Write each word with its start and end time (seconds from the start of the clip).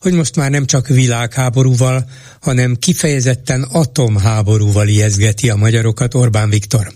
hogy 0.00 0.12
most 0.12 0.36
már 0.36 0.50
nem 0.50 0.66
csak 0.66 0.86
világháborúval, 0.86 2.10
hanem 2.40 2.76
kifejezetten 2.76 3.62
atomháborúval 3.62 4.88
ijeszgeti 4.88 5.50
a 5.50 5.56
magyarokat 5.56 6.14
Orbán 6.14 6.50
Viktor. 6.50 6.92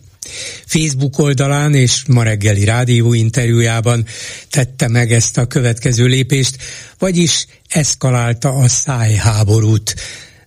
Facebook 0.67 1.19
oldalán 1.19 1.75
és 1.75 2.03
ma 2.07 2.23
reggeli 2.23 2.65
rádió 2.65 3.15
interjújában 3.15 4.07
tette 4.51 4.89
meg 4.89 5.12
ezt 5.12 5.39
a 5.39 5.47
következő 5.47 6.07
lépést, 6.07 6.57
vagyis 6.99 7.47
eszkalálta 7.69 8.49
a 8.49 8.69
szájháborút. 8.69 9.95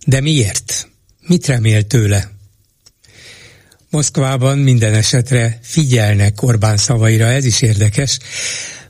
De 0.05 0.21
miért? 0.21 0.89
Mit 1.27 1.45
remél 1.45 1.83
tőle? 1.83 2.33
Moszkvában 3.89 4.57
minden 4.57 4.93
esetre 4.93 5.59
figyelnek 5.61 6.41
Orbán 6.41 6.77
szavaira, 6.77 7.25
ez 7.25 7.45
is 7.45 7.61
érdekes. 7.61 8.19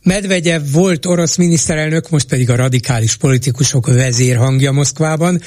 Medvegyev 0.06 0.62
volt 0.72 1.06
orosz 1.06 1.36
miniszterelnök, 1.36 2.10
most 2.10 2.28
pedig 2.28 2.50
a 2.50 2.56
radikális 2.56 3.16
politikusok 3.16 3.88
vezérhangja 3.88 4.72
Moszkvában. 4.72 5.42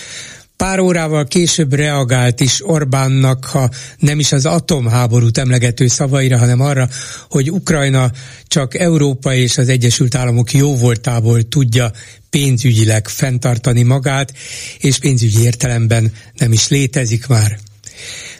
Pár 0.56 0.78
órával 0.78 1.24
később 1.24 1.72
reagált 1.72 2.40
is 2.40 2.68
Orbánnak, 2.68 3.44
ha 3.44 3.70
nem 3.98 4.18
is 4.18 4.32
az 4.32 4.46
atomháborút 4.46 5.38
emlegető 5.38 5.86
szavaira, 5.86 6.38
hanem 6.38 6.60
arra, 6.60 6.88
hogy 7.28 7.50
Ukrajna 7.50 8.10
csak 8.46 8.74
Európa 8.74 9.34
és 9.34 9.58
az 9.58 9.68
Egyesült 9.68 10.14
Államok 10.14 10.52
jóvoltából 10.52 11.42
tudja 11.42 11.92
pénzügyileg 12.30 13.08
fenntartani 13.08 13.82
magát, 13.82 14.32
és 14.78 14.98
pénzügyi 14.98 15.42
értelemben 15.42 16.12
nem 16.34 16.52
is 16.52 16.68
létezik 16.68 17.26
már. 17.26 17.58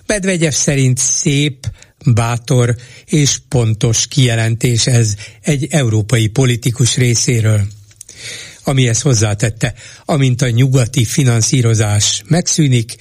Medvegyev 0.06 0.53
szerint 0.53 0.98
szép, 0.98 1.66
bátor 2.14 2.76
és 3.04 3.38
pontos 3.48 4.06
kijelentés 4.06 4.86
ez 4.86 5.14
egy 5.40 5.66
európai 5.70 6.26
politikus 6.26 6.96
részéről. 6.96 7.66
Amihez 8.64 9.00
hozzátette, 9.00 9.74
amint 10.04 10.42
a 10.42 10.50
nyugati 10.50 11.04
finanszírozás 11.04 12.22
megszűnik, 12.26 12.94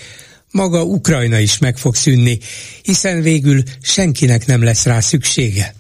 maga 0.52 0.84
Ukrajna 0.84 1.40
is 1.40 1.58
meg 1.58 1.78
fog 1.78 1.96
szűnni, 1.96 2.40
hiszen 2.82 3.22
végül 3.22 3.64
senkinek 3.82 4.46
nem 4.46 4.64
lesz 4.64 4.86
rá 4.86 5.00
szüksége. 5.00 5.76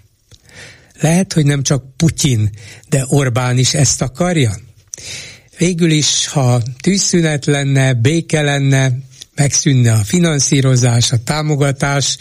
Lehet, 1.00 1.33
hogy 1.33 1.45
nem 1.45 1.64
csak 1.64 1.95
Putyin, 1.95 2.50
de 2.89 3.05
Orbán 3.08 3.58
is 3.58 3.73
ezt 3.73 4.02
akarja? 4.02 4.58
Végül 5.58 5.92
is, 5.92 6.28
ha 6.28 6.61
tűzszünet 6.81 7.45
lenne, 7.45 7.94
béke 7.94 8.42
lenne, 8.42 8.92
megszűnne 9.36 9.94
a 9.94 10.03
finanszírozás, 10.03 11.11
a 11.11 11.23
támogatás, 11.23 12.17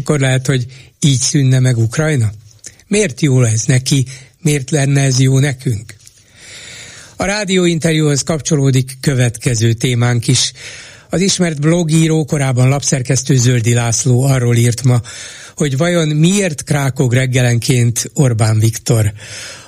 akkor 0.00 0.20
lehet, 0.20 0.46
hogy 0.46 0.66
így 1.00 1.20
szűnne 1.20 1.58
meg 1.58 1.78
Ukrajna? 1.78 2.30
Miért 2.86 3.20
jó 3.20 3.42
ez 3.42 3.64
neki? 3.64 4.06
Miért 4.42 4.70
lenne 4.70 5.00
ez 5.00 5.20
jó 5.20 5.38
nekünk? 5.38 5.94
A 7.16 7.24
rádióinterjúhoz 7.24 8.22
kapcsolódik 8.22 8.98
következő 9.00 9.72
témánk 9.72 10.28
is. 10.28 10.52
Az 11.10 11.20
ismert 11.20 11.60
blogíró, 11.60 12.24
korábban 12.24 12.68
lapszerkesztő 12.68 13.36
Zöldi 13.36 13.74
László 13.74 14.22
arról 14.22 14.56
írt 14.56 14.82
ma, 14.82 15.00
hogy 15.56 15.76
vajon 15.76 16.08
miért 16.08 16.64
krákog 16.64 17.12
reggelenként 17.12 18.10
Orbán 18.14 18.58
Viktor. 18.58 19.12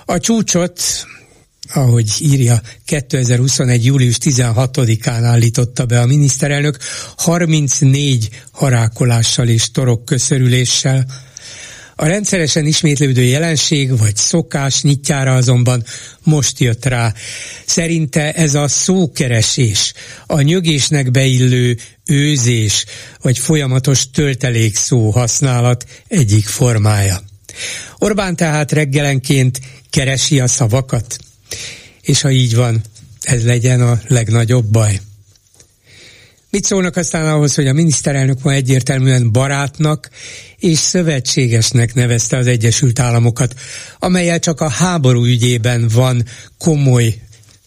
A 0.05 0.19
csúcsot 0.19 0.81
ahogy 1.75 2.11
írja, 2.19 2.61
2021. 2.85 3.85
július 3.85 4.17
16-án 4.25 5.21
állította 5.23 5.85
be 5.85 6.01
a 6.01 6.07
miniszterelnök 6.07 6.79
34 7.17 8.29
harákolással 8.51 9.49
és 9.49 9.71
torokköszörüléssel. 9.71 11.07
A 11.97 12.07
rendszeresen 12.07 12.67
ismétlődő 12.67 13.23
jelenség 13.23 13.99
vagy 13.99 14.17
szokás 14.17 14.83
nyitjára 14.83 15.35
azonban 15.35 15.85
most 16.23 16.59
jött 16.61 16.85
rá. 16.85 17.15
Szerinte 17.67 18.33
ez 18.33 18.55
a 18.55 18.69
szókeresés, 18.69 19.93
a 20.27 20.41
nyögésnek 20.41 21.11
beillő 21.11 21.77
őzés 22.07 22.85
vagy 23.21 23.39
folyamatos 23.39 24.11
töltelék 24.11 24.77
szó 24.77 25.11
használat 25.11 25.87
egyik 26.09 26.47
formája. 26.47 27.21
Orbán 27.99 28.37
tehát 28.37 28.73
reggelenként 28.73 29.61
keresi 29.91 30.41
a 30.41 30.47
szavakat, 30.47 31.17
és 32.03 32.21
ha 32.21 32.31
így 32.31 32.55
van, 32.55 32.83
ez 33.21 33.45
legyen 33.45 33.81
a 33.81 34.01
legnagyobb 34.09 34.65
baj. 34.65 35.01
Mit 36.51 36.65
szólnak 36.65 36.97
aztán 36.97 37.29
ahhoz, 37.29 37.55
hogy 37.55 37.67
a 37.67 37.73
miniszterelnök 37.73 38.43
ma 38.43 38.53
egyértelműen 38.53 39.33
barátnak 39.33 40.11
és 40.59 40.79
szövetségesnek 40.79 41.95
nevezte 41.95 42.37
az 42.37 42.47
Egyesült 42.47 42.99
Államokat, 42.99 43.55
amelyel 43.99 44.39
csak 44.39 44.61
a 44.61 44.69
háború 44.69 45.25
ügyében 45.25 45.89
van 45.89 46.25
komoly 46.59 47.15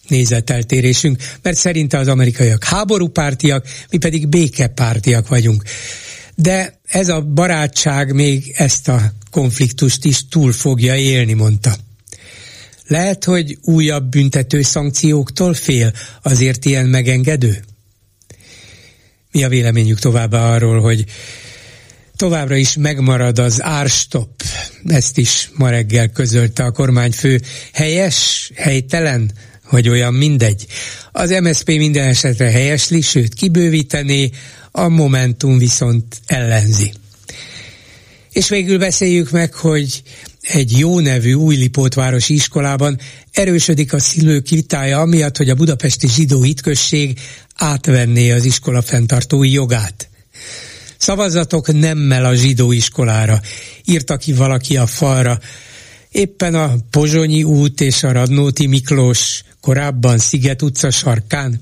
nézeteltérésünk, 0.08 1.22
mert 1.42 1.56
szerinte 1.56 1.98
az 1.98 2.08
amerikaiak 2.08 2.64
háborúpártiak, 2.64 3.66
mi 3.90 3.98
pedig 3.98 4.28
békepártiak 4.28 5.28
vagyunk. 5.28 5.62
De 6.34 6.80
ez 6.86 7.08
a 7.08 7.20
barátság 7.20 8.14
még 8.14 8.52
ezt 8.56 8.88
a 8.88 9.12
konfliktust 9.30 10.04
is 10.04 10.28
túl 10.28 10.52
fogja 10.52 10.96
élni, 10.96 11.32
mondta. 11.32 11.76
Lehet, 12.86 13.24
hogy 13.24 13.58
újabb 13.62 14.08
büntető 14.08 14.62
szankcióktól 14.62 15.54
fél, 15.54 15.92
azért 16.22 16.64
ilyen 16.64 16.86
megengedő? 16.86 17.64
Mi 19.32 19.44
a 19.44 19.48
véleményük 19.48 19.98
továbbá 19.98 20.54
arról, 20.54 20.80
hogy 20.80 21.04
továbbra 22.16 22.56
is 22.56 22.76
megmarad 22.76 23.38
az 23.38 23.62
árstop, 23.62 24.42
ezt 24.86 25.18
is 25.18 25.50
ma 25.54 25.70
reggel 25.70 26.08
közölte 26.08 26.64
a 26.64 26.70
kormányfő. 26.70 27.40
Helyes, 27.72 28.50
helytelen, 28.54 29.32
vagy 29.70 29.88
olyan 29.88 30.14
mindegy. 30.14 30.66
Az 31.12 31.30
MSP 31.30 31.66
minden 31.66 32.08
esetre 32.08 32.50
helyesli, 32.50 33.00
sőt 33.00 33.34
kibővítené, 33.34 34.30
a 34.70 34.88
Momentum 34.88 35.58
viszont 35.58 36.20
ellenzi. 36.26 36.92
És 38.32 38.48
végül 38.48 38.78
beszéljük 38.78 39.30
meg, 39.30 39.54
hogy 39.54 40.02
egy 40.48 40.78
jó 40.78 41.00
nevű 41.00 41.32
újlipótvárosi 41.32 42.34
iskolában 42.34 42.98
erősödik 43.32 43.92
a 43.92 43.98
szülők 43.98 44.48
vitája 44.48 45.00
amiatt, 45.00 45.36
hogy 45.36 45.50
a 45.50 45.54
budapesti 45.54 46.08
zsidó 46.08 46.42
hitközség 46.42 47.18
átvenné 47.54 48.30
az 48.30 48.44
iskola 48.44 48.82
fenntartói 48.82 49.52
jogát. 49.52 50.08
Szavazatok 50.98 51.72
nemmel 51.72 52.24
a 52.24 52.34
zsidó 52.34 52.72
iskolára, 52.72 53.40
írta 53.84 54.16
ki 54.16 54.32
valaki 54.32 54.76
a 54.76 54.86
falra. 54.86 55.40
Éppen 56.10 56.54
a 56.54 56.74
Pozsonyi 56.90 57.42
út 57.42 57.80
és 57.80 58.02
a 58.02 58.12
Radnóti 58.12 58.66
Miklós 58.66 59.42
korábban 59.60 60.18
Sziget 60.18 60.62
utca 60.62 60.90
sarkán. 60.90 61.60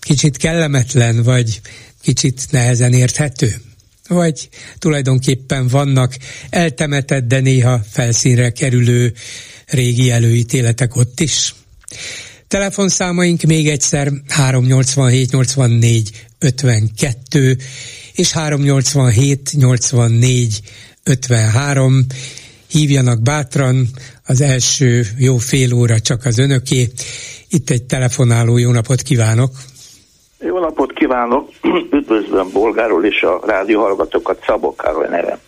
Kicsit 0.00 0.36
kellemetlen, 0.36 1.22
vagy 1.22 1.60
kicsit 2.02 2.46
nehezen 2.50 2.92
érthető? 2.92 3.60
Vagy 4.10 4.48
tulajdonképpen 4.78 5.68
vannak 5.68 6.16
eltemetett, 6.50 7.26
de 7.26 7.40
néha 7.40 7.80
felszínre 7.90 8.50
kerülő 8.50 9.12
régi 9.66 10.10
előítéletek 10.10 10.96
ott 10.96 11.20
is. 11.20 11.54
Telefonszámaink 12.48 13.42
még 13.42 13.68
egyszer 13.68 14.12
387 14.28 15.30
84 15.30 16.10
52 16.38 17.58
és 18.12 18.32
387 18.32 19.50
84 19.56 20.60
53. 21.02 22.06
Hívjanak 22.68 23.22
bátran, 23.22 23.88
az 24.24 24.40
első 24.40 25.06
jó 25.16 25.36
fél 25.36 25.72
óra 25.72 26.00
csak 26.00 26.24
az 26.24 26.38
önöké. 26.38 26.90
Itt 27.48 27.70
egy 27.70 27.82
telefonáló, 27.82 28.58
jó 28.58 28.70
napot 28.70 29.02
kívánok! 29.02 29.69
Jó 30.42 30.58
napot 30.58 30.92
kívánok! 30.92 31.48
Üdvözlöm 31.98 32.50
Bolgáról 32.52 33.04
és 33.04 33.22
a 33.22 33.40
rádió 33.46 33.80
hallgatókat, 33.80 34.44
Szabó 34.46 34.74
Károly 34.74 35.08
nevem. 35.08 35.38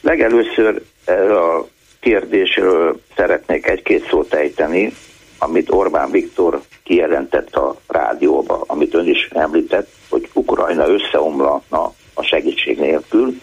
Legelőször 0.00 0.82
erre 1.04 1.38
a 1.38 1.66
kérdésről 2.00 3.00
szeretnék 3.16 3.66
egy-két 3.66 4.08
szót 4.08 4.34
ejteni, 4.34 4.92
amit 5.38 5.70
Orbán 5.70 6.10
Viktor 6.10 6.60
kijelentett 6.82 7.54
a 7.54 7.76
rádióba, 7.86 8.64
amit 8.66 8.94
ön 8.94 9.08
is 9.08 9.28
említett, 9.32 9.88
hogy 10.10 10.28
Ukrajna 10.32 10.88
összeomlana 10.88 11.92
a 12.14 12.22
segítség 12.22 12.78
nélkül, 12.78 13.34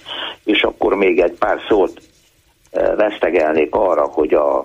és 0.44 0.62
akkor 0.62 0.96
még 0.96 1.20
egy 1.20 1.38
pár 1.38 1.60
szót 1.68 2.02
eh, 2.72 2.96
vesztegelnék 2.96 3.76
arra, 3.76 4.06
hogy 4.06 4.34
a, 4.34 4.58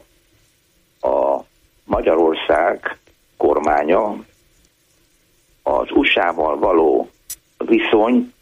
a 1.01 1.45
Magyarország 1.85 2.99
kormánya 3.37 4.17
az 5.69 5.91
USA-val 5.91 6.59
való 6.59 7.11
viszony 7.59 8.33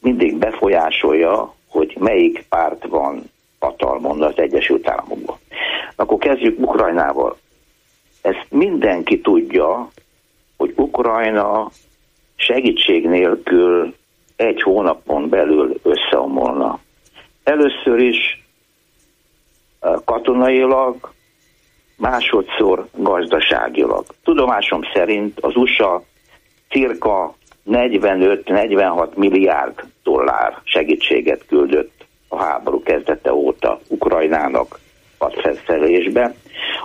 mindig 0.00 0.36
befolyásolja, 0.36 1.54
hogy 1.68 1.96
melyik 1.98 2.44
párt 2.48 2.86
van 2.86 3.30
hatalmon 3.58 4.22
az 4.22 4.32
Egyesült 4.36 4.88
Államokban. 4.88 5.36
Akkor 5.96 6.18
kezdjük 6.18 6.58
Ukrajnával. 6.58 7.36
Ezt 8.22 8.46
mindenki 8.50 9.20
tudja, 9.20 9.90
hogy 10.56 10.72
Ukrajna 10.76 11.70
segítség 12.36 13.08
nélkül 13.08 13.94
egy 14.36 14.62
hónapon 14.62 15.28
belül 15.28 15.80
összeomolna. 15.82 16.80
Először 17.44 17.98
is 17.98 18.44
eh, 19.80 19.94
katonailag, 20.04 21.12
másodszor 21.96 22.88
gazdaságilag. 22.94 24.04
Tudomásom 24.24 24.80
szerint 24.94 25.40
az 25.40 25.56
USA 25.56 26.02
cirka 26.68 27.34
45-46 27.70 29.14
milliárd 29.14 29.74
dollár 30.02 30.60
segítséget 30.64 31.46
küldött 31.46 32.06
a 32.28 32.42
háború 32.42 32.82
kezdete 32.82 33.32
óta 33.32 33.80
Ukrajnának 33.88 34.78
hadfelszelésbe. 35.18 36.34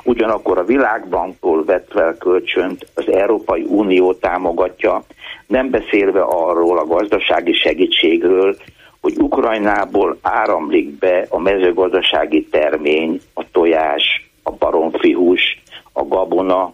Ugyanakkor 0.04 0.58
a 0.58 0.64
Világbanktól 0.64 1.64
vett 1.64 1.92
fel 1.92 2.18
kölcsönt, 2.18 2.88
az 2.94 3.12
Európai 3.12 3.66
Unió 3.68 4.14
támogatja, 4.14 5.04
nem 5.48 5.70
beszélve 5.70 6.22
arról 6.22 6.78
a 6.78 6.86
gazdasági 6.86 7.54
segítségről, 7.54 8.56
hogy 9.02 9.18
Ukrajnából 9.18 10.18
áramlik 10.22 10.90
be 10.90 11.26
a 11.30 11.40
mezőgazdasági 11.40 12.46
termény, 12.46 13.20
a 13.34 13.52
tojás, 13.52 14.32
a 14.44 14.52
baromfihús, 14.52 15.62
a 15.94 16.04
gabona, 16.04 16.74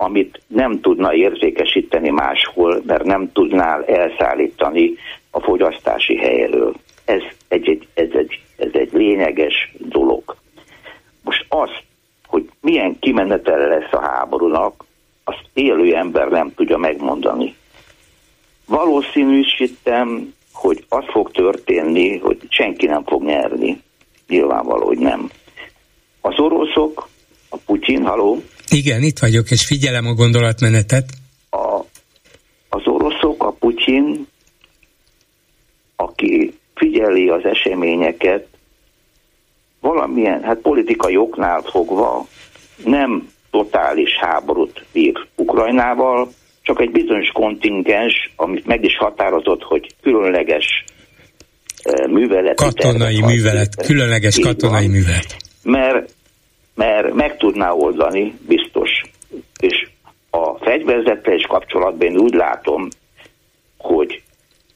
amit 0.00 0.40
nem 0.46 0.80
tudna 0.80 1.14
értékesíteni 1.14 2.10
máshol, 2.10 2.82
mert 2.86 3.04
nem 3.04 3.32
tudnál 3.32 3.84
elszállítani 3.84 4.94
a 5.30 5.40
fogyasztási 5.40 6.16
helyről. 6.16 6.74
Ez 7.04 7.22
egy, 7.48 7.68
egy, 7.68 7.88
ez, 7.94 8.08
egy, 8.12 8.40
ez 8.56 8.70
egy 8.72 8.92
lényeges 8.92 9.72
dolog. 9.78 10.36
Most 11.22 11.44
az, 11.48 11.70
hogy 12.26 12.50
milyen 12.60 12.98
kimenetele 12.98 13.66
lesz 13.66 13.92
a 13.92 14.00
háborúnak, 14.00 14.84
azt 15.24 15.44
élő 15.52 15.94
ember 15.94 16.28
nem 16.28 16.54
tudja 16.54 16.76
megmondani. 16.76 17.54
Valószínűsítem, 18.66 20.34
hogy 20.52 20.84
az 20.88 21.04
fog 21.06 21.30
történni, 21.30 22.18
hogy 22.18 22.38
senki 22.48 22.86
nem 22.86 23.04
fog 23.04 23.22
nyerni. 23.22 23.82
Nyilvánvaló, 24.28 24.86
hogy 24.86 24.98
nem. 24.98 25.30
Az 26.20 26.38
oroszok, 26.38 27.08
a 27.48 27.56
Putyin, 27.56 28.04
haló? 28.04 28.42
Igen, 28.70 29.02
itt 29.02 29.18
vagyok, 29.18 29.50
és 29.50 29.66
figyelem 29.66 30.06
a 30.06 30.12
gondolatmenetet. 30.12 31.04
A, 31.50 31.80
az 32.68 32.82
oroszok, 32.84 33.42
a 33.42 33.50
Putyin, 33.50 34.26
aki 35.96 36.54
figyeli 36.74 37.28
az 37.28 37.44
eseményeket, 37.44 38.46
valamilyen, 39.80 40.42
hát 40.42 40.58
politikai 40.58 41.16
oknál 41.16 41.62
fogva 41.62 42.26
nem 42.84 43.28
totális 43.50 44.16
háborút 44.20 44.84
vír 44.92 45.26
Ukrajnával, 45.36 46.28
csak 46.62 46.80
egy 46.80 46.90
bizonyos 46.90 47.28
kontingens, 47.32 48.32
amit 48.36 48.66
meg 48.66 48.84
is 48.84 48.96
határozott, 48.96 49.62
hogy 49.62 49.94
különleges 50.02 50.84
eh, 51.82 52.06
művelet. 52.06 52.56
Katonai 52.56 53.20
művelet, 53.20 53.86
különleges 53.86 54.38
katonai 54.38 54.86
van, 54.86 54.96
művelet. 54.96 55.36
Mert, 55.62 56.14
mert 56.78 57.12
meg 57.14 57.36
tudná 57.36 57.72
oldani, 57.72 58.38
biztos. 58.46 59.02
És 59.60 59.88
a 60.30 60.54
fegyverzettel 60.54 61.34
is 61.34 61.46
kapcsolatban 61.46 62.06
én 62.06 62.16
úgy 62.16 62.34
látom, 62.34 62.88
hogy 63.78 64.22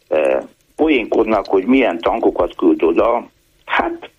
e, 0.08 0.44
poénkodnak, 0.76 1.46
hogy 1.46 1.64
milyen 1.64 1.99
tankokat 1.99 2.56
küld 2.56 2.82
oda, 2.82 3.28
hát 3.64 4.10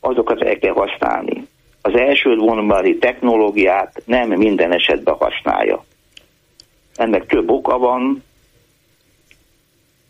azokat 0.00 0.42
el 0.42 0.58
kell 0.58 0.72
használni. 0.72 1.46
Az 1.82 1.94
első 1.94 2.36
vonali 2.36 2.98
technológiát 2.98 4.02
nem 4.04 4.28
minden 4.28 4.72
esetben 4.72 5.14
használja. 5.14 5.84
Ennek 6.94 7.26
több 7.26 7.50
oka 7.50 7.78
van. 7.78 8.22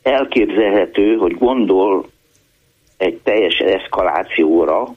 Elképzelhető, 0.03 1.17
hogy 1.17 1.39
gondol 1.39 2.07
egy 2.97 3.21
teljes 3.23 3.59
eszkalációra, 3.59 4.95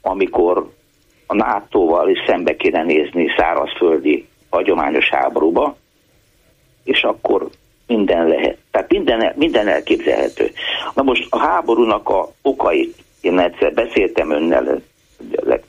amikor 0.00 0.76
a 1.30 1.34
NATO-val 1.34 2.08
is 2.08 2.18
szembe 2.26 2.56
kéne 2.56 2.82
nézni 2.82 3.28
szárazföldi 3.36 4.26
hagyományos 4.50 5.08
háborúba, 5.08 5.76
és 6.84 7.02
akkor 7.02 7.48
minden 7.86 8.28
lehet. 8.28 8.58
Tehát 8.70 8.90
minden, 8.90 9.32
minden 9.36 9.68
elképzelhető. 9.68 10.50
Na 10.94 11.02
most 11.02 11.26
a 11.30 11.38
háborúnak 11.38 12.08
a 12.08 12.28
okait, 12.42 12.96
én 13.20 13.38
egyszer 13.38 13.74
beszéltem 13.74 14.30
önnel, 14.30 14.80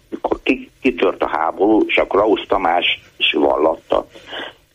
mikor 0.10 0.40
kitört 0.82 1.24
a 1.24 1.30
háború, 1.30 1.84
és 1.88 1.98
akkor 1.98 2.20
Rausz 2.20 2.48
Tamás 2.48 3.00
is 3.18 3.32
vallatta, 3.32 4.06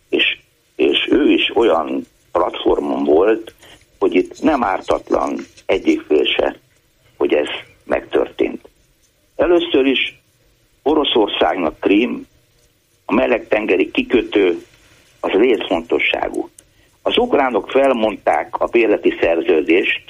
és 0.09 0.39
és 0.77 1.09
ő 1.11 1.31
is 1.31 1.57
olyan 1.57 2.07
platformon 2.33 3.05
volt, 3.05 3.55
hogy 3.99 4.15
itt 4.15 4.43
nem 4.43 4.65
ártatlan 4.65 5.39
egyik 5.67 6.01
fél 6.01 6.25
se, 6.25 6.57
hogy 7.17 7.35
ez 7.35 7.49
megtörtént. 7.85 8.69
Először 9.37 9.87
is 9.87 10.23
Oroszországnak 10.87 11.81
Krím, 11.81 12.27
a 13.05 13.13
melegtengeri 13.13 13.91
kikötő 13.91 14.65
az 15.21 15.31
létfontosságú. 15.33 16.49
Az 17.03 17.19
ukránok 17.19 17.71
felmondták 17.71 18.61
a 18.61 18.67
bérleti 18.67 19.15
szerződést 19.21 20.03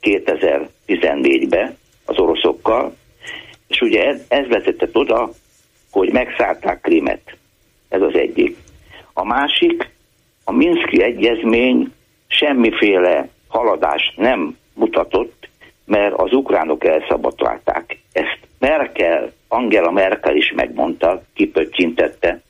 2014-be 0.00 1.76
az 2.04 2.18
oroszokkal, 2.18 2.96
és 3.66 3.80
ugye 3.80 4.04
ez, 4.04 4.20
ez 4.28 4.46
vezetett 4.46 4.96
oda, 4.96 5.30
hogy 5.90 6.12
megszállták 6.12 6.80
Krímet. 6.80 7.36
Ez 7.88 8.00
az 8.00 8.14
egyik. 8.14 8.56
A 9.12 9.24
másik, 9.24 9.90
a 10.44 10.52
Minszki 10.52 11.02
egyezmény 11.02 11.92
semmiféle 12.26 13.28
haladást 13.48 14.16
nem 14.16 14.56
mutatott, 14.74 15.48
mert 15.84 16.14
az 16.14 16.32
ukránok 16.32 16.84
elszabadulták. 16.84 17.98
Ezt 18.12 18.38
Merkel, 18.58 19.32
Angela 19.48 19.90
Merkel 19.90 20.36
is 20.36 20.52
megmondta, 20.56 21.22
kipöccsintette, 21.34 22.40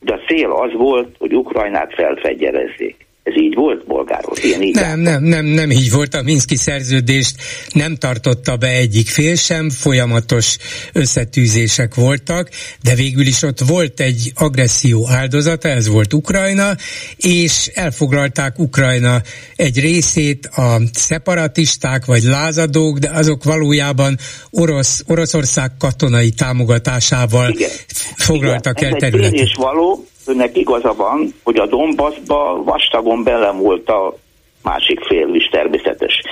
de 0.00 0.12
a 0.14 0.20
cél 0.26 0.50
az 0.50 0.72
volt, 0.72 1.16
hogy 1.18 1.34
Ukrajnát 1.34 1.94
felfegyerezzék. 1.94 3.06
Ez 3.22 3.36
így 3.36 3.54
volt 3.54 3.86
bolgáról? 3.86 4.34
Ilyen 4.42 4.62
így 4.62 4.74
nem, 4.74 5.00
nem, 5.00 5.22
nem, 5.22 5.44
nem 5.44 5.70
így 5.70 5.90
volt. 5.90 6.14
A 6.14 6.22
Minszki 6.22 6.56
szerződést 6.56 7.36
nem 7.72 7.96
tartotta 7.96 8.56
be 8.56 8.66
egyik 8.68 9.08
fél 9.08 9.34
sem, 9.34 9.70
folyamatos 9.70 10.56
összetűzések 10.92 11.94
voltak, 11.94 12.48
de 12.82 12.94
végül 12.94 13.26
is 13.26 13.42
ott 13.42 13.58
volt 13.58 14.00
egy 14.00 14.32
agresszió 14.34 15.08
áldozata, 15.08 15.68
ez 15.68 15.88
volt 15.88 16.12
Ukrajna, 16.12 16.70
és 17.16 17.70
elfoglalták 17.74 18.58
Ukrajna 18.58 19.20
egy 19.56 19.80
részét 19.80 20.46
a 20.46 20.80
szeparatisták 20.92 22.04
vagy 22.04 22.22
lázadók, 22.22 22.98
de 22.98 23.10
azok 23.10 23.44
valójában 23.44 24.18
orosz, 24.50 25.04
Oroszország 25.06 25.70
katonai 25.78 26.30
támogatásával 26.30 27.50
Igen. 27.50 27.70
foglaltak 28.16 28.80
Igen. 28.80 28.92
el 28.92 28.98
területet. 28.98 29.34
Ez 29.34 29.40
egy 29.40 29.54
való, 29.56 30.06
önnek 30.26 30.56
igaza 30.56 30.94
van, 30.94 31.34
hogy 31.42 31.56
a 31.56 31.66
Donbassba 31.66 32.62
vastagon 32.62 33.22
bele 33.22 33.50
volt 33.50 33.88
a 33.88 34.14
másik 34.62 35.00
fél 35.00 35.34
is 35.34 35.48
természetes. 35.48 36.22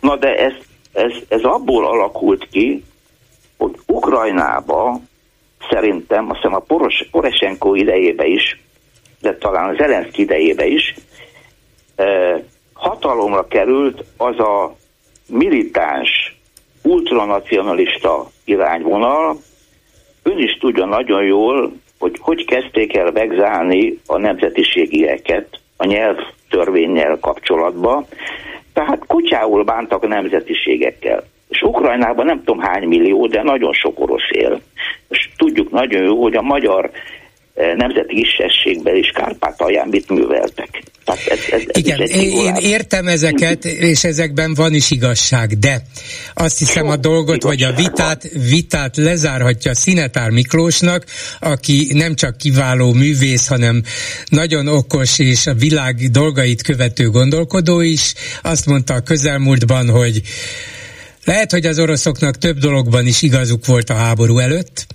Na 0.00 0.16
de 0.16 0.34
ez, 0.34 0.52
ez, 0.92 1.12
ez 1.28 1.42
abból 1.42 1.86
alakult 1.86 2.48
ki, 2.48 2.84
hogy 3.56 3.74
Ukrajnába 3.86 5.00
szerintem, 5.70 6.30
azt 6.30 6.36
hiszem 6.36 6.54
a 6.54 6.58
Poros, 6.58 7.08
Poroshenko 7.10 7.74
idejébe 7.74 8.26
is, 8.26 8.60
de 9.20 9.36
talán 9.36 9.68
az 9.68 9.76
Zelenszky 9.76 10.22
idejébe 10.22 10.66
is, 10.66 10.94
eh, 11.94 12.40
hatalomra 12.72 13.46
került 13.46 14.04
az 14.16 14.38
a 14.38 14.76
militáns, 15.28 16.36
ultranacionalista 16.82 18.30
irányvonal, 18.44 19.36
ön 20.22 20.38
is 20.38 20.58
tudja 20.58 20.84
nagyon 20.84 21.24
jól, 21.24 21.72
hogy 22.06 22.18
hogy 22.20 22.44
kezdték 22.44 22.96
el 22.96 23.12
vegzálni 23.12 23.98
a 24.06 24.18
nemzetiségieket 24.18 25.60
a 25.76 25.84
nyelvtörvényel 25.84 27.18
kapcsolatba. 27.20 28.06
Tehát 28.72 29.06
kutyául 29.06 29.64
bántak 29.64 30.02
a 30.02 30.06
nemzetiségekkel. 30.06 31.24
És 31.48 31.62
Ukrajnában 31.62 32.26
nem 32.26 32.38
tudom 32.44 32.58
hány 32.58 32.88
millió, 32.88 33.26
de 33.26 33.42
nagyon 33.42 33.72
sok 33.72 34.00
orosz 34.00 34.30
él. 34.30 34.60
És 35.08 35.28
tudjuk 35.36 35.70
nagyon 35.70 36.02
jó, 36.02 36.22
hogy 36.22 36.34
a 36.34 36.42
magyar 36.42 36.90
nemzeti 37.76 38.14
kisebbségben 38.14 38.96
is 38.96 39.10
Kárpátalján 39.10 39.88
mit 39.88 40.10
műveltek. 40.10 40.82
Tehát 41.04 41.26
ez, 41.26 41.38
ez, 41.50 41.60
ez 41.66 41.76
Igen, 41.76 42.00
én 42.00 42.54
értem 42.54 43.06
ezeket, 43.08 43.64
és 43.64 44.04
ezekben 44.04 44.54
van 44.54 44.74
is 44.74 44.90
igazság, 44.90 45.58
de 45.58 45.82
azt 46.34 46.58
hiszem 46.58 46.88
a 46.88 46.96
dolgot, 46.96 47.42
hogy 47.42 47.62
a 47.62 47.72
vitát, 47.72 48.28
vitát 48.50 48.96
lezárhatja 48.96 49.74
Szinetár 49.74 50.30
Miklósnak, 50.30 51.04
aki 51.40 51.90
nem 51.92 52.14
csak 52.14 52.36
kiváló 52.36 52.92
művész, 52.92 53.46
hanem 53.46 53.82
nagyon 54.28 54.68
okos 54.68 55.18
és 55.18 55.46
a 55.46 55.54
világ 55.54 55.96
dolgait 56.10 56.62
követő 56.62 57.10
gondolkodó 57.10 57.80
is. 57.80 58.14
Azt 58.42 58.66
mondta 58.66 58.94
a 58.94 59.00
közelmúltban, 59.00 59.90
hogy 59.90 60.22
lehet, 61.24 61.50
hogy 61.50 61.66
az 61.66 61.78
oroszoknak 61.78 62.38
több 62.38 62.58
dologban 62.58 63.06
is 63.06 63.22
igazuk 63.22 63.66
volt 63.66 63.90
a 63.90 63.94
háború 63.94 64.38
előtt, 64.38 64.86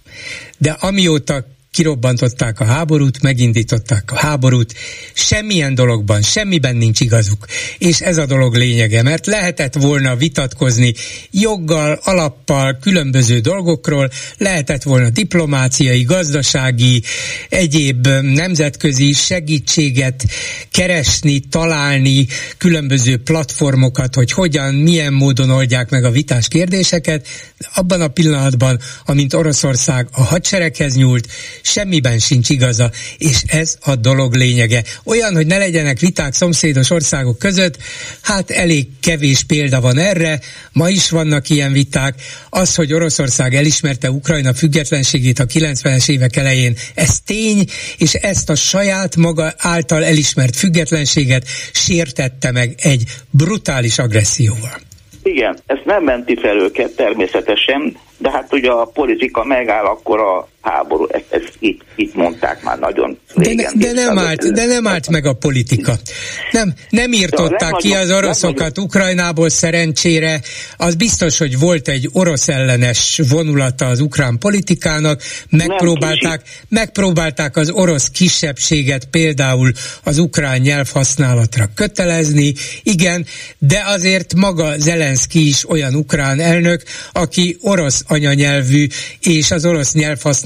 de 0.57 0.71
amióta 0.79 1.45
kirobbantották 1.71 2.59
a 2.59 2.65
háborút, 2.65 3.21
megindították 3.21 4.11
a 4.11 4.15
háborút, 4.15 4.73
semmilyen 5.13 5.75
dologban, 5.75 6.21
semmiben 6.21 6.75
nincs 6.75 6.99
igazuk. 6.99 7.45
És 7.77 7.99
ez 7.99 8.17
a 8.17 8.25
dolog 8.25 8.55
lényege, 8.55 9.01
mert 9.01 9.25
lehetett 9.25 9.73
volna 9.73 10.15
vitatkozni 10.15 10.93
joggal, 11.29 11.99
alappal, 12.03 12.77
különböző 12.81 13.39
dolgokról, 13.39 14.09
lehetett 14.37 14.83
volna 14.83 15.09
diplomáciai, 15.09 16.03
gazdasági, 16.03 17.03
egyéb 17.49 18.07
nemzetközi 18.21 19.13
segítséget 19.13 20.23
keresni, 20.71 21.39
találni, 21.39 22.27
különböző 22.57 23.17
platformokat, 23.17 24.15
hogy 24.15 24.31
hogyan, 24.31 24.73
milyen 24.73 25.13
módon 25.13 25.49
oldják 25.49 25.89
meg 25.89 26.03
a 26.03 26.11
vitás 26.11 26.47
kérdéseket. 26.47 27.27
Abban 27.73 28.01
a 28.01 28.07
pillanatban, 28.07 28.79
amint 29.05 29.33
Oroszország 29.33 30.07
a 30.11 30.23
hadsereghez 30.23 30.95
nyúlt, 30.95 31.27
semmiben 31.61 32.19
sincs 32.19 32.49
igaza, 32.49 32.91
és 33.17 33.43
ez 33.47 33.77
a 33.81 33.95
dolog 33.95 34.33
lényege. 34.33 34.83
Olyan, 35.03 35.35
hogy 35.35 35.47
ne 35.47 35.57
legyenek 35.57 35.99
viták 35.99 36.33
szomszédos 36.33 36.89
országok 36.89 37.39
között, 37.39 37.77
hát 38.21 38.49
elég 38.49 38.87
kevés 39.01 39.43
példa 39.43 39.81
van 39.81 39.97
erre, 39.97 40.39
ma 40.71 40.89
is 40.89 41.09
vannak 41.09 41.49
ilyen 41.49 41.71
viták. 41.71 42.15
Az, 42.49 42.75
hogy 42.75 42.93
Oroszország 42.93 43.55
elismerte 43.55 44.11
Ukrajna 44.11 44.53
függetlenségét 44.53 45.39
a 45.39 45.45
90-es 45.45 46.09
évek 46.09 46.35
elején, 46.35 46.75
ez 46.95 47.19
tény, 47.25 47.65
és 47.97 48.13
ezt 48.13 48.49
a 48.49 48.55
saját 48.55 49.15
maga 49.15 49.53
által 49.57 50.03
elismert 50.03 50.55
függetlenséget 50.55 51.47
sértette 51.71 52.51
meg 52.51 52.75
egy 52.77 53.03
brutális 53.29 53.99
agresszióval. 53.99 54.79
Igen, 55.23 55.57
ezt 55.65 55.85
nem 55.85 56.03
menti 56.03 56.35
fel 56.35 56.57
őket 56.57 56.95
természetesen, 56.95 57.97
de 58.17 58.31
hát 58.31 58.53
ugye 58.53 58.71
a 58.71 58.85
politika 58.85 59.43
megáll, 59.43 59.85
akkor 59.85 60.19
a 60.19 60.47
háború, 60.61 61.07
ezt, 61.09 61.25
ezt 61.29 61.53
itt, 61.59 61.81
itt 61.95 62.15
mondták 62.15 62.63
már 62.63 62.79
nagyon 62.79 63.19
régen. 63.35 63.73
De, 63.75 63.93
de, 63.93 64.01
nem 64.05 64.17
állt, 64.17 64.51
de 64.53 64.65
nem 64.65 64.87
állt 64.87 65.09
meg 65.09 65.25
a 65.25 65.33
politika. 65.33 65.95
Nem, 66.51 66.73
nem 66.89 67.11
írtották 67.11 67.73
ki 67.73 67.93
az 67.93 68.11
oroszokat 68.11 68.77
Ukrajnából 68.77 69.49
szerencsére. 69.49 70.41
Az 70.77 70.95
biztos, 70.95 71.37
hogy 71.37 71.59
volt 71.59 71.87
egy 71.87 72.09
orosz 72.13 72.47
ellenes 72.47 73.21
vonulata 73.29 73.85
az 73.85 73.99
ukrán 73.99 74.37
politikának. 74.37 75.21
Megpróbálták, 75.49 76.41
megpróbálták 76.69 77.57
az 77.57 77.69
orosz 77.69 78.09
kisebbséget 78.09 79.05
például 79.05 79.71
az 80.03 80.17
ukrán 80.17 80.59
nyelvhasználatra 80.59 81.69
kötelezni. 81.75 82.53
Igen, 82.83 83.25
de 83.57 83.83
azért 83.85 84.35
maga 84.35 84.77
Zelenszky 84.77 85.47
is 85.47 85.69
olyan 85.69 85.95
ukrán 85.95 86.39
elnök, 86.39 86.83
aki 87.11 87.57
orosz 87.61 88.03
anyanyelvű, 88.07 88.87
és 89.21 89.51
az 89.51 89.65
orosz 89.65 89.93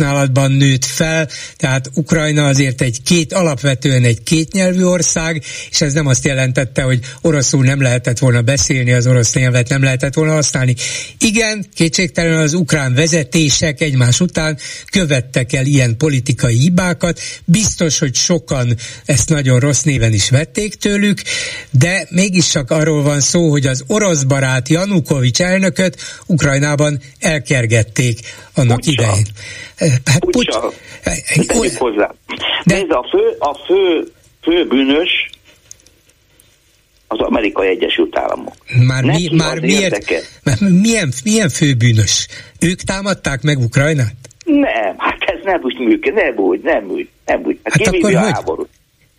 nyelvhasználatban 0.05 0.51
nőtt 0.51 0.85
fel, 0.85 1.27
tehát 1.57 1.89
Ukrajna 1.93 2.45
azért 2.45 2.81
egy 2.81 3.01
két, 3.03 3.33
alapvetően 3.33 4.03
egy 4.03 4.23
kétnyelvű 4.23 4.83
ország, 4.83 5.43
és 5.69 5.81
ez 5.81 5.93
nem 5.93 6.07
azt 6.07 6.25
jelentette, 6.25 6.81
hogy 6.81 6.99
oroszul 7.21 7.63
nem 7.63 7.81
lehetett 7.81 8.19
volna 8.19 8.41
beszélni, 8.41 8.91
az 8.91 9.07
orosz 9.07 9.33
nyelvet 9.33 9.69
nem 9.69 9.83
lehetett 9.83 10.13
volna 10.13 10.33
használni. 10.33 10.75
Igen, 11.19 11.65
kétségtelen 11.73 12.39
az 12.39 12.53
ukrán 12.53 12.93
vezetések 12.93 13.81
egymás 13.81 14.19
után 14.19 14.57
követtek 14.91 15.53
el 15.53 15.65
ilyen 15.65 15.97
politikai 15.97 16.57
hibákat, 16.57 17.19
biztos, 17.45 17.99
hogy 17.99 18.15
sokan 18.15 18.75
ezt 19.05 19.29
nagyon 19.29 19.59
rossz 19.59 19.81
néven 19.81 20.13
is 20.13 20.29
vették 20.29 20.75
tőlük, 20.75 21.21
de 21.69 22.07
mégis 22.09 22.47
csak 22.47 22.71
arról 22.71 23.03
van 23.03 23.19
szó, 23.19 23.49
hogy 23.49 23.65
az 23.65 23.83
orosz 23.87 24.23
barát 24.23 24.69
Janukovics 24.69 25.41
elnököt 25.41 26.01
Ukrajnában 26.25 26.99
el 27.19 27.41
kell 27.41 27.55
kergették 27.55 28.19
annak 28.55 28.79
Pucsa. 28.79 28.91
idején. 28.91 29.25
Hát 30.05 30.19
Pucsa. 30.19 30.59
Pucs... 30.59 31.45
Tegyük 31.45 31.77
hozzá. 31.77 32.13
De... 32.63 32.75
Nézd, 32.75 32.91
a 32.91 33.07
fő, 33.11 33.35
a 33.39 33.53
fő, 33.67 34.11
fő 34.41 34.67
bűnös 34.67 35.29
az 37.07 37.19
Amerikai 37.19 37.67
Egyesült 37.67 38.17
Államok. 38.17 38.55
Már, 38.87 39.03
mi, 39.03 39.29
már 39.31 39.59
miért, 39.59 40.11
már 40.43 40.57
milyen, 40.59 41.13
milyen 41.23 41.49
főbűnös? 41.49 42.27
Ők 42.59 42.81
támadták 42.81 43.41
meg 43.41 43.59
Ukrajnát? 43.59 44.15
Nem, 44.45 44.95
hát 44.97 45.17
ez 45.19 45.39
nem 45.43 45.59
úgy 45.63 45.79
működik, 45.79 46.13
nem 46.13 46.37
úgy, 46.37 46.61
nem 46.61 46.85
úgy, 46.89 47.09
nem 47.25 47.41
úgy. 47.45 47.59
Hát, 47.63 47.85
hát 47.85 47.95
akkor 47.95 48.15
a 48.15 48.21
hogy? 48.21 48.31
háborút? 48.33 48.69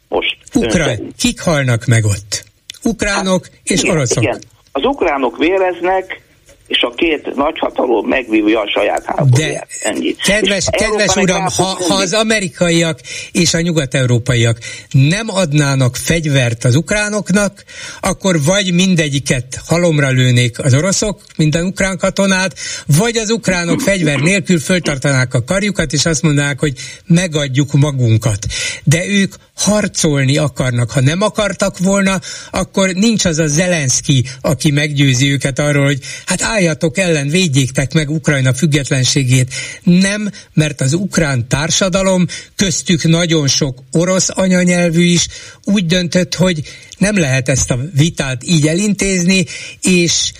Most. 0.08 0.36
Ukrajn, 0.54 1.12
kik 1.18 1.40
halnak 1.40 1.84
meg 1.86 2.04
ott? 2.04 2.44
Ukránok 2.82 3.44
hát, 3.44 3.60
és 3.62 3.82
igen, 3.82 3.96
oroszok. 3.96 4.22
Igen. 4.22 4.42
Az 4.72 4.84
ukránok 4.84 5.38
véreznek, 5.38 6.22
és 6.66 6.82
a 6.82 6.92
két 6.96 7.34
nagyhatalom 7.34 8.08
megvívja 8.08 8.60
a 8.60 8.70
saját 8.70 9.04
háborúját. 9.04 9.66
De, 9.82 9.88
Ennyi. 9.88 10.14
Kedves, 10.14 10.66
kedves 10.70 11.16
uram, 11.16 11.44
ha, 11.56 11.64
ha 11.88 11.94
az 11.94 12.12
amerikaiak 12.12 13.00
és 13.32 13.54
a 13.54 13.60
nyugat-európaiak 13.60 14.58
nem 14.90 15.26
adnának 15.28 15.96
fegyvert 15.96 16.64
az 16.64 16.74
ukránoknak, 16.74 17.64
akkor 18.00 18.42
vagy 18.42 18.72
mindegyiket 18.72 19.60
halomra 19.66 20.08
lőnék 20.08 20.58
az 20.58 20.74
oroszok, 20.74 21.20
minden 21.36 21.64
ukrán 21.64 21.98
katonát, 21.98 22.54
vagy 22.86 23.16
az 23.16 23.30
ukránok 23.30 23.80
fegyver 23.80 24.18
nélkül 24.18 24.58
föltartanák 24.58 25.34
a 25.34 25.44
karjukat, 25.44 25.92
és 25.92 26.06
azt 26.06 26.22
mondanák, 26.22 26.58
hogy 26.58 26.72
megadjuk 27.06 27.72
magunkat. 27.72 28.46
De 28.84 29.06
ők 29.06 29.34
harcolni 29.56 30.36
akarnak. 30.36 30.90
Ha 30.90 31.00
nem 31.00 31.20
akartak 31.20 31.78
volna, 31.78 32.20
akkor 32.50 32.88
nincs 32.88 33.24
az 33.24 33.38
a 33.38 33.46
Zelenszky, 33.46 34.24
aki 34.40 34.70
meggyőzi 34.70 35.32
őket 35.32 35.58
arról, 35.58 35.84
hogy 35.84 36.00
hát 36.26 36.42
álljatok 36.42 36.98
ellen, 36.98 37.28
védjéktek 37.28 37.92
meg 37.92 38.10
Ukrajna 38.10 38.54
függetlenségét. 38.54 39.54
Nem, 39.82 40.30
mert 40.52 40.80
az 40.80 40.92
ukrán 40.92 41.48
társadalom, 41.48 42.26
köztük 42.56 43.04
nagyon 43.04 43.48
sok 43.48 43.82
orosz 43.92 44.28
anyanyelvű 44.32 45.02
is 45.02 45.26
úgy 45.64 45.86
döntött, 45.86 46.34
hogy 46.34 46.62
nem 46.98 47.18
lehet 47.18 47.48
ezt 47.48 47.70
a 47.70 47.78
vitát 47.94 48.42
így 48.44 48.66
elintézni, 48.66 49.44
és 49.80 50.32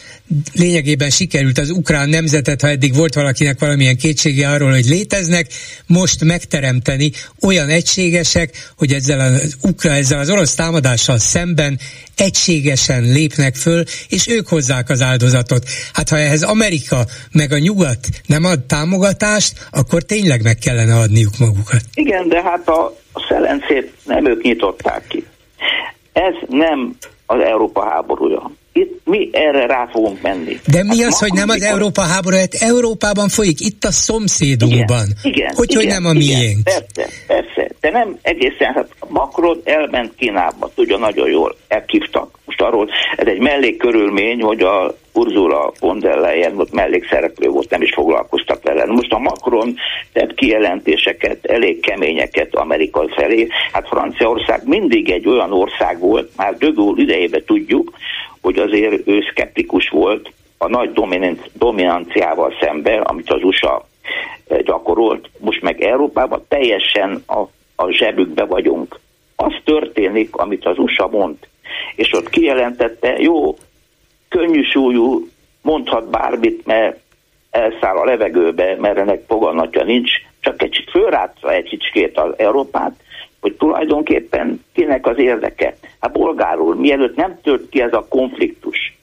lényegében 0.52 1.10
sikerült 1.10 1.58
az 1.58 1.70
ukrán 1.70 2.08
nemzetet, 2.08 2.60
ha 2.60 2.68
eddig 2.68 2.94
volt 2.94 3.14
valakinek 3.14 3.58
valamilyen 3.58 3.96
kétsége 3.96 4.48
arról, 4.48 4.70
hogy 4.70 4.84
léteznek, 4.84 5.46
most 5.86 6.24
megteremteni 6.24 7.10
olyan 7.42 7.68
egységesek, 7.68 8.72
hogy 8.76 8.92
ezzel 8.92 9.20
az, 9.20 9.56
ukra, 9.62 9.90
ezzel 9.90 10.18
az 10.18 10.30
orosz 10.30 10.54
támadással 10.54 11.18
szemben 11.18 11.78
egységesen 12.16 13.02
lépnek 13.02 13.54
föl, 13.54 13.82
és 14.08 14.28
ők 14.28 14.48
hozzák 14.48 14.88
az 14.88 15.02
áldozatot. 15.02 15.64
Hát 15.92 16.08
ha 16.08 16.18
ehhez 16.18 16.42
Amerika 16.42 17.04
meg 17.32 17.52
a 17.52 17.58
nyugat 17.58 18.06
nem 18.26 18.44
ad 18.44 18.60
támogatást, 18.60 19.68
akkor 19.70 20.02
tényleg 20.02 20.42
meg 20.42 20.58
kellene 20.58 20.94
adniuk 20.94 21.38
magukat. 21.38 21.80
Igen, 21.94 22.28
de 22.28 22.42
hát 22.42 22.68
a, 22.68 22.96
a 23.12 23.26
szelencét 23.28 23.92
nem 24.04 24.26
ők 24.26 24.42
nyitották 24.42 25.06
ki. 25.08 25.24
Ez 26.12 26.34
nem 26.48 26.96
az 27.26 27.40
Európa 27.40 27.88
háborúja. 27.88 28.50
Itt 28.76 29.00
mi 29.04 29.28
erre 29.32 29.66
rá 29.66 29.88
fogunk 29.92 30.22
menni. 30.22 30.60
De 30.66 30.82
mi 30.82 31.00
hát 31.00 31.12
az, 31.12 31.18
hogy 31.18 31.32
nem 31.32 31.48
az 31.48 31.62
Európa 31.62 32.02
háborúja? 32.02 32.40
Hát 32.40 32.54
Európában 32.54 33.28
folyik, 33.28 33.60
itt 33.60 33.84
a 33.84 33.90
szomszédunkban. 33.90 35.06
Igen, 35.22 35.34
igen, 35.34 35.54
hogy, 35.54 35.70
igen, 35.70 35.82
hogy 35.82 35.92
nem 35.92 36.04
a 36.04 36.12
miénk. 36.12 36.62
Persze, 36.64 37.12
persze. 37.26 37.70
De 37.80 37.90
nem 37.90 38.18
egészen, 38.22 38.72
hát 38.74 38.88
Macron 39.08 39.60
elment 39.64 40.12
Kínába, 40.16 40.70
tudja 40.74 40.96
nagyon 40.96 41.30
jól, 41.30 41.56
elkívtak. 41.68 42.38
Most 42.44 42.60
arról, 42.60 42.88
ez 43.16 43.26
egy 43.26 43.40
mellékkörülmény, 43.40 44.40
hogy 44.40 44.60
a 44.60 44.94
Ursula 45.12 45.72
von 45.80 45.98
der 45.98 46.18
Leyen 46.18 46.58
ott 46.58 46.72
mellékszereplő 46.72 47.48
volt, 47.48 47.70
nem 47.70 47.82
is 47.82 47.92
foglalkoztak 47.94 48.62
vele. 48.62 48.84
Most 48.86 49.12
a 49.12 49.18
Macron 49.18 49.74
tett 50.12 50.34
kijelentéseket, 50.34 51.38
elég 51.42 51.80
keményeket 51.80 52.54
Amerika 52.54 53.08
felé. 53.16 53.48
Hát 53.72 53.88
Franciaország 53.88 54.60
mindig 54.64 55.10
egy 55.10 55.28
olyan 55.28 55.52
ország 55.52 55.98
volt, 55.98 56.30
már 56.36 56.56
Dögül 56.56 56.98
idejében 56.98 57.42
tudjuk, 57.46 57.92
hogy 58.46 58.58
azért 58.58 59.08
ő 59.08 59.20
szkeptikus 59.30 59.88
volt 59.88 60.32
a 60.58 60.68
nagy 60.68 60.92
dominanciával 61.52 62.52
szemben, 62.60 63.02
amit 63.02 63.30
az 63.30 63.42
USA 63.42 63.86
eh, 64.46 64.58
gyakorolt. 64.58 65.30
Most 65.38 65.62
meg 65.62 65.80
Európában 65.80 66.44
teljesen 66.48 67.22
a, 67.26 67.40
a 67.76 67.90
zsebükbe 67.90 68.44
vagyunk. 68.44 68.98
Az 69.36 69.52
történik, 69.64 70.36
amit 70.36 70.66
az 70.66 70.78
USA 70.78 71.08
mond. 71.08 71.36
És 71.96 72.12
ott 72.12 72.28
kijelentette, 72.28 73.18
jó, 73.18 73.56
könnyű 74.28 74.62
súlyú, 74.62 75.28
mondhat 75.62 76.10
bármit, 76.10 76.66
mert 76.66 76.98
elszáll 77.50 77.96
a 77.96 78.04
levegőbe, 78.04 78.76
mert 78.78 78.98
ennek 78.98 79.22
fogalmatja 79.26 79.84
nincs, 79.84 80.10
csak 80.40 80.62
egy 80.62 80.84
fölrátszva 80.90 81.52
egy 81.52 81.68
kicsikét 81.68 82.18
az 82.18 82.34
Európát, 82.36 82.92
hogy 83.46 83.56
tulajdonképpen 83.56 84.64
kinek 84.72 85.06
az 85.06 85.18
érdeke. 85.18 85.76
Hát 86.00 86.12
bolgárul, 86.12 86.74
mielőtt 86.74 87.16
nem 87.16 87.38
tört 87.42 87.68
ki 87.68 87.80
ez 87.80 87.92
a 87.92 88.06
konfliktus, 88.08 88.96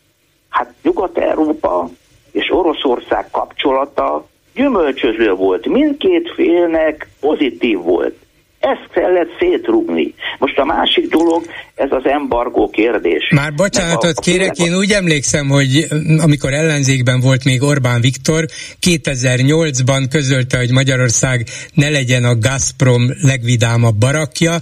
hát 0.50 0.74
Nyugat-Európa 0.82 1.90
és 2.32 2.52
Oroszország 2.52 3.32
kapcsolata 3.32 4.28
gyümölcsöző 4.54 5.34
volt. 5.34 5.68
Mindkét 5.68 6.32
félnek 6.36 7.10
pozitív 7.20 7.80
volt. 7.80 8.16
Ezt 8.64 8.90
kellett 8.94 9.30
szétrugni. 9.40 10.14
Most 10.40 10.58
a 10.58 10.66
másik 10.66 11.10
dolog, 11.10 11.44
ez 11.76 11.92
az 11.92 12.06
embargó 12.06 12.70
kérdés. 12.70 13.30
Már 13.36 13.54
bocsánatot 13.54 14.18
a, 14.18 14.22
kérek, 14.22 14.58
én 14.58 14.76
úgy 14.76 14.92
emlékszem, 14.92 15.50
hogy 15.50 15.88
amikor 16.18 16.54
ellenzékben 16.54 17.20
volt 17.20 17.44
még 17.44 17.64
Orbán 17.64 18.02
Viktor, 18.02 18.46
2008-ban 18.82 20.06
közölte, 20.10 20.58
hogy 20.58 20.72
Magyarország 20.72 21.46
ne 21.74 21.90
legyen 21.90 22.24
a 22.24 22.36
Gazprom 22.36 23.02
legvidámabb 23.22 23.96
barakja. 23.96 24.60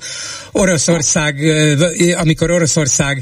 Oroszország, 0.51 1.36
amikor 2.17 2.51
Oroszország 2.51 3.22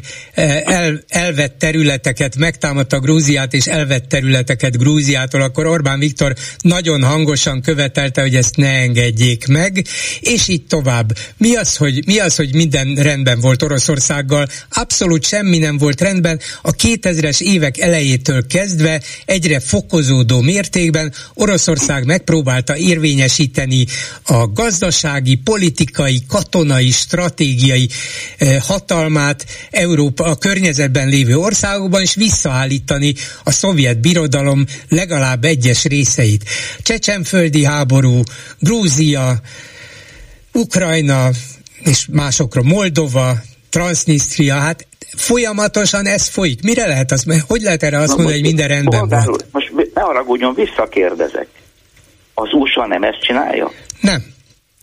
el, 0.65 0.99
elvett 1.07 1.57
területeket, 1.59 2.35
megtámadta 2.35 2.99
Grúziát 2.99 3.53
és 3.53 3.65
elvett 3.65 4.07
területeket 4.07 4.77
Grúziától, 4.77 5.41
akkor 5.41 5.65
Orbán 5.65 5.99
Viktor 5.99 6.33
nagyon 6.61 7.03
hangosan 7.03 7.61
követelte, 7.61 8.21
hogy 8.21 8.35
ezt 8.35 8.55
ne 8.55 8.69
engedjék 8.69 9.47
meg, 9.47 9.83
és 10.19 10.47
így 10.47 10.67
tovább. 10.69 11.17
Mi 11.37 11.55
az, 11.55 11.75
hogy, 11.75 12.05
mi 12.05 12.19
az, 12.19 12.35
hogy 12.35 12.55
minden 12.55 12.95
rendben 12.95 13.39
volt 13.39 13.61
Oroszországgal? 13.61 14.47
Abszolút 14.69 15.25
semmi 15.25 15.57
nem 15.57 15.77
volt 15.77 16.01
rendben. 16.01 16.39
A 16.61 16.71
2000-es 16.71 17.41
évek 17.41 17.77
elejétől 17.77 18.47
kezdve 18.47 19.01
egyre 19.25 19.59
fokozódó 19.59 20.41
mértékben 20.41 21.13
Oroszország 21.33 22.05
megpróbálta 22.05 22.77
érvényesíteni 22.77 23.85
a 24.23 24.47
gazdasági, 24.47 25.35
politikai, 25.35 26.21
katonai, 26.27 26.91
stratégiai 26.91 27.89
eh, 28.37 28.61
hatalmát 28.61 29.45
Európa, 29.71 30.23
a 30.23 30.35
környezetben 30.35 31.07
lévő 31.07 31.37
országokban, 31.37 32.01
és 32.01 32.15
visszaállítani 32.15 33.13
a 33.43 33.51
szovjet 33.51 34.01
birodalom 34.01 34.65
legalább 34.89 35.43
egyes 35.43 35.83
részeit. 35.83 36.49
Csecsenföldi 36.81 37.63
háború, 37.63 38.21
Grúzia, 38.59 39.41
Ukrajna 40.53 41.29
és 41.83 42.07
másokra 42.11 42.61
Moldova, 42.63 43.33
Transnistria, 43.69 44.55
hát 44.55 44.87
folyamatosan 45.17 46.05
ez 46.05 46.27
folyik. 46.27 46.63
Mire 46.63 46.87
lehet 46.87 47.11
az, 47.11 47.25
hogy 47.47 47.61
lehet 47.61 47.83
erre 47.83 47.97
azt 47.97 48.07
Na, 48.07 48.13
mondani, 48.15 48.35
hogy 48.35 48.47
minden 48.47 48.67
rendben 48.67 49.07
van? 49.07 49.35
Most 49.51 49.71
ne 49.93 50.01
haragudjon, 50.01 50.53
visszakérdezek. 50.53 51.47
Az 52.33 52.53
USA 52.53 52.87
nem 52.87 53.03
ezt 53.03 53.21
csinálja? 53.21 53.71
Nem. 54.01 54.23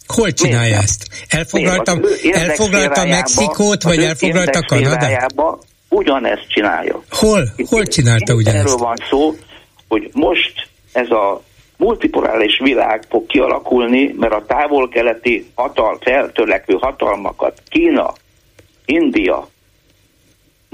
Hol 0.06 0.32
csinálja 0.32 0.68
Miért? 0.68 0.82
ezt? 0.82 1.06
Elfoglalta, 1.28 2.00
elfoglalta 2.32 3.04
Mexikót, 3.06 3.82
vagy 3.82 4.02
elfoglalta 4.02 4.62
Kanadát? 4.62 5.34
Ugyanezt 5.88 6.48
csinálja. 6.48 7.02
Hol? 7.10 7.52
Hol 7.66 7.86
csinálta 7.86 8.34
ugyanezt? 8.34 8.64
Erről 8.64 8.76
van 8.76 8.96
szó, 9.10 9.36
hogy 9.88 10.10
most 10.12 10.68
ez 10.92 11.10
a 11.10 11.42
multipoláris 11.76 12.58
világ 12.58 13.02
fog 13.08 13.26
kialakulni, 13.26 14.14
mert 14.18 14.32
a 14.32 14.44
távol-keleti 14.46 15.46
hatal, 15.54 15.98
feltörekvő 16.00 16.74
hatalmakat, 16.80 17.62
Kína, 17.68 18.12
India, 18.84 19.48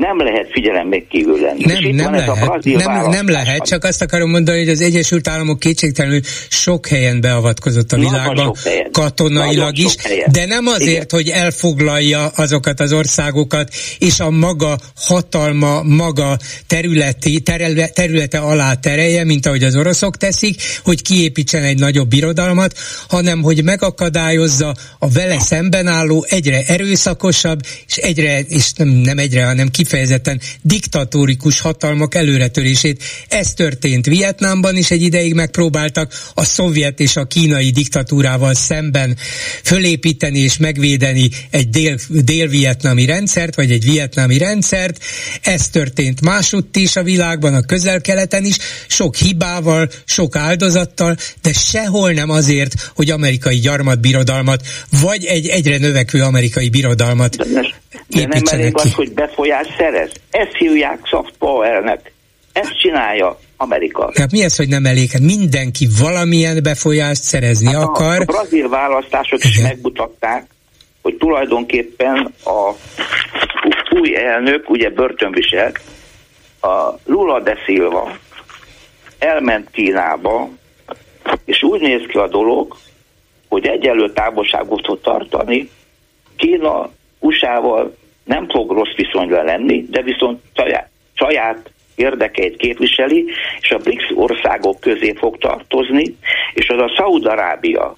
nem 0.03 0.19
lehet 0.27 0.49
figyelem 0.51 0.89
még 0.89 1.07
kívül 1.09 1.41
lenni. 1.41 1.65
Nem, 1.65 1.95
nem 1.95 2.15
lehet, 2.15 2.65
nem, 2.65 3.11
nem 3.11 3.29
lehet, 3.29 3.67
csak 3.67 3.85
azt 3.85 4.03
akarom 4.03 4.31
mondani, 4.31 4.59
hogy 4.59 4.69
az 4.69 4.81
Egyesült 4.81 5.29
Államok 5.29 5.59
kétségtelenül 5.59 6.21
sok 6.49 6.87
helyen 6.87 7.21
beavatkozott 7.21 7.93
a 7.93 7.97
világban, 7.97 8.55
katonailag 8.93 9.79
is, 9.79 9.95
de 10.33 10.47
nem 10.47 10.67
azért, 10.67 10.91
Igen. 10.91 11.07
hogy 11.11 11.29
elfoglalja 11.29 12.27
azokat 12.27 12.81
az 12.81 12.93
országokat, 12.93 13.71
és 13.99 14.21
a 14.21 14.31
maga 14.31 14.79
hatalma, 14.97 15.83
maga 15.83 16.37
területi, 16.67 17.41
terüle, 17.41 17.89
területe 17.89 18.39
alá 18.39 18.75
terelje, 18.75 19.25
mint 19.25 19.47
ahogy 19.47 19.63
az 19.63 19.77
oroszok 19.77 20.17
teszik, 20.17 20.63
hogy 20.85 21.03
kiépítsen 21.03 21.63
egy 21.63 21.79
nagyobb 21.79 22.09
birodalmat, 22.09 22.75
hanem 23.09 23.43
hogy 23.43 23.65
megakadályozza 23.65 24.75
a 24.99 25.09
vele 25.11 25.39
szemben 25.41 25.87
álló 25.87 26.25
egyre 26.29 26.63
erőszakosabb, 26.67 27.61
és 27.87 27.97
egyre, 27.97 28.41
és 28.41 28.73
nem, 28.73 28.89
nem 28.89 29.19
egyre, 29.19 29.45
hanem 29.45 29.69
ki 29.69 29.85
kifejezetten 29.93 30.41
diktatórikus 30.63 31.61
hatalmak 31.61 32.15
előretörését. 32.15 33.03
Ez 33.29 33.55
történt 33.55 34.07
Vietnámban 34.07 34.77
is 34.77 34.91
egy 34.91 35.03
ideig 35.03 35.35
megpróbáltak 35.35 36.13
a 36.35 36.45
szovjet 36.45 37.01
és 37.01 37.17
a 37.17 37.25
kínai 37.25 37.71
diktatúrával 37.71 38.55
szemben 38.55 39.17
fölépíteni 39.63 40.39
és 40.39 40.57
megvédeni 40.57 41.29
egy 41.51 41.69
dél, 41.69 41.97
dél-vietnámi 42.09 43.05
rendszert, 43.05 43.55
vagy 43.55 43.71
egy 43.71 43.85
vietnámi 43.85 44.39
rendszert. 44.39 45.05
Ez 45.43 45.69
történt 45.69 46.21
másutt 46.21 46.77
is 46.77 46.97
a 46.97 47.03
világban, 47.03 47.55
a 47.55 47.63
közel-keleten 47.63 48.45
is, 48.45 48.57
sok 48.87 49.17
hibával, 49.17 49.89
sok 50.05 50.37
áldozattal, 50.37 51.17
de 51.43 51.53
sehol 51.53 52.13
nem 52.13 52.31
azért, 52.31 52.91
hogy 52.95 53.11
amerikai 53.11 53.59
gyarmatbirodalmat, 53.59 54.67
vagy 55.01 55.25
egy 55.25 55.47
egyre 55.47 55.79
növekvő 55.79 56.23
amerikai 56.23 56.69
birodalmat 56.69 57.37
de 58.13 58.27
nem 58.27 58.43
elég 58.51 58.73
az, 58.77 58.93
hogy 58.93 59.13
befolyás 59.13 59.67
szerez. 59.77 60.13
Ezt 60.31 60.57
hívják 60.57 61.01
soft 61.07 61.33
powernek. 61.39 62.13
Ezt 62.53 62.79
csinálja 62.79 63.39
Amerika. 63.57 64.11
Tehát 64.15 64.31
mi 64.31 64.43
ez, 64.43 64.57
hogy 64.57 64.69
nem 64.69 64.85
elég? 64.85 65.11
Hát 65.11 65.23
mindenki 65.23 65.89
valamilyen 66.01 66.63
befolyást 66.63 67.23
szerezni 67.23 67.73
hát 67.73 67.83
akar. 67.83 68.19
A, 68.19 68.23
a 68.23 68.25
brazil 68.25 68.69
választások 68.69 69.39
Igen. 69.39 69.51
is 69.51 69.63
megmutatták, 69.63 70.47
hogy 71.03 71.17
tulajdonképpen 71.17 72.35
a 72.45 72.71
új 74.01 74.17
elnök, 74.17 74.71
ugye 74.71 74.91
börtönvisel, 74.91 75.73
a 76.61 76.95
Lula 77.05 77.41
de 77.41 77.57
Silva 77.67 78.17
elment 79.19 79.71
Kínába, 79.71 80.49
és 81.45 81.63
úgy 81.63 81.81
néz 81.81 82.01
ki 82.09 82.19
a 82.19 82.29
dolog, 82.29 82.77
hogy 83.49 83.67
egyelő 83.67 84.13
távolságot 84.13 84.83
tud 84.83 85.01
tartani 85.01 85.71
Kína 86.37 86.91
USA-val 87.19 87.97
nem 88.25 88.49
fog 88.49 88.71
rossz 88.71 88.95
viszonyra 88.97 89.43
lenni, 89.43 89.85
de 89.91 90.03
viszont 90.03 90.41
saját, 90.55 90.91
saját 91.15 91.71
érdekeit 91.95 92.57
képviseli, 92.57 93.25
és 93.61 93.71
a 93.71 93.79
BRICS 93.79 94.13
országok 94.15 94.81
közé 94.81 95.13
fog 95.13 95.39
tartozni, 95.39 96.17
és 96.55 96.69
az 96.69 96.79
a 96.79 96.93
Szaúd-Arábia, 96.97 97.97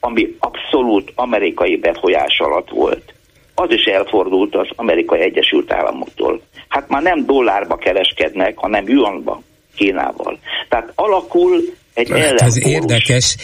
ami 0.00 0.36
abszolút 0.38 1.12
amerikai 1.14 1.76
befolyás 1.76 2.38
alatt 2.38 2.70
volt, 2.70 3.14
az 3.54 3.70
is 3.70 3.84
elfordult 3.84 4.54
az 4.54 4.68
amerikai 4.76 5.20
Egyesült 5.20 5.72
Államoktól. 5.72 6.40
Hát 6.68 6.88
már 6.88 7.02
nem 7.02 7.26
dollárba 7.26 7.76
kereskednek, 7.76 8.58
hanem 8.58 8.88
yuanba 8.88 9.42
Kínával. 9.76 10.38
Tehát 10.68 10.92
alakul 10.94 11.60
egy 12.00 12.10
hát 12.10 12.40
ez 12.40 12.66
érdekes. 12.66 13.36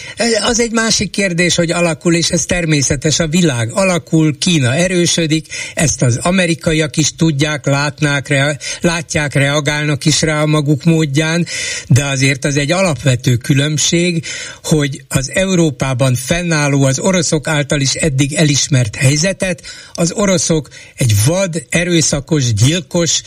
Az 0.45 0.59
egy 0.59 0.71
másik 0.71 1.09
kérdés, 1.09 1.55
hogy 1.55 1.71
alakul, 1.71 2.15
és 2.15 2.29
ez 2.29 2.45
természetes, 2.45 3.19
a 3.19 3.27
világ 3.27 3.71
alakul, 3.73 4.37
Kína 4.37 4.75
erősödik, 4.75 5.47
ezt 5.73 6.01
az 6.01 6.19
amerikaiak 6.21 6.97
is 6.97 7.15
tudják, 7.15 7.65
látnák, 7.65 8.27
rea- 8.27 8.57
látják, 8.81 9.33
reagálnak 9.33 10.05
is 10.05 10.21
rá 10.21 10.41
a 10.41 10.45
maguk 10.45 10.83
módján, 10.83 11.45
de 11.87 12.05
azért 12.05 12.45
az 12.45 12.57
egy 12.57 12.71
alapvető 12.71 13.35
különbség, 13.35 14.25
hogy 14.63 15.01
az 15.07 15.31
Európában 15.33 16.15
fennálló, 16.15 16.83
az 16.83 16.99
oroszok 16.99 17.47
által 17.47 17.81
is 17.81 17.93
eddig 17.93 18.33
elismert 18.33 18.95
helyzetet, 18.95 19.61
az 19.93 20.11
oroszok 20.11 20.69
egy 20.95 21.13
vad, 21.25 21.63
erőszakos, 21.69 22.53
gyilkos, 22.53 23.21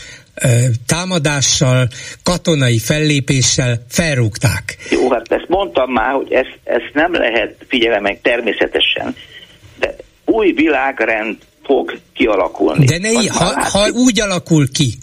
támadással, 0.87 1.89
katonai 2.23 2.79
fellépéssel 2.79 3.85
felrúgták. 3.89 4.77
Jó, 4.91 5.11
hát 5.11 5.33
ezt 5.33 5.49
mondtam 5.49 5.93
már, 5.93 6.13
hogy 6.13 6.33
ezt, 6.33 6.59
ezt 6.65 6.91
nem 6.93 7.13
lehet 7.13 7.55
figyelemek 7.69 8.21
természetesen, 8.23 9.17
de 9.79 9.97
új 10.25 10.53
világrend 10.53 11.37
fog 11.65 11.99
kialakulni. 12.15 12.85
De 12.85 12.99
ne, 12.99 13.09
ha, 13.33 13.69
ha 13.69 13.91
úgy 13.91 14.21
alakul 14.21 14.71
ki, 14.73 14.99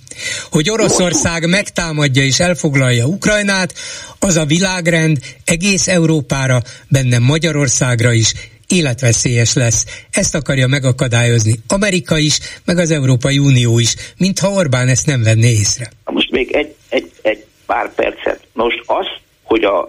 hogy 0.51 0.69
Oroszország 0.69 1.49
megtámadja 1.49 2.23
és 2.23 2.39
elfoglalja 2.39 3.05
Ukrajnát, 3.05 3.73
az 4.19 4.37
a 4.37 4.45
világrend 4.45 5.17
egész 5.45 5.87
Európára, 5.87 6.61
benne 6.89 7.19
Magyarországra 7.19 8.13
is 8.13 8.33
életveszélyes 8.67 9.53
lesz. 9.53 9.85
Ezt 10.11 10.35
akarja 10.35 10.67
megakadályozni 10.67 11.53
Amerika 11.67 12.17
is, 12.17 12.39
meg 12.65 12.77
az 12.77 12.91
Európai 12.91 13.37
Unió 13.37 13.79
is, 13.79 13.95
mintha 14.17 14.49
Orbán 14.49 14.87
ezt 14.87 15.05
nem 15.05 15.23
venné 15.23 15.49
észre. 15.49 15.89
Most 16.05 16.31
még 16.31 16.51
egy, 16.51 16.75
egy, 16.89 17.11
egy 17.21 17.45
pár 17.65 17.93
percet. 17.95 18.39
Most 18.53 18.83
az, 18.85 19.05
hogy 19.43 19.63
a, 19.63 19.79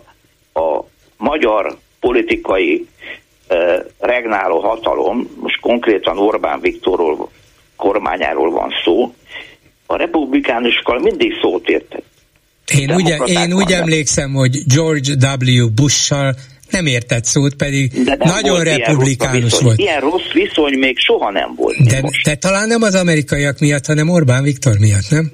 a 0.61 0.85
magyar 1.17 1.79
politikai 2.01 2.87
uh, 3.49 3.59
regnáló 3.99 4.61
hatalom, 4.61 5.29
most 5.41 5.61
konkrétan 5.61 6.19
Orbán 6.19 6.61
Viktorról 6.61 7.31
kormányáról 7.77 8.51
van 8.51 8.71
szó, 8.85 9.15
a 9.87 9.97
republikánusokkal 9.97 10.99
mindig 10.99 11.33
szót 11.43 11.69
értek. 11.69 12.03
Én 12.79 12.95
úgy, 12.95 13.15
én 13.27 13.53
úgy 13.53 13.73
emlékszem, 13.73 14.33
hogy 14.33 14.59
George 14.75 15.13
W. 15.13 15.71
Bush-sal 15.75 16.35
Nem 16.71 16.87
értett 16.87 17.25
szót, 17.25 17.55
pedig 17.55 17.93
nagyon 18.19 18.63
republikánus 18.63 19.51
volt. 19.53 19.63
volt. 19.63 19.79
Ilyen 19.79 20.01
rossz 20.01 20.33
viszony 20.33 20.79
még 20.79 20.99
soha 20.99 21.31
nem 21.31 21.55
volt. 21.57 21.77
De, 21.77 22.01
de 22.25 22.35
talán 22.35 22.69
nem 22.69 22.83
az 22.83 22.95
amerikaiak 22.95 23.59
miatt, 23.59 23.87
hanem 23.87 24.09
Orbán 24.09 24.43
Viktor 24.43 24.79
miatt, 24.79 25.11
nem? 25.11 25.33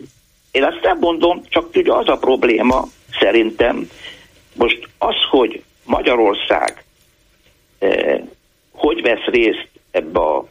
Én 0.50 0.64
azt 0.64 0.80
nem 0.82 0.98
mondom, 1.00 1.42
csak 1.48 1.68
ugye 1.74 1.92
az 1.92 2.08
a 2.08 2.16
probléma, 2.16 2.88
szerintem, 3.20 3.88
most 4.54 4.88
az, 4.98 5.14
hogy 5.30 5.62
Magyarország 5.84 6.84
eh, 7.78 8.20
hogy 8.72 9.02
vesz 9.02 9.24
részt 9.24 9.68
ebbe 9.90 10.20
a 10.20 10.46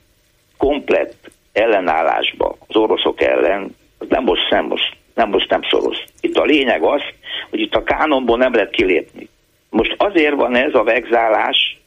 komplett 0.57 1.31
ellenállásba 1.53 2.57
az 2.67 2.75
oroszok 2.75 3.21
ellen, 3.21 3.75
az 3.97 4.07
nem 4.09 4.23
most, 4.23 4.49
nem 4.49 4.65
most, 4.65 4.95
nem 5.13 5.29
most 5.29 5.49
nem 5.49 5.61
szoros. 5.69 5.97
Itt 6.21 6.35
a 6.35 6.43
lényeg 6.43 6.83
az, 6.83 7.01
hogy 7.49 7.59
itt 7.59 7.73
a 7.73 7.83
kánonból 7.83 8.37
nem 8.37 8.53
lehet 8.53 8.69
kilépni. 8.69 9.29
Most 9.73 9.95
azért 9.97 10.35
van 10.35 10.55
ez 10.55 10.73
a 10.73 10.83
vegzálás 10.83 11.79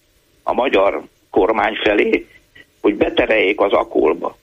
a 0.43 0.53
magyar 0.53 1.03
kormány 1.31 1.75
felé, 1.85 2.27
hogy 2.81 2.95
betereljék 2.97 3.61
az 3.61 3.73
akolba. 3.73 4.37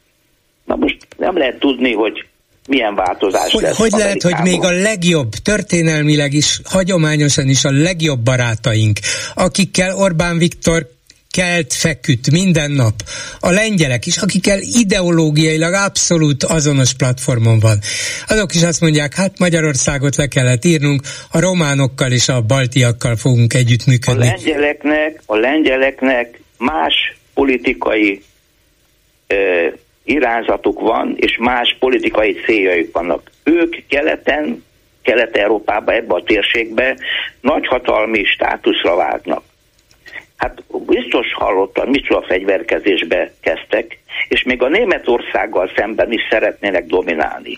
Na 0.65 0.75
most 0.75 0.97
nem 1.17 1.37
lehet 1.37 1.59
tudni, 1.59 1.93
hogy 1.93 2.25
milyen 2.67 2.95
változás 2.95 3.51
hogy, 3.51 3.61
lesz. 3.61 3.77
Hogy 3.77 3.91
lehet, 3.91 4.21
hogy 4.21 4.35
még 4.43 4.63
a 4.63 4.71
legjobb, 4.71 5.29
történelmileg 5.29 6.33
is, 6.33 6.61
hagyományosan 6.63 7.49
is 7.49 7.65
a 7.65 7.71
legjobb 7.71 8.19
barátaink, 8.19 8.99
akikkel 9.33 9.95
Orbán 9.95 10.37
Viktor 10.37 10.87
kelt, 11.37 11.73
feküdt 11.73 12.31
minden 12.31 12.71
nap. 12.71 12.93
A 13.39 13.49
lengyelek 13.51 14.05
is, 14.05 14.17
akikkel 14.17 14.59
ideológiailag 14.61 15.73
abszolút 15.73 16.43
azonos 16.43 16.93
platformon 16.93 17.59
van. 17.59 17.77
Azok 18.27 18.53
is 18.53 18.63
azt 18.63 18.81
mondják, 18.81 19.13
hát 19.13 19.39
Magyarországot 19.39 20.15
le 20.15 20.27
kellett 20.27 20.65
írnunk, 20.65 21.01
a 21.31 21.39
románokkal 21.39 22.11
és 22.11 22.29
a 22.29 22.41
baltiakkal 22.41 23.15
fogunk 23.15 23.53
együttműködni. 23.53 24.27
A 24.27 24.29
lengyeleknek, 24.29 25.21
a 25.25 25.35
lengyeleknek 25.35 26.39
más 26.57 26.93
politikai 27.33 28.21
ö, 29.27 29.67
irányzatuk 30.03 30.79
van, 30.79 31.15
és 31.17 31.37
más 31.39 31.75
politikai 31.79 32.33
céljaik 32.45 32.91
vannak. 32.91 33.31
Ők 33.43 33.87
keleten, 33.87 34.63
Kelet-Európában, 35.01 35.95
ebbe 35.95 36.13
a 36.13 36.23
térségbe 36.23 36.97
nagyhatalmi 37.41 38.23
státuszra 38.23 38.95
váltnak. 38.95 39.43
Hát 40.43 40.63
biztos 40.87 41.33
hallottam, 41.33 41.89
micsoda 41.89 42.21
fegyverkezésbe 42.21 43.31
kezdtek, 43.41 43.99
és 44.27 44.43
még 44.43 44.61
a 44.61 44.67
Németországgal 44.67 45.71
szemben 45.75 46.11
is 46.11 46.21
szeretnének 46.29 46.85
dominálni. 46.85 47.57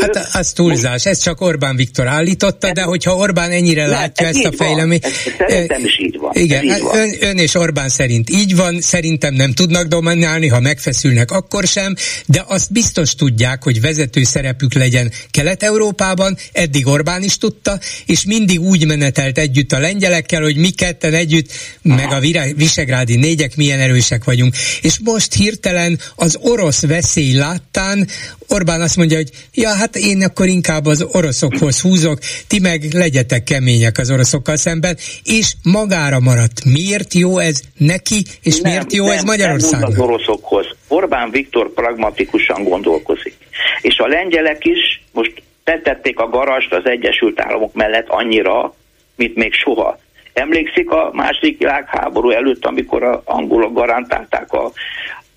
Hát 0.00 0.28
az 0.32 0.52
túlzás, 0.52 1.06
ez 1.06 1.18
csak 1.18 1.40
Orbán 1.40 1.76
Viktor 1.76 2.06
állította, 2.06 2.72
de 2.72 2.82
hogyha 2.82 3.14
Orbán 3.16 3.50
ennyire 3.50 3.86
látja 3.86 4.26
ezt 4.26 4.44
a 4.44 4.52
fejleményt... 4.52 5.06
Szerintem 5.38 5.84
is 5.84 5.98
így 5.98 6.18
van. 6.18 6.30
Igen, 6.34 6.64
így 6.64 6.80
van. 6.80 6.98
Ön, 6.98 7.14
ön 7.20 7.38
és 7.38 7.54
Orbán 7.54 7.88
szerint 7.88 8.30
így 8.30 8.56
van, 8.56 8.80
szerintem 8.80 9.34
nem 9.34 9.52
tudnak 9.52 9.86
dominálni, 9.86 10.48
ha 10.48 10.60
megfeszülnek, 10.60 11.30
akkor 11.30 11.64
sem, 11.64 11.94
de 12.26 12.44
azt 12.48 12.72
biztos 12.72 13.14
tudják, 13.14 13.62
hogy 13.62 13.80
vezető 13.80 14.22
szerepük 14.22 14.74
legyen 14.74 15.12
Kelet-Európában, 15.30 16.36
eddig 16.52 16.86
Orbán 16.86 17.22
is 17.22 17.38
tudta, 17.38 17.78
és 18.06 18.24
mindig 18.24 18.60
úgy 18.60 18.86
menetelt 18.86 19.38
együtt 19.38 19.72
a 19.72 19.78
lengyelekkel, 19.78 20.42
hogy 20.42 20.56
mi 20.56 20.70
ketten 20.70 21.14
együtt, 21.14 21.50
Aha. 21.84 21.94
meg 21.96 22.12
a 22.12 22.52
visegrádi 22.56 23.16
négyek 23.16 23.56
milyen 23.56 23.80
erősek 23.80 24.24
vagyunk. 24.24 24.54
És 24.80 24.98
most 25.04 25.34
hirtelen 25.34 25.98
az 26.16 26.38
orosz 26.42 26.86
veszély 26.86 27.32
láttán 27.36 28.06
Orbán 28.48 28.80
azt 28.80 28.96
mondja, 28.96 29.16
hogy 29.16 29.30
ja, 29.54 29.74
hát 29.74 29.96
én 29.96 30.22
akkor 30.22 30.46
inkább 30.46 30.86
az 30.86 31.06
oroszokhoz 31.12 31.80
húzok, 31.80 32.18
ti 32.48 32.60
meg 32.60 32.82
legyetek 32.92 33.42
kemények 33.42 33.98
az 33.98 34.10
oroszokkal 34.10 34.56
szemben, 34.56 34.96
és 35.24 35.52
magára 35.62 36.20
maradt. 36.20 36.64
Miért 36.64 37.14
jó 37.14 37.38
ez 37.38 37.60
neki, 37.78 38.22
és 38.42 38.60
nem, 38.60 38.72
miért 38.72 38.92
jó 38.92 39.04
nem, 39.04 39.16
ez 39.16 39.22
Magyarországnak? 39.22 39.90
Nem 39.90 40.00
az 40.00 40.04
oroszokhoz. 40.08 40.66
Orbán 40.88 41.30
Viktor 41.30 41.72
pragmatikusan 41.72 42.62
gondolkozik. 42.62 43.36
És 43.80 43.98
a 43.98 44.06
lengyelek 44.06 44.64
is 44.64 45.02
most 45.12 45.42
tetették 45.64 46.18
a 46.18 46.28
garast 46.28 46.72
az 46.72 46.84
Egyesült 46.84 47.40
Államok 47.40 47.74
mellett 47.74 48.08
annyira, 48.08 48.74
mint 49.16 49.34
még 49.34 49.52
soha. 49.52 49.98
Emlékszik 50.32 50.90
a 50.90 51.10
második 51.12 51.58
világháború 51.58 52.30
előtt, 52.30 52.64
amikor 52.64 53.02
a 53.02 53.22
angolok 53.24 53.74
garantálták 53.74 54.52
a, 54.52 54.72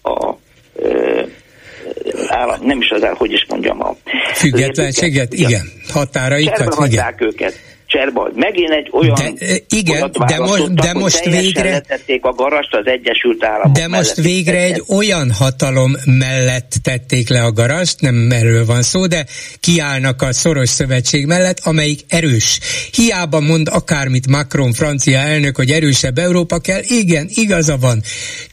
a 0.09 0.37
állam, 2.27 2.59
nem 2.61 2.81
is 2.81 2.89
az, 2.89 3.01
hogy 3.17 3.31
is 3.31 3.45
mondjam, 3.49 3.81
a 3.81 3.95
függetlenséget, 4.33 5.33
igen, 5.33 5.71
határaikat, 5.93 6.75
igen. 6.85 7.15
őket 7.17 7.59
cserba. 7.87 8.29
Megint 8.35 8.69
egy 8.69 8.89
olyan 8.91 9.15
de, 9.15 9.57
igen, 9.69 10.11
de 10.27 10.37
most, 10.37 10.73
de 10.73 10.93
most 10.93 11.25
végre 11.25 11.69
letették 11.69 12.25
a 12.25 12.31
garast 12.31 12.73
az 12.75 12.85
Egyesült 12.85 13.43
Államok 13.43 13.75
De 13.75 13.87
most 13.87 14.15
végre 14.15 14.57
egy 14.57 14.83
olyan 14.87 15.31
hatalom 15.31 15.95
mellett 16.05 16.73
tették 16.83 17.29
le 17.29 17.43
a 17.43 17.51
garast, 17.51 18.01
nem 18.01 18.31
erről 18.31 18.65
van 18.65 18.81
szó, 18.81 19.05
de 19.05 19.25
kiállnak 19.59 20.21
a 20.21 20.33
szoros 20.33 20.69
szövetség 20.69 21.25
mellett, 21.25 21.59
amelyik 21.59 21.99
erős. 22.07 22.59
Hiába 22.91 23.39
mond 23.39 23.67
akármit 23.71 24.27
Macron, 24.27 24.73
francia 24.73 25.19
elnök, 25.19 25.55
hogy 25.55 25.71
erősebb 25.71 26.17
Európa 26.17 26.59
kell, 26.59 26.81
igen, 26.83 27.27
igaza 27.29 27.77
van. 27.77 28.01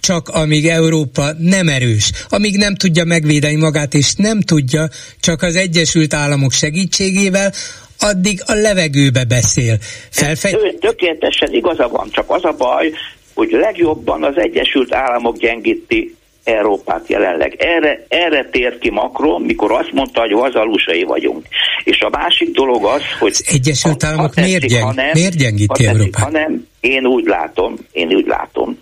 Csak 0.01 0.29
amíg 0.29 0.69
Európa 0.69 1.33
nem 1.39 1.69
erős, 1.69 2.11
amíg 2.29 2.57
nem 2.57 2.75
tudja 2.75 3.05
megvédeni 3.05 3.57
magát, 3.57 3.95
és 3.95 4.15
nem 4.17 4.41
tudja 4.41 4.89
csak 5.21 5.43
az 5.43 5.57
Egyesült 5.57 6.15
Államok 6.15 6.53
segítségével, 6.53 7.53
addig 7.99 8.41
a 8.47 8.55
levegőbe 8.55 9.25
beszél. 9.25 9.77
Felfej... 10.11 10.53
Ő 10.53 10.75
tökéletesen 10.81 11.53
igaza 11.53 11.89
van, 11.89 12.09
csak 12.11 12.31
az 12.31 12.45
a 12.45 12.55
baj, 12.59 12.93
hogy 13.35 13.51
legjobban 13.51 14.25
az 14.25 14.37
Egyesült 14.37 14.95
Államok 14.95 15.37
gyengíti 15.37 16.17
Európát 16.45 17.09
jelenleg. 17.09 17.55
Erre, 17.59 18.05
erre 18.09 18.49
tért 18.51 18.79
ki 18.79 18.91
Macron, 18.91 19.43
mikor 19.43 19.73
azt 19.73 19.93
mondta, 19.93 20.21
hogy 20.21 20.33
vazalúsai 20.33 21.03
vagyunk. 21.03 21.47
És 21.85 22.01
a 22.01 22.09
másik 22.09 22.51
dolog 22.51 22.85
az, 22.85 23.03
hogy... 23.19 23.31
Az 23.31 23.45
Egyesült 23.49 24.05
Államok 24.05 24.35
miért, 24.35 24.67
gyeng, 24.67 24.85
hanem, 24.85 25.11
miért 25.13 25.37
gyengíti 25.37 25.67
tetszik, 25.67 25.87
Európát? 25.87 26.23
Hanem 26.23 26.67
én 26.81 27.07
úgy 27.07 27.25
látom, 27.25 27.77
én 27.93 28.15
úgy 28.15 28.27
látom, 28.27 28.79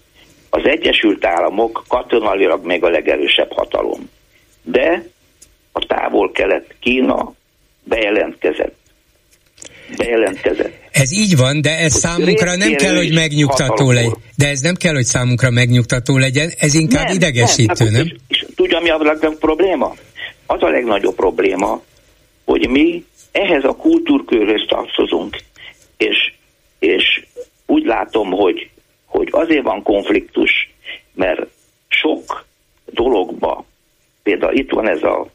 az 0.51 0.63
Egyesült 0.65 1.25
Államok 1.25 1.85
katonailag 1.89 2.67
még 2.67 2.85
a 2.85 2.89
legerősebb 2.89 3.53
hatalom. 3.53 4.11
De 4.63 5.05
a 5.73 5.87
távol-kelet 5.87 6.75
Kína 6.81 7.33
bejelentkezett 7.85 8.82
bejelentkezett. 9.97 10.73
Ez 10.91 11.13
így 11.13 11.37
van, 11.37 11.61
de 11.61 11.79
ez 11.79 11.93
számunkra 11.93 12.57
nem 12.57 12.75
kell, 12.75 12.97
hogy 12.97 13.15
megnyugtató 13.15 13.91
legyen. 13.91 14.17
De 14.37 14.49
ez 14.49 14.61
nem 14.61 14.75
kell, 14.75 14.95
hogy 14.95 15.05
számunkra 15.05 15.51
megnyugtató 15.51 16.19
legyen, 16.19 16.51
ez 16.59 16.75
inkább 16.75 17.07
nem, 17.07 17.15
idegesítő, 17.15 17.85
nem? 17.85 17.93
nem? 17.93 18.07
És, 18.07 18.15
és 18.29 18.47
tudja, 18.57 18.81
mi 18.81 18.91
a 18.91 18.97
legnagyobb 18.97 19.39
probléma? 19.39 19.95
Az 20.47 20.63
a 20.63 20.69
legnagyobb 20.69 21.15
probléma, 21.15 21.83
hogy 22.45 22.69
mi 22.69 23.05
ehhez 23.33 23.65
a 23.65 23.77
kultúrkörhöz 23.77 24.65
tartozunk, 24.69 25.37
és, 25.97 26.33
és 26.79 27.25
úgy 27.67 27.85
látom, 27.85 28.31
hogy, 28.31 28.71
hogy 29.07 29.29
azért 29.31 29.63
van 29.63 29.83
konfliktus, 29.83 30.71
mert 31.15 31.47
sok 31.89 32.47
dologba, 32.85 33.65
például 34.23 34.57
itt 34.57 34.71
van 34.71 34.89
ez 34.89 35.03
a 35.03 35.27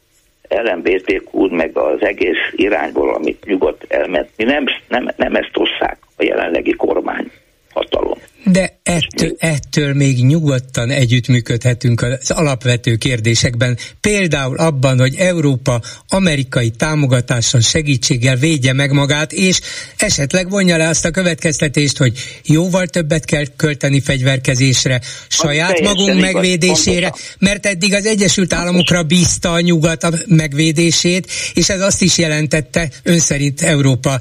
LMBTQ 0.48 1.48
meg 1.50 1.76
az 1.76 2.02
egész 2.02 2.52
irányból, 2.52 3.14
amit 3.14 3.44
nyugodt 3.44 3.84
elment. 3.88 4.28
Mi 4.36 4.44
nem, 4.44 4.64
nem, 4.88 5.10
nem 5.16 5.34
ezt 5.34 5.56
osszák 5.56 5.98
a 6.16 6.22
jelenlegi 6.22 6.72
kormány 6.72 7.30
hatalom. 7.72 8.18
De 8.44 8.80
ettől, 8.82 9.34
ettől 9.38 9.94
még 9.94 10.24
nyugodtan 10.24 10.90
együttműködhetünk 10.90 12.02
az 12.02 12.30
alapvető 12.30 12.96
kérdésekben, 12.96 13.78
például 14.00 14.56
abban, 14.56 14.98
hogy 14.98 15.14
Európa 15.14 15.80
amerikai 16.08 16.70
támogatással, 16.70 17.60
segítséggel 17.60 18.36
védje 18.36 18.72
meg 18.72 18.92
magát, 18.92 19.32
és 19.32 19.60
esetleg 19.96 20.50
vonja 20.50 20.76
le 20.76 20.88
azt 20.88 21.04
a 21.04 21.10
következtetést, 21.10 21.96
hogy 21.96 22.12
jóval 22.44 22.86
többet 22.86 23.24
kell 23.24 23.44
költeni 23.56 24.00
fegyverkezésre, 24.00 25.00
saját 25.28 25.80
magunk 25.80 26.20
megvédésére, 26.20 27.12
mert 27.38 27.66
eddig 27.66 27.94
az 27.94 28.06
Egyesült 28.06 28.52
Államokra 28.52 29.02
bízta 29.02 29.52
a 29.52 29.60
nyugat 29.60 30.04
a 30.04 30.12
megvédését, 30.26 31.30
és 31.54 31.68
ez 31.68 31.80
azt 31.80 32.02
is 32.02 32.18
jelentette, 32.18 32.90
ön 33.02 33.18
szerint 33.18 33.62
Európa 33.62 34.20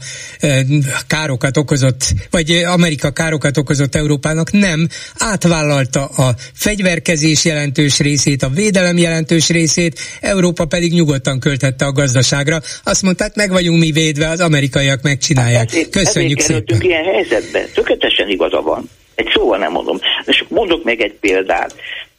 károkat 1.08 1.58
okozott, 1.58 2.14
vagy 2.30 2.52
Amerika 2.52 3.12
károkat 3.12 3.58
okozott 3.58 3.96
Európának, 4.08 4.52
nem, 4.52 4.88
átvállalta 5.18 6.06
a 6.06 6.30
fegyverkezés 6.54 7.46
jelentős 7.46 8.00
részét, 8.00 8.44
a 8.44 8.50
védelem 8.50 8.98
jelentős 8.98 9.50
részét, 9.50 10.00
Európa 10.22 10.66
pedig 10.66 10.94
nyugodtan 10.94 11.40
költette 11.40 11.86
a 11.86 11.92
gazdaságra. 11.92 12.58
Azt 12.84 13.02
mondták, 13.02 13.36
meg 13.36 13.52
vagyunk 13.52 13.80
mi 13.80 13.92
védve, 13.92 14.28
az 14.30 14.40
amerikaiak 14.40 15.02
megcsinálják. 15.02 15.60
Hát 15.60 15.70
ezért, 15.70 15.90
Köszönjük 15.90 16.40
ezért 16.40 16.68
szépen. 16.68 16.82
ilyen 16.82 17.04
helyzetbe. 17.04 17.66
Tökéletesen 17.74 18.30
igaza 18.30 18.62
van. 18.62 18.90
Egy 19.16 19.30
szóval 19.34 19.58
nem 19.58 19.72
mondom. 19.72 20.00
És 20.26 20.44
mondok 20.48 20.84
még 20.84 21.02
egy 21.02 21.14
példát, 21.20 21.76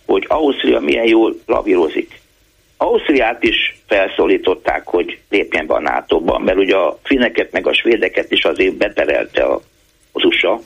hogy 0.06 0.24
Ausztria 0.28 0.80
milyen 0.80 1.06
jól 1.06 1.40
lavírozik. 1.46 2.20
Ausztriát 2.76 3.42
is 3.42 3.56
felszólították, 3.86 4.86
hogy 4.86 5.18
lépjen 5.30 5.66
be 5.66 5.74
a 5.74 5.80
nato 5.80 6.38
mert 6.38 6.58
ugye 6.58 6.76
a 6.76 6.98
finneket 7.02 7.52
meg 7.52 7.66
a 7.66 7.74
svédeket 7.74 8.30
is 8.30 8.44
azért 8.44 8.74
beterelte 8.74 9.42
a, 9.42 9.60
az 10.12 10.24
USA, 10.24 10.60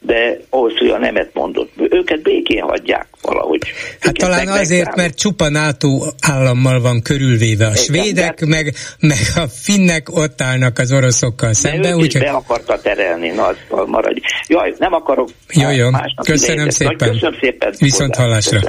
de 0.00 0.40
ahhoz, 0.50 0.76
hogy 0.78 0.88
a 0.88 0.98
nemet 0.98 1.30
mondott, 1.34 1.72
őket 1.90 2.22
békén 2.22 2.62
hagyják 2.62 3.06
valahogy. 3.22 3.60
Hát 4.00 4.14
talán 4.14 4.48
azért, 4.48 4.96
mert 4.96 5.18
csupa 5.18 5.48
NATO 5.48 5.88
állammal 6.20 6.80
van 6.80 7.02
körülvéve 7.02 7.66
a 7.66 7.74
svédek, 7.74 8.46
meg, 8.46 8.74
meg 9.00 9.18
a 9.36 9.46
finnek 9.48 10.16
ott 10.16 10.42
állnak 10.42 10.78
az 10.78 10.92
oroszokkal 10.92 11.52
szemben. 11.52 11.94
Úgy, 11.94 12.18
be 12.18 12.30
akarta 12.30 12.80
terelni, 12.80 13.28
na, 13.28 13.46
az 13.46 13.56
maradj. 13.86 14.20
Jaj, 14.46 14.74
nem 14.78 14.92
akarok. 14.92 15.28
Jó, 15.52 15.70
jó, 15.70 15.88
köszönöm 16.22 16.68
szépen. 16.68 17.10
Köszönöm 17.10 17.38
szépen. 17.40 17.74
Viszont 17.78 18.14
hallásra. 18.14 18.60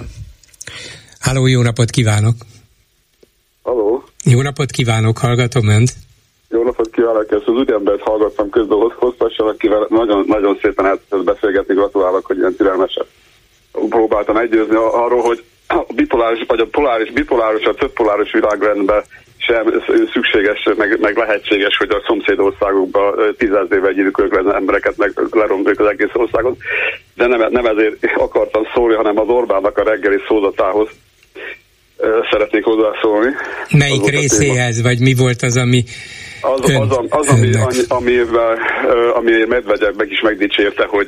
Háló, 1.19 1.47
jó 1.47 1.61
napot 1.61 1.89
kívánok! 1.89 2.35
Halló! 3.61 4.03
Jó 4.23 4.41
napot 4.41 4.71
kívánok, 4.71 5.17
hallgatom 5.17 5.67
Önt! 5.67 5.93
Jó 6.49 6.63
napot 6.63 6.89
kívánok, 6.89 7.31
ezt 7.31 7.47
az 7.47 7.53
úriembert 7.53 8.01
hallgattam 8.01 8.49
közben 8.49 8.77
hosszassan, 8.95 9.47
akivel 9.47 9.85
nagyon, 9.89 10.23
nagyon 10.27 10.57
szépen 10.61 10.85
el 10.85 10.99
tudott 11.09 11.25
beszélgetni, 11.25 11.73
gratulálok, 11.73 12.25
hogy 12.25 12.37
ilyen 12.37 12.55
türelmesen 12.55 13.05
próbáltam 13.89 14.37
egyőzni 14.37 14.75
arról, 14.75 15.21
hogy 15.21 15.43
a 15.67 15.83
bipoláris, 15.95 16.43
vagy 16.47 16.59
a 16.59 16.67
poláris, 16.71 17.11
bipoláris, 17.11 17.65
a 17.65 17.73
több 17.73 17.93
poláris 17.93 18.31
világrendben 18.31 19.03
sem 19.37 19.83
szükséges, 20.13 20.69
meg, 20.77 20.99
meg 20.99 21.17
lehetséges, 21.17 21.77
hogy 21.77 21.89
a 21.89 22.03
szomszédországokban 22.07 23.35
tízezrével 23.37 23.93
gyűlölök 23.93 24.43
le 24.43 24.53
embereket, 24.53 24.97
meg 24.97 25.11
leromboljuk 25.31 25.79
az 25.79 25.87
egész 25.87 26.13
országot. 26.13 26.57
De 27.15 27.27
nem, 27.27 27.47
nem 27.49 27.65
ezért 27.65 28.05
akartam 28.15 28.63
szólni, 28.73 28.95
hanem 28.95 29.19
az 29.19 29.27
Orbánnak 29.27 29.77
a 29.77 29.83
reggeli 29.83 30.17
szózatához 30.27 30.89
szeretnék 32.31 32.63
hozzászólni. 32.63 33.31
Melyik 33.77 34.05
részéhez, 34.05 34.81
vagy 34.81 34.99
mi 34.99 35.13
volt 35.13 35.41
az, 35.41 35.57
ami 35.57 35.83
az, 36.41 36.59
az, 36.61 36.97
az, 36.97 37.05
az 37.09 37.27
ami, 37.27 37.51
amivel, 37.87 38.57
ami 39.13 39.45
Medvegyev 39.47 39.95
meg 39.95 40.11
is 40.11 40.21
megdicsérte, 40.21 40.85
hogy 40.89 41.07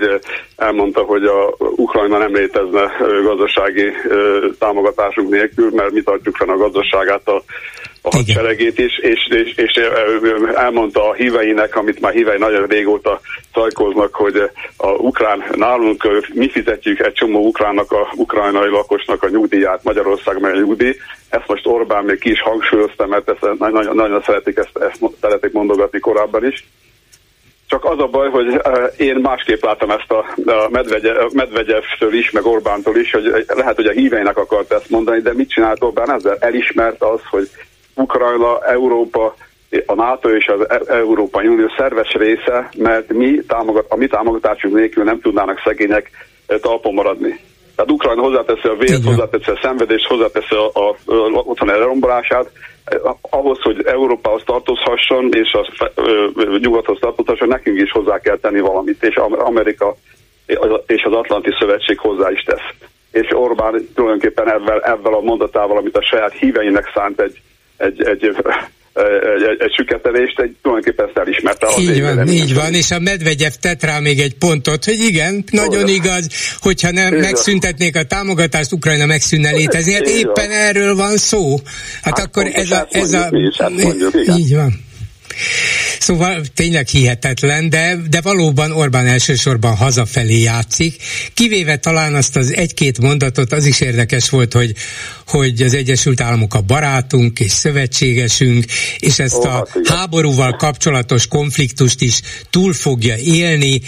elmondta, 0.56 1.02
hogy 1.02 1.24
a 1.24 1.56
Ukrajna 1.58 2.18
nem 2.18 2.34
létezne 2.34 2.92
gazdasági 3.24 3.92
támogatásunk 4.60 5.30
nélkül, 5.30 5.70
mert 5.74 5.92
mi 5.92 6.02
tartjuk 6.02 6.36
fenn 6.36 6.50
a 6.50 6.58
gazdaságát 6.58 7.28
a 7.28 7.44
a 8.02 8.16
hadseregét 8.16 8.80
is, 8.80 8.98
és, 8.98 9.28
és, 9.30 9.54
és 9.56 9.72
elmondta 10.56 11.10
a 11.10 11.14
híveinek, 11.14 11.76
amit 11.76 12.00
már 12.00 12.14
hívei 12.14 12.38
nagyon 12.38 12.66
régóta 12.66 13.22
szajkoznak, 13.54 14.16
hogy 14.16 14.50
a 14.78 14.88
ukrán, 14.88 15.44
nálunk 15.52 16.28
mi 16.34 16.50
fizetjük 16.50 17.00
egy 17.00 17.14
csomó 17.14 17.46
ukránnak, 17.46 17.92
a 17.92 18.12
ukrajnai 18.16 18.70
lakosnak 18.70 19.24
a 19.24 19.30
nyugdíját, 19.30 19.84
Magyarország 19.84 20.40
meg 20.40 20.54
a 20.54 20.58
nyugdíj. 20.58 20.96
Ezt 21.30 21.48
most 21.48 21.68
Orbán 21.68 22.04
még 22.04 22.20
ki 22.20 22.30
is 22.30 22.42
hangsúlyozta, 22.42 23.06
mert 23.06 23.30
ezt 23.30 23.60
nagyon, 23.60 23.96
nagyon 23.96 24.22
szeretik 24.22 24.58
ezt, 24.58 24.78
ezt 24.78 25.00
szeretik 25.22 25.52
mondogatni 25.52 26.00
korábban 26.00 26.46
is. 26.46 26.66
Csak 27.68 27.86
az 27.86 28.00
a 28.00 28.08
baj, 28.08 28.30
hogy 28.30 28.62
én 28.98 29.16
másképp 29.16 29.64
látom 29.64 29.90
ezt 29.90 30.12
a, 30.12 30.18
a 30.52 30.70
Medvegye, 30.70 31.14
Medvegyevtől 31.34 32.14
is, 32.14 32.32
meg 32.32 32.46
Orbántól 32.46 32.98
is, 32.98 33.12
hogy 33.12 33.46
lehet, 33.48 33.76
hogy 33.76 33.86
a 33.86 33.92
híveinek 33.92 34.38
akart 34.38 34.72
ezt 34.72 34.90
mondani, 34.90 35.22
de 35.22 35.34
mit 35.34 35.50
csinált 35.50 35.84
Orbán 35.84 36.12
ezzel? 36.12 36.38
Elismert 36.40 37.04
az, 37.04 37.20
hogy 37.30 37.50
Ukrajna, 37.96 38.66
Európa, 38.66 39.36
a 39.86 39.94
NATO 39.94 40.30
és 40.30 40.48
az 40.48 40.70
e- 40.70 40.82
Európai 40.88 41.48
Unió 41.48 41.74
szerves 41.78 42.14
része, 42.14 42.70
mert 42.78 43.14
mi 43.14 43.40
támogat, 43.48 43.86
a 43.90 43.96
mi 43.96 44.08
támogatásunk 44.08 44.76
nélkül 44.76 45.04
nem 45.04 45.22
tudnának 45.22 45.62
szegények 45.66 46.10
eh, 46.46 46.58
talpon 46.60 46.94
maradni. 46.94 47.40
Tehát 47.76 47.92
Ukrajna 47.92 48.22
hozzáteszi 48.22 48.68
a 48.68 48.76
vért, 48.76 49.04
hozzáteszi 49.04 49.52
a 49.52 49.60
szenvedést, 49.62 50.08
hozzáteszi 50.08 50.56
a, 50.56 50.80
a, 50.80 50.96
a 51.06 51.44
otthon 51.44 51.70
elrombolását, 51.70 52.52
eh, 52.84 53.00
ahhoz, 53.22 53.62
hogy 53.62 53.86
Európához 53.86 54.42
tartozhasson, 54.46 55.30
és 55.34 55.54
a 55.54 55.68
nyugathoz 56.62 56.98
tartozhasson, 57.00 57.48
nekünk 57.48 57.80
is 57.80 57.92
hozzá 57.92 58.20
kell 58.20 58.38
tenni 58.38 58.60
valamit, 58.60 59.04
és 59.04 59.16
Amerika 59.30 59.96
és 60.86 61.04
az 61.04 61.14
Atlanti 61.14 61.50
Szövetség 61.60 62.00
hozzá 62.00 62.32
is 62.32 62.44
tesz. 62.44 62.74
És 63.12 63.28
Orbán 63.32 63.88
tulajdonképpen 63.96 64.50
ebben, 64.50 64.84
ebben 64.84 65.14
a 65.14 65.20
mondatával, 65.20 65.78
amit 65.78 65.98
a 65.98 66.04
saját 66.04 66.34
híveinek 66.34 66.92
szánt 66.94 67.20
egy 67.22 67.42
egy, 67.82 68.02
egy 68.04 68.36
egy, 68.94 69.44
egy, 69.52 69.62
egy 69.62 69.74
süketelést, 69.78 70.40
egy 70.40 70.56
tulajdonképpen 70.62 71.08
ezt 71.08 71.18
elismerte. 71.18 71.68
Az 71.68 71.80
így 71.80 72.02
van, 72.02 72.28
így 72.28 72.54
van, 72.54 72.74
és 72.74 72.92
a 72.92 73.00
Medvegyev 73.00 73.52
tett 73.52 73.84
rá 73.84 74.00
még 74.00 74.20
egy 74.20 74.36
pontot, 74.36 74.86
hogy 74.86 75.00
igen, 75.00 75.44
nagyon 75.52 75.84
Olyan. 75.84 75.88
igaz, 75.88 76.28
hogyha 76.62 76.92
nem 76.92 77.14
így 77.14 77.20
megszüntetnék 77.20 77.96
a 77.96 78.04
támogatást, 78.04 78.72
Ukrajna 78.72 79.06
megszűnne 79.06 79.52
létezni. 79.52 79.94
Hát 79.94 80.08
éppen 80.08 80.48
van. 80.48 80.52
erről 80.52 80.96
van 80.96 81.18
szó. 81.18 81.58
Hát, 82.02 82.18
hát 82.18 82.26
akkor 82.28 82.50
ez 82.54 82.72
a... 82.72 82.88
Ez 82.90 83.14
a 83.14 83.30
mondjuk, 83.70 84.14
igen. 84.14 84.38
Így 84.38 84.56
van. 84.56 84.72
Szóval 86.00 86.42
tényleg 86.56 86.88
hihetetlen, 86.88 87.70
de, 87.70 87.98
de 88.10 88.22
valóban 88.22 88.72
Orbán 88.72 89.08
elsősorban 89.08 89.76
hazafelé 89.76 90.42
játszik, 90.42 90.96
kivéve 91.34 91.78
talán 91.78 92.16
azt 92.16 92.36
az 92.36 92.54
egy-két 92.54 93.00
mondatot, 93.00 93.54
az 93.54 93.66
is 93.66 93.80
érdekes 93.82 94.30
volt, 94.30 94.54
hogy, 94.54 94.74
hogy 95.28 95.62
az 95.62 95.74
Egyesült 95.74 96.22
Államok 96.22 96.54
a 96.54 96.62
barátunk 96.62 97.40
és 97.40 97.52
szövetségesünk, 97.52 98.66
és 99.00 99.20
ezt 99.20 99.36
oh, 99.36 99.46
a 99.46 99.68
hát 99.74 99.88
háborúval 99.88 100.56
kapcsolatos 100.56 101.28
konfliktust 101.28 102.02
is 102.02 102.22
túl 102.50 102.74
fogja 102.74 103.18
élni, 103.18 103.82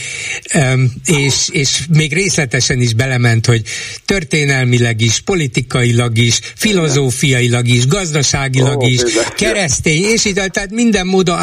és, 1.06 1.50
és 1.52 1.80
még 1.90 2.14
részletesen 2.14 2.82
is 2.82 2.94
belement, 2.94 3.46
hogy 3.46 3.62
történelmileg 4.06 5.02
is, 5.02 5.20
politikailag 5.20 6.18
is, 6.18 6.40
filozófiailag 6.56 7.68
is, 7.68 7.88
gazdaságilag 7.88 8.82
oh, 8.82 8.92
is, 8.92 9.02
keresztény, 9.36 10.04
és 10.04 10.26
így, 10.26 10.34
tehát 10.34 10.72
minden 10.72 11.08
módon 11.08 11.38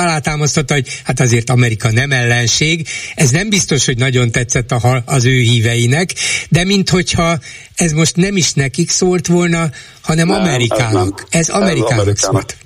alátámasztotta, 0.51 0.75
hogy 0.75 0.87
hát 1.05 1.21
azért 1.21 1.51
Amerika 1.51 1.91
nem 1.93 2.11
ellenség, 2.11 2.87
ez 3.15 3.31
nem 3.31 3.49
biztos, 3.49 3.87
hogy 3.87 3.99
nagyon 3.99 4.31
tetszett 4.31 4.71
a, 4.71 5.03
az 5.07 5.25
ő 5.25 5.39
híveinek, 5.39 6.09
de 6.51 6.65
minthogyha 6.65 7.39
ez 7.75 7.93
most 7.93 8.17
nem 8.17 8.37
is 8.37 8.53
nekik 8.53 8.91
szólt 8.91 9.27
volna, 9.27 9.65
hanem 10.03 10.27
nem, 10.27 10.41
Amerikának. 10.41 11.25
Ez, 11.31 11.49
ez 11.49 11.49
Amerikának 11.49 12.09
ez 12.09 12.19
szólt. 12.19 12.57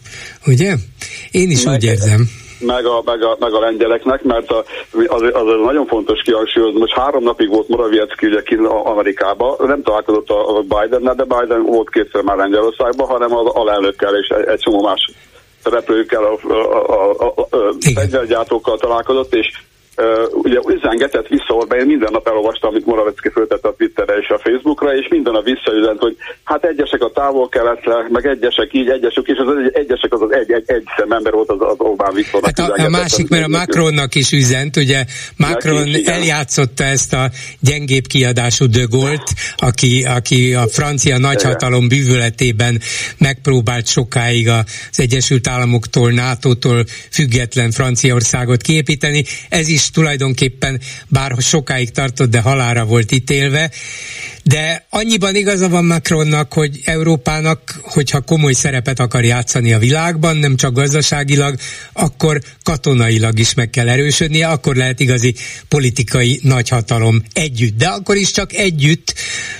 Ugye? 0.46 0.74
Én 1.30 1.50
is 1.50 1.64
meg, 1.64 1.74
úgy 1.74 1.84
érzem. 1.84 2.30
Meg 2.60 2.84
a, 2.84 3.02
meg, 3.04 3.22
a, 3.22 3.36
meg 3.40 3.52
a 3.52 3.60
lengyeleknek, 3.60 4.22
mert 4.22 4.50
a, 4.50 4.64
az, 5.06 5.22
az 5.32 5.44
nagyon 5.64 5.86
fontos 5.86 6.22
kihangsúlyozni. 6.22 6.78
Most 6.78 6.94
három 6.94 7.22
napig 7.22 7.48
volt 7.48 7.68
Morawiecki 7.68 8.26
ugye 8.26 8.42
kint 8.42 8.66
Amerikában, 8.66 9.56
nem 9.66 9.82
találkozott 9.82 10.28
a, 10.28 10.56
a 10.56 10.60
Biden-nel, 10.60 11.14
de 11.14 11.24
Biden 11.24 11.62
volt 11.62 11.90
kétszer 11.90 12.22
már 12.22 12.36
Lengyelországban, 12.36 13.06
hanem 13.06 13.36
az 13.36 13.46
alelnökkel 13.46 14.14
és 14.16 14.28
egy, 14.28 14.46
egy 14.48 14.58
csomó 14.58 14.82
más 14.82 15.10
szereplőkkel, 15.64 16.24
a, 16.24 16.38
a, 16.48 17.10
a, 17.10 17.34
a, 17.36 17.56
a 18.70 18.76
találkozott, 18.76 19.34
és 19.34 19.46
Uh, 19.96 20.44
ugye 20.44 20.60
üzengetett 20.68 21.28
vissza 21.28 21.54
Orbán, 21.54 21.78
én 21.78 21.86
minden 21.86 22.12
nap 22.12 22.28
elolvastam, 22.28 22.70
amit 22.70 22.86
Moravecki 22.86 23.28
föltette 23.28 23.68
a 23.68 23.74
Twitterre 23.74 24.16
és 24.16 24.28
a 24.28 24.38
Facebookra, 24.38 24.96
és 24.96 25.08
minden 25.08 25.34
a 25.34 25.42
visszaüzent, 25.42 26.00
hogy 26.00 26.16
hát 26.44 26.64
egyesek 26.64 27.02
a 27.02 27.10
távol 27.10 27.48
keletre, 27.48 28.06
meg 28.08 28.26
egyesek 28.26 28.68
így, 28.72 28.88
egyesek, 28.88 29.24
és 29.26 29.38
az 29.38 29.70
egyesek 29.72 30.12
az 30.12 30.22
az 30.22 30.32
egy, 30.32 30.52
egy, 30.52 30.64
egy 30.66 30.84
ember 31.08 31.32
volt 31.32 31.50
az, 31.50 31.60
az 31.60 31.74
Orbán 31.78 32.14
Viktornak. 32.14 32.58
Hát 32.58 32.70
a, 32.70 32.84
a 32.84 32.88
másik, 32.88 33.28
mert 33.28 33.44
a 33.44 33.48
Macronnak 33.48 34.14
is 34.14 34.32
üzent, 34.32 34.76
ugye 34.76 35.04
Macron 35.36 35.86
is, 35.86 36.06
eljátszotta 36.06 36.84
ezt 36.84 37.12
a 37.12 37.30
gyengébb 37.60 38.06
kiadású 38.06 38.66
de 38.66 38.84
Gaulle-t, 38.90 39.32
aki, 39.56 40.04
aki 40.04 40.54
a 40.54 40.66
francia 40.68 41.18
nagyhatalom 41.18 41.88
bűvöletében 41.88 42.80
megpróbált 43.18 43.86
sokáig 43.86 44.48
az 44.48 45.00
Egyesült 45.00 45.48
Államoktól, 45.48 46.10
NATO-tól 46.10 46.84
független 47.10 47.70
Franciaországot 47.70 48.62
kiépíteni. 48.62 49.24
Ez 49.48 49.68
is 49.68 49.83
is 49.84 49.90
tulajdonképpen, 49.90 50.80
bár 51.08 51.34
sokáig 51.38 51.90
tartott, 51.90 52.30
de 52.30 52.40
halára 52.40 52.84
volt 52.84 53.12
ítélve, 53.12 53.70
de 54.44 54.86
annyiban 54.90 55.34
igaza 55.34 55.68
van 55.68 55.84
Macronnak, 55.84 56.52
hogy 56.52 56.80
Európának, 56.84 57.80
hogyha 57.82 58.20
komoly 58.20 58.52
szerepet 58.52 59.00
akar 59.00 59.24
játszani 59.24 59.72
a 59.72 59.78
világban, 59.78 60.36
nem 60.36 60.56
csak 60.56 60.74
gazdaságilag, 60.74 61.56
akkor 61.92 62.40
katonailag 62.62 63.38
is 63.38 63.54
meg 63.54 63.70
kell 63.70 63.88
erősödnie, 63.88 64.48
akkor 64.48 64.76
lehet 64.76 65.00
igazi 65.00 65.34
politikai 65.68 66.40
nagyhatalom 66.42 67.22
együtt. 67.32 67.76
De 67.76 67.86
akkor 67.86 68.16
is 68.16 68.30
csak 68.30 68.52
együtt, 68.52 69.14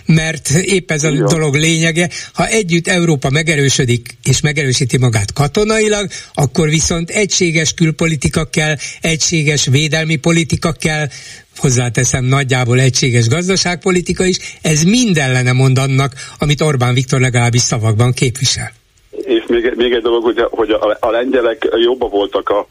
mert 0.07 0.51
épp 0.51 0.90
ez 0.90 1.05
a 1.05 1.11
Igen. 1.11 1.27
dolog 1.27 1.55
lényege. 1.55 2.11
Ha 2.33 2.47
együtt 2.47 2.88
Európa 2.88 3.31
megerősödik 3.31 4.16
és 4.25 4.40
megerősíti 4.40 4.97
magát 4.99 5.33
katonailag, 5.33 6.11
akkor 6.35 6.68
viszont 6.68 7.11
egységes 7.11 7.75
külpolitika 7.75 8.44
kell, 8.44 8.77
egységes 9.01 9.64
védelmi 9.66 10.16
politika 10.16 10.73
kell, 10.73 11.09
hozzáteszem 11.57 12.25
nagyjából 12.25 12.81
egységes 12.81 13.29
gazdaságpolitika 13.29 14.25
is, 14.25 14.59
ez 14.62 14.83
mind 14.83 15.19
ellene 15.19 15.53
mond 15.53 15.79
annak, 15.79 16.12
amit 16.38 16.61
Orbán 16.61 16.95
Viktor 16.95 17.21
legalábbis 17.21 17.61
szavakban 17.61 18.12
képvisel. 18.12 18.73
És 19.11 19.45
még, 19.47 19.73
még 19.77 19.93
egy 19.93 20.03
dolog, 20.03 20.25
hogy, 20.25 20.47
hogy 20.51 20.71
a, 20.71 20.97
a 21.01 21.11
lengyelek 21.11 21.69
jobban 21.83 22.11
voltak 22.11 22.49
a 22.49 22.67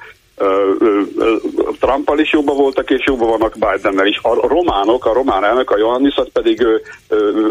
Trumpal 1.80 2.19
is 2.19 2.32
jobban 2.32 2.56
voltak, 2.56 2.89
és 2.89 3.06
jobban 3.06 3.28
vannak 3.28 3.54
Bidennel 3.54 4.08
is. 4.08 4.19
A 4.22 4.48
románok, 4.48 5.06
a 5.06 5.13
román 5.13 5.43
elnök, 5.43 5.72
a 5.72 5.78
Johannis, 5.78 6.15
az 6.15 6.28
pedig 6.34 6.65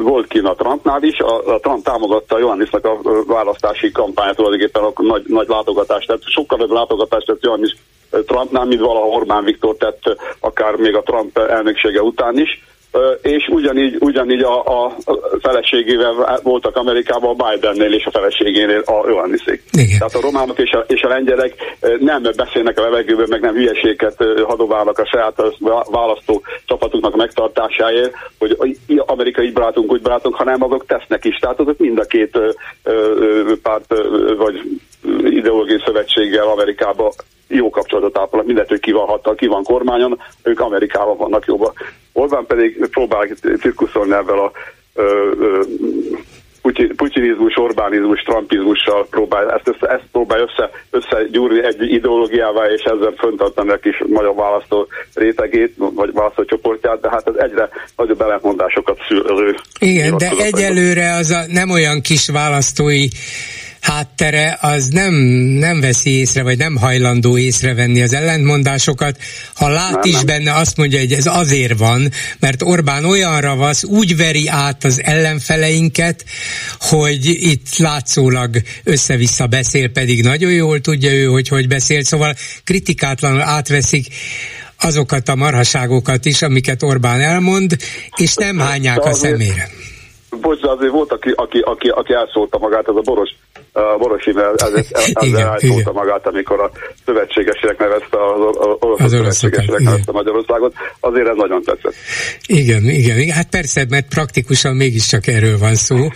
volt 0.03 0.27
kín 0.27 0.45
a 0.45 0.55
Trumpnál 0.55 1.03
is, 1.03 1.19
a, 1.19 1.55
a 1.55 1.61
Trump 1.61 1.85
támogatta 1.85 2.35
a 2.35 2.39
Johannisnak 2.39 2.85
a 2.85 3.01
választási 3.27 3.91
kampányát 3.91 4.37
tulajdonképpen 4.37 4.83
a 4.83 4.93
nagy, 5.03 5.23
nagy 5.27 5.49
látogatást, 5.49 6.07
tehát 6.07 6.23
sokkal 6.25 6.59
nagyobb 6.59 6.77
látogatást 6.77 7.27
tett 7.27 7.43
Johannis 7.43 7.77
Trumpnál, 8.27 8.65
mint 8.65 8.81
valaha 8.81 9.07
Orbán 9.07 9.45
Viktor 9.45 9.77
tett 9.77 10.17
akár 10.41 10.75
még 10.75 10.95
a 10.95 11.03
Trump 11.03 11.39
elnöksége 11.39 12.03
után 12.03 12.39
is 12.39 12.61
és 13.23 13.49
ugyanígy, 13.49 13.97
ugyanígy 14.01 14.43
a, 14.43 14.85
a 14.85 14.97
feleségével 15.41 16.41
voltak 16.43 16.77
Amerikában 16.77 17.37
a 17.39 17.45
Bidennél 17.45 17.93
és 17.93 18.05
a 18.05 18.11
feleségénél 18.11 18.83
a 18.85 19.09
Johanniszék. 19.09 19.63
Tehát 19.99 20.15
a 20.15 20.21
románok 20.21 20.59
és 20.59 20.71
a, 20.71 20.85
és 20.89 21.03
a 21.03 21.09
lengyelek 21.09 21.55
nem 21.99 22.23
beszélnek 22.37 22.79
a 22.79 22.83
levegőben, 22.83 23.27
meg 23.29 23.41
nem 23.41 23.55
hülyeséget 23.55 24.25
hadoválnak 24.45 24.99
a 24.99 25.07
saját 25.07 25.43
választó 25.91 26.43
csapatuknak 26.67 27.17
megtartásáért, 27.17 28.15
hogy 28.39 28.81
amerikai 29.07 29.51
barátunk, 29.51 29.93
úgy 29.93 30.03
barátunk, 30.03 30.35
hanem 30.35 30.63
azok 30.63 30.87
tesznek 30.87 31.25
is. 31.25 31.37
Tehát 31.37 31.61
azok 31.61 31.79
mind 31.79 31.99
a 31.99 32.05
két 32.05 32.39
párt 33.63 33.95
vagy 34.37 34.81
ideológiai 35.25 35.83
szövetséggel 35.85 36.47
Amerikába 36.47 37.13
jó 37.55 37.71
kapcsolatot 37.71 38.19
ápolnak, 38.19 38.47
mindegy, 38.47 38.69
hogy 38.69 38.81
ki 38.81 38.93
van 38.93 39.07
hatal, 39.07 39.35
ki 39.35 39.47
van 39.47 39.63
kormányon, 39.63 40.19
ők 40.43 40.61
Amerikában 40.61 41.17
vannak 41.17 41.47
jobban. 41.47 41.73
Orbán 42.13 42.47
pedig 42.47 42.89
próbál 42.91 43.27
cirkuszolni 43.61 44.13
ebben 44.13 44.39
a 44.39 44.51
ö, 44.95 45.31
ö, 45.39 45.63
putinizmus, 46.97 47.57
Orbánizmus, 47.57 48.23
Trumpizmussal 48.23 49.07
próbál, 49.11 49.53
ezt, 49.53 49.69
ezt, 49.69 49.93
ezt 49.93 50.05
próbál 50.13 50.41
össze, 50.41 50.71
összegyúrni 50.91 51.65
egy 51.65 51.93
ideológiává, 51.93 52.65
és 52.65 52.83
ezzel 52.83 53.15
föntartani 53.19 53.71
a 53.71 53.79
kis 53.79 54.03
magyar 54.07 54.35
választó 54.35 54.87
rétegét, 55.15 55.75
vagy 55.77 56.13
választó 56.13 56.45
csoportját, 56.45 57.01
de 57.01 57.09
hát 57.11 57.29
ez 57.29 57.35
egyre 57.35 57.69
nagyobb 57.97 58.21
ellentmondásokat 58.21 58.99
szül 59.09 59.21
az 59.21 59.41
ő. 59.41 59.55
Igen, 59.79 60.17
de 60.17 60.31
egyelőre 60.39 61.15
az 61.15 61.31
a 61.31 61.45
nem 61.49 61.71
olyan 61.71 62.01
kis 62.01 62.29
választói 62.29 63.07
háttere 63.83 64.59
az 64.61 64.87
nem, 64.87 65.15
nem 65.59 65.81
veszi 65.81 66.11
észre, 66.11 66.43
vagy 66.43 66.59
nem 66.59 66.77
hajlandó 66.77 67.39
észrevenni 67.39 68.03
az 68.03 68.15
ellentmondásokat. 68.15 69.19
Ha 69.55 69.69
lát 69.69 69.93
nem, 69.93 70.01
is 70.03 70.15
nem. 70.15 70.27
benne, 70.27 70.55
azt 70.55 70.77
mondja, 70.77 70.99
hogy 70.99 71.13
ez 71.13 71.27
azért 71.27 71.79
van, 71.79 72.09
mert 72.41 72.63
Orbán 72.63 73.05
olyan 73.05 73.41
ravasz, 73.41 73.85
úgy 73.85 74.17
veri 74.17 74.49
át 74.49 74.85
az 74.85 75.03
ellenfeleinket, 75.05 76.25
hogy 76.79 77.25
itt 77.25 77.77
látszólag 77.77 78.57
össze-vissza 78.85 79.47
beszél, 79.47 79.89
pedig 79.89 80.23
nagyon 80.23 80.53
jól 80.53 80.81
tudja 80.81 81.13
ő, 81.13 81.25
hogy 81.25 81.49
hogy 81.49 81.69
beszél, 81.69 82.03
szóval 82.03 82.35
kritikátlanul 82.65 83.41
átveszik 83.41 84.07
azokat 84.81 85.29
a 85.29 85.35
marhaságokat 85.35 86.25
is, 86.25 86.43
amiket 86.43 86.83
Orbán 86.83 87.21
elmond, 87.21 87.77
és 88.17 88.35
nem 88.35 88.59
hányják 88.59 89.05
a 89.05 89.13
szemére. 89.13 89.69
Bocs, 90.41 90.61
de 90.61 90.71
azért 90.71 90.93
volt, 90.93 91.13
aki, 91.13 91.31
aki, 91.31 91.59
aki, 91.59 91.89
aki 91.89 92.13
elszólta 92.13 92.59
magát, 92.59 92.89
az 92.89 92.97
a 92.97 93.01
Boros 93.01 93.31
Borosin 93.73 94.39
ezzel 95.15 95.51
elszólta 95.51 95.93
magát, 95.93 96.27
amikor 96.27 96.61
a 96.61 96.71
szövetségesének 97.05 97.79
nevezte 97.79 98.17
az, 98.35 98.57
orosz 98.81 99.01
az 99.01 99.11
szövetségesének 99.11 99.81
nevezte 99.81 100.13
Magyarországot, 100.13 100.75
azért 101.01 101.29
ez 101.29 101.37
nagyon 101.37 101.63
tetszett. 101.63 101.95
Igen, 102.47 102.85
igen, 102.85 103.19
igen, 103.19 103.35
hát 103.35 103.49
persze, 103.49 103.87
mert 103.89 104.09
praktikusan 104.09 104.77
mégiscsak 104.77 105.27
erről 105.27 105.59
van 105.59 105.75
szó, 105.75 106.09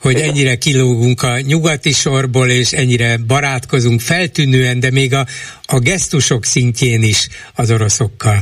hogy 0.00 0.16
ennyire 0.16 0.54
kilógunk 0.54 1.22
a 1.22 1.40
nyugati 1.40 1.92
sorból, 1.92 2.48
és 2.48 2.72
ennyire 2.72 3.16
barátkozunk 3.26 4.00
feltűnően, 4.00 4.80
de 4.80 4.90
még 4.90 5.14
a, 5.14 5.26
a 5.66 5.78
gesztusok 5.78 6.44
szintjén 6.44 7.02
is 7.02 7.28
az 7.54 7.70
oroszokkal. 7.70 8.38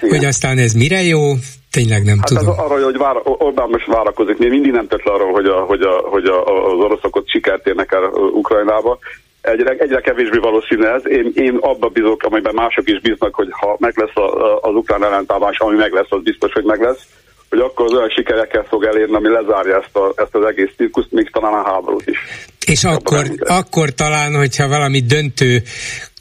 Igen. 0.00 0.16
Hogy 0.16 0.24
aztán 0.24 0.58
ez 0.58 0.72
mire 0.72 1.02
jó, 1.02 1.34
Tényleg 1.78 2.02
nem 2.04 2.18
hát 2.18 2.28
tudom. 2.28 2.46
Hát 2.46 2.64
arra, 2.64 2.84
hogy 2.84 2.96
vár, 2.96 3.16
Orbán 3.22 3.68
most 3.68 3.86
várakozik, 3.86 4.38
még 4.38 4.50
mindig 4.50 4.72
nem 4.72 4.86
tett 4.86 5.04
le 5.04 5.12
arról, 5.12 5.32
hogy, 5.32 5.46
a, 5.46 5.58
hogy, 5.60 5.82
a, 5.82 5.94
hogy 6.14 6.24
a, 6.24 6.38
az 6.70 6.78
oroszok 6.86 7.16
ott 7.16 7.28
sikert 7.28 7.66
érnek 7.66 7.92
el 7.92 8.04
Ukrajnába. 8.42 8.98
Egyre, 9.40 9.70
egyre 9.78 10.00
kevésbé 10.00 10.38
valószínű 10.38 10.84
ez. 10.84 11.02
Én, 11.06 11.32
én 11.34 11.56
abba 11.60 11.88
bízok, 11.88 12.22
amiben 12.22 12.54
mások 12.54 12.88
is 12.88 13.00
bíznak, 13.00 13.34
hogy 13.34 13.48
ha 13.50 13.76
meg 13.78 13.92
lesz 13.96 14.16
a, 14.16 14.58
az 14.68 14.74
ukrán 14.74 15.04
ellentámás, 15.04 15.58
ami 15.58 15.76
meg 15.76 15.92
lesz, 15.92 16.10
az 16.16 16.22
biztos, 16.22 16.52
hogy 16.52 16.64
meg 16.64 16.80
lesz, 16.80 17.02
hogy 17.50 17.58
akkor 17.58 17.84
az 17.84 17.92
olyan 17.92 18.14
sikerekkel 18.16 18.64
fog 18.68 18.84
elérni, 18.84 19.14
ami 19.14 19.28
lezárja 19.28 19.76
ezt, 19.82 19.96
a, 19.96 20.12
ezt 20.16 20.34
az 20.34 20.44
egész 20.44 20.70
cirkuszt, 20.76 21.12
még 21.12 21.30
talán 21.30 21.52
a 21.52 21.70
háborút 21.70 22.06
is. 22.06 22.18
És 22.66 22.84
akkor, 22.84 23.24
akkor 23.46 23.88
talán, 23.90 24.34
hogyha 24.34 24.68
valami 24.68 25.00
döntő 25.00 25.62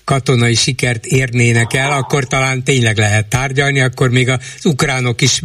katonai 0.05 0.53
sikert 0.53 1.05
érnének 1.05 1.73
el, 1.73 1.91
akkor 1.91 2.23
talán 2.23 2.63
tényleg 2.63 2.97
lehet 2.97 3.27
tárgyalni, 3.27 3.81
akkor 3.81 4.09
még 4.09 4.29
az 4.29 4.65
ukránok 4.65 5.21
is 5.21 5.41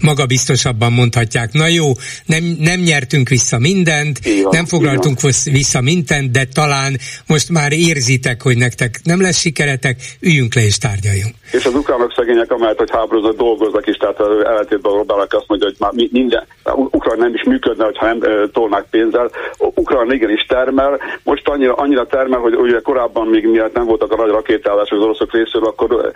magabiztosabban 0.00 0.92
mondhatják, 0.92 1.52
na 1.52 1.66
jó, 1.66 1.92
nem, 2.26 2.56
nem 2.58 2.80
nyertünk 2.80 3.28
vissza 3.28 3.58
mindent, 3.58 4.18
nem 4.50 4.66
foglaltunk 4.66 5.20
vissza 5.44 5.80
mindent, 5.80 6.30
de 6.30 6.44
talán 6.44 6.96
most 7.26 7.48
már 7.48 7.72
érzitek, 7.72 8.42
hogy 8.42 8.56
nektek 8.56 9.00
nem 9.04 9.20
lesz 9.20 9.40
sikeretek, 9.40 9.96
üljünk 10.20 10.54
le 10.54 10.64
és 10.64 10.78
tárgyaljunk. 10.78 11.34
És 11.52 11.64
az 11.64 11.74
ukránok 11.74 12.12
szegények, 12.16 12.52
amelyet, 12.52 12.78
hogy 12.78 12.90
háborúznak, 12.90 13.36
dolgoznak 13.36 13.86
is, 13.86 13.96
tehát 13.96 14.20
ellentétben 14.44 14.92
Orbának 14.92 15.32
azt 15.32 15.48
mondja, 15.48 15.66
hogy 15.66 15.76
már 15.78 15.92
minden, 16.10 16.46
Ukrán 16.74 17.18
nem 17.18 17.34
is 17.34 17.42
működne, 17.42 17.84
hogyha 17.84 18.06
nem 18.06 18.20
tolnák 18.52 18.84
pénzzel. 18.90 19.30
Ukrán 19.58 20.12
igenis 20.12 20.46
termel, 20.48 21.00
most 21.22 21.48
annyira, 21.48 21.74
annyira 21.74 22.06
termel, 22.06 22.40
hogy 22.40 22.54
ugye 22.54 22.80
korábban 22.80 23.26
még 23.26 23.46
miatt 23.46 23.74
nem 23.74 23.86
voltak 23.92 24.18
a 24.18 24.22
nagy 24.22 24.30
rakétálások 24.30 24.98
az 24.98 25.04
oroszok 25.04 25.32
részéről, 25.32 25.68
akkor 25.68 26.12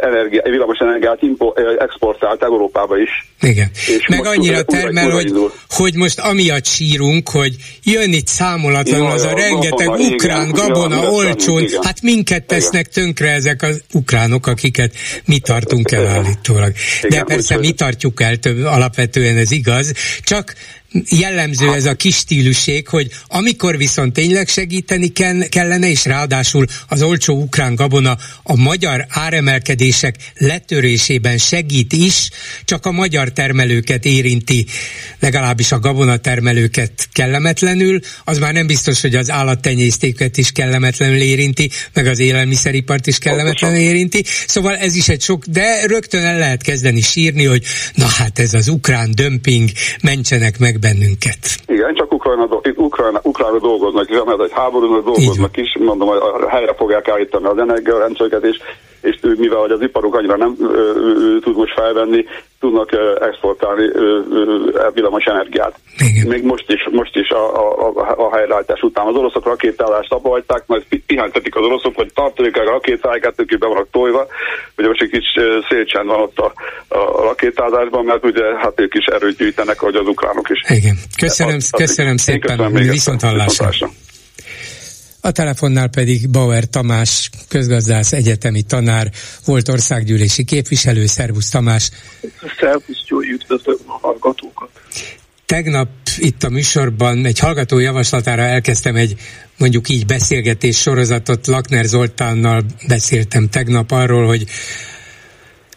energia, 0.00 0.42
villamos 0.44 0.78
energiát 0.78 1.22
impo, 1.22 1.52
exportált 1.78 2.42
Európába 2.42 2.98
is. 2.98 3.10
Igen. 3.40 3.70
És 3.72 4.06
Meg 4.08 4.26
annyira 4.26 4.62
termel, 4.62 5.10
hogy, 5.10 5.32
hogy 5.70 5.94
most 5.94 6.18
amiatt 6.18 6.64
sírunk, 6.64 7.28
hogy 7.28 7.54
jön 7.82 8.12
itt 8.12 8.26
számolatlanul 8.26 9.06
ja, 9.06 9.12
az 9.12 9.24
a 9.24 9.34
rengeteg 9.34 9.86
gabona, 9.86 10.08
ukrán 10.08 10.48
igen, 10.48 10.66
gabona 10.66 11.02
ja, 11.02 11.10
olcsón, 11.10 11.62
igen. 11.62 11.82
hát 11.82 12.02
minket 12.02 12.46
tesznek 12.46 12.86
igen. 12.90 13.04
tönkre 13.04 13.30
ezek 13.30 13.62
az 13.62 13.82
ukránok, 13.92 14.46
akiket 14.46 14.92
mi 15.24 15.38
tartunk 15.38 15.90
el 15.90 16.06
állítólag. 16.06 16.72
De 17.08 17.22
persze 17.22 17.58
mi 17.58 17.72
tartjuk 17.72 18.22
el 18.22 18.36
több, 18.36 18.64
alapvetően 18.64 19.36
ez 19.36 19.50
igaz, 19.50 19.92
csak 20.22 20.54
jellemző 21.10 21.72
ez 21.72 21.86
a 21.86 21.94
kis 21.94 22.16
stíluség, 22.16 22.88
hogy 22.88 23.10
amikor 23.26 23.76
viszont 23.76 24.12
tényleg 24.12 24.48
segíteni 24.48 25.12
kellene, 25.48 25.88
és 25.88 26.04
ráadásul 26.04 26.66
az 26.88 27.02
olcsó 27.02 27.40
ukrán 27.40 27.74
gabona 27.74 28.16
a 28.42 28.56
magyar 28.56 29.06
áremelkedések 29.08 30.16
letörésében 30.36 31.38
segít 31.38 31.92
is, 31.92 32.30
csak 32.64 32.86
a 32.86 32.92
magyar 32.92 33.32
termelőket 33.32 34.04
érinti, 34.04 34.66
legalábbis 35.20 35.72
a 35.72 35.78
gabona 35.78 36.16
termelőket 36.16 37.08
kellemetlenül, 37.12 38.00
az 38.24 38.38
már 38.38 38.52
nem 38.52 38.66
biztos, 38.66 39.00
hogy 39.00 39.14
az 39.14 39.30
állattenyésztéket 39.30 40.36
is 40.36 40.52
kellemetlenül 40.52 41.20
érinti, 41.20 41.70
meg 41.92 42.06
az 42.06 42.18
élelmiszeripart 42.18 43.06
is 43.06 43.18
kellemetlenül 43.18 43.78
érinti, 43.78 44.24
szóval 44.46 44.76
ez 44.76 44.96
is 44.96 45.08
egy 45.08 45.22
sok, 45.22 45.44
de 45.46 45.86
rögtön 45.86 46.24
el 46.24 46.38
lehet 46.38 46.62
kezdeni 46.62 47.00
sírni, 47.00 47.44
hogy 47.44 47.64
na 47.94 48.06
hát 48.06 48.38
ez 48.38 48.54
az 48.54 48.68
ukrán 48.68 49.14
dömping, 49.14 49.70
mentsenek 50.02 50.58
meg 50.58 50.77
bennünket. 50.80 51.42
Igen, 51.66 51.94
csak 51.94 52.12
Ukrajna, 52.12 52.48
Ukrajna, 52.74 53.20
Ukrajna 53.22 53.58
dolgoznak, 53.58 54.24
mert 54.24 54.42
egy 54.42 54.52
háborúnak 54.52 55.04
dolgoznak 55.04 55.56
is, 55.56 55.76
mondom, 55.78 56.08
hogy 56.08 56.20
helyre 56.48 56.74
fogják 56.74 57.08
állítani 57.08 57.46
az 57.46 57.58
energiarendszereket, 57.58 58.44
és, 58.44 58.56
és 59.08 59.16
mivel 59.36 59.58
hogy 59.58 59.70
az 59.70 59.80
iparuk 59.80 60.14
annyira 60.14 60.36
nem 60.36 60.56
tud 61.40 61.56
most 61.56 61.72
felvenni, 61.72 62.24
tudnak 62.60 62.90
exportálni 63.20 63.86
villamos 64.94 65.24
energiát. 65.24 65.74
Igen. 65.98 66.26
Még 66.26 66.42
most 66.42 66.64
is, 66.66 66.88
most 66.90 67.16
is 67.16 67.28
a, 67.28 67.42
a, 67.62 67.92
a, 67.94 68.26
a 68.26 68.36
helyreállítás 68.36 68.80
után 68.80 69.06
az 69.06 69.14
oroszok 69.14 69.44
rakétálást 69.44 70.12
abba 70.12 70.28
hagyták, 70.28 70.62
majd 70.66 70.82
pihentetik 71.06 71.56
az 71.56 71.64
oroszok, 71.64 71.94
hogy 71.94 72.10
tartalék 72.14 72.56
a 72.56 72.64
rakétáikat, 72.64 73.40
ők 73.40 73.58
be 73.58 73.66
vannak 73.66 73.90
tojva, 73.90 74.26
ugye 74.76 74.88
most 74.88 75.02
egy 75.02 75.10
kis 75.10 75.26
szélcsend 75.68 76.06
van 76.06 76.20
ott 76.20 76.38
a, 76.38 76.52
a 76.88 77.22
rakétázásban, 77.22 78.04
mert 78.04 78.24
ugye 78.24 78.44
hát 78.58 78.80
ők 78.80 78.94
is 78.94 79.04
erőt 79.04 79.36
gyűjtenek, 79.36 79.78
hogy 79.78 79.94
az 79.94 80.06
ukránok 80.06 80.48
is. 80.50 80.76
Igen. 80.76 80.96
Köszönöm, 81.20 81.54
az, 81.56 81.68
az 81.70 81.80
köszönöm 81.80 82.16
szépen, 82.16 82.56
köszönöm 82.56 82.90
viszont 82.90 83.20
hallásra. 83.20 83.88
A 85.20 85.30
telefonnál 85.30 85.88
pedig 85.88 86.30
Bauer 86.30 86.64
Tamás, 86.64 87.30
közgazdász, 87.48 88.12
egyetemi 88.12 88.62
tanár, 88.62 89.10
volt 89.44 89.68
országgyűlési 89.68 90.44
képviselő. 90.44 91.06
Szervusz 91.06 91.50
Tamás! 91.50 91.90
Szervusz, 92.60 93.04
jó 93.06 93.20
üdvözlöm 93.20 93.78
a 93.86 93.98
hallgatókat! 94.00 94.68
Tegnap 95.46 95.88
itt 96.16 96.42
a 96.42 96.48
műsorban 96.48 97.24
egy 97.24 97.38
hallgató 97.38 97.78
javaslatára 97.78 98.42
elkezdtem 98.42 98.96
egy 98.96 99.20
mondjuk 99.58 99.88
így 99.88 100.06
beszélgetés 100.06 100.80
sorozatot. 100.80 101.46
Lakner 101.46 101.84
Zoltánnal 101.84 102.64
beszéltem 102.88 103.48
tegnap 103.48 103.90
arról, 103.90 104.26
hogy 104.26 104.44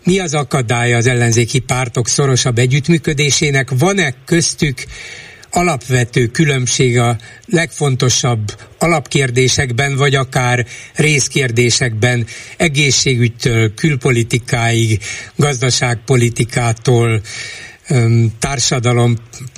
mi 0.04 0.19
az 0.19 0.34
akadálya 0.34 0.97
az 0.97 1.08
ellenzéki 1.08 1.60
pártok 1.60 2.07
szorosabb 2.07 2.57
együttműködésének, 2.57 3.70
van-e 3.80 4.13
köztük 4.26 4.84
alapvető 5.52 6.28
különbség 6.28 6.97
a 6.97 7.18
legfontosabb 7.45 8.58
alapkérdésekben, 8.78 9.95
vagy 9.95 10.16
akár 10.16 10.66
részkérdésekben, 10.95 12.28
egészségügytől, 12.58 13.74
külpolitikáig, 13.74 14.99
gazdaságpolitikától, 15.36 17.22
társadalom 18.39 19.16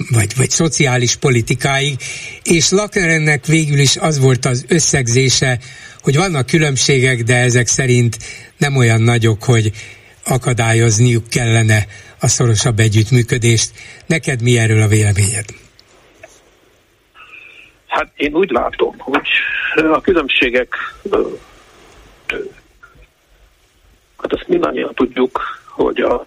vagy, 0.10 0.32
vagy 0.36 0.50
szociális 0.50 1.16
politikáig, 1.16 1.96
és 2.44 2.70
Lacknerennek 2.70 3.46
végül 3.46 3.80
is 3.80 3.98
az 3.98 4.20
volt 4.20 4.46
az 4.46 4.66
összegzése, 4.68 5.60
hogy 6.02 6.16
vannak 6.16 6.46
különbségek, 6.46 7.24
de 7.24 7.36
ezek 7.36 7.68
szerint 7.68 8.18
nem 8.58 8.76
olyan 8.76 9.02
nagyok, 9.02 9.44
hogy 9.44 9.72
akadályozniuk 10.24 11.30
kellene 11.30 11.88
a 12.20 12.28
szorosabb 12.28 12.80
együttműködést. 12.80 13.72
Neked 14.06 14.42
mi 14.42 14.58
erről 14.58 14.82
a 14.82 14.88
véleményed? 14.88 15.46
Hát 17.94 18.12
én 18.16 18.34
úgy 18.34 18.52
látom, 18.52 18.96
hogy 18.98 19.28
a 19.76 20.02
különbségek, 20.02 20.76
hát 24.18 24.34
azt 24.34 24.48
mindannyian 24.48 24.94
tudjuk, 24.94 25.40
hogy 25.70 26.00
a 26.02 26.26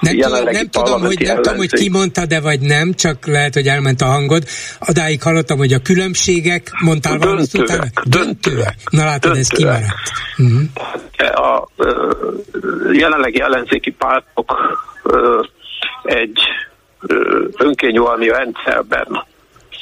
nem, 0.00 0.18
tudom, 0.18 0.44
nem 0.44 0.68
tudom, 0.70 1.00
hogy, 1.00 1.20
nem 1.20 1.36
tudom, 1.36 1.56
hogy 1.56 1.72
ki 1.72 1.88
mondta, 1.88 2.26
de 2.26 2.40
vagy 2.40 2.60
nem, 2.60 2.92
csak 2.94 3.26
lehet, 3.26 3.54
hogy 3.54 3.66
elment 3.66 4.00
a 4.00 4.04
hangod. 4.04 4.42
Adáig 4.78 5.22
hallottam, 5.22 5.58
hogy 5.58 5.72
a 5.72 5.78
különbségek, 5.78 6.70
mondtál 6.84 7.18
valamit 7.18 7.54
utána? 7.54 7.84
Döntőek. 8.04 8.74
Na 8.90 9.04
látod, 9.04 9.36
ez 9.36 9.48
kimaradt. 9.48 9.84
Uh-huh. 10.38 10.60
A 11.34 11.68
jelenlegi 12.92 13.40
ellenzéki 13.40 13.90
pártok 13.90 14.78
egy 16.02 16.38
önkényúalmi 17.58 18.28
rendszerben 18.28 19.28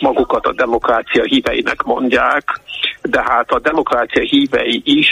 magukat 0.01 0.47
a 0.47 0.53
demokrácia 0.53 1.23
híveinek 1.23 1.83
mondják, 1.83 2.61
de 3.03 3.23
hát 3.23 3.51
a 3.51 3.59
demokrácia 3.59 4.23
hívei 4.23 4.83
is 4.85 5.11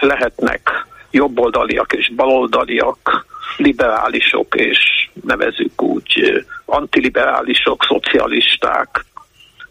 lehetnek 0.00 0.86
jobboldaliak 1.10 1.92
és 1.92 2.12
baloldaliak, 2.16 3.26
liberálisok 3.56 4.54
és 4.54 5.08
nevezük 5.24 5.82
úgy 5.82 6.42
antiliberálisok, 6.64 7.84
szocialisták, 7.84 9.04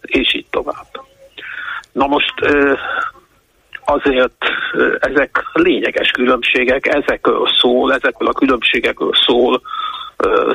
és 0.01 0.33
így 0.33 0.45
tovább. 0.49 0.87
Na 1.91 2.07
most 2.07 2.33
azért 3.85 4.43
ezek 4.99 5.43
lényeges 5.53 6.11
különbségek, 6.11 6.87
ezekről 6.87 7.47
szól, 7.59 7.93
ezekről 7.93 8.27
a 8.27 8.33
különbségekről 8.33 9.13
szól 9.25 9.61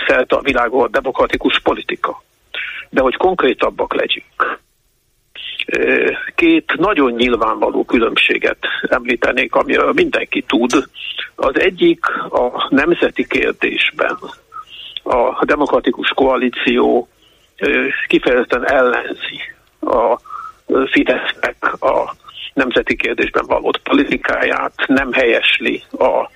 szerte 0.06 0.36
a 0.36 0.40
világon 0.40 0.82
a 0.82 0.88
demokratikus 0.88 1.60
politika. 1.60 2.22
De 2.90 3.00
hogy 3.00 3.16
konkrétabbak 3.16 3.94
legyünk, 3.94 4.58
Két 6.34 6.72
nagyon 6.76 7.12
nyilvánvaló 7.12 7.84
különbséget 7.84 8.58
említenék, 8.82 9.54
amiről 9.54 9.92
mindenki 9.92 10.42
tud. 10.42 10.72
Az 11.34 11.60
egyik 11.60 12.06
a 12.30 12.66
nemzeti 12.70 13.26
kérdésben. 13.26 14.18
A 15.02 15.44
demokratikus 15.44 16.08
koalíció 16.08 17.08
kifejezetten 18.06 18.70
ellenzi 18.70 19.40
a 19.80 20.20
Fidesznek 20.90 21.82
a 21.82 22.14
nemzeti 22.54 22.96
kérdésben 22.96 23.46
való 23.46 23.72
politikáját, 23.82 24.74
nem 24.86 25.12
helyesli 25.12 25.82
a 25.98 26.30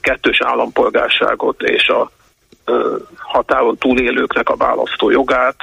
kettős 0.00 0.40
állampolgárságot 0.40 1.62
és 1.62 1.88
a 1.88 2.10
határon 3.16 3.76
túlélőknek 3.76 4.48
a 4.48 4.56
választó 4.56 5.10
jogát, 5.10 5.56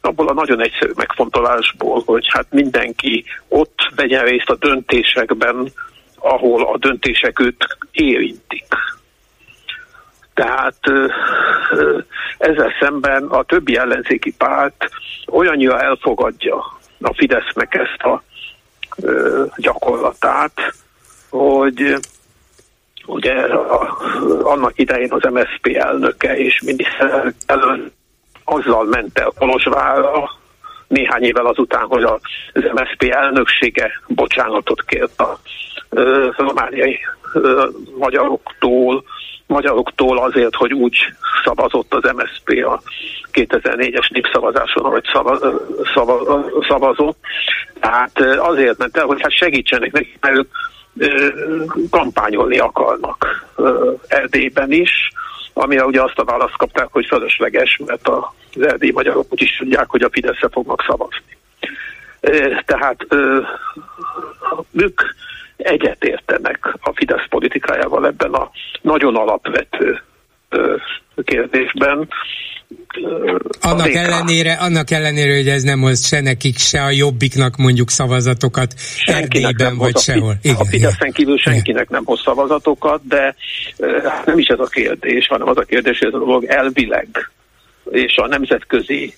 abból 0.00 0.28
a 0.28 0.32
nagyon 0.32 0.62
egyszerű 0.62 0.92
megfontolásból, 0.94 2.02
hogy 2.06 2.26
hát 2.28 2.46
mindenki 2.50 3.24
ott 3.48 3.90
vegyen 3.94 4.24
részt 4.24 4.50
a 4.50 4.56
döntésekben, 4.56 5.72
ahol 6.18 6.66
a 6.66 6.78
döntések 6.78 7.40
őt 7.40 7.78
érintik. 7.90 8.66
Tehát 10.34 10.78
ezzel 12.38 12.72
szemben 12.80 13.24
a 13.24 13.42
többi 13.42 13.76
ellenzéki 13.76 14.34
párt 14.38 14.90
olyannyira 15.26 15.80
elfogadja 15.80 16.56
a 17.00 17.14
Fidesznek 17.14 17.74
ezt 17.74 18.02
a 18.02 18.22
gyakorlatát, 19.56 20.74
hogy 21.30 21.96
ugye 23.06 23.32
a, 23.52 23.98
annak 24.42 24.78
idején 24.78 25.12
az 25.12 25.32
MSZP 25.32 25.76
elnöke 25.76 26.36
és 26.36 26.62
miniszterelnök 26.64 27.34
azzal 28.44 28.84
ment 28.84 29.18
el 29.18 29.32
Kolozsvárra, 29.38 30.30
néhány 30.88 31.22
évvel 31.22 31.46
azután, 31.46 31.86
hogy 31.86 32.02
az 32.02 32.20
MSZP 32.52 33.02
elnöksége 33.02 33.90
bocsánatot 34.06 34.84
kért 34.84 35.20
a 35.20 35.38
romániai 36.36 36.98
magyaroktól, 37.98 39.04
magyaroktól 39.46 40.18
azért, 40.18 40.54
hogy 40.54 40.72
úgy 40.72 40.96
szavazott 41.44 41.94
az 41.94 42.12
MSZP 42.16 42.64
a 42.66 42.80
2004-es 43.32 44.10
népszavazáson, 44.10 44.84
hogy 44.84 45.04
szava, 45.12 45.38
szava, 45.94 46.44
szavazott. 46.68 47.18
Tehát 47.80 48.20
azért 48.20 48.78
ment 48.78 48.96
el, 48.96 49.06
hogy 49.06 49.20
hát 49.20 49.36
segítsenek 49.36 49.92
nekik, 49.92 50.16
mert 50.20 50.46
kampányolni 51.90 52.58
akarnak 52.58 53.46
Erdélyben 54.06 54.72
is, 54.72 55.12
amire 55.52 55.84
ugye 55.84 56.02
azt 56.02 56.18
a 56.18 56.24
választ 56.24 56.56
kapták, 56.56 56.88
hogy 56.90 57.06
fölösleges, 57.06 57.80
mert 57.86 58.08
az 58.08 58.62
erdélyi 58.62 58.92
magyarok 58.92 59.26
úgy 59.32 59.42
is 59.42 59.56
tudják, 59.56 59.90
hogy 59.90 60.02
a 60.02 60.10
Fideszre 60.10 60.48
fognak 60.48 60.84
szavazni. 60.86 61.36
Tehát 62.64 63.06
ők 64.72 65.00
egyetértenek 65.56 66.74
a 66.80 66.92
Fidesz 66.94 67.28
politikájával 67.28 68.06
ebben 68.06 68.32
a 68.32 68.50
nagyon 68.80 69.16
alapvető 69.16 70.02
kérdésben. 71.24 72.08
Annak 73.60 73.94
ellenére, 73.94 74.52
annak 74.52 74.90
ellenére, 74.90 75.34
hogy 75.34 75.48
ez 75.48 75.62
nem 75.62 75.80
hoz 75.80 76.06
se 76.06 76.20
nekik, 76.20 76.58
se 76.58 76.82
a 76.82 76.90
jobbiknak 76.90 77.56
mondjuk 77.56 77.90
szavazatokat 77.90 78.74
Erdélyben 79.04 79.76
vagy 79.76 79.96
sehol. 79.96 80.34
Igen, 80.42 80.56
a 80.56 80.64
Fideszen 80.64 81.12
kívül 81.12 81.38
senkinek 81.38 81.88
nem 81.88 82.04
hoz 82.04 82.20
szavazatokat, 82.20 83.06
de 83.06 83.34
nem 84.24 84.38
is 84.38 84.46
ez 84.46 84.58
a 84.58 84.66
kérdés, 84.66 85.26
hanem 85.26 85.48
az 85.48 85.56
a 85.56 85.62
kérdés, 85.62 85.98
hogy 85.98 86.08
ez 86.08 86.14
a 86.14 86.18
dolog 86.18 86.44
elvileg 86.44 87.30
és 87.90 88.16
a 88.16 88.26
nemzetközi 88.26 89.14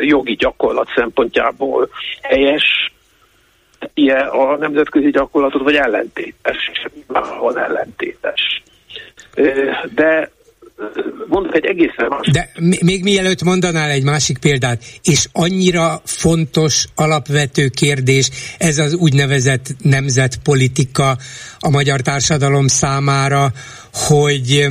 jogi 0.00 0.34
gyakorlat 0.34 0.88
szempontjából 0.94 1.88
helyes, 2.22 2.92
ilyen 3.94 4.26
a 4.26 4.56
nemzetközi 4.56 5.10
gyakorlatot, 5.10 5.62
vagy 5.62 5.74
ellentétes, 5.74 6.70
valahol 7.06 7.58
ellentétes. 7.58 8.62
De 9.94 10.30
mondok 11.26 11.54
egy 11.54 11.64
egészen 11.64 12.06
más. 12.08 12.30
De 12.32 12.50
még 12.82 13.02
mielőtt 13.02 13.42
mondanál 13.42 13.90
egy 13.90 14.02
másik 14.02 14.38
példát, 14.38 14.84
és 15.02 15.28
annyira 15.32 16.00
fontos, 16.04 16.84
alapvető 16.94 17.68
kérdés 17.68 18.30
ez 18.58 18.78
az 18.78 18.94
úgynevezett 18.94 19.66
nemzetpolitika 19.82 21.16
a 21.58 21.70
magyar 21.70 22.00
társadalom 22.00 22.66
számára, 22.66 23.52
hogy 23.92 24.66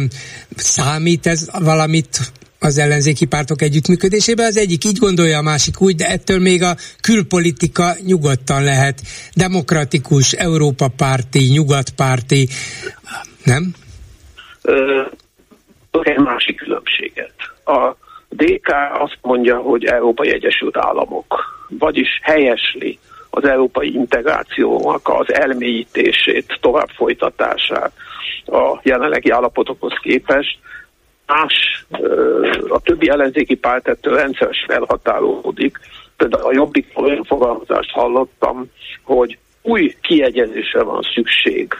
számít 0.56 1.28
ez 1.28 1.50
valamit 1.60 2.20
az 2.60 2.78
ellenzéki 2.78 3.26
pártok 3.26 3.62
együttműködésében. 3.62 4.46
Az 4.46 4.58
egyik 4.58 4.86
így 4.86 4.98
gondolja, 4.98 5.38
a 5.38 5.42
másik 5.42 5.82
úgy, 5.82 5.96
de 5.96 6.08
ettől 6.08 6.40
még 6.40 6.64
a 6.64 6.76
külpolitika 7.02 7.96
nyugodtan 8.06 8.64
lehet 8.64 9.02
demokratikus, 9.34 10.32
Európa 10.32 10.88
párti, 10.88 11.40
nyugatpárti, 11.40 12.48
nem? 13.44 13.74
Egy 16.00 16.18
másik 16.18 16.58
különbséget. 16.58 17.34
A 17.66 17.96
DK 18.30 18.76
azt 18.94 19.18
mondja, 19.22 19.58
hogy 19.58 19.86
Európai 19.86 20.34
Egyesült 20.34 20.78
Államok, 20.78 21.66
vagyis 21.70 22.20
helyesli 22.22 23.00
az 23.30 23.44
európai 23.44 23.94
integrációnak 23.94 25.10
az 25.10 25.34
elmélyítését, 25.34 26.58
tovább 26.62 26.90
folytatását 26.90 27.92
a 28.46 28.80
jelenlegi 28.84 29.30
állapotokhoz 29.30 29.94
képest. 30.02 30.58
Más, 31.26 31.86
a 32.70 32.80
többi 32.82 33.10
ellenzéki 33.10 33.56
párt 33.56 33.88
ettől 33.88 34.16
rendszeresen 34.16 34.72
elhatárolódik. 34.72 35.80
Például 36.18 36.46
a 36.46 36.54
jobbik 36.54 36.92
olyan 36.96 37.24
fogalmazást 37.24 37.92
hallottam, 37.92 38.72
hogy 39.04 39.38
új 39.62 39.96
kiegyezésre 40.02 40.84
van 40.84 41.02
szükség 41.14 41.74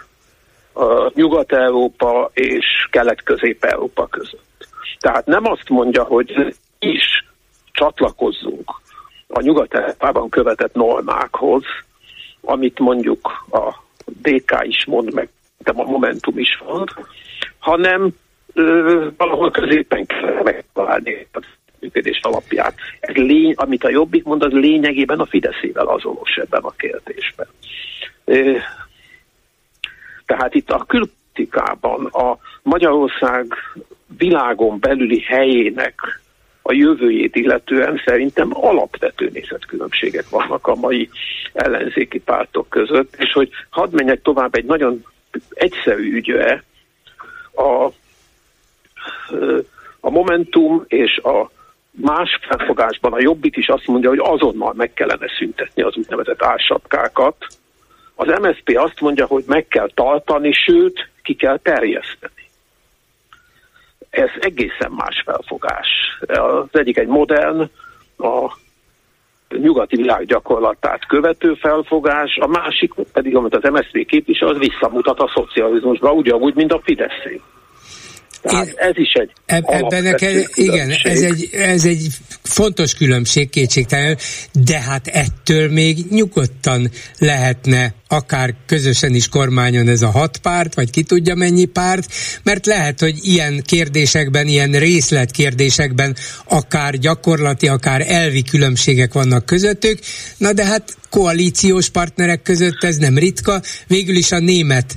Nyugat-Európa 1.14 2.30
és 2.34 2.88
Kelet-Közép-Európa 2.92 4.08
között. 4.08 4.68
Tehát 5.00 5.26
nem 5.26 5.46
azt 5.46 5.70
mondja, 5.70 6.04
hogy 6.04 6.56
is 6.80 7.26
csatlakozzunk 7.72 8.72
a 9.28 9.42
Nyugat-Európában 9.42 10.30
követett 10.30 10.74
normákhoz, 10.74 11.64
amit 12.42 12.80
mondjuk 12.80 13.46
a 13.52 13.74
DK 14.06 14.58
is 14.62 14.86
mond 14.86 15.14
meg, 15.14 15.30
de 15.58 15.72
a 15.76 15.84
Momentum 15.84 16.38
is 16.38 16.62
mond, 16.68 16.90
hanem 17.60 18.10
ö, 18.54 19.08
valahol 19.18 19.52
középen 19.52 20.06
kell 20.06 20.42
megtalálni 20.44 21.28
együttműködés 21.82 22.20
alapját. 22.22 22.76
Ez 23.00 23.16
lény, 23.16 23.54
amit 23.56 23.84
a 23.84 23.90
Jobbik 23.90 24.24
mond, 24.24 24.44
az 24.44 24.52
lényegében 24.52 25.20
a 25.20 25.26
Fideszével 25.26 25.88
azonos 25.88 26.36
ebben 26.36 26.62
a 26.62 26.72
kérdésben. 26.72 27.48
Tehát 30.32 30.56
itt 30.56 30.70
a 30.70 30.86
külpolitikában 30.88 32.06
a 32.06 32.38
Magyarország 32.62 33.54
világon 34.18 34.80
belüli 34.80 35.22
helyének 35.22 36.22
a 36.62 36.74
jövőjét 36.74 37.36
illetően 37.36 38.02
szerintem 38.06 38.50
alapvető 38.52 39.30
nézetkülönbségek 39.34 40.30
vannak 40.30 40.68
a 40.68 40.76
mai 40.76 41.10
ellenzéki 41.54 42.20
pártok 42.20 42.70
között, 42.70 43.16
és 43.18 43.32
hogy 43.32 43.50
hadd 43.70 43.94
menjek 43.94 44.22
tovább 44.22 44.56
egy 44.56 44.66
nagyon 44.66 45.06
egyszerű 45.50 46.14
ügyre, 46.14 46.64
a, 47.56 47.86
a 50.00 50.10
Momentum 50.10 50.84
és 50.88 51.18
a 51.18 51.52
más 51.92 52.40
felfogásban 52.42 53.14
a 53.14 53.22
Jobbik 53.22 53.56
is 53.56 53.68
azt 53.68 53.88
mondja, 53.88 54.10
hogy 54.10 54.22
azonnal 54.22 54.74
meg 54.76 54.94
kellene 54.94 55.28
szüntetni 55.38 55.82
az 55.82 55.96
úgynevezett 55.96 56.44
álsapkákat. 56.44 57.36
Az 58.22 58.40
MSZP 58.42 58.78
azt 58.78 59.02
mondja, 59.02 59.26
hogy 59.26 59.44
meg 59.48 59.68
kell 59.68 59.90
tartani, 59.94 60.52
sőt, 60.52 61.10
ki 61.24 61.34
kell 61.34 61.58
terjeszteni 61.58 62.42
ez 64.12 64.30
egészen 64.40 64.92
más 64.92 65.22
felfogás. 65.26 65.88
Az 66.28 66.80
egyik 66.80 66.98
egy 66.98 67.08
modern, 67.08 67.70
a 68.18 68.58
nyugati 69.50 69.96
világ 69.96 70.26
gyakorlatát 70.26 71.08
követő 71.08 71.54
felfogás, 71.54 72.38
a 72.42 72.48
másik 72.48 72.94
pedig, 73.14 73.36
amit 73.36 73.56
az 73.56 73.70
MSZP 73.72 74.06
képvisel, 74.06 74.48
az 74.48 74.58
visszamutat 74.58 75.20
a 75.20 75.32
szocializmusba, 75.36 76.12
ugyanúgy, 76.12 76.56
mint 76.56 76.72
a 76.72 76.82
Fideszé. 76.84 77.42
Tehát 78.42 78.68
Én, 78.68 78.74
ez 78.78 78.98
is 78.98 79.12
egy 79.14 79.32
Ebben 79.46 80.04
neked, 80.04 80.46
igen, 80.54 80.90
ez 81.04 81.22
egy, 81.22 81.50
ez 81.52 81.86
egy 81.86 82.08
fontos 82.44 82.94
különbség 82.94 83.50
kétségtelen, 83.50 84.18
de 84.66 84.80
hát 84.80 85.08
ettől 85.08 85.72
még 85.72 85.98
nyugodtan 86.10 86.90
lehetne 87.20 87.94
akár 88.12 88.56
közösen 88.66 89.14
is 89.14 89.28
kormányon 89.28 89.88
ez 89.88 90.02
a 90.02 90.10
hat 90.10 90.38
párt, 90.38 90.76
vagy 90.76 90.90
ki 90.90 91.04
tudja 91.04 91.36
mennyi 91.36 91.66
párt, 91.66 92.14
mert 92.44 92.66
lehet, 92.66 93.00
hogy 93.00 93.20
ilyen 93.22 93.64
kérdésekben, 93.66 94.48
ilyen 94.48 94.72
részletkérdésekben 94.72 96.16
akár 96.46 96.98
gyakorlati, 96.98 97.68
akár 97.68 98.06
elvi 98.08 98.44
különbségek 98.44 99.14
vannak 99.14 99.46
közöttük, 99.46 100.00
na 100.38 100.54
de 100.54 100.66
hát 100.66 100.98
koalíciós 101.10 101.90
partnerek 101.90 102.42
között 102.42 102.84
ez 102.84 102.98
nem 102.98 103.18
ritka. 103.18 103.62
Végül 103.88 104.16
is 104.16 104.32
a 104.32 104.40
német 104.40 104.96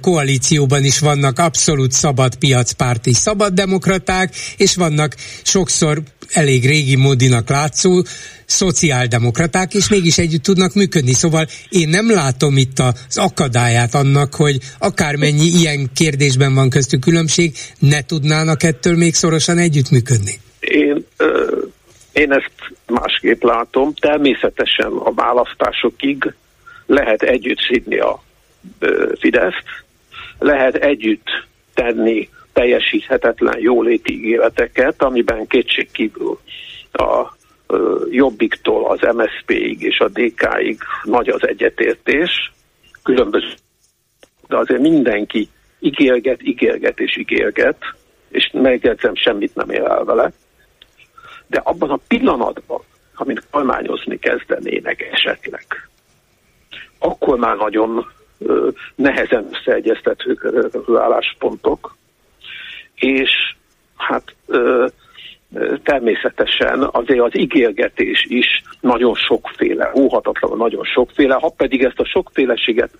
koalícióban 0.00 0.84
is 0.84 0.98
vannak 0.98 1.38
abszolút 1.38 1.92
szabad 1.92 2.34
piacpárti 2.34 3.12
szabaddemokraták, 3.12 4.34
és 4.56 4.74
vannak 4.74 5.16
sokszor 5.42 6.02
elég 6.32 6.66
régi 6.66 6.96
módinak 6.96 7.48
látszó 7.48 8.02
szociáldemokraták, 8.46 9.74
és 9.74 9.88
mégis 9.88 10.18
együtt 10.18 10.42
tudnak 10.42 10.74
működni. 10.74 11.12
Szóval 11.12 11.46
én 11.68 11.88
nem 11.88 12.10
látom 12.10 12.56
itt 12.56 12.78
az 12.78 13.18
akadályát 13.18 13.94
annak, 13.94 14.34
hogy 14.34 14.58
akármennyi 14.78 15.46
ilyen 15.60 15.90
kérdésben 15.94 16.54
van 16.54 16.70
köztük 16.70 17.00
különbség, 17.00 17.52
ne 17.78 18.02
tudnának 18.02 18.62
ettől 18.62 18.96
még 18.96 19.14
szorosan 19.14 19.58
együttműködni. 19.58 20.32
Én, 20.60 21.06
ö, 21.16 21.56
én 22.12 22.32
ezt 22.32 22.52
másképp 22.86 23.42
látom. 23.42 23.94
Természetesen 23.94 24.92
a 24.92 25.12
választásokig 25.14 26.34
lehet 26.86 27.22
együtt 27.22 27.60
szidni 27.68 27.98
a 27.98 28.22
ö, 28.78 29.12
Fideszt, 29.18 29.64
lehet 30.38 30.74
együtt 30.74 31.26
tenni 31.74 32.28
teljesíthetetlen 32.52 33.60
jóléti 33.60 34.12
ígéreteket, 34.12 35.02
amiben 35.02 35.46
kétségkívül 35.46 36.38
a 36.92 37.32
Jobbiktól 38.10 38.90
az 38.90 39.14
MSZP-ig 39.14 39.82
és 39.82 39.98
a 39.98 40.08
DK-ig 40.08 40.78
nagy 41.02 41.28
az 41.28 41.46
egyetértés, 41.46 42.52
különböző, 43.02 43.52
de 44.48 44.56
azért 44.56 44.80
mindenki 44.80 45.48
ígérget, 45.78 46.42
ígérget 46.42 47.00
és 47.00 47.16
ígérget, 47.16 47.76
és 48.28 48.50
megjegyzem, 48.52 49.14
semmit 49.14 49.54
nem 49.54 49.70
ér 49.70 49.82
el 49.82 50.04
vele. 50.04 50.32
De 51.46 51.60
abban 51.64 51.90
a 51.90 51.98
pillanatban, 52.08 52.80
amit 53.14 53.46
kormányozni 53.50 54.18
kezdenének 54.18 55.00
esetleg, 55.12 55.64
akkor 56.98 57.38
már 57.38 57.56
nagyon 57.56 58.06
nehezen 58.94 59.48
összeegyeztetők 59.52 60.46
álláspontok, 60.98 61.96
és 63.02 63.54
hát 63.96 64.34
természetesen 65.82 66.88
azért 66.92 67.20
az 67.20 67.38
ígérgetés 67.38 68.24
is 68.28 68.62
nagyon 68.80 69.14
sokféle, 69.14 69.92
óhatatlanul 69.94 70.56
nagyon 70.56 70.84
sokféle, 70.84 71.34
ha 71.34 71.48
pedig 71.56 71.84
ezt 71.84 71.98
a 71.98 72.06
sokféleséget 72.06 72.90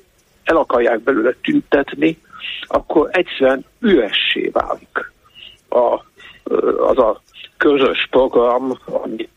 el 0.44 0.57
akarják 0.57 1.00
belőle 1.00 1.34
tüntetni, 1.42 2.18
akkor 2.66 3.09
egyszerűen 3.12 3.64
üessé 3.80 4.48
válik 4.53 5.12
a, 5.68 6.05
az 6.86 6.98
a 6.98 7.20
közös 7.57 8.07
program, 8.11 8.78
amit 8.84 9.28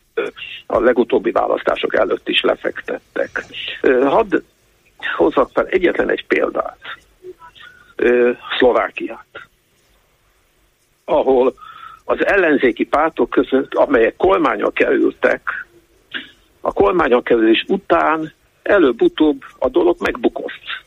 a 0.66 0.80
legutóbbi 0.80 1.30
választások 1.30 1.94
előtt 1.94 2.28
is 2.28 2.40
lefektettek. 2.40 3.44
Hadd 4.04 4.36
hozzak 5.16 5.50
fel 5.52 5.66
egyetlen 5.66 6.10
egy 6.10 6.26
példát. 6.26 6.78
Szlovákiát, 8.58 9.46
ahol 11.06 11.54
az 12.04 12.26
ellenzéki 12.26 12.84
pártok 12.84 13.30
között, 13.30 13.74
amelyek 13.74 14.16
kormányok 14.16 14.74
kerültek, 14.74 15.66
a 16.60 16.72
kormányok 16.72 17.24
kerülés 17.24 17.64
után 17.68 18.32
előbb-utóbb 18.62 19.42
a 19.58 19.68
dolog 19.68 19.96
megbukott. 20.00 20.84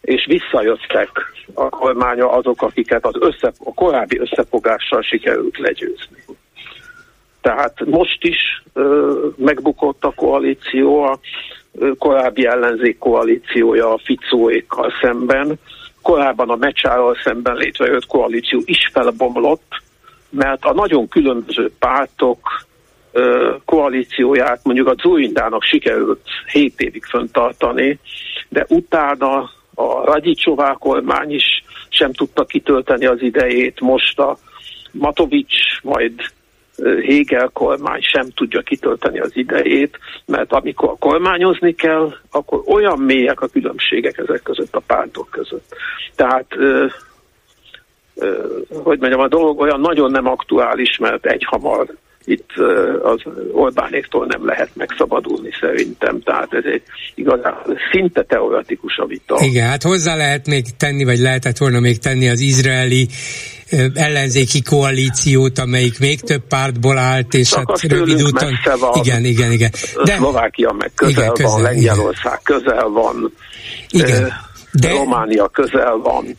És 0.00 0.26
visszajöttek 0.26 1.10
a 1.54 1.68
kormánya 1.68 2.30
azok, 2.30 2.62
akiket 2.62 3.06
az 3.06 3.14
össze, 3.18 3.52
a 3.64 3.74
korábbi 3.74 4.18
összefogással 4.18 5.02
sikerült 5.02 5.58
legyőzni. 5.58 6.24
Tehát 7.40 7.84
most 7.84 8.24
is 8.24 8.62
ö, 8.72 9.12
megbukott 9.36 10.04
a 10.04 10.12
koalíció, 10.16 11.02
a 11.02 11.18
ö, 11.72 11.90
korábbi 11.98 12.46
ellenzék 12.46 12.98
koalíciója 12.98 13.92
a 13.92 14.00
Ficóékkal 14.04 14.92
szemben, 15.00 15.58
korábban 16.04 16.50
a 16.50 16.56
Mecsárral 16.56 17.16
szemben 17.24 17.56
létrejött 17.56 18.06
koalíció 18.06 18.62
is 18.64 18.90
felbomlott, 18.92 19.82
mert 20.30 20.64
a 20.64 20.74
nagyon 20.74 21.08
különböző 21.08 21.72
pártok 21.78 22.66
koalícióját 23.64 24.60
mondjuk 24.62 24.88
a 24.88 24.94
Zuindának 25.02 25.62
sikerült 25.62 26.20
7 26.52 26.80
évig 26.80 27.04
föntartani, 27.04 27.98
de 28.48 28.66
utána 28.68 29.50
a 29.74 30.04
Radicsová 30.04 30.76
kormány 30.78 31.30
is 31.30 31.64
sem 31.88 32.12
tudta 32.12 32.44
kitölteni 32.44 33.06
az 33.06 33.22
idejét, 33.22 33.80
most 33.80 34.18
a 34.18 34.38
Matovics, 34.92 35.82
majd 35.82 36.12
Hegel 36.82 37.50
kormány 37.52 38.00
sem 38.00 38.30
tudja 38.34 38.60
kitölteni 38.60 39.20
az 39.20 39.30
idejét, 39.36 39.98
mert 40.26 40.52
amikor 40.52 40.96
kormányozni 40.98 41.74
kell, 41.74 42.14
akkor 42.30 42.62
olyan 42.66 42.98
mélyek 42.98 43.40
a 43.40 43.46
különbségek 43.46 44.18
ezek 44.18 44.42
között 44.42 44.74
a 44.74 44.82
pártok 44.86 45.28
között. 45.30 45.76
Tehát 46.16 46.46
hogy 48.82 48.98
mondjam, 48.98 49.20
a 49.20 49.28
dolog 49.28 49.60
olyan 49.60 49.80
nagyon 49.80 50.10
nem 50.10 50.26
aktuális, 50.26 50.98
mert 50.98 51.26
egyhamar 51.26 51.86
itt 52.24 52.50
az 53.02 53.20
Orbánéktól 53.52 54.26
nem 54.26 54.46
lehet 54.46 54.70
megszabadulni 54.72 55.50
szerintem, 55.60 56.20
tehát 56.20 56.52
ez 56.52 56.64
egy 56.64 56.82
igazán 57.14 57.54
szinte 57.92 58.22
teoretikus 58.22 58.96
a 58.96 59.06
vita. 59.06 59.38
Igen, 59.40 59.68
hát 59.68 59.82
hozzá 59.82 60.16
lehet 60.16 60.46
még 60.46 60.64
tenni, 60.76 61.04
vagy 61.04 61.18
lehetett 61.18 61.56
volna 61.56 61.80
még 61.80 61.98
tenni 61.98 62.28
az 62.28 62.40
izraeli 62.40 63.08
ellenzéki 63.94 64.62
koalíciót, 64.62 65.58
amelyik 65.58 65.98
még 65.98 66.20
több 66.20 66.42
pártból 66.48 66.98
állt, 66.98 67.34
és 67.34 67.48
Csak 67.48 67.70
hát 67.70 67.92
rövid 67.92 68.22
úton... 68.22 68.52
Van. 68.78 68.90
Igen, 68.94 69.24
igen, 69.24 69.52
igen. 69.52 69.70
De... 70.04 70.16
Szlovákia 70.16 70.72
meg 70.78 70.92
közel, 70.94 71.22
igen, 71.22 71.32
közel 71.32 71.50
van, 71.50 71.62
Lengyelország 71.62 72.40
igen. 72.44 72.60
közel 72.60 72.88
van, 72.88 73.32
igen. 73.90 74.32
De... 74.72 74.90
Románia 74.90 75.48
közel 75.48 75.96
van. 75.96 76.36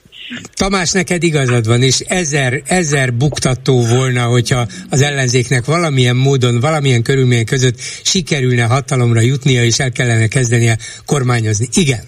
Tamás, 0.53 0.91
neked 0.91 1.23
igazad 1.23 1.67
van, 1.67 1.81
és 1.83 1.99
ezer, 1.99 2.61
ezer 2.65 3.13
buktató 3.13 3.85
volna, 3.85 4.23
hogyha 4.23 4.67
az 4.89 5.01
ellenzéknek 5.01 5.65
valamilyen 5.65 6.15
módon, 6.15 6.59
valamilyen 6.59 7.01
körülmények 7.01 7.45
között 7.45 7.79
sikerülne 8.03 8.63
hatalomra 8.63 9.19
jutnia, 9.19 9.63
és 9.63 9.79
el 9.79 9.91
kellene 9.91 10.27
kezdenie 10.27 10.77
kormányozni. 11.05 11.67
Igen. 11.73 12.03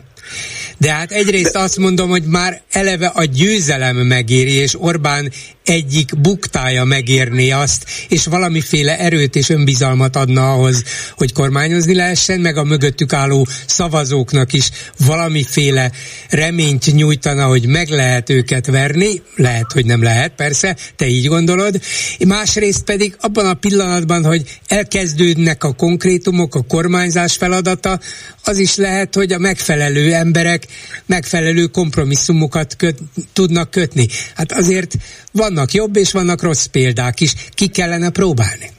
De 0.78 0.92
hát 0.92 1.12
egyrészt 1.12 1.54
De... 1.54 1.60
azt 1.60 1.78
mondom, 1.78 2.10
hogy 2.10 2.24
már 2.24 2.62
eleve 2.72 3.08
a 3.08 3.24
győzelem 3.24 3.96
megéri, 3.96 4.52
és 4.52 4.82
Orbán 4.82 5.32
egyik 5.68 6.20
buktája 6.20 6.84
megérni 6.84 7.52
azt, 7.52 7.86
és 8.10 8.26
valamiféle 8.26 9.00
erőt 9.00 9.36
és 9.36 9.50
önbizalmat 9.50 10.16
adna 10.16 10.52
ahhoz, 10.52 10.84
hogy 11.16 11.34
kormányozni 11.34 11.96
lehessen, 11.96 12.40
meg 12.40 12.58
a 12.58 12.64
mögöttük 12.64 13.14
álló 13.14 13.48
szavazóknak 13.68 14.54
is 14.54 14.70
valamiféle 15.06 15.92
reményt 16.30 16.94
nyújtana, 16.94 17.46
hogy 17.46 17.66
meg 17.66 17.90
lehet 17.90 18.30
őket 18.30 18.66
verni, 18.66 19.22
lehet, 19.36 19.72
hogy 19.72 19.86
nem 19.86 20.04
lehet, 20.04 20.32
persze, 20.36 20.76
te 20.96 21.08
így 21.08 21.28
gondolod. 21.28 21.82
Másrészt 22.28 22.84
pedig 22.84 23.16
abban 23.20 23.46
a 23.46 23.54
pillanatban, 23.54 24.26
hogy 24.26 24.60
elkezdődnek 24.68 25.64
a 25.64 25.74
konkrétumok, 25.74 26.56
a 26.56 26.62
kormányzás 26.68 27.36
feladata, 27.36 28.00
az 28.44 28.58
is 28.58 28.76
lehet, 28.76 29.16
hogy 29.16 29.32
a 29.32 29.38
megfelelő 29.38 30.14
emberek 30.14 30.66
megfelelő 31.05 31.65
kompromisszumokat 31.65 32.76
köt, 32.76 32.97
tudnak 33.34 33.72
kötni. 33.72 34.07
Hát 34.36 34.51
azért 34.51 34.93
vannak 35.32 35.72
jobb 35.72 35.95
és 35.95 36.11
vannak 36.11 36.41
rossz 36.41 36.65
példák 36.65 37.20
is. 37.20 37.34
Ki 37.53 37.68
kellene 37.68 38.09
próbálni? 38.09 38.70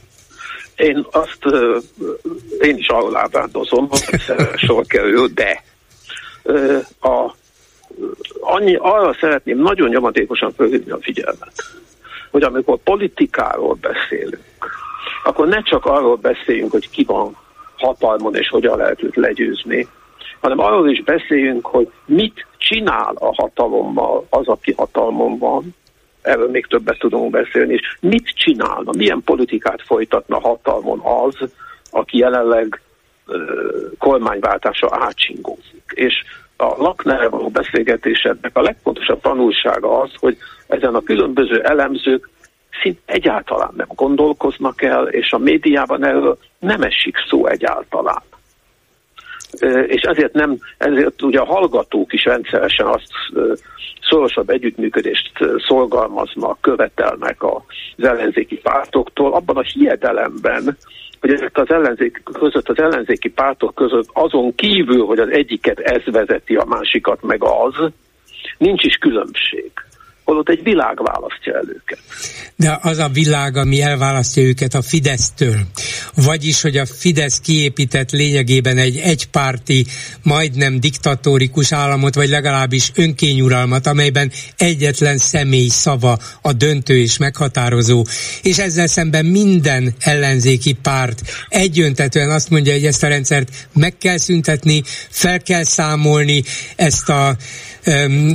Én 0.75 1.05
azt, 1.11 1.39
én 2.59 2.77
is 2.77 2.87
alábándozom, 2.87 3.87
hogy 3.89 4.21
sor 4.65 4.85
kerül, 4.85 5.27
de 5.27 5.63
a, 6.99 7.35
annyi, 8.39 8.75
arra 8.75 9.17
szeretném 9.19 9.61
nagyon 9.61 9.89
nyomatékosan 9.89 10.53
fölhívni 10.53 10.91
a 10.91 10.99
figyelmet, 11.01 11.53
hogy 12.31 12.43
amikor 12.43 12.77
politikáról 12.83 13.77
beszélünk, 13.81 14.43
akkor 15.23 15.47
ne 15.47 15.61
csak 15.61 15.85
arról 15.85 16.15
beszéljünk, 16.15 16.71
hogy 16.71 16.89
ki 16.89 17.03
van 17.03 17.37
hatalmon 17.77 18.35
és 18.35 18.49
hogyan 18.49 18.77
lehet 18.77 19.03
őt 19.03 19.15
legyőzni, 19.15 19.87
hanem 20.41 20.59
arról 20.59 20.89
is 20.89 21.03
beszéljünk, 21.03 21.65
hogy 21.65 21.91
mit 22.05 22.45
csinál 22.57 23.15
a 23.15 23.33
hatalommal 23.35 24.25
az, 24.29 24.47
aki 24.47 24.73
hatalmon 24.77 25.37
van, 25.37 25.75
erről 26.21 26.49
még 26.49 26.65
többet 26.65 26.99
tudunk 26.99 27.31
beszélni, 27.31 27.73
és 27.73 27.97
mit 27.99 28.27
csinálna, 28.35 28.91
milyen 28.97 29.21
politikát 29.25 29.81
folytatna 29.81 30.39
hatalmon 30.39 30.99
az, 30.99 31.49
aki 31.91 32.17
jelenleg 32.17 32.81
kormánywáltása 33.97 34.87
átcsingózik. 34.91 35.83
És 35.93 36.13
a 36.57 36.65
Laknerre 36.65 37.29
való 37.29 37.49
beszélgetésednek 37.49 38.57
a 38.57 38.61
legfontosabb 38.61 39.21
tanulsága 39.21 39.99
az, 39.99 40.11
hogy 40.19 40.37
ezen 40.67 40.95
a 40.95 41.01
különböző 41.01 41.61
elemzők 41.61 42.29
szint 42.81 42.99
egyáltalán 43.05 43.73
nem 43.75 43.87
gondolkoznak 43.95 44.81
el, 44.81 45.07
és 45.07 45.31
a 45.31 45.37
médiában 45.37 46.05
erről 46.05 46.37
nem 46.59 46.81
esik 46.81 47.15
szó 47.29 47.45
egyáltalán. 47.45 48.21
És 49.87 50.01
ezért 50.01 50.33
nem, 50.33 50.57
ezért 50.77 51.21
ugye 51.21 51.39
a 51.39 51.45
hallgatók 51.45 52.13
is 52.13 52.25
rendszeresen 52.25 52.85
azt 52.85 53.11
szorosabb 54.09 54.49
együttműködést 54.49 55.31
szolgalmaznak, 55.67 56.61
követelnek 56.61 57.43
az 57.43 58.03
ellenzéki 58.05 58.57
pártoktól, 58.57 59.33
abban 59.33 59.57
a 59.57 59.61
hiedelemben, 59.61 60.77
hogy 61.19 61.33
ezek 61.33 61.57
az 61.57 61.69
ellenzék 61.69 62.23
között, 62.23 62.69
az 62.69 62.79
ellenzéki 62.79 63.29
pártok 63.29 63.75
között 63.75 64.09
azon 64.13 64.55
kívül, 64.55 65.05
hogy 65.05 65.19
az 65.19 65.29
egyiket 65.29 65.79
ez 65.79 66.01
vezeti, 66.05 66.55
a 66.55 66.65
másikat 66.65 67.21
meg 67.21 67.43
az, 67.43 67.91
nincs 68.57 68.83
is 68.83 68.95
különbség 68.95 69.71
holott 70.29 70.49
egy 70.49 70.63
világ 70.63 71.03
választja 71.03 71.53
el 71.53 71.65
őket. 71.67 71.99
De 72.55 72.79
az 72.81 72.97
a 72.97 73.07
világ, 73.07 73.57
ami 73.57 73.81
elválasztja 73.81 74.43
őket 74.43 74.73
a 74.73 74.81
Fidesztől, 74.81 75.55
vagyis, 76.15 76.61
hogy 76.61 76.77
a 76.77 76.85
Fidesz 76.85 77.39
kiépített 77.39 78.11
lényegében 78.11 78.77
egy 78.77 78.97
egypárti, 78.97 79.85
majdnem 80.23 80.79
diktatórikus 80.79 81.71
államot, 81.71 82.15
vagy 82.15 82.29
legalábbis 82.29 82.91
önkényuralmat, 82.95 83.87
amelyben 83.87 84.31
egyetlen 84.57 85.17
személy 85.17 85.67
szava 85.67 86.17
a 86.41 86.53
döntő 86.53 86.97
és 86.97 87.17
meghatározó, 87.17 88.05
és 88.41 88.57
ezzel 88.57 88.87
szemben 88.87 89.25
minden 89.25 89.93
ellenzéki 89.99 90.73
párt 90.73 91.21
egyöntetően 91.49 92.29
azt 92.29 92.49
mondja, 92.49 92.73
hogy 92.73 92.85
ezt 92.85 93.03
a 93.03 93.07
rendszert 93.07 93.67
meg 93.73 93.97
kell 93.97 94.17
szüntetni, 94.17 94.83
fel 95.09 95.41
kell 95.41 95.63
számolni, 95.63 96.43
ezt 96.75 97.09
a 97.09 97.35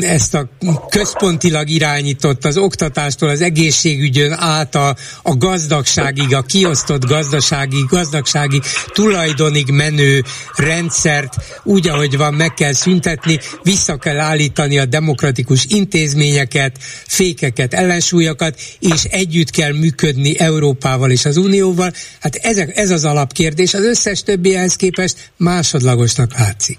ezt 0.00 0.34
a 0.34 0.48
központilag 0.90 1.68
irányított 1.68 2.44
az 2.44 2.56
oktatástól 2.56 3.28
az 3.28 3.40
egészségügyön 3.40 4.32
át 4.32 4.74
a, 4.74 4.96
a 5.22 5.36
gazdagságig, 5.36 6.34
a 6.34 6.42
kiosztott 6.42 7.04
gazdasági, 7.04 7.84
gazdagsági 7.88 8.60
tulajdonig 8.92 9.70
menő 9.70 10.22
rendszert 10.56 11.34
úgy, 11.62 11.88
ahogy 11.88 12.16
van, 12.16 12.34
meg 12.34 12.54
kell 12.54 12.72
szüntetni, 12.72 13.38
vissza 13.62 13.96
kell 13.96 14.18
állítani 14.18 14.78
a 14.78 14.84
demokratikus 14.84 15.64
intézményeket, 15.68 16.78
fékeket, 17.06 17.74
ellensúlyokat, 17.74 18.60
és 18.80 19.04
együtt 19.04 19.50
kell 19.50 19.72
működni 19.72 20.38
Európával 20.38 21.10
és 21.10 21.24
az 21.24 21.36
Unióval. 21.36 21.92
Hát 22.20 22.34
ez, 22.34 22.58
ez 22.58 22.90
az 22.90 23.04
alapkérdés, 23.04 23.74
az 23.74 23.84
összes 23.84 24.22
többihez 24.22 24.76
képest 24.76 25.30
másodlagosnak 25.36 26.38
látszik. 26.38 26.78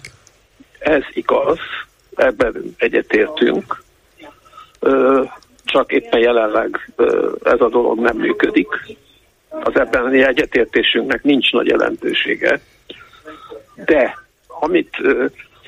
Ez 0.79 1.03
igaz, 1.13 1.59
ebben 2.15 2.75
egyetértünk, 2.77 3.83
csak 5.65 5.91
éppen 5.91 6.19
jelenleg 6.19 6.91
ez 7.43 7.61
a 7.61 7.69
dolog 7.69 7.99
nem 7.99 8.17
működik. 8.17 8.67
Az 9.49 9.75
ebben 9.75 10.13
egyetértésünknek 10.13 11.23
nincs 11.23 11.51
nagy 11.51 11.67
jelentősége, 11.67 12.61
de 13.85 14.17
amit 14.47 14.97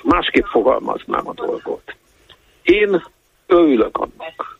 másképp 0.04 0.46
fogalmaznám 0.46 1.28
a 1.28 1.34
dolgot. 1.34 1.96
Én 2.62 3.04
örülök 3.48 3.98
annak, 3.98 4.60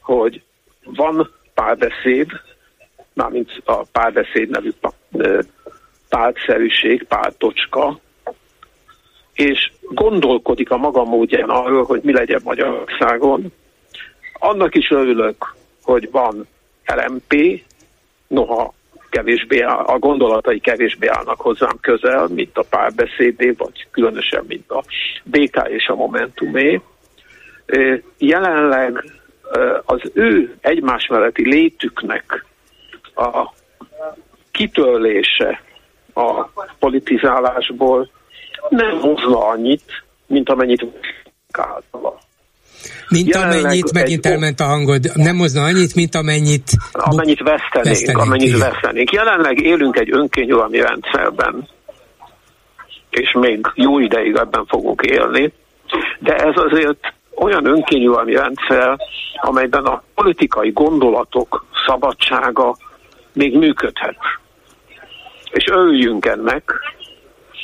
hogy 0.00 0.42
van 0.84 1.30
párbeszéd, 1.54 2.30
mármint 3.12 3.62
a 3.64 3.82
párbeszéd 3.92 4.48
nevű 4.48 4.72
pártszerűség, 6.08 7.04
pártocska, 7.04 7.98
és 9.40 9.72
gondolkodik 9.82 10.70
a 10.70 10.76
maga 10.76 11.04
módján 11.04 11.48
arról, 11.48 11.84
hogy 11.84 12.00
mi 12.02 12.12
legyen 12.12 12.40
Magyarországon. 12.44 13.52
Annak 14.32 14.74
is 14.74 14.90
örülök, 14.90 15.54
hogy 15.82 16.10
van 16.10 16.46
LMP, 16.84 17.62
noha 18.26 18.74
kevésbé 19.10 19.60
áll, 19.60 19.84
a 19.84 19.98
gondolatai 19.98 20.60
kevésbé 20.60 21.06
állnak 21.06 21.40
hozzám 21.40 21.78
közel, 21.80 22.28
mint 22.28 22.58
a 22.58 22.64
párbeszédé, 22.70 23.50
vagy 23.50 23.86
különösen, 23.90 24.44
mint 24.48 24.70
a 24.70 24.82
BK 25.24 25.68
és 25.68 25.86
a 25.86 25.94
Momentumé. 25.94 26.80
Jelenleg 28.18 29.04
az 29.84 30.00
ő 30.14 30.56
egymás 30.60 31.06
melletti 31.06 31.48
létüknek 31.48 32.44
a 33.14 33.52
kitörlése 34.50 35.62
a 36.14 36.48
politizálásból 36.78 38.10
nem 38.68 39.00
hozna 39.00 39.46
annyit, 39.46 40.04
mint 40.26 40.48
amennyit 40.48 40.86
általa. 41.52 42.18
Mint 43.08 43.28
Jelenleg 43.28 43.58
amennyit, 43.58 43.92
megint 43.92 44.26
egy, 44.26 44.32
elment 44.32 44.60
a 44.60 44.64
hangod, 44.64 45.10
nem 45.14 45.36
hozna 45.36 45.64
annyit, 45.64 45.94
mint 45.94 46.14
amennyit... 46.14 46.70
Amennyit 46.92 47.42
vesztenénk, 47.42 47.86
vesztenénk 47.86 48.18
amennyit 48.18 48.46
igen. 48.46 48.70
vesztenénk. 48.70 49.12
Jelenleg 49.12 49.60
élünk 49.60 49.96
egy 49.96 50.12
önkényuralmi 50.12 50.80
rendszerben, 50.80 51.68
és 53.10 53.32
még 53.32 53.66
jó 53.74 53.98
ideig 53.98 54.34
ebben 54.36 54.66
fogunk 54.66 55.02
élni, 55.02 55.52
de 56.18 56.34
ez 56.34 56.54
azért 56.54 57.14
olyan 57.34 57.66
önkényuralmi 57.66 58.34
rendszer, 58.34 58.98
amelyben 59.40 59.84
a 59.84 60.02
politikai 60.14 60.70
gondolatok 60.70 61.64
szabadsága 61.86 62.76
még 63.32 63.56
működhet. 63.56 64.16
És 65.50 65.64
örüljünk 65.66 66.26
ennek, 66.26 66.72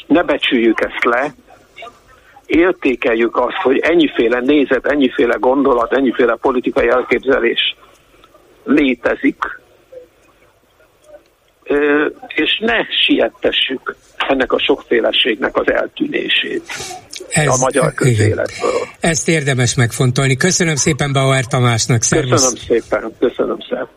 ne 0.07 0.23
becsüljük 0.23 0.81
ezt 0.81 1.05
le, 1.05 1.35
értékeljük 2.47 3.37
azt, 3.37 3.57
hogy 3.63 3.79
ennyiféle 3.79 4.41
nézet, 4.41 4.87
ennyiféle 4.87 5.37
gondolat, 5.41 5.93
ennyiféle 5.93 6.37
politikai 6.41 6.89
elképzelés 6.89 7.77
létezik, 8.65 9.43
és 12.29 12.59
ne 12.61 12.85
siettessük 13.07 13.97
ennek 14.17 14.53
a 14.53 14.59
sokféleségnek 14.59 15.57
az 15.57 15.71
eltűnését 15.71 16.63
Ez, 17.29 17.47
a 17.47 17.57
magyar 17.61 17.95
közéletből. 17.95 18.87
Ezt 19.01 19.29
érdemes 19.29 19.75
megfontolni. 19.75 20.37
Köszönöm 20.37 20.77
szépen 20.77 21.13
Bauer 21.13 21.47
Tamásnak. 21.47 22.03
Szervusz. 22.03 22.31
Köszönöm 22.31 22.81
szépen, 22.81 23.13
köszönöm 23.19 23.59
szépen. 23.61 23.89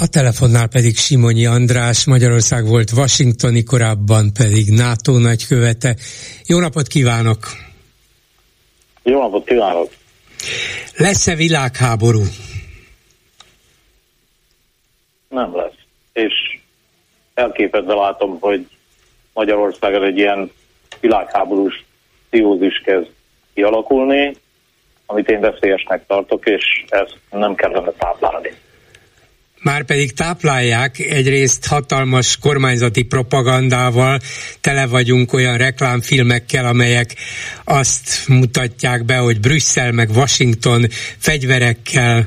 A 0.00 0.06
telefonnál 0.06 0.68
pedig 0.68 0.96
Simonyi 0.96 1.46
András, 1.46 2.06
Magyarország 2.06 2.66
volt 2.66 2.92
Washingtoni, 2.92 3.62
korábban 3.62 4.32
pedig 4.32 4.70
NATO 4.70 5.18
nagykövete. 5.18 5.96
Jó 6.46 6.58
napot 6.58 6.86
kívánok! 6.86 7.38
Jó 9.02 9.20
napot 9.20 9.44
kívánok! 9.44 9.90
Lesz-e 10.96 11.34
világháború? 11.34 12.22
Nem 15.28 15.56
lesz. 15.56 15.78
És 16.12 16.32
elképedve 17.34 17.94
látom, 17.94 18.36
hogy 18.40 18.68
Magyarországon 19.32 20.04
egy 20.04 20.16
ilyen 20.16 20.50
világháborús 21.00 21.84
pszichózis 22.30 22.82
kezd 22.84 23.08
kialakulni, 23.54 24.34
amit 25.06 25.28
én 25.28 25.40
veszélyesnek 25.40 26.06
tartok, 26.06 26.46
és 26.46 26.84
ezt 26.88 27.18
nem 27.30 27.54
kellene 27.54 27.90
táplálni 27.90 28.66
már 29.62 29.84
pedig 29.84 30.12
táplálják 30.12 30.98
egyrészt 30.98 31.66
hatalmas 31.66 32.36
kormányzati 32.36 33.02
propagandával, 33.02 34.20
tele 34.60 34.86
vagyunk 34.86 35.32
olyan 35.32 35.56
reklámfilmekkel, 35.56 36.66
amelyek 36.66 37.14
azt 37.64 38.28
mutatják 38.28 39.04
be, 39.04 39.16
hogy 39.16 39.40
Brüsszel 39.40 39.92
meg 39.92 40.10
Washington 40.10 40.86
fegyverekkel 41.18 42.26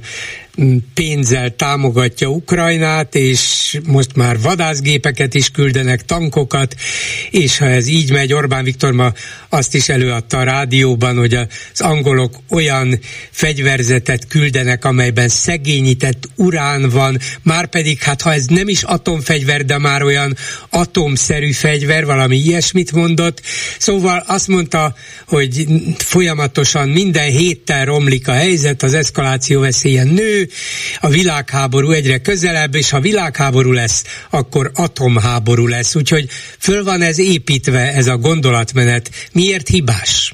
pénzzel 0.94 1.56
támogatja 1.56 2.28
Ukrajnát, 2.28 3.16
és 3.16 3.80
most 3.86 4.16
már 4.16 4.40
vadászgépeket 4.40 5.34
is 5.34 5.50
küldenek, 5.50 6.06
tankokat, 6.06 6.76
és 7.30 7.58
ha 7.58 7.66
ez 7.66 7.88
így 7.88 8.12
megy, 8.12 8.34
Orbán 8.34 8.64
Viktor 8.64 8.92
ma 8.92 9.14
azt 9.50 9.76
is 9.76 9.90
előadta 9.90 10.38
a 10.38 10.44
rádióban, 10.44 11.18
hogy 11.18 11.34
az 11.34 11.48
angolok 11.82 12.36
olyan 12.50 13.00
fegyverzetet 13.32 14.28
küldenek, 14.28 14.86
amelyben 14.86 15.28
szegényített 15.28 16.30
urán 16.36 16.90
van, 16.90 17.18
már 17.44 17.68
pedig 17.68 18.00
hát 18.00 18.22
ha 18.22 18.34
ez 18.34 18.46
nem 18.46 18.68
is 18.68 18.84
atomfegyver, 18.84 19.66
de 19.66 19.78
már 19.78 20.04
olyan 20.04 20.38
atomszerű 20.70 21.52
fegyver, 21.52 22.06
valami 22.06 22.38
ilyesmit 22.38 22.92
mondott, 22.92 23.42
szóval 23.78 24.24
azt 24.28 24.48
mondta, 24.48 24.96
hogy 25.28 25.66
folyamatosan 25.98 26.90
minden 26.90 27.30
héttel 27.30 27.86
romlik 27.86 28.28
a 28.28 28.34
helyzet, 28.34 28.84
az 28.84 28.94
eszkaláció 28.94 29.60
veszélye 29.60 30.04
nő, 30.04 30.41
a 31.00 31.08
világháború 31.08 31.92
egyre 31.92 32.18
közelebb, 32.18 32.76
és 32.76 32.90
ha 32.90 33.00
világháború 33.00 33.72
lesz, 33.72 34.26
akkor 34.30 34.72
atomháború 34.76 35.68
lesz. 35.68 35.96
Úgyhogy 35.96 36.26
föl 36.60 36.84
van 36.84 37.02
ez 37.02 37.20
építve, 37.20 37.80
ez 37.80 38.08
a 38.08 38.18
gondolatmenet. 38.18 39.10
Miért 39.34 39.68
hibás? 39.68 40.34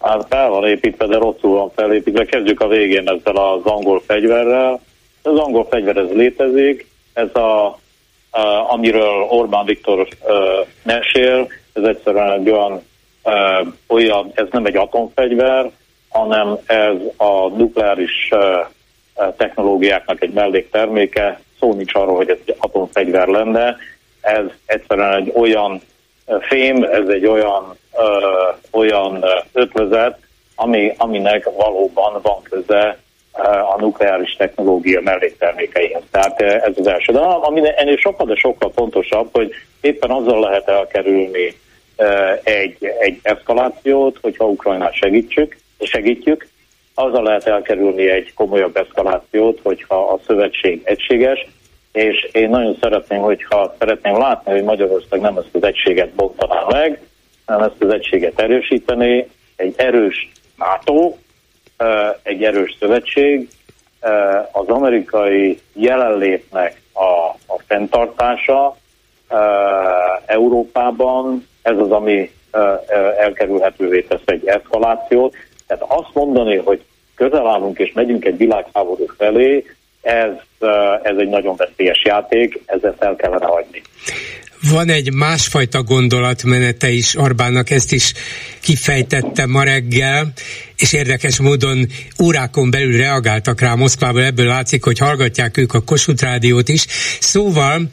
Hát 0.00 0.26
fel 0.28 0.48
van 0.48 0.68
építve, 0.68 1.06
de 1.06 1.16
rosszul 1.16 1.50
van 1.50 1.70
felépítve. 1.74 2.24
Kezdjük 2.24 2.60
a 2.60 2.68
végén 2.68 3.08
ezzel 3.08 3.36
az 3.36 3.60
angol 3.64 4.02
fegyverrel. 4.06 4.80
Az 5.22 5.38
angol 5.38 5.66
fegyver 5.70 5.96
ez 5.96 6.08
létezik, 6.12 6.86
ez 7.12 7.34
a, 7.34 7.66
a 8.30 8.72
amiről 8.72 9.26
Orbán 9.28 9.64
Viktor 9.64 9.98
uh, 10.00 10.08
mesél, 10.82 11.48
ez 11.72 11.82
egyszerűen 11.82 12.32
egy 12.32 12.50
olyan, 12.50 12.82
uh, 13.22 13.68
olyan, 13.86 14.30
ez 14.34 14.46
nem 14.50 14.64
egy 14.64 14.76
atomfegyver, 14.76 15.70
hanem 16.14 16.58
ez 16.66 16.96
a 17.16 17.48
nukleáris 17.48 18.28
technológiáknak 19.36 20.22
egy 20.22 20.32
mellékterméke, 20.32 21.40
szó 21.60 21.72
nincs 21.72 21.94
arról, 21.94 22.16
hogy 22.16 22.28
ez 22.28 22.38
egy 22.44 22.56
atomfegyver 22.58 23.26
lenne, 23.26 23.76
ez 24.20 24.44
egyszerűen 24.66 25.14
egy 25.14 25.32
olyan 25.34 25.80
fém, 26.40 26.82
ez 26.82 27.08
egy 27.08 27.26
olyan, 27.26 27.76
ö, 27.92 28.28
olyan 28.70 29.24
ötvözet, 29.52 30.18
ami, 30.54 30.92
aminek 30.96 31.44
valóban 31.44 32.20
van 32.22 32.42
köze 32.42 32.98
a 33.74 33.80
nukleáris 33.80 34.36
technológia 34.36 35.00
melléktermékeihez. 35.00 36.02
Tehát 36.10 36.40
ez 36.40 36.72
az 36.76 36.86
első. 36.86 37.12
De 37.12 37.20
ami 37.20 37.60
ennél 37.76 37.96
sokkal, 37.96 38.26
de 38.26 38.34
sokkal 38.34 38.72
fontosabb, 38.74 39.28
hogy 39.32 39.52
éppen 39.80 40.10
azzal 40.10 40.40
lehet 40.40 40.68
elkerülni 40.68 41.54
egy, 42.42 42.76
egy 42.98 43.18
eszkalációt, 43.22 44.18
hogyha 44.22 44.44
Ukrajnát 44.44 44.94
segítsük, 44.94 45.56
segítjük, 45.84 46.48
azzal 46.94 47.22
lehet 47.22 47.46
elkerülni 47.46 48.10
egy 48.10 48.34
komolyabb 48.34 48.76
eszkalációt, 48.76 49.60
hogyha 49.62 49.96
a 49.96 50.20
szövetség 50.26 50.80
egységes, 50.84 51.46
és 51.92 52.28
én 52.32 52.48
nagyon 52.48 52.76
szeretném, 52.80 53.20
hogyha 53.20 53.74
szeretném 53.78 54.18
látni, 54.18 54.52
hogy 54.52 54.62
Magyarország 54.62 55.20
nem 55.20 55.36
ezt 55.36 55.48
az 55.52 55.62
egységet 55.62 56.10
bontaná 56.10 56.64
meg, 56.68 57.00
hanem 57.46 57.62
ezt 57.62 57.82
az 57.82 57.90
egységet 57.90 58.40
erősíteni, 58.40 59.28
egy 59.56 59.74
erős 59.76 60.32
NATO, 60.56 61.14
egy 62.22 62.44
erős 62.44 62.76
szövetség, 62.80 63.48
az 64.52 64.68
amerikai 64.68 65.58
jelenlétnek 65.72 66.80
a, 66.92 67.28
a 67.46 67.60
fenntartása 67.66 68.76
Európában, 70.26 71.46
ez 71.62 71.78
az, 71.78 71.90
ami 71.90 72.30
elkerülhetővé 73.18 74.02
tesz 74.02 74.20
egy 74.24 74.46
eszkalációt, 74.46 75.34
tehát 75.66 75.84
azt 75.88 76.14
mondani, 76.14 76.56
hogy 76.56 76.84
közel 77.14 77.46
állunk 77.46 77.78
és 77.78 77.92
megyünk 77.94 78.24
egy 78.24 78.36
világháború 78.36 79.06
felé, 79.16 79.64
ez, 80.02 80.30
ez 81.02 81.16
egy 81.18 81.28
nagyon 81.28 81.56
veszélyes 81.56 82.02
játék, 82.04 82.60
ezzel 82.66 82.94
el 82.98 83.16
kellene 83.16 83.46
hagyni. 83.46 83.82
Van 84.72 84.88
egy 84.88 85.12
másfajta 85.12 85.82
gondolatmenete 85.82 86.88
is 86.90 87.16
Orbánnak, 87.16 87.70
ezt 87.70 87.92
is 87.92 88.12
kifejtette 88.60 89.46
ma 89.46 89.62
reggel, 89.62 90.32
és 90.76 90.92
érdekes 90.92 91.38
módon 91.38 91.88
órákon 92.22 92.70
belül 92.70 92.96
reagáltak 92.96 93.60
rá 93.60 93.74
Moszkvából, 93.74 94.22
ebből 94.22 94.46
látszik, 94.46 94.84
hogy 94.84 94.98
hallgatják 94.98 95.56
ők 95.56 95.74
a 95.74 95.80
Kossuth 95.80 96.22
rádiót 96.22 96.68
is. 96.68 96.86
Szóval 97.20 97.90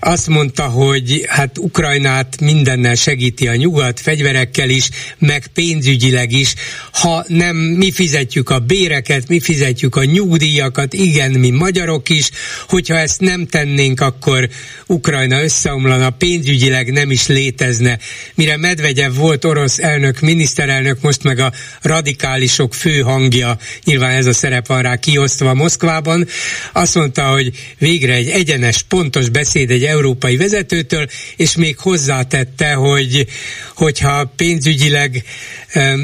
azt 0.00 0.28
mondta, 0.28 0.62
hogy 0.62 1.24
hát 1.28 1.58
Ukrajnát 1.58 2.40
mindennel 2.40 2.94
segíti 2.94 3.48
a 3.48 3.56
nyugat, 3.56 4.00
fegyverekkel 4.00 4.68
is, 4.68 4.88
meg 5.18 5.46
pénzügyileg 5.46 6.32
is. 6.32 6.54
Ha 6.92 7.24
nem 7.28 7.56
mi 7.56 7.92
fizetjük 7.92 8.50
a 8.50 8.58
béreket, 8.58 9.28
mi 9.28 9.40
fizetjük 9.40 9.96
a 9.96 10.04
nyugdíjakat, 10.04 10.92
igen, 10.92 11.30
mi 11.30 11.50
magyarok 11.50 12.08
is, 12.08 12.30
hogyha 12.68 12.98
ezt 12.98 13.20
nem 13.20 13.46
tennénk, 13.46 14.00
akkor 14.00 14.48
Ukrajna 14.86 15.42
összeomlana, 15.42 16.10
pénzügyileg 16.10 16.92
nem 16.92 17.10
is 17.10 17.26
létezne. 17.26 17.98
Mire 18.34 18.56
Medvegyev 18.56 19.14
volt 19.14 19.44
orosz 19.44 19.78
elnök, 19.78 20.20
miniszterelnök, 20.20 21.00
most 21.00 21.22
meg 21.22 21.38
a 21.38 21.52
radikálisok 22.22 22.74
fő 22.74 23.00
hangja, 23.00 23.58
nyilván 23.84 24.10
ez 24.10 24.26
a 24.26 24.32
szerep 24.32 24.66
van 24.66 24.82
rá 24.82 24.96
kiosztva 24.96 25.54
Moszkvában, 25.54 26.26
azt 26.72 26.94
mondta, 26.94 27.22
hogy 27.22 27.50
végre 27.78 28.14
egy 28.14 28.28
egyenes, 28.28 28.82
pontos 28.82 29.28
beszéd 29.28 29.70
egy 29.70 29.84
európai 29.84 30.36
vezetőtől, 30.36 31.06
és 31.36 31.56
még 31.56 31.78
hozzátette, 31.78 32.72
hogy 32.72 33.26
hogyha 33.74 34.32
pénzügyileg 34.36 35.24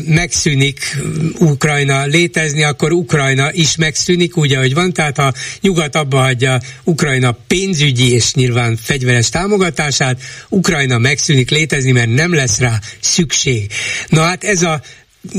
megszűnik 0.06 0.96
Ukrajna 1.38 2.04
létezni, 2.04 2.62
akkor 2.62 2.92
Ukrajna 2.92 3.52
is 3.52 3.76
megszűnik, 3.76 4.36
úgy, 4.36 4.52
ahogy 4.52 4.74
van, 4.74 4.92
tehát 4.92 5.16
ha 5.16 5.32
nyugat 5.60 5.94
abba 5.94 6.18
hagyja 6.18 6.60
Ukrajna 6.84 7.36
pénzügyi 7.46 8.12
és 8.12 8.34
nyilván 8.34 8.78
fegyveres 8.82 9.28
támogatását, 9.28 10.20
Ukrajna 10.48 10.98
megszűnik 10.98 11.50
létezni, 11.50 11.90
mert 11.90 12.14
nem 12.14 12.34
lesz 12.34 12.58
rá 12.58 12.80
szükség. 13.00 13.70
Na 14.08 14.22
hát 14.22 14.44
ez 14.44 14.62
a 14.62 14.82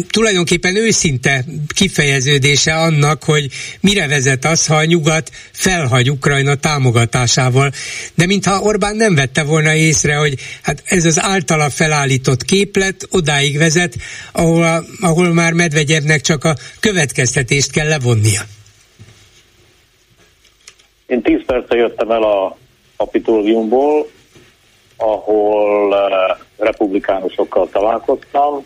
tulajdonképpen 0.10 0.76
őszinte 0.76 1.44
kifejeződése 1.68 2.76
annak, 2.76 3.24
hogy 3.24 3.48
mire 3.82 4.08
vezet 4.08 4.46
az, 4.46 4.68
ha 4.68 4.76
a 4.76 4.86
nyugat 4.86 5.30
felhagy 5.52 6.12
Ukrajna 6.12 6.56
támogatásával. 6.56 7.72
De 8.16 8.26
mintha 8.26 8.62
Orbán 8.62 8.96
nem 8.96 9.16
vette 9.16 9.44
volna 9.44 9.74
észre, 9.74 10.16
hogy 10.16 10.34
hát 10.62 10.84
ez 10.86 11.06
az 11.06 11.22
általa 11.22 11.70
felállított 11.70 12.44
képlet 12.44 13.08
odáig 13.12 13.58
vezet, 13.58 13.96
ahol, 14.32 14.86
ahol 15.02 15.34
már 15.34 15.54
Medvegyevnek 15.54 16.22
csak 16.22 16.44
a 16.44 16.56
következtetést 16.80 17.72
kell 17.72 17.88
levonnia. 17.88 18.42
Én 21.08 21.22
tíz 21.22 21.42
perce 21.46 21.76
jöttem 21.76 22.12
el 22.12 22.24
a 22.24 22.58
Kapitóliumból, 22.98 24.08
ahol 24.98 25.88
uh, 25.88 26.38
republikánusokkal 26.58 27.70
találkoztam, 27.72 28.66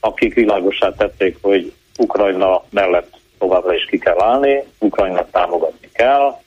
akik 0.00 0.34
világosá 0.34 0.92
tették, 0.96 1.36
hogy 1.40 1.72
Ukrajna 1.98 2.64
mellett 2.70 3.18
továbbra 3.38 3.74
is 3.74 3.84
ki 3.84 3.98
kell 3.98 4.20
állni, 4.22 4.62
Ukrajna 4.78 5.26
támogatni 5.30 5.88
kell, 5.92 6.40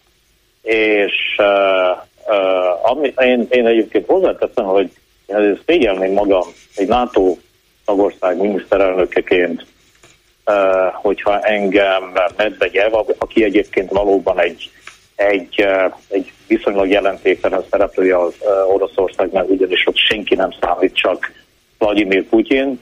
és 0.61 1.35
uh, 1.37 1.97
uh, 2.27 2.89
ami, 2.91 3.13
én, 3.17 3.47
én 3.49 3.67
egyébként 3.67 4.05
hozzáteszem, 4.05 4.65
hogy 4.65 4.91
én 5.25 5.59
szégyelném 5.65 6.13
magam 6.13 6.43
egy 6.75 6.87
NATO 6.87 7.35
tagország 7.85 8.37
miniszterelnökeként, 8.37 9.65
uh, 10.45 10.55
hogyha 10.93 11.39
engem 11.39 12.13
Medvegyev, 12.37 12.93
aki 13.17 13.43
egyébként 13.43 13.91
valóban 13.91 14.39
egy, 14.39 14.71
egy, 15.15 15.55
uh, 15.63 15.93
egy 16.07 16.31
viszonylag 16.47 16.87
jelentéktelen 16.87 17.63
szereplője 17.69 18.17
az 18.17 18.33
uh, 18.39 18.73
Oroszországnak, 18.73 19.49
ugyanis 19.49 19.87
ott 19.87 19.97
senki 19.97 20.35
nem 20.35 20.51
számít, 20.61 20.95
csak 20.95 21.31
Vladimir 21.77 22.23
Putyin, 22.23 22.79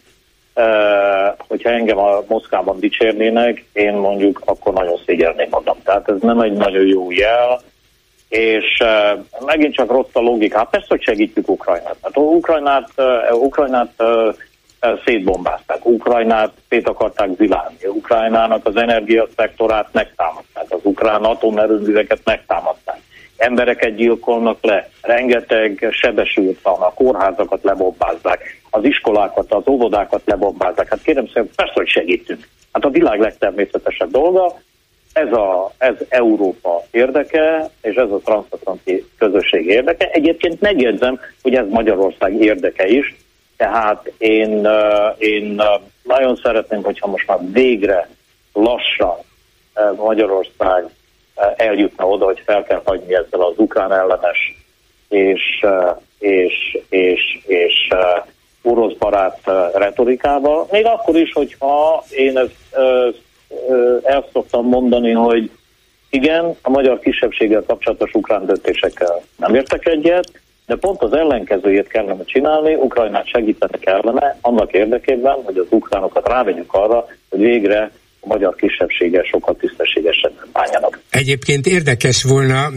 hogyha 1.47 1.70
engem 1.70 1.97
a 1.97 2.24
Moszkvában 2.28 2.80
dicsérnének, 2.80 3.66
én 3.74 3.93
mondjuk 3.93 4.41
akkor 4.45 4.74
nagyon 4.74 4.99
szégyelném 5.06 5.47
magam. 5.52 5.78
Tehát 5.84 6.10
ez 6.10 6.22
nem 6.22 6.39
egy 6.39 6.54
nagyon 6.54 6.86
jó 6.86 7.12
jel, 7.12 7.62
és 8.30 8.84
megint 9.45 9.74
csak 9.74 9.91
rossz 9.91 10.14
a 10.14 10.20
logika. 10.20 10.58
Hát 10.58 10.70
persze, 10.70 10.88
hogy 10.89 11.04
segítjük 11.04 11.49
Ukrajnát. 11.49 11.97
Hát 12.02 12.18
Ukrajnát, 12.18 12.89
Ukrajnát 13.32 14.04
szétbombázták, 15.06 15.86
Ukrajnát 15.86 16.52
szét 16.70 16.88
akarták 16.88 17.30
zilálni, 17.38 17.76
Ukrajnának 17.86 18.66
az 18.66 18.76
energiaszektorát 18.76 19.88
megtámadták, 19.91 20.66
az 20.70 20.80
ukrán 20.84 21.24
atomerőműveket 21.24 22.20
megtámadták. 22.24 22.90
Embereket 23.41 23.95
gyilkolnak 23.95 24.57
le, 24.61 24.89
rengeteg 25.01 25.87
sebesült 25.91 26.61
van, 26.61 26.81
a 26.81 26.93
kórházakat 26.93 27.63
lebombázzák, 27.63 28.61
az 28.69 28.83
iskolákat, 28.83 29.53
az 29.53 29.67
óvodákat 29.67 30.21
lebombázzák. 30.25 30.89
Hát 30.89 31.01
kérem 31.01 31.27
szépen, 31.27 31.49
persze, 31.55 31.73
hogy 31.75 31.87
segítünk. 31.87 32.47
Hát 32.71 32.85
a 32.85 32.89
világ 32.89 33.19
legtermészetesebb 33.19 34.11
dolga, 34.11 34.55
ez, 35.13 35.31
a, 35.31 35.71
ez 35.77 35.95
Európa 36.09 36.83
érdeke, 36.91 37.69
és 37.81 37.95
ez 37.95 38.11
a 38.11 38.19
transatlanti 38.23 39.05
közösség 39.17 39.65
érdeke. 39.65 40.09
Egyébként 40.11 40.61
megjegyzem, 40.61 41.19
hogy 41.41 41.55
ez 41.55 41.65
Magyarország 41.69 42.33
érdeke 42.33 42.87
is, 42.87 43.15
tehát 43.57 44.11
én, 44.17 44.67
én 45.17 45.61
nagyon 46.03 46.35
szeretném, 46.35 46.83
hogyha 46.83 47.07
most 47.07 47.27
már 47.27 47.39
végre 47.51 48.09
lassan 48.53 49.15
Magyarország 49.95 50.89
eljutna 51.55 52.07
oda, 52.07 52.25
hogy 52.25 52.41
fel 52.45 52.63
kell 52.63 52.81
hagyni 52.83 53.15
ezzel 53.15 53.41
az 53.41 53.53
ukrán 53.57 53.91
ellenes 53.91 54.55
és, 55.09 55.65
és, 56.19 56.77
és, 56.89 57.39
és 57.45 57.87
orosz 58.61 58.93
barát 58.93 59.39
retorikával. 59.73 60.67
Még 60.71 60.85
akkor 60.85 61.15
is, 61.15 61.31
hogyha 61.33 62.03
én 62.09 62.37
ezt 62.37 62.75
el 64.03 64.25
szoktam 64.33 64.65
mondani, 64.65 65.11
hogy 65.11 65.51
igen, 66.09 66.55
a 66.61 66.69
magyar 66.69 66.99
kisebbséggel 66.99 67.63
kapcsolatos 67.67 68.13
ukrán 68.13 68.45
döntésekkel 68.45 69.21
nem 69.37 69.55
értek 69.55 69.87
egyet, 69.87 70.31
de 70.65 70.75
pont 70.75 71.01
az 71.01 71.13
ellenkezőjét 71.13 71.87
kellene 71.87 72.23
csinálni, 72.23 72.73
Ukrajnát 72.73 73.27
segíteni 73.27 73.79
kellene 73.79 74.37
annak 74.41 74.73
érdekében, 74.73 75.43
hogy 75.43 75.57
az 75.57 75.67
ukránokat 75.69 76.27
rávegyük 76.27 76.73
arra, 76.73 77.05
hogy 77.29 77.39
végre 77.39 77.91
a 78.22 78.28
magyar 78.28 78.55
kisebbséggel 78.55 79.24
sokkal 79.24 79.55
tisztességesebben 79.59 80.47
bánjanak. 80.53 80.99
Egyébként 81.09 81.67
érdekes 81.67 82.24
volna, 82.24 82.72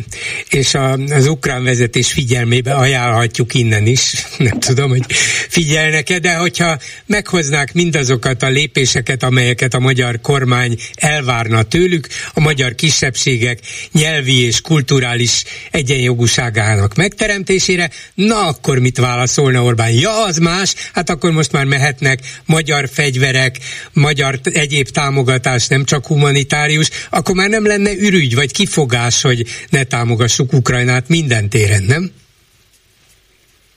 és 0.51 0.75
a, 0.75 0.93
az 0.93 1.27
ukrán 1.27 1.65
vezetés 1.65 2.13
figyelmébe 2.13 2.73
ajánlhatjuk 2.73 3.55
innen 3.55 3.87
is, 3.87 4.15
nem 4.49 4.59
tudom, 4.59 4.89
hogy 4.89 5.05
figyelnek-e, 5.49 6.19
de 6.19 6.35
hogyha 6.35 6.79
meghoznák 7.07 7.75
mindazokat 7.75 8.43
a 8.43 8.49
lépéseket, 8.49 9.23
amelyeket 9.23 9.75
a 9.75 9.79
magyar 9.79 10.21
kormány 10.21 10.77
elvárna 10.95 11.63
tőlük, 11.63 12.07
a 12.35 12.41
magyar 12.41 12.75
kisebbségek 12.75 13.59
nyelvi 13.93 14.45
és 14.47 14.61
kulturális 14.61 15.45
egyenjogúságának 15.71 16.95
megteremtésére, 16.95 17.91
na 18.15 18.47
akkor 18.47 18.79
mit 18.79 18.99
válaszolna 18.99 19.63
Orbán? 19.63 19.93
Ja, 19.93 20.25
az 20.25 20.39
más, 20.39 20.75
hát 20.93 21.11
akkor 21.11 21.33
most 21.33 21.53
már 21.53 21.65
mehetnek 21.65 22.19
magyar 22.47 22.89
fegyverek, 22.89 23.59
magyar 23.93 24.39
egyéb 24.43 24.89
támogatások, 24.89 25.34
támogatás 25.39 25.69
nem 25.69 25.85
csak 25.85 26.07
humanitárius, 26.07 26.91
akkor 27.11 27.35
már 27.35 27.49
nem 27.49 27.67
lenne 27.67 27.93
ürügy 27.93 28.35
vagy 28.35 28.53
kifogás, 28.53 29.23
hogy 29.23 29.43
ne 29.71 29.85
támogassuk 29.85 30.53
Ukrajnát 30.53 31.09
minden 31.09 31.49
téren, 31.49 31.83
nem? 31.83 32.11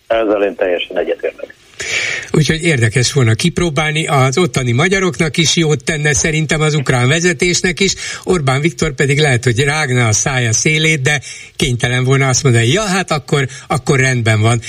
Ezzel 0.07 0.43
én 0.43 0.55
teljesen 0.55 0.97
egyetértek. 0.97 1.55
Úgyhogy 2.31 2.63
érdekes 2.63 3.13
volna 3.13 3.33
kipróbálni, 3.33 4.05
az 4.05 4.37
ottani 4.37 4.71
magyaroknak 4.71 5.37
is 5.37 5.55
jót 5.55 5.83
tenne, 5.83 6.13
szerintem 6.13 6.61
az 6.61 6.73
ukrán 6.73 7.07
vezetésnek 7.07 7.79
is, 7.79 7.93
Orbán 8.23 8.61
Viktor 8.61 8.93
pedig 8.93 9.19
lehet, 9.19 9.43
hogy 9.43 9.59
rágna 9.59 10.07
a 10.07 10.11
szája 10.11 10.53
szélét, 10.53 11.01
de 11.01 11.21
kénytelen 11.55 12.03
volna 12.03 12.27
azt 12.27 12.43
mondani, 12.43 12.67
ja, 12.67 12.81
hát 12.81 13.11
akkor, 13.11 13.47
akkor 13.67 13.99
rendben 13.99 14.41
van. 14.41 14.61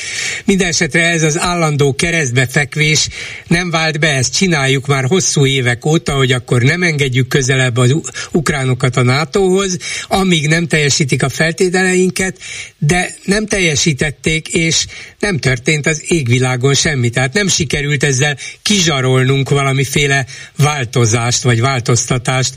Mindenesetre 0.44 1.08
ez 1.08 1.22
az 1.22 1.38
állandó 1.38 1.94
keresztbefekvés 1.94 3.08
nem 3.46 3.70
vált 3.70 3.98
be, 3.98 4.14
ezt 4.14 4.36
csináljuk 4.36 4.86
már 4.86 5.04
hosszú 5.04 5.46
évek 5.46 5.86
óta, 5.86 6.12
hogy 6.12 6.32
akkor 6.32 6.62
nem 6.62 6.82
engedjük 6.82 7.28
közelebb 7.28 7.76
az 7.76 7.94
ukránokat 8.32 8.96
a 8.96 9.02
NATO-hoz, 9.02 9.78
amíg 10.08 10.48
nem 10.48 10.66
teljesítik 10.66 11.22
a 11.22 11.28
feltételeinket, 11.28 12.38
de 12.78 13.14
nem 13.24 13.46
teljesítették, 13.46 14.48
és 14.48 14.86
nem 15.18 15.38
történt 15.38 15.86
az 15.86 16.04
égvilágon 16.08 16.74
semmi. 16.98 17.10
Tehát 17.10 17.32
nem 17.32 17.46
sikerült 17.46 18.02
ezzel 18.02 18.36
kizsarolnunk 18.62 19.50
valamiféle 19.50 20.24
változást 20.56 21.42
vagy 21.42 21.60
változtatást 21.60 22.54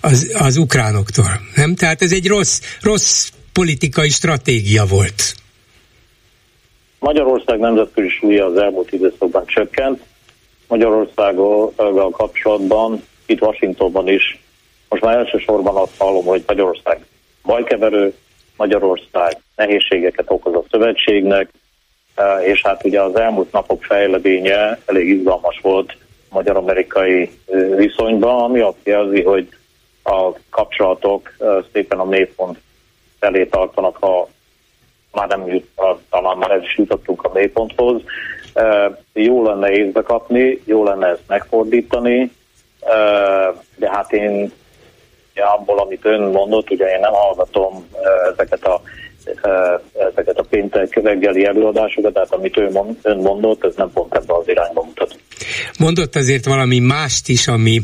az, 0.00 0.36
az 0.38 0.56
ukránoktól. 0.56 1.40
Nem? 1.54 1.74
Tehát 1.74 2.02
ez 2.02 2.12
egy 2.12 2.26
rossz, 2.26 2.60
rossz 2.82 3.30
politikai 3.52 4.08
stratégia 4.08 4.84
volt. 4.86 5.34
Magyarország 6.98 7.58
nemzetközi 7.58 8.08
súlya 8.08 8.46
az 8.46 8.56
elmúlt 8.56 8.92
időszakban 8.92 9.46
csökkent. 9.46 10.00
Magyarországgal 10.68 12.10
kapcsolatban, 12.10 13.02
itt 13.26 13.40
Washingtonban 13.40 14.08
is, 14.08 14.38
most 14.88 15.02
már 15.02 15.16
elsősorban 15.16 15.76
azt 15.76 15.96
hallom, 15.98 16.24
hogy 16.24 16.44
Magyarország 16.46 17.04
bajkeverő, 17.42 18.14
Magyarország 18.56 19.36
nehézségeket 19.56 20.24
okoz 20.28 20.54
a 20.54 20.64
szövetségnek, 20.70 21.48
és 22.44 22.62
hát 22.62 22.84
ugye 22.84 23.00
az 23.00 23.16
elmúlt 23.16 23.52
napok 23.52 23.82
fejleménye 23.82 24.78
elég 24.86 25.08
izgalmas 25.08 25.60
volt 25.62 25.96
magyar-amerikai 26.30 27.30
viszonyban, 27.76 28.42
ami 28.42 28.60
azt 28.60 28.78
jelzi, 28.82 29.22
hogy 29.22 29.48
a 30.04 30.30
kapcsolatok 30.50 31.32
szépen 31.72 31.98
a 31.98 32.04
mélypont 32.04 32.58
felé 33.20 33.44
tartanak, 33.44 33.96
ha 34.00 34.28
már 35.12 35.28
nem 35.28 35.46
jut, 35.46 35.68
talán 36.10 36.36
már 36.36 36.50
ez 36.50 36.62
is 36.62 36.78
jutottunk 36.78 37.24
a 37.24 37.30
mélyponthoz. 37.34 38.02
Jó 39.12 39.42
lenne 39.42 39.70
észbe 39.70 40.02
kapni, 40.02 40.62
jó 40.64 40.84
lenne 40.84 41.06
ezt 41.06 41.22
megfordítani, 41.26 42.32
de 43.76 43.90
hát 43.90 44.12
én 44.12 44.52
ja, 45.34 45.52
abból, 45.52 45.78
amit 45.78 46.04
ön 46.04 46.20
mondott, 46.20 46.70
ugye 46.70 46.86
én 46.86 47.00
nem 47.00 47.12
hallgatom 47.12 47.88
ezeket 48.32 48.64
a 48.64 48.80
ezeket 50.12 50.38
a 50.38 50.44
péntek 50.50 51.00
reggeli 51.02 51.44
előadásokat, 51.44 52.12
tehát 52.12 52.32
amit 52.32 52.58
ő 52.58 52.70
mond, 52.70 52.96
ön 53.02 53.16
mondott, 53.16 53.64
ez 53.64 53.74
nem 53.76 53.90
pont 53.92 54.14
ebbe 54.14 54.34
az 54.34 54.48
irányba 54.48 54.84
mutat. 54.84 55.18
Mondott 55.78 56.16
azért 56.16 56.44
valami 56.44 56.78
mást 56.78 57.28
is, 57.28 57.48
ami, 57.48 57.80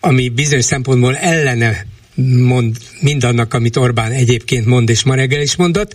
ami 0.00 0.28
bizonyos 0.28 0.64
szempontból 0.64 1.16
ellene 1.16 1.84
mond 2.24 2.76
mindannak, 3.00 3.54
amit 3.54 3.76
Orbán 3.76 4.12
egyébként 4.12 4.66
mond, 4.66 4.88
és 4.88 5.02
ma 5.02 5.14
reggel 5.14 5.40
is 5.40 5.56
mondott. 5.56 5.94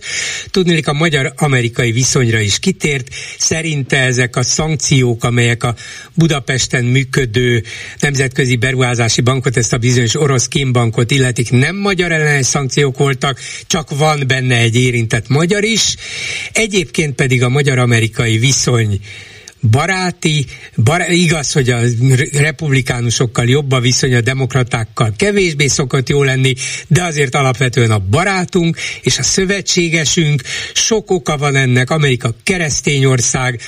Tudnélik 0.50 0.88
a 0.88 0.92
magyar-amerikai 0.92 1.92
viszonyra 1.92 2.40
is 2.40 2.58
kitért. 2.58 3.08
Szerinte 3.38 3.98
ezek 3.98 4.36
a 4.36 4.42
szankciók, 4.42 5.24
amelyek 5.24 5.62
a 5.62 5.74
Budapesten 6.14 6.84
működő 6.84 7.62
nemzetközi 8.00 8.56
beruházási 8.56 9.20
bankot, 9.20 9.56
ezt 9.56 9.72
a 9.72 9.78
bizonyos 9.78 10.16
orosz 10.16 10.48
kémbankot 10.48 11.10
illetik, 11.10 11.50
nem 11.50 11.76
magyar 11.76 12.12
ellenes 12.12 12.46
szankciók 12.46 12.98
voltak, 12.98 13.40
csak 13.66 13.96
van 13.96 14.24
benne 14.26 14.56
egy 14.56 14.76
érintett 14.76 15.28
magyar 15.28 15.64
is. 15.64 15.96
Egyébként 16.52 17.14
pedig 17.14 17.42
a 17.42 17.48
magyar-amerikai 17.48 18.38
viszony 18.38 19.00
baráti, 19.70 20.46
bar, 20.76 21.10
igaz, 21.10 21.52
hogy 21.52 21.70
a 21.70 21.80
republikánusokkal 22.32 23.48
jobb 23.48 23.72
a 23.72 23.80
viszony, 23.80 24.14
a 24.14 24.20
demokratákkal 24.20 25.12
kevésbé 25.16 25.66
szokott 25.66 26.08
jó 26.08 26.22
lenni, 26.22 26.54
de 26.86 27.02
azért 27.02 27.34
alapvetően 27.34 27.90
a 27.90 27.98
barátunk 27.98 28.76
és 29.02 29.18
a 29.18 29.22
szövetségesünk, 29.22 30.42
sok 30.72 31.10
oka 31.10 31.36
van 31.36 31.56
ennek, 31.56 31.90
Amerika 31.90 32.34
keresztény 32.42 33.04
ország, 33.04 33.60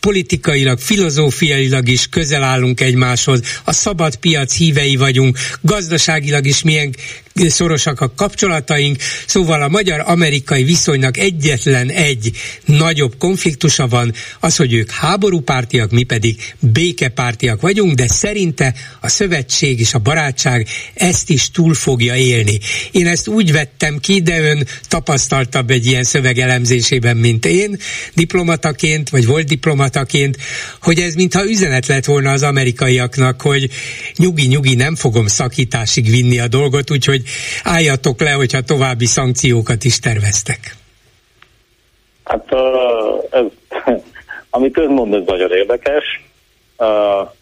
politikailag, 0.00 0.78
filozófiailag 0.78 1.88
is 1.88 2.08
közel 2.08 2.42
állunk 2.42 2.80
egymáshoz, 2.80 3.40
a 3.64 3.72
szabad 3.72 4.16
piac 4.16 4.54
hívei 4.54 4.96
vagyunk, 4.96 5.38
gazdaságilag 5.60 6.46
is 6.46 6.62
milyen 6.62 6.94
szorosak 7.34 8.00
a 8.00 8.12
kapcsolataink, 8.16 8.96
szóval 9.26 9.62
a 9.62 9.68
magyar-amerikai 9.68 10.64
viszonynak 10.64 11.16
egyetlen 11.16 11.90
egy 11.90 12.30
nagyobb 12.64 13.14
konfliktusa 13.18 13.88
van, 13.88 14.12
az, 14.40 14.56
hogy 14.56 14.72
ők 14.72 14.90
háborúpártiak, 14.90 15.90
mi 15.90 16.02
pedig 16.02 16.54
békepártiak 16.58 17.60
vagyunk, 17.60 17.94
de 17.94 18.06
szerinte 18.06 18.74
a 19.00 19.08
szövetség 19.08 19.80
és 19.80 19.94
a 19.94 19.98
barátság 19.98 20.68
ezt 20.94 21.30
is 21.30 21.50
túl 21.50 21.74
fogja 21.74 22.16
élni. 22.16 22.58
Én 22.90 23.06
ezt 23.06 23.28
úgy 23.28 23.52
vettem 23.52 23.98
ki, 23.98 24.20
de 24.20 24.40
ön 24.40 24.66
tapasztaltabb 24.88 25.70
egy 25.70 25.86
ilyen 25.86 26.04
szöveg 26.04 26.38
elemzésében, 26.38 27.16
mint 27.16 27.46
én, 27.46 27.78
diplomataként, 28.14 29.08
vagy 29.08 29.26
volt 29.26 29.46
diplomataként, 29.46 30.36
hogy 30.80 30.98
ez 30.98 31.14
mintha 31.14 31.44
üzenet 31.44 31.86
lett 31.86 32.04
volna 32.04 32.30
az 32.30 32.42
amerikaiaknak, 32.42 33.40
hogy 33.40 33.70
nyugi-nyugi, 34.16 34.74
nem 34.74 34.96
fogom 34.96 35.26
szakításig 35.26 36.10
vinni 36.10 36.38
a 36.38 36.48
dolgot, 36.48 36.90
úgyhogy 36.90 37.22
álljatok 37.62 38.20
le, 38.20 38.30
hogyha 38.30 38.60
további 38.60 39.06
szankciókat 39.06 39.84
is 39.84 39.98
terveztek. 39.98 40.76
Hát 42.24 42.48
ez, 43.30 43.44
amit 44.50 44.78
ön 44.78 44.90
mond, 44.90 45.14
ez 45.14 45.22
nagyon 45.26 45.50
érdekes. 45.52 46.04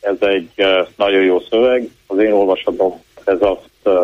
Ez 0.00 0.16
egy 0.20 0.50
nagyon 0.96 1.22
jó 1.22 1.40
szöveg. 1.50 1.88
Az 2.06 2.18
én 2.18 2.32
olvasatom 2.32 3.00
ez 3.24 3.38
azt 3.40 3.98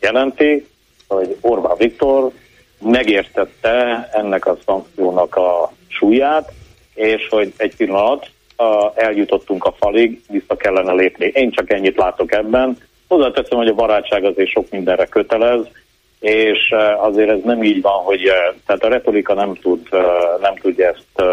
jelenti, 0.00 0.66
hogy 1.08 1.36
Orbán 1.40 1.76
Viktor 1.78 2.30
megértette 2.80 4.08
ennek 4.12 4.46
a 4.46 4.56
szankciónak 4.66 5.36
a 5.36 5.72
súlyát, 5.88 6.52
és 6.94 7.28
hogy 7.30 7.52
egy 7.56 7.76
pillanat 7.76 8.30
eljutottunk 8.94 9.64
a 9.64 9.74
falig, 9.78 10.20
vissza 10.28 10.56
kellene 10.56 10.92
lépni. 10.92 11.30
Én 11.34 11.50
csak 11.50 11.72
ennyit 11.72 11.96
látok 11.96 12.32
ebben, 12.32 12.78
Hozzáteszem, 13.08 13.58
hogy 13.58 13.68
a 13.68 13.74
barátság 13.74 14.24
azért 14.24 14.50
sok 14.50 14.70
mindenre 14.70 15.04
kötelez, 15.06 15.60
és 16.20 16.74
azért 16.98 17.30
ez 17.30 17.40
nem 17.44 17.62
így 17.62 17.82
van, 17.82 18.02
hogy 18.02 18.20
tehát 18.66 18.84
a 18.84 18.88
retorika 18.88 19.34
nem, 19.34 19.54
tud, 19.54 19.88
nem 20.40 20.54
tudja 20.54 20.88
ezt, 20.88 21.28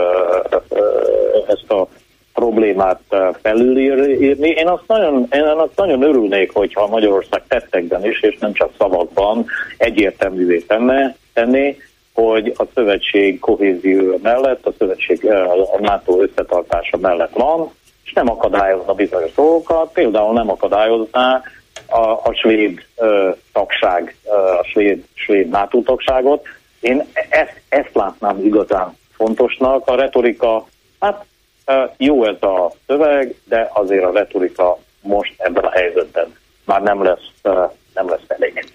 ezt 1.48 1.72
a 1.72 1.88
problémát 2.34 3.02
felülírni. 3.42 4.50
Én 4.50 4.68
azt 4.68 4.84
nagyon, 4.88 5.28
én 5.32 5.44
azt 5.44 5.76
nagyon 5.76 6.02
örülnék, 6.02 6.52
hogyha 6.54 6.88
Magyarország 6.88 7.44
tettekben 7.48 8.06
is, 8.06 8.22
és 8.22 8.38
nem 8.40 8.54
csak 8.54 8.72
szavakban 8.78 9.46
egyértelművé 9.78 10.60
tenne, 10.60 11.16
tenni, 11.34 11.78
hogy 12.14 12.54
a 12.58 12.64
szövetség 12.74 13.40
kohézió 13.40 14.20
mellett, 14.22 14.66
a 14.66 14.74
szövetség 14.78 15.26
a 15.26 15.80
NATO 15.80 16.22
összetartása 16.22 16.98
mellett 16.98 17.34
van, 17.34 17.72
és 18.06 18.14
nem 18.14 18.30
akadályozna 18.30 18.94
bizonyos 18.94 19.34
dolgokat, 19.34 19.92
például 19.94 20.34
nem 20.34 20.50
akadályozná 20.50 21.42
a, 21.86 22.10
a 22.10 22.34
svéd 22.34 22.86
ö, 22.96 23.30
tagság, 23.54 24.16
ö, 24.26 24.30
a 24.32 24.64
svéd, 24.64 25.06
svéd 25.14 25.50
NATO 25.50 25.82
tagságot. 25.82 26.48
Én 26.80 27.04
ezt, 27.30 27.62
ezt 27.70 27.90
látnám 27.94 28.46
igazán 28.46 28.98
fontosnak. 29.16 29.88
A 29.88 29.96
retorika, 29.96 30.68
hát 31.00 31.26
ö, 31.66 31.84
jó 31.98 32.26
ez 32.26 32.42
a 32.42 32.72
szöveg, 32.88 33.36
de 33.44 33.70
azért 33.74 34.04
a 34.04 34.12
retorika 34.12 34.80
most 35.02 35.34
ebben 35.38 35.64
a 35.64 35.72
helyzetben 35.72 36.36
már 36.66 36.82
nem 36.82 37.04
lesz, 37.04 37.32
ö, 37.42 37.66
nem 37.94 38.10
lesz 38.10 38.26
elég. 38.28 38.66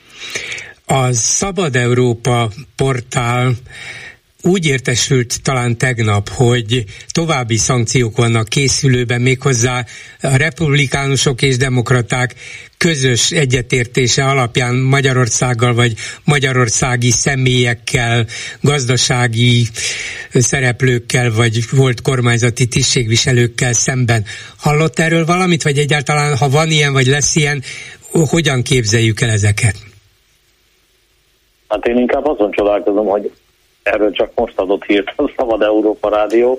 A 0.87 1.13
Szabad 1.13 1.77
Európa 1.77 2.49
portál 2.77 3.51
úgy 4.43 4.66
értesült 4.66 5.43
talán 5.43 5.78
tegnap, 5.78 6.28
hogy 6.28 6.84
további 7.12 7.57
szankciók 7.57 8.16
vannak 8.16 8.49
készülőben, 8.49 9.20
méghozzá 9.20 9.84
a 10.22 10.36
republikánusok 10.36 11.43
és 11.43 11.57
demokraták 11.57 12.34
közös 12.78 13.30
egyetértése 13.30 14.24
alapján 14.24 14.74
Magyarországgal 14.74 15.74
vagy 15.74 15.95
magyarországi 16.24 17.11
személyekkel, 17.11 18.26
gazdasági 18.61 19.66
szereplőkkel 20.32 21.32
vagy 21.32 21.59
volt 21.70 22.03
kormányzati 22.03 22.66
tisztségviselőkkel 22.66 23.72
szemben. 23.72 24.24
Hallott 24.59 24.99
erről 24.99 25.24
valamit, 25.24 25.62
vagy 25.62 25.78
egyáltalán, 25.78 26.36
ha 26.36 26.49
van 26.49 26.70
ilyen, 26.70 26.93
vagy 26.93 27.07
lesz 27.07 27.36
ilyen, 27.36 27.62
hogyan 28.11 28.62
képzeljük 28.62 29.20
el 29.20 29.30
ezeket? 29.30 29.76
Hát 31.68 31.86
én 31.86 31.97
inkább 31.97 32.26
azon 32.26 32.51
csodálkozom, 32.51 33.07
hogy 33.07 33.30
erről 33.83 34.12
csak 34.12 34.31
most 34.35 34.59
adott 34.59 34.85
hírt 34.85 35.12
a 35.16 35.33
Szabad 35.37 35.62
Európa 35.62 36.09
Rádió, 36.09 36.59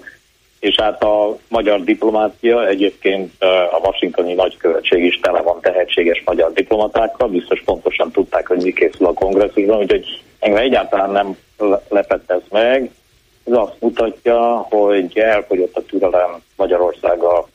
és 0.59 0.75
hát 0.75 1.03
a 1.03 1.37
magyar 1.47 1.83
diplomácia, 1.83 2.67
egyébként 2.67 3.43
a 3.71 3.79
washingtoni 3.83 4.33
nagykövetség 4.33 5.03
is 5.03 5.19
tele 5.19 5.41
van 5.41 5.61
tehetséges 5.61 6.23
magyar 6.25 6.53
diplomatákkal, 6.53 7.27
biztos 7.27 7.61
pontosan 7.65 8.11
tudták, 8.11 8.47
hogy 8.47 8.61
mi 8.61 8.73
készül 8.73 9.05
a 9.05 9.13
kongresszusban, 9.13 9.77
úgyhogy 9.77 10.21
engem 10.39 10.61
egyáltalán 10.61 11.09
nem 11.09 11.37
lepett 11.89 12.31
ez 12.31 12.41
meg. 12.49 12.91
Ez 13.45 13.53
azt 13.53 13.75
mutatja, 13.79 14.67
hogy 14.69 15.17
elfogyott 15.17 15.75
a 15.75 15.81
türelem 15.81 16.41
Magyarországgal 16.55 17.47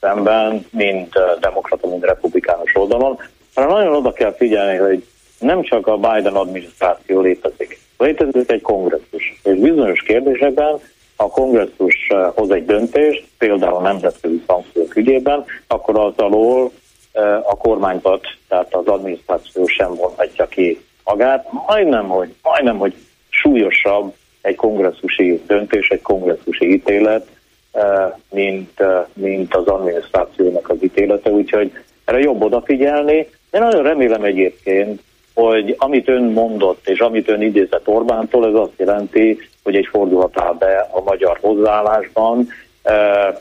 szemben, 0.00 0.66
mind 0.70 1.08
demokrata, 1.40 1.88
mind 1.88 2.04
republikánus 2.04 2.74
oldalon. 2.74 3.18
Hanem 3.54 3.70
nagyon 3.70 3.94
oda 3.94 4.12
kell 4.12 4.34
figyelni, 4.34 4.76
hogy 4.76 5.04
nem 5.38 5.62
csak 5.62 5.86
a 5.86 5.96
Biden 5.96 6.34
adminisztráció 6.34 7.20
létezik. 7.20 7.78
Létezik 7.98 8.50
egy 8.50 8.62
kongresszus, 8.62 9.40
és 9.42 9.58
bizonyos 9.58 10.02
kérdésekben 10.02 10.80
a 11.20 11.28
kongresszus 11.28 12.06
eh, 12.08 12.32
hoz 12.34 12.50
egy 12.50 12.64
döntést, 12.64 13.24
például 13.38 13.82
nemzetközi 13.82 14.42
szankciók 14.46 14.96
ügyében, 14.96 15.44
akkor 15.66 15.98
az 15.98 16.12
alól 16.16 16.70
eh, 17.12 17.50
a 17.50 17.56
kormányzat, 17.56 18.26
tehát 18.48 18.74
az 18.74 18.86
adminisztráció 18.86 19.66
sem 19.66 19.94
vonhatja 19.94 20.46
ki 20.46 20.80
magát. 21.04 21.46
Majdnem, 21.66 22.08
hogy, 22.08 22.34
majdnem, 22.42 22.78
hogy 22.78 22.94
súlyosabb 23.28 24.14
egy 24.40 24.56
kongresszusi 24.56 25.42
döntés, 25.46 25.88
egy 25.88 26.02
kongresszusi 26.02 26.72
ítélet, 26.72 27.26
eh, 27.72 28.12
mint, 28.30 28.82
mint 29.12 29.54
az 29.54 29.66
adminisztrációnak 29.66 30.68
az 30.68 30.76
ítélete, 30.80 31.30
úgyhogy 31.30 31.72
erre 32.04 32.18
jobb 32.18 32.42
odafigyelni. 32.42 33.16
Én 33.50 33.60
nagyon 33.60 33.82
remélem 33.82 34.22
egyébként, 34.22 35.02
hogy 35.42 35.74
amit 35.78 36.08
ön 36.08 36.22
mondott, 36.22 36.88
és 36.88 36.98
amit 36.98 37.28
ön 37.28 37.42
idézett 37.42 37.88
Orbántól, 37.88 38.46
ez 38.46 38.54
azt 38.54 38.72
jelenti, 38.76 39.38
hogy 39.62 39.76
egy 39.76 39.88
fordulat 39.90 40.40
áll 40.40 40.54
be 40.58 40.88
a 40.90 41.02
magyar 41.02 41.38
hozzáállásban, 41.40 42.48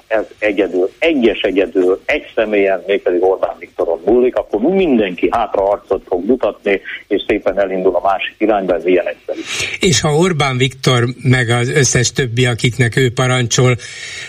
ez 0.07 0.25
egyedül, 0.39 0.89
egyes 0.99 1.39
egyedül, 1.39 2.01
egy 2.05 2.31
személyen, 2.35 2.83
mégpedig 2.87 3.23
Orbán 3.23 3.55
Viktoron 3.59 4.01
múlik, 4.05 4.35
akkor 4.35 4.59
mindenki 4.59 5.27
hátra 5.31 5.69
arcot 5.69 6.03
fog 6.07 6.25
mutatni, 6.25 6.81
és 7.07 7.23
szépen 7.27 7.59
elindul 7.59 7.95
a 7.95 8.01
másik 8.03 8.35
irányba, 8.37 8.75
ez 8.75 8.85
ilyen 8.85 9.07
egyszerű. 9.07 9.39
És 9.79 10.01
ha 10.01 10.15
Orbán 10.15 10.57
Viktor, 10.57 11.03
meg 11.23 11.49
az 11.49 11.69
összes 11.69 12.11
többi, 12.11 12.45
akiknek 12.45 12.97
ő 12.97 13.11
parancsol, 13.11 13.75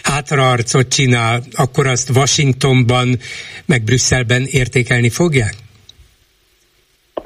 hátra 0.02 0.50
arcot 0.50 0.88
csinál, 0.88 1.40
akkor 1.56 1.86
azt 1.86 2.10
Washingtonban, 2.16 3.08
meg 3.66 3.82
Brüsszelben 3.82 4.42
értékelni 4.50 5.08
fogják? 5.08 5.54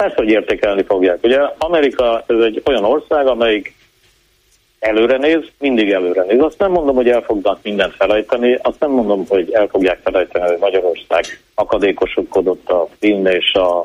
Persze, 0.02 0.16
hogy 0.16 0.30
értékelni 0.30 0.82
fogják. 0.82 1.18
Ugye 1.22 1.40
Amerika 1.58 2.24
ez 2.26 2.38
egy 2.38 2.62
olyan 2.64 2.84
ország, 2.84 3.26
amelyik 3.26 3.74
előre 4.78 5.16
néz, 5.16 5.40
mindig 5.58 5.90
előre 5.90 6.22
néz. 6.22 6.40
Azt 6.40 6.58
nem 6.58 6.70
mondom, 6.70 6.94
hogy 6.94 7.08
el 7.08 7.20
fognak 7.20 7.58
mindent 7.62 7.94
felejteni, 7.94 8.58
azt 8.62 8.80
nem 8.80 8.90
mondom, 8.90 9.24
hogy 9.28 9.52
el 9.52 9.66
fogják 9.66 10.00
felejteni, 10.02 10.48
hogy 10.48 10.58
Magyarország 10.60 11.24
akadékosodott 11.54 12.68
a 12.68 12.88
film 12.98 13.26
és 13.26 13.52
a, 13.52 13.78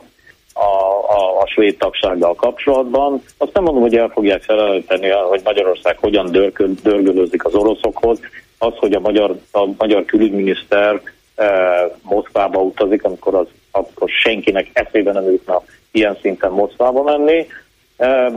a, 0.54 0.70
a, 1.08 1.42
a 1.42 1.48
svéd 1.48 1.78
tagsággal 1.78 2.36
kapcsolatban. 2.36 3.24
Azt 3.38 3.54
nem 3.54 3.64
mondom, 3.64 3.82
hogy 3.82 3.96
el 3.96 4.10
fogják 4.10 4.42
felejteni, 4.42 5.10
hogy 5.10 5.42
Magyarország 5.44 5.98
hogyan 5.98 6.32
dörgöl, 6.32 6.70
dörgölözik 6.84 7.46
az 7.46 7.56
oroszokhoz. 7.56 8.20
Az, 8.58 8.74
hogy 8.76 8.94
a 8.94 9.00
magyar, 9.00 9.36
a 9.52 9.66
magyar 9.78 10.06
külügyminiszter 10.06 11.02
eh, 11.36 11.84
Moszkvába 12.02 12.60
utazik, 12.62 13.04
amikor, 13.04 13.36
az, 13.36 13.48
akkor 13.72 14.10
senkinek 14.10 14.70
eszébe 14.74 15.12
nem 15.12 15.24
jutna 15.24 15.64
ilyen 15.98 16.18
szinten 16.22 16.52
Moszkvába 16.52 17.04
menni, 17.04 17.48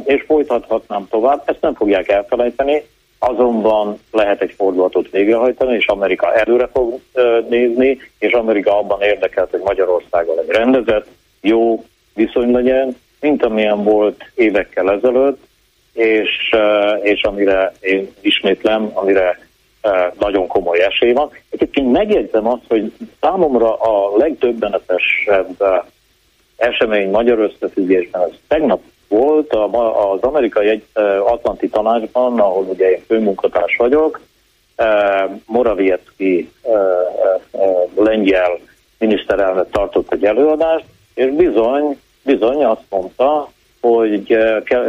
és 0.05 0.23
folytathatnám 0.27 1.07
tovább. 1.11 1.43
Ezt 1.45 1.61
nem 1.61 1.75
fogják 1.75 2.09
elfelejteni, 2.09 2.83
azonban 3.19 3.99
lehet 4.11 4.43
egy 4.43 4.55
fordulatot 4.57 5.11
végrehajtani, 5.11 5.77
és 5.77 5.87
Amerika 5.87 6.35
előre 6.35 6.69
fog 6.73 7.01
nézni, 7.49 7.99
és 8.19 8.33
Amerika 8.33 8.79
abban 8.79 9.01
érdekelt, 9.01 9.51
hogy 9.51 9.61
Magyarországgal 9.65 10.39
egy 10.39 10.49
rendezett, 10.49 11.07
jó 11.41 11.85
viszony 12.15 12.51
legyen, 12.51 12.97
mint 13.21 13.45
amilyen 13.45 13.83
volt 13.83 14.25
évekkel 14.35 14.91
ezelőtt, 14.91 15.43
és, 15.93 16.55
és 17.03 17.23
amire 17.23 17.73
én 17.81 18.11
ismétlem, 18.21 18.91
amire 18.95 19.39
nagyon 20.19 20.47
komoly 20.47 20.83
esély 20.83 21.13
van. 21.13 21.31
Egyébként 21.51 21.93
megjegyzem 21.93 22.47
azt, 22.47 22.65
hogy 22.69 22.93
számomra 23.21 23.75
a 23.75 24.17
legdöbbenetesebb 24.17 25.57
esemény 26.61 27.11
magyar 27.11 27.39
összefüggésben, 27.39 28.23
az 28.23 28.31
tegnap 28.49 28.81
volt 29.09 29.53
az 29.53 30.21
amerikai 30.21 30.83
Atlanti 31.27 31.69
Tanácsban, 31.69 32.41
ahol 32.41 32.65
ugye 32.65 32.91
én 32.91 33.03
főmunkatárs 33.07 33.77
vagyok, 33.77 34.21
Moraviecki 35.47 36.51
lengyel 37.95 38.59
miniszterelnök 38.99 39.71
tartott 39.71 40.13
egy 40.13 40.25
előadást, 40.25 40.85
és 41.15 41.31
bizony, 41.31 41.99
bizony 42.23 42.65
azt 42.65 42.85
mondta, 42.89 43.49
hogy 43.81 44.37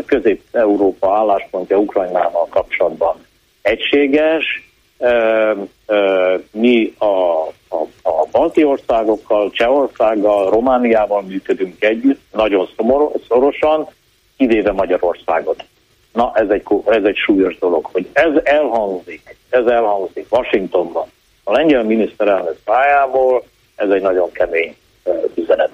Közép-Európa 0.05 1.17
álláspontja 1.17 1.77
Ukrajnával 1.77 2.47
kapcsolatban 2.49 3.25
egységes, 3.61 4.69
mi 6.51 6.93
a, 6.99 7.47
a, 7.71 8.09
a 8.09 8.27
balti 8.31 8.63
országokkal, 8.63 9.49
Csehországgal, 9.51 10.49
Romániával 10.49 11.21
működünk 11.21 11.83
együtt, 11.83 12.21
nagyon 12.31 12.69
szorosan, 13.27 13.87
kivéve 14.37 14.71
Magyarországot. 14.71 15.63
Na, 16.13 16.31
ez 16.35 16.49
egy, 16.49 16.63
ez 16.85 17.03
egy 17.03 17.15
súlyos 17.15 17.57
dolog, 17.57 17.89
hogy 17.91 18.07
ez 18.13 18.31
elhangzik, 18.43 19.37
ez 19.49 19.65
elhangzik 19.65 20.25
Washingtonban, 20.29 21.07
a 21.43 21.51
lengyel 21.51 21.83
miniszterelnök 21.83 22.57
pályából, 22.63 23.43
ez 23.75 23.89
egy 23.89 24.01
nagyon 24.01 24.31
kemény 24.31 24.75
üzenet. 25.35 25.71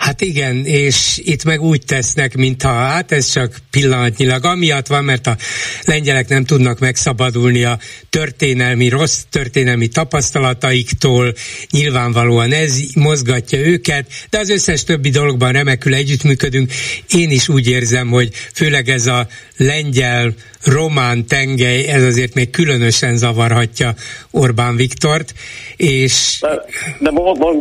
Hát 0.00 0.20
igen, 0.20 0.64
és 0.64 1.20
itt 1.24 1.44
meg 1.44 1.60
úgy 1.60 1.84
tesznek, 1.84 2.36
mintha 2.36 2.72
hát 2.72 3.12
ez 3.12 3.30
csak 3.30 3.56
pillanatnyilag 3.70 4.44
amiatt 4.44 4.86
van, 4.86 5.04
mert 5.04 5.26
a 5.26 5.36
lengyelek 5.84 6.28
nem 6.28 6.44
tudnak 6.44 6.78
megszabadulni 6.78 7.64
a 7.64 7.78
történelmi, 8.10 8.88
rossz 8.88 9.18
történelmi 9.30 9.88
tapasztalataiktól, 9.88 11.34
nyilvánvalóan 11.70 12.52
ez 12.52 12.80
mozgatja 12.94 13.58
őket, 13.58 14.10
de 14.30 14.38
az 14.38 14.50
összes 14.50 14.84
többi 14.84 15.10
dologban 15.10 15.52
remekül 15.52 15.94
együttműködünk. 15.94 16.72
Én 17.08 17.30
is 17.30 17.48
úgy 17.48 17.68
érzem, 17.68 18.08
hogy 18.08 18.30
főleg 18.54 18.88
ez 18.88 19.06
a 19.06 19.28
lengyel 19.56 20.34
román 20.64 21.26
tengely, 21.26 21.88
ez 21.88 22.02
azért 22.02 22.34
még 22.34 22.50
különösen 22.50 23.16
zavarhatja 23.16 23.90
Orbán 24.30 24.76
Viktort, 24.76 25.32
és... 25.76 26.38
De, 26.40 26.64
de 26.98 27.10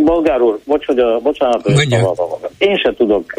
Bolgár 0.04 0.42
úr, 0.42 0.60
bocs, 0.66 0.86
hogy 0.86 1.00
a, 1.00 1.20
bocsánat, 1.20 1.62
hogy 1.62 1.96
én 2.58 2.78
se 2.78 2.94
tudok, 2.98 3.34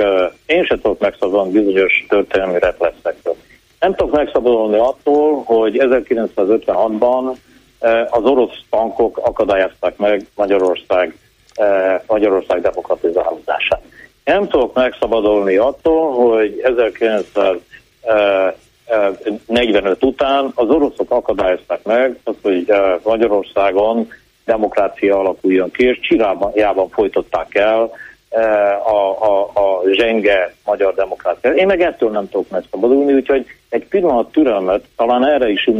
én 0.47 0.65
se 0.65 0.75
tudok 0.75 1.01
megszabadulni 1.01 1.59
bizonyos 1.59 2.05
történelmi 2.09 2.59
reflexekről. 2.59 3.37
Nem 3.81 3.95
tudok 3.95 4.15
megszabadulni 4.15 4.79
attól, 4.79 5.43
hogy 5.45 5.77
1956-ban 5.81 7.35
az 8.11 8.25
orosz 8.25 8.59
tankok 8.71 9.19
akadályozták 9.19 9.97
meg 9.97 10.27
Magyarország, 10.35 11.17
Magyarország 12.07 12.61
demokratizálódását. 12.61 13.83
Nem 14.25 14.49
tudok 14.49 14.75
megszabadulni 14.75 15.57
attól, 15.57 16.13
hogy 16.13 16.61
1945 18.91 20.05
után 20.05 20.51
az 20.55 20.69
oroszok 20.69 21.11
akadályozták 21.11 21.83
meg 21.83 22.19
azt, 22.25 22.39
hogy 22.43 22.73
Magyarországon 23.03 24.09
demokrácia 24.45 25.19
alakuljon 25.19 25.71
ki, 25.71 25.85
és 25.85 26.01
Csirájában 26.01 26.89
folytották 26.89 27.55
el 27.55 27.91
a, 28.85 29.25
a, 29.25 29.41
a 29.43 29.83
zsenge 29.93 30.55
magyar 30.65 30.95
demokrácia. 30.95 31.51
Én 31.51 31.67
meg 31.67 31.81
ettől 31.81 32.11
nem 32.11 32.29
tudok 32.29 32.51
megszabadulni, 32.51 33.13
úgyhogy 33.13 33.47
egy 33.69 33.87
pillanat 33.87 34.33
türelmet, 34.33 34.85
talán 34.97 35.27
erre 35.27 35.49
is, 35.49 35.71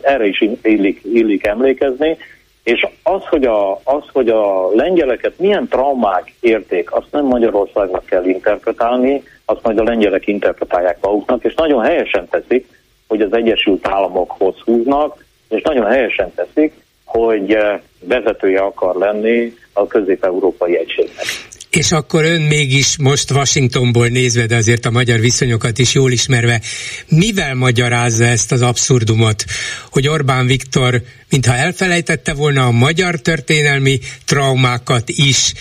erre 0.00 0.26
is 0.26 0.44
illik, 0.62 1.00
illik 1.04 1.46
emlékezni, 1.46 2.16
és 2.62 2.86
az 3.02 3.22
hogy, 3.24 3.44
a, 3.44 3.72
az, 3.72 4.02
hogy 4.12 4.28
a 4.28 4.74
lengyeleket 4.74 5.38
milyen 5.38 5.68
traumák 5.68 6.34
érték, 6.40 6.92
azt 6.92 7.06
nem 7.10 7.24
Magyarországnak 7.24 8.04
kell 8.04 8.24
interpretálni, 8.24 9.22
azt 9.44 9.62
majd 9.62 9.78
a 9.78 9.82
lengyelek 9.82 10.26
interpretálják 10.26 10.98
maguknak, 11.00 11.44
és 11.44 11.54
nagyon 11.54 11.84
helyesen 11.84 12.28
teszik, 12.28 12.66
hogy 13.08 13.20
az 13.20 13.32
Egyesült 13.32 13.88
Államokhoz 13.88 14.54
húznak, 14.64 15.24
és 15.48 15.62
nagyon 15.62 15.86
helyesen 15.86 16.32
teszik, 16.34 16.72
hogy 17.04 17.56
vezetője 18.00 18.60
akar 18.60 18.96
lenni 18.96 19.54
a 19.72 19.86
közép-európai 19.86 20.78
egységnek. 20.78 21.24
És 21.70 21.92
akkor 21.92 22.24
ön 22.24 22.40
mégis 22.40 22.98
most 22.98 23.30
Washingtonból 23.30 24.06
nézve, 24.06 24.46
de 24.46 24.56
azért 24.56 24.86
a 24.86 24.90
magyar 24.90 25.20
viszonyokat 25.20 25.78
is 25.78 25.94
jól 25.94 26.10
ismerve, 26.10 26.60
mivel 27.08 27.54
magyarázza 27.54 28.24
ezt 28.24 28.52
az 28.52 28.62
abszurdumot, 28.62 29.44
hogy 29.90 30.08
Orbán 30.08 30.46
Viktor 30.46 31.02
mintha 31.30 31.54
elfelejtette 31.54 32.34
volna 32.34 32.66
a 32.66 32.70
magyar 32.70 33.20
történelmi 33.20 33.98
traumákat 34.24 35.08
is, 35.08 35.52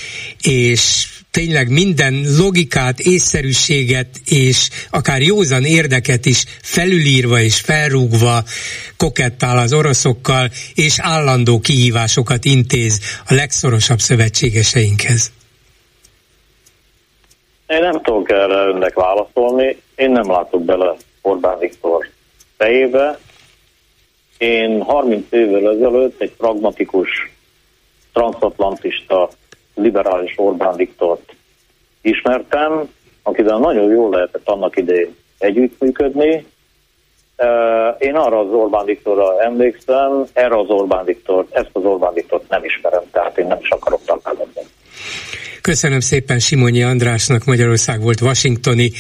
és 0.42 1.08
tényleg 1.34 1.70
minden 1.70 2.14
logikát, 2.38 3.00
észszerűséget 3.00 4.08
és 4.26 4.70
akár 4.92 5.22
józan 5.22 5.64
érdeket 5.64 6.26
is 6.26 6.46
felülírva 6.62 7.40
és 7.40 7.60
felrúgva 7.60 8.44
kokettál 8.98 9.58
az 9.58 9.74
oroszokkal, 9.74 10.50
és 10.76 11.00
állandó 11.02 11.60
kihívásokat 11.60 12.46
intéz 12.46 13.00
a 13.30 13.34
legszorosabb 13.34 14.00
szövetségeseinkhez. 14.00 15.32
Én 17.68 17.80
nem 17.80 18.02
tudok 18.02 18.30
erre 18.30 18.68
önnek 18.74 18.94
válaszolni. 18.94 19.78
Én 19.96 20.12
nem 20.12 20.32
látok 20.32 20.64
bele 20.64 20.96
Orbán 21.22 21.60
Viktor 21.60 22.10
fejébe. 22.58 23.20
Én 24.38 24.82
30 24.82 25.26
évvel 25.30 25.72
ezelőtt 25.76 26.22
egy 26.22 26.32
pragmatikus, 26.38 27.10
transatlantista, 28.14 29.30
liberális 29.76 30.34
Orbán 30.36 30.76
Viktort 30.76 31.36
ismertem, 32.02 32.90
akivel 33.24 33.58
nagyon 33.58 33.92
jól 33.92 34.10
lehetett 34.10 34.48
annak 34.50 34.78
idején 34.78 35.16
együttműködni. 35.38 36.46
Én 37.98 38.16
arra 38.16 38.40
az 38.40 38.52
Orbán 38.52 38.86
Viktorra 38.86 39.42
emlékszem, 39.44 40.26
erre 40.34 40.60
az 40.60 40.70
Orbán 40.70 41.06
Viktor, 41.06 41.48
ezt 41.52 41.70
az 41.72 41.84
Orbán 41.84 42.14
Viktort 42.14 42.50
nem 42.50 42.64
ismerem, 42.64 43.04
tehát 43.12 43.38
én 43.38 43.48
nem 43.48 43.58
is 43.62 43.70
akarok 43.70 44.02
találkozni. 44.06 44.62
Köszönöm 45.62 46.00
szépen 46.00 46.40
Simonyi 46.40 46.84
Andrásnak, 46.84 47.46
Magyarország 47.46 48.02
volt 48.02 48.22
Washingtoni, 48.22 48.92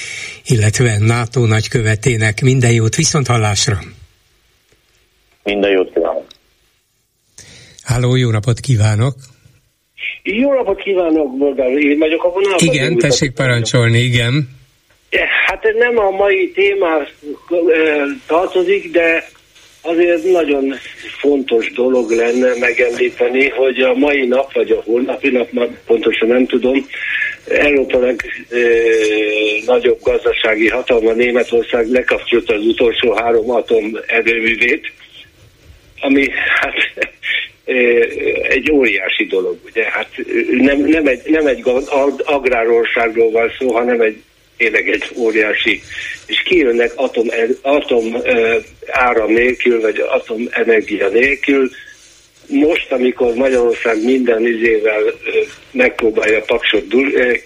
illetve 0.45 0.97
NATO 0.99 1.45
nagykövetének. 1.45 2.41
Minden 2.41 2.71
jót, 2.71 2.95
viszont 2.95 3.27
hallásra! 3.27 3.77
Minden 5.43 5.71
jót 5.71 5.93
kívánok! 5.93 6.25
Háló, 7.83 8.15
jó 8.15 8.29
napot 8.29 8.59
kívánok! 8.59 9.15
Jó 10.23 10.53
napot 10.53 10.81
kívánok, 10.81 11.37
Bolgár, 11.37 11.71
én 11.71 11.99
vagyok 11.99 12.23
a 12.23 12.29
vonalban. 12.29 12.59
Igen, 12.59 12.97
tessék 12.97 13.31
parancsolni, 13.31 13.99
igen. 13.99 14.49
Hát 15.45 15.65
ez 15.65 15.75
nem 15.75 15.97
a 15.97 16.09
mai 16.09 16.51
témához 16.51 17.07
tartozik, 18.27 18.91
de 18.91 19.27
azért 19.81 20.23
nagyon 20.23 20.73
fontos 21.19 21.71
dolog 21.71 22.11
lenne 22.11 22.53
megemlíteni, 22.59 23.49
hogy 23.49 23.81
a 23.81 23.93
mai 23.93 24.25
nap, 24.25 24.53
vagy 24.53 24.71
a 24.71 24.81
holnapi 24.85 25.29
nap, 25.29 25.49
pontosan 25.85 26.27
nem 26.27 26.45
tudom, 26.45 26.87
Európa 27.47 27.99
legnagyobb 27.99 29.99
gazdasági 30.03 30.67
hatalma 30.67 31.11
Németország 31.11 31.87
lekapcsolta 31.87 32.53
az 32.53 32.65
utolsó 32.65 33.13
három 33.13 33.49
atom 33.49 33.97
erőművét, 34.07 34.91
ami 35.99 36.27
hát 36.31 37.11
egy 38.49 38.71
óriási 38.71 39.25
dolog, 39.25 39.57
ugye? 39.65 39.83
Hát 39.83 40.09
nem, 40.51 40.79
nem 40.79 41.07
egy, 41.07 41.21
nem 41.25 41.47
egy 41.47 41.63
agrárországról 42.23 43.31
van 43.31 43.51
szó, 43.59 43.73
hanem 43.73 44.01
egy 44.01 44.21
tényleg 44.57 44.89
egy 44.89 45.03
óriási, 45.15 45.81
és 46.25 46.41
kijönnek 46.41 46.91
atom, 46.95 47.27
atom 47.61 48.17
áram 48.87 49.31
nélkül, 49.31 49.81
vagy 49.81 50.03
atomenergia 50.07 51.07
nélkül. 51.07 51.69
Most, 52.47 52.91
amikor 52.91 53.33
Magyarország 53.33 54.03
minden 54.03 54.45
izével 54.45 55.03
megpróbálja 55.71 56.37
a 56.37 56.43
paksot 56.45 56.85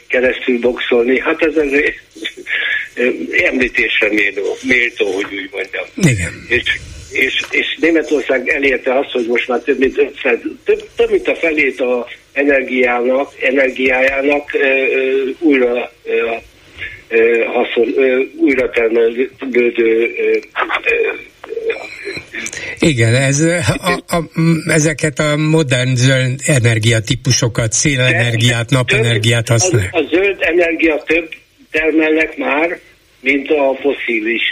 keresztül 0.07 0.59
boxolni, 0.59 1.19
hát 1.19 1.41
ez 1.41 1.57
azért 1.57 1.95
említésre 3.31 4.09
méltó, 4.09 4.57
méltó, 4.61 5.11
hogy 5.11 5.25
úgy 5.31 5.49
mondjam. 5.51 5.85
Igen. 5.95 6.45
És, 6.47 6.79
és, 7.11 7.43
és 7.49 7.77
Németország 7.79 8.47
elérte 8.49 8.97
azt, 8.97 9.11
hogy 9.11 9.25
most 9.27 9.47
már 9.47 9.59
több 9.59 9.79
mint, 9.79 9.97
50, 9.97 10.59
több, 10.63 10.89
több 10.95 11.11
mint 11.11 11.27
a 11.27 11.35
felét 11.35 11.79
a 11.79 12.07
energiának, 12.33 13.33
energiájának 13.41 14.53
ö, 14.53 14.59
ö, 14.59 15.29
újra 15.39 15.91
ö, 16.03 16.35
haszon, 17.45 17.93
újra 18.37 18.69
termelődő 18.69 20.15
igen, 22.79 23.15
ez, 23.15 23.39
a, 23.77 24.15
a, 24.15 24.23
ezeket 24.67 25.19
a 25.19 25.37
modern 25.37 25.95
zöld 25.95 26.39
energiatípusokat, 26.45 27.71
szélenergiát, 27.71 28.69
napenergiát 28.69 29.47
használ. 29.47 29.89
A, 29.91 29.97
a 29.97 30.07
zöld 30.11 30.37
energia 30.39 31.03
több 31.05 31.29
termelnek 31.71 32.37
már, 32.37 32.79
mint 33.31 33.49
a 33.49 33.77
foszilis 33.81 34.43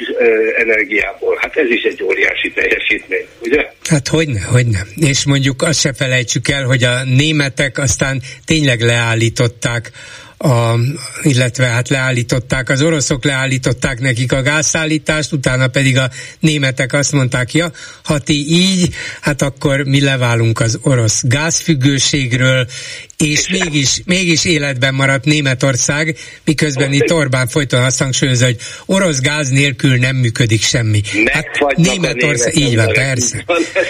energiából. 0.58 1.38
Hát 1.42 1.56
ez 1.58 1.70
is 1.70 1.82
egy 1.82 2.04
óriási 2.04 2.52
teljesítmény, 2.52 3.26
ugye? 3.42 3.62
Hát 3.90 4.08
hogyne, 4.08 4.42
hogyne. 4.42 4.80
És 4.96 5.26
mondjuk 5.26 5.62
azt 5.62 5.80
se 5.80 5.94
felejtsük 5.94 6.48
el, 6.48 6.64
hogy 6.64 6.84
a 6.84 7.04
németek 7.04 7.78
aztán 7.78 8.22
tényleg 8.46 8.82
leállították 8.82 9.92
a, 10.38 10.76
illetve 11.22 11.66
hát 11.66 11.90
leállították, 11.90 12.70
az 12.70 12.82
oroszok 12.82 13.24
leállították 13.24 14.00
nekik 14.00 14.32
a 14.32 14.42
gázszállítást, 14.42 15.32
utána 15.32 15.68
pedig 15.68 15.98
a 15.98 16.10
németek 16.40 16.94
azt 16.94 17.12
mondták, 17.12 17.54
ja, 17.54 17.72
ha 18.04 18.20
ti 18.20 18.46
így, 18.50 18.94
hát 19.22 19.42
akkor 19.42 19.84
mi 19.84 20.02
leválunk 20.02 20.60
az 20.60 20.80
orosz 20.84 21.24
gázfüggőségről, 21.24 22.68
és 23.18 23.50
mégis, 23.50 24.02
mégis 24.06 24.46
életben 24.46 24.94
maradt 24.94 25.26
Németország, 25.26 26.16
miközben 26.46 26.94
itt 26.94 27.14
Orbán 27.14 27.48
folyton 27.48 27.84
azt 27.84 28.02
hangsúlyozza, 28.02 28.46
hogy 28.46 28.58
orosz 28.86 29.22
gáz 29.22 29.50
nélkül 29.50 29.96
nem 29.96 30.16
működik 30.16 30.62
semmi. 30.62 31.02
Hát 31.26 31.76
Németország, 31.76 32.56
így 32.56 32.76
van, 32.76 32.94
persze. 32.94 33.44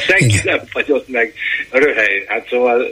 Senki 0.07 0.39
nem 0.43 0.61
fagyott 0.69 1.07
meg 1.07 1.33
röhely. 1.71 2.23
Hát 2.27 2.47
szóval, 2.49 2.85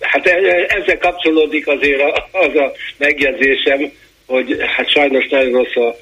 hát 0.00 0.26
e, 0.26 0.30
e, 0.30 0.80
ezzel 0.80 0.98
kapcsolódik 0.98 1.66
azért 1.66 2.00
az 2.30 2.56
a 2.56 2.72
megjegyzésem, 2.96 3.92
hogy 4.26 4.56
hát 4.76 4.90
sajnos 4.90 5.28
nagyon 5.28 5.52
rossz 5.52 5.76
a 5.76 5.96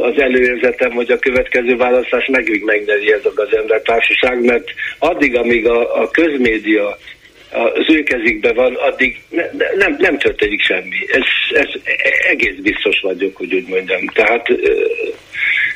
az 0.00 0.20
előérzetem, 0.20 0.90
hogy 0.90 1.10
a 1.10 1.18
következő 1.18 1.76
választás 1.76 2.26
megint 2.26 2.64
megnyeri 2.64 3.12
ez 3.12 3.24
a 3.24 3.32
gazember 3.34 3.80
társaság, 3.80 4.44
mert 4.44 4.68
addig, 4.98 5.36
amíg 5.36 5.66
a, 5.68 6.02
a 6.02 6.10
közmédia 6.10 6.98
az 7.50 7.94
ő 7.94 8.02
kezükben 8.02 8.54
van, 8.54 8.74
addig 8.74 9.20
ne, 9.28 9.44
nem, 9.76 9.96
nem 9.98 10.18
történik 10.18 10.60
semmi. 10.60 10.96
Ez, 11.12 11.22
ez 11.50 11.68
egész 12.30 12.56
biztos 12.62 13.00
vagyok, 13.00 13.36
hogy 13.36 13.54
úgy 13.54 13.66
mondjam. 13.66 14.06
Tehát 14.06 14.48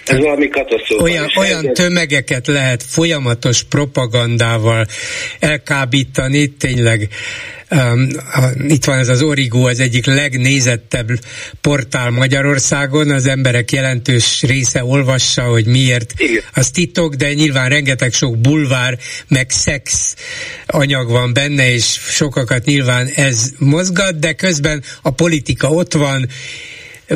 Ez 0.05 0.19
valami 0.19 0.49
katasztrófa. 0.49 1.03
Olyan, 1.03 1.31
olyan 1.37 1.73
tömegeket 1.73 2.47
lehet 2.47 2.83
folyamatos 2.83 3.63
propagandával 3.63 4.87
elkábítani, 5.39 6.47
tényleg 6.47 7.09
Um, 7.73 8.09
itt 8.69 8.85
van 8.85 8.99
ez 8.99 9.09
az 9.09 9.23
Origo, 9.23 9.69
az 9.69 9.81
egyik 9.81 10.07
legnézettebb 10.07 11.09
portál 11.61 12.11
Magyarországon, 12.11 13.11
az 13.11 13.27
emberek 13.27 13.73
jelentős 13.73 14.43
része 14.43 14.85
olvassa, 14.85 15.43
hogy 15.43 15.67
miért 15.67 16.13
Igen. 16.17 16.43
az 16.55 16.71
titok, 16.71 17.15
de 17.15 17.33
nyilván 17.33 17.69
rengeteg 17.69 18.13
sok 18.13 18.39
bulvár, 18.39 18.99
meg 19.29 19.51
szex 19.51 20.15
anyag 20.67 21.11
van 21.11 21.33
benne, 21.33 21.73
és 21.73 21.85
sokakat 22.09 22.65
nyilván 22.65 23.07
ez 23.15 23.51
mozgat, 23.59 24.19
de 24.19 24.33
közben 24.33 24.83
a 25.03 25.11
politika 25.11 25.69
ott 25.69 25.93
van, 25.93 26.29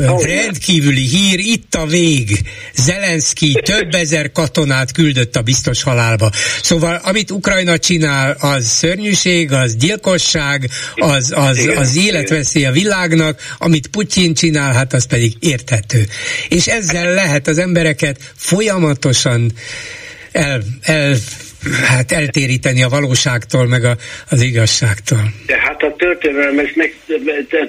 Rendkívüli 0.03 1.07
hír, 1.07 1.39
itt 1.39 1.75
a 1.75 1.85
vég. 1.85 2.39
Zelenszky 2.75 3.61
több 3.63 3.93
ezer 3.93 4.31
katonát 4.31 4.91
küldött 4.91 5.35
a 5.35 5.41
biztos 5.41 5.83
halálba. 5.83 6.31
Szóval 6.61 7.01
amit 7.03 7.31
Ukrajna 7.31 7.77
csinál, 7.77 8.35
az 8.39 8.65
szörnyűség, 8.65 9.51
az 9.51 9.75
gyilkosság, 9.75 10.69
az, 10.95 11.33
az, 11.35 11.69
az 11.75 11.95
életveszély 11.95 12.65
a 12.65 12.71
világnak, 12.71 13.55
amit 13.57 13.87
Putyin 13.87 14.33
csinál, 14.33 14.73
hát 14.73 14.93
az 14.93 15.05
pedig 15.05 15.33
érthető. 15.39 16.07
És 16.49 16.67
ezzel 16.67 17.13
lehet 17.13 17.47
az 17.47 17.57
embereket 17.57 18.31
folyamatosan 18.35 19.51
el, 20.31 20.63
el 20.81 21.15
hát 21.87 22.11
eltéríteni 22.11 22.83
a 22.83 22.89
valóságtól, 22.89 23.67
meg 23.67 23.83
a, 23.83 23.95
az 24.29 24.41
igazságtól. 24.41 25.19
De 25.45 25.57
hát 25.57 25.83
a 25.83 25.95
történelem 25.97 26.59
ezt 26.59 26.75
meg 26.75 26.93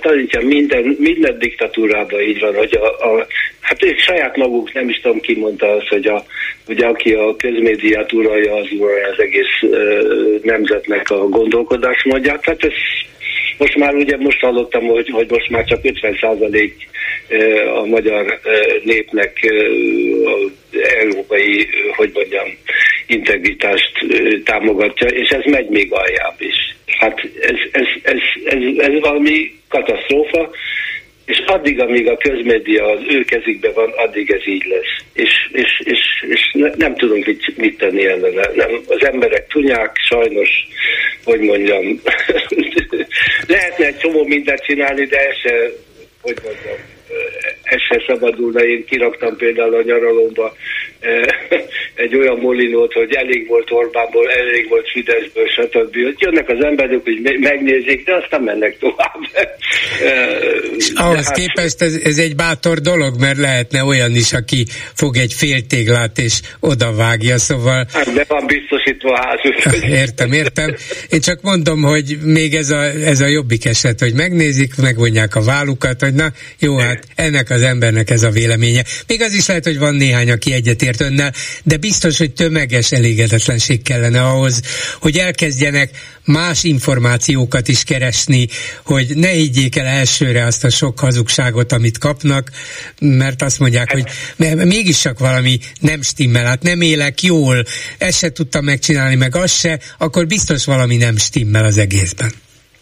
tanítja 0.01 0.41
minden, 0.41 0.97
minden 0.99 1.39
diktatúrában 1.39 2.21
így 2.21 2.41
van, 2.41 2.55
hogy 2.55 2.79
a, 2.81 3.09
a 3.09 3.27
hát 3.61 3.85
ők 3.85 3.99
saját 3.99 4.37
maguk, 4.37 4.73
nem 4.73 4.89
is 4.89 5.01
tudom 5.01 5.21
ki 5.21 5.35
mondta 5.39 5.67
azt, 5.73 5.89
hogy 5.89 6.07
a, 6.07 6.25
ugye 6.69 6.87
aki 6.87 7.13
a 7.13 7.37
közmédiát 7.37 8.13
uralja, 8.13 8.55
az 8.55 8.67
uralja 8.79 9.09
az 9.09 9.21
egész 9.21 9.63
uh, 9.63 10.43
nemzetnek 10.43 11.11
a 11.11 11.29
gondolkodásmódját. 11.29 12.41
Tehát 12.41 12.65
ez 12.65 12.73
most 13.59 13.77
már 13.77 13.95
ugye 13.95 14.17
most 14.17 14.41
hallottam, 14.41 14.85
hogy, 14.85 15.09
hogy 15.11 15.31
most 15.31 15.51
már 15.51 15.65
csak 15.65 15.85
50 15.85 16.19
százalék 16.21 16.89
a 17.83 17.87
magyar 17.87 18.41
népnek 18.85 19.33
európai, 21.01 21.69
hogy 21.97 22.11
mondjam, 22.15 22.47
integritást 23.07 23.93
támogatja, 24.45 25.09
és 25.09 25.29
ez 25.29 25.45
megy 25.45 25.69
még 25.69 25.93
aljább 25.93 26.35
is. 26.39 26.77
Hát 26.87 27.21
ez, 27.41 27.57
ez, 27.73 27.87
ez, 28.03 28.19
ez, 28.45 28.61
ez 28.79 29.01
valami 29.01 29.53
katasztrófa, 29.69 30.51
és 31.27 31.43
addig, 31.47 31.81
amíg 31.81 32.09
a 32.09 32.17
közmédia 32.17 32.85
az 32.85 33.01
ő 33.09 33.25
kezükben 33.25 33.73
van, 33.75 33.91
addig 33.91 34.31
ez 34.31 34.47
így 34.47 34.65
lesz. 34.65 35.05
És, 35.13 35.33
és, 35.53 35.81
és, 35.85 36.01
és 36.29 36.51
ne, 36.53 36.71
nem 36.77 36.95
tudunk 36.95 37.27
mit, 37.27 37.57
mit 37.57 37.79
tenni 37.79 38.07
ellene. 38.07 38.51
Nem. 38.55 38.71
Az 38.89 39.05
emberek 39.05 39.47
tunyák, 39.47 39.97
sajnos, 40.09 40.49
hogy 41.25 41.41
mondjam, 41.41 42.01
lehetne 43.47 43.87
egy 43.87 43.97
csomó 43.97 44.25
mindent 44.25 44.65
csinálni, 44.65 45.05
de 45.05 45.19
ez 45.19 45.37
se, 45.37 45.71
hogy 46.21 46.37
mondjam, 46.45 46.79
ez 47.63 47.81
se 47.81 48.05
szabadulna. 48.07 48.61
Én 48.65 48.85
kiraktam 48.85 49.37
például 49.37 49.75
a 49.75 49.83
nyaralomba 49.83 50.57
egy 52.05 52.17
olyan 52.17 52.39
molinót, 52.39 52.93
hogy 52.93 53.15
elég 53.15 53.47
volt 53.49 53.71
Orbánból, 53.71 54.31
elég 54.31 54.69
volt 54.69 54.91
Fideszből, 54.91 55.47
stb. 55.49 55.97
Jönnek 56.19 56.49
az 56.49 56.65
emberek, 56.65 57.01
hogy 57.05 57.39
megnézik, 57.41 58.05
de 58.05 58.15
aztán 58.15 58.43
mennek 58.43 58.79
tovább. 58.79 59.21
Ahhoz 60.95 61.27
hát... 61.27 61.37
képest 61.37 61.83
ez, 61.83 61.95
ez 62.05 62.19
egy 62.19 62.37
bátor 62.37 62.79
dolog, 62.79 63.21
mert 63.21 63.39
lehetne 63.39 63.85
olyan 63.85 64.15
is, 64.15 64.33
aki 64.33 64.67
fog 64.95 65.17
egy 65.17 65.33
féltéglát 65.33 66.19
és 66.19 66.41
odavágja, 66.61 67.39
szóval... 67.39 67.87
Hát 67.93 68.13
de 68.15 68.25
van 68.29 68.47
biztosítva 68.47 69.13
a 69.13 69.27
házuk. 69.27 69.85
Értem, 70.01 70.33
értem. 70.33 70.75
Én 71.11 71.21
csak 71.21 71.41
mondom, 71.43 71.83
hogy 71.83 72.17
még 72.23 72.55
ez 72.55 72.71
a, 72.71 72.83
ez 72.83 73.21
a 73.21 73.27
jobbik 73.27 73.65
eset, 73.65 74.01
hogy 74.01 74.15
megnézik, 74.15 74.77
megvonják 74.77 75.35
a 75.35 75.43
vállukat, 75.43 76.01
hogy 76.01 76.15
na 76.15 76.27
jó, 76.59 76.77
hát 76.77 77.05
ennek 77.15 77.51
az 77.51 77.63
embernek 77.63 78.11
ez 78.11 78.23
a 78.23 78.31
véleménye. 78.31 78.83
Még 79.07 79.23
az 79.23 79.35
is 79.35 79.47
lehet, 79.47 79.65
hogy 79.65 79.79
van 79.79 79.95
néhány, 79.95 80.31
aki 80.31 80.53
egyetért 80.53 80.96
önnel, 81.01 81.33
de 81.63 81.77
biztos, 81.77 82.19
hogy 82.19 82.33
tömeges 82.33 82.93
elégedetlenség 82.93 83.83
kellene 83.83 84.23
ahhoz, 84.23 84.61
hogy 85.01 85.17
elkezdjenek 85.17 85.91
más 86.25 86.65
információkat 86.65 87.69
is 87.69 87.85
keresni, 87.85 88.49
hogy 88.85 89.17
ne 89.17 89.29
higgyék 89.29 89.77
el 89.77 89.87
elsőre 89.87 90.45
azt 90.45 90.65
a 90.65 90.71
sok 90.71 90.99
hazugságot, 90.99 91.73
amit 91.73 91.99
kapnak, 91.99 92.51
mert 93.01 93.43
azt 93.43 93.59
mondják, 93.59 93.93
hogy 93.93 94.05
mégis 94.57 95.01
csak 95.01 95.19
valami 95.19 95.59
nem 95.81 96.03
stimmel, 96.03 96.45
hát 96.45 96.63
nem 96.63 96.81
élek 96.81 97.23
jól, 97.23 97.65
ezt 97.99 98.19
se 98.19 98.31
tudtam 98.33 98.65
megcsinálni, 98.65 99.15
meg 99.15 99.37
azt 99.37 99.59
se, 99.59 99.81
akkor 99.99 100.27
biztos 100.27 100.65
valami 100.65 100.97
nem 100.97 101.17
stimmel 101.17 101.65
az 101.65 101.79
egészben. 101.79 102.33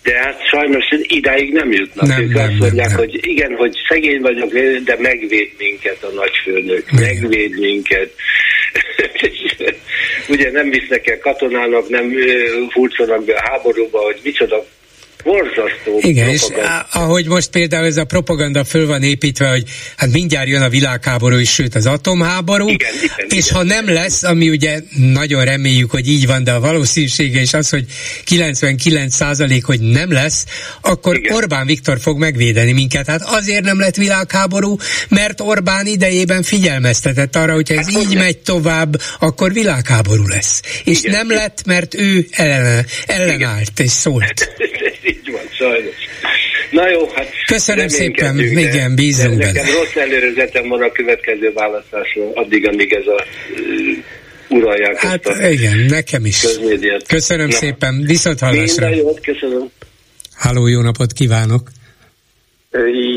De 0.05 0.15
hát 0.19 0.47
sajnos 0.49 0.85
idáig 1.03 1.53
nem 1.53 1.73
jutnak. 1.73 2.07
Nem, 2.07 2.21
ők 2.23 2.33
nem, 2.33 2.49
azt 2.49 2.59
mondják, 2.59 2.89
nem, 2.89 2.99
hogy 2.99 3.19
igen, 3.27 3.55
hogy 3.57 3.77
szegény 3.89 4.21
vagyok, 4.21 4.53
de 4.85 4.97
megvéd 4.99 5.51
minket 5.59 6.03
a 6.03 6.09
nagyfőnök, 6.15 6.91
megvéd 6.91 7.59
minket. 7.59 8.11
Ugye 10.29 10.51
nem 10.51 10.71
visznek 10.71 11.07
el 11.07 11.19
katonának, 11.19 11.89
nem 11.89 12.13
furcsanak 12.71 13.25
be 13.25 13.35
a 13.35 13.51
háborúba, 13.51 13.99
hogy 13.99 14.21
micsoda 14.23 14.65
borzasztó 15.25 15.99
Igen, 16.01 16.29
és 16.29 16.43
ahogy 16.93 17.27
most 17.27 17.51
például 17.51 17.87
ez 17.87 17.97
a 17.97 18.05
propaganda 18.05 18.65
föl 18.65 18.87
van 18.87 19.03
építve, 19.03 19.49
hogy 19.49 19.65
hát 19.97 20.13
mindjárt 20.13 20.49
jön 20.49 20.63
a 20.63 20.69
világháború 20.69 21.37
is, 21.37 21.51
sőt 21.53 21.75
az 21.75 21.87
atomháború, 21.87 22.69
igen, 22.69 22.95
igen, 23.03 23.27
és 23.39 23.47
igen. 23.47 23.57
ha 23.57 23.63
nem 23.63 23.89
lesz, 23.89 24.23
ami 24.23 24.51
ugye 24.51 24.81
nagyon 24.97 25.45
reméljük, 25.45 25.91
hogy 25.91 26.09
így 26.09 26.27
van, 26.27 26.45
de 26.45 26.53
a 26.53 26.61
valószínűsége 26.61 27.41
is 27.41 27.55
az, 27.55 27.69
hogy 27.69 27.85
99 28.25 29.15
százalék, 29.15 29.65
hogy 29.65 29.81
nem 29.81 30.13
lesz, 30.13 30.45
akkor 30.81 31.17
igen. 31.17 31.35
Orbán 31.35 31.67
Viktor 31.67 31.99
fog 32.01 32.19
megvédeni 32.19 32.73
minket. 32.73 33.07
Hát 33.07 33.23
azért 33.25 33.65
nem 33.65 33.79
lett 33.79 33.97
világháború, 33.97 34.77
mert 35.09 35.41
Orbán 35.41 35.87
idejében 35.87 36.43
figyelmeztetett 36.43 37.37
arra, 37.37 37.55
hogy 37.55 37.73
ez 37.73 37.93
hát, 37.93 38.03
így 38.03 38.17
megy 38.17 38.39
tovább, 38.39 39.01
akkor 39.19 39.53
világháború 39.53 40.27
lesz. 40.27 40.63
És 40.85 40.99
igen, 41.03 41.13
nem 41.13 41.37
lett, 41.37 41.63
mert 41.67 41.95
ő 41.95 42.27
ellen, 42.31 42.87
ellenállt 43.07 43.81
és 43.81 43.91
szólt. 43.91 44.49
Így 45.15 45.31
van, 45.33 45.43
sajnos. 45.59 45.95
Na 46.71 46.89
jó, 46.91 47.09
hát 47.15 47.29
Köszönöm 47.47 47.89
szépen, 47.89 48.39
igen, 48.39 48.95
bízunk 48.95 49.39
benne. 49.39 49.53
Nekem 49.53 49.75
rossz 49.75 49.97
előrezetem 49.97 50.69
van 50.69 50.83
a 50.83 50.93
következő 50.93 51.53
választásról, 51.55 52.33
addig, 52.35 52.69
amíg 52.69 52.93
ez 52.93 53.07
a 53.07 53.25
uralják 54.49 54.97
Hát 54.97 55.27
a 55.27 55.49
igen, 55.49 55.79
nekem 55.79 56.25
is. 56.25 56.41
Közmédiát. 56.41 57.07
Köszönöm 57.07 57.49
Na. 57.49 57.55
szépen, 57.55 58.03
viszont 58.07 58.39
hallásra. 58.41 58.89
Minden 58.89 59.05
jót, 59.05 59.21
köszönöm. 59.21 59.71
Háló, 60.35 60.67
jó 60.67 60.81
napot 60.81 61.13
kívánok! 61.13 61.71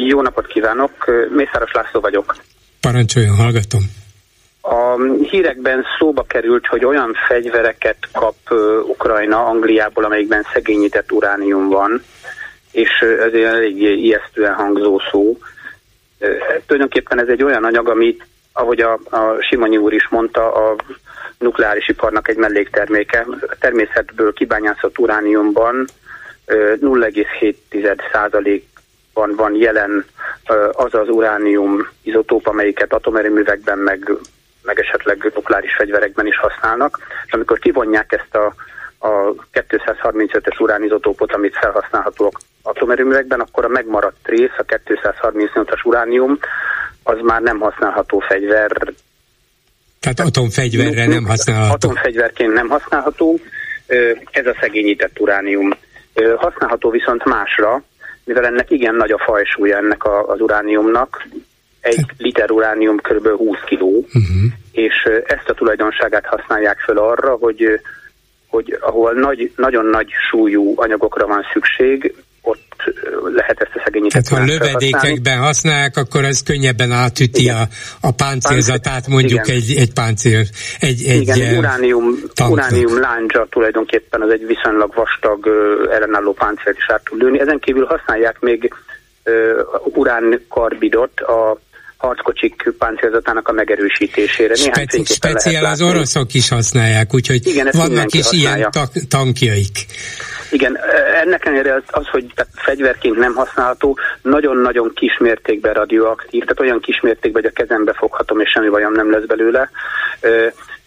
Jó 0.08 0.22
napot 0.22 0.48
kívánok, 0.48 0.92
Mészáros 1.36 1.72
László 1.74 2.00
vagyok. 2.00 2.44
Parancsoljon, 2.80 3.36
hallgatom. 3.36 3.82
A 4.70 4.98
hírekben 5.30 5.86
szóba 6.00 6.24
került, 6.24 6.68
hogy 6.68 6.86
olyan 6.86 7.16
fegyvereket 7.28 7.98
kap 8.14 8.36
Ukrajna 8.88 9.46
Angliából, 9.46 10.04
amelyikben 10.04 10.46
szegényített 10.54 11.12
uránium 11.12 11.70
van, 11.70 12.04
és 12.72 12.90
ez 13.00 13.34
egy 13.34 13.42
elég 13.42 13.82
ijesztően 13.82 14.54
hangzó 14.54 15.02
szó. 15.12 15.38
Tulajdonképpen 16.66 17.20
ez 17.20 17.28
egy 17.28 17.44
olyan 17.44 17.64
anyag, 17.64 17.90
amit, 17.90 18.26
ahogy 18.54 18.82
a, 18.82 18.94
a 18.94 19.36
Simonyi 19.40 19.78
úr 19.78 19.94
is 19.94 20.08
mondta, 20.10 20.54
a 20.54 20.76
nukleáris 21.38 21.88
iparnak 21.88 22.28
egy 22.28 22.38
mellékterméke. 22.38 23.26
A 23.48 23.56
természetből 23.60 24.34
kibányászott 24.34 25.00
urániumban 25.00 25.88
0,7%-ban 26.48 29.36
van 29.36 29.56
jelen 29.56 30.06
az 30.72 30.94
az 30.94 31.10
uránium 31.10 31.88
izotóp, 32.02 32.48
amelyiket 32.48 32.94
atomerőművekben 32.94 33.78
meg 33.78 34.12
meg 34.68 34.80
esetleg 34.80 35.32
nukleáris 35.36 35.76
fegyverekben 35.78 36.28
is 36.28 36.38
használnak, 36.38 37.00
és 37.26 37.34
amikor 37.34 37.60
kivonják 37.60 38.12
ezt 38.12 38.36
a, 38.36 38.46
a 39.08 39.34
235-es 39.54 40.62
uránizotópot, 40.62 41.34
amit 41.34 41.58
felhasználhatóak 41.58 42.40
atomerőművekben, 42.62 43.40
akkor 43.40 43.66
a 43.66 43.68
megmaradt 43.68 44.28
rész, 44.28 44.58
a 44.58 44.64
238-as 44.64 45.86
uránium, 45.86 46.40
az 47.04 47.18
már 47.22 47.42
nem 47.42 47.60
használható 47.60 48.20
fegyver. 48.20 48.72
Tehát 50.00 50.20
atomfegyverre 50.20 51.08
nem 51.08 51.26
használható. 51.26 51.74
Atomfegyverként 51.74 52.54
nem 52.54 52.68
használható. 52.68 53.40
Ez 54.32 54.46
a 54.46 54.56
szegényített 54.60 55.20
uránium. 55.20 55.70
Használható 56.38 56.90
viszont 56.90 57.26
másra, 57.26 57.84
mivel 58.24 58.46
ennek 58.46 58.72
igen 58.72 58.96
nagy 58.96 59.12
a 59.12 59.24
fajsúlya 59.26 59.78
ennek 59.78 60.06
az 60.06 60.40
urániumnak, 60.40 61.28
egy 61.88 62.06
liter 62.18 62.52
uránium 62.52 62.98
kb. 62.98 63.28
20 63.28 63.58
kg, 63.66 63.82
uh-huh. 63.82 64.24
és 64.72 64.94
ezt 65.26 65.50
a 65.50 65.54
tulajdonságát 65.54 66.26
használják 66.26 66.80
fel 66.80 66.98
arra, 66.98 67.36
hogy, 67.36 67.64
hogy 68.48 68.78
ahol 68.80 69.14
nagy, 69.14 69.52
nagyon 69.56 69.86
nagy 69.86 70.08
súlyú 70.30 70.74
anyagokra 70.76 71.28
van 71.28 71.46
szükség, 71.54 72.16
ott 72.42 72.84
lehet 73.36 73.62
ezt 73.62 73.72
a 73.76 73.82
szegényített 73.84 74.24
Tehát 74.24 74.48
ha 74.48 74.54
lövedékekben 74.54 75.38
használják, 75.38 75.98
akkor 75.98 76.24
ez 76.24 76.44
könnyebben 76.44 76.92
átüti 76.92 77.50
a, 77.50 77.62
a 78.02 78.12
páncélzatát 78.12 79.08
mondjuk 79.08 79.48
egy, 79.48 79.76
egy 79.78 79.94
páncél, 79.94 80.44
egy, 80.80 81.04
egy 81.08 81.22
Igen, 81.22 81.42
egy 81.42 81.58
uránium, 81.58 82.16
uránium 82.50 83.00
láncsa 83.00 83.48
tulajdonképpen 83.50 84.22
az 84.22 84.32
egy 84.32 84.46
viszonylag 84.46 84.94
vastag 84.96 85.48
ellenálló 85.92 86.34
páncélt 86.34 86.78
is 86.78 86.90
át 86.90 87.04
tud 87.04 87.22
lőni. 87.22 87.40
Ezen 87.40 87.60
kívül 87.60 87.86
használják 87.86 88.40
még 88.40 88.74
uránkarbidot 89.84 91.20
a 91.20 91.58
harckocsik 91.98 92.74
páncélzatának 92.78 93.48
a 93.48 93.52
megerősítésére. 93.52 94.56
Speci- 94.56 95.06
speciál 95.06 95.66
az 95.66 95.82
oroszok 95.82 96.34
is 96.34 96.50
használják, 96.50 97.14
úgyhogy 97.14 97.48
Igen, 97.48 97.70
vannak 97.72 98.14
is 98.14 98.24
használja. 98.24 98.58
ilyen 98.58 98.72
ta- 98.72 99.08
tankjaik. 99.10 99.86
Igen, 100.52 100.78
ennek 101.24 101.46
ellenére 101.46 101.74
az, 101.74 101.82
az, 101.86 102.08
hogy 102.08 102.26
fegyverként 102.56 103.18
nem 103.18 103.34
használható, 103.34 103.98
nagyon-nagyon 104.22 104.92
kismértékben 104.96 105.74
radioaktív, 105.74 106.42
tehát 106.42 106.60
olyan 106.60 106.80
kismértékben, 106.80 107.42
hogy 107.42 107.52
a 107.56 107.62
kezembe 107.62 107.94
foghatom, 107.94 108.40
és 108.40 108.50
semmi 108.50 108.70
bajom 108.70 108.94
nem 108.94 109.12
lesz 109.12 109.26
belőle. 109.26 109.70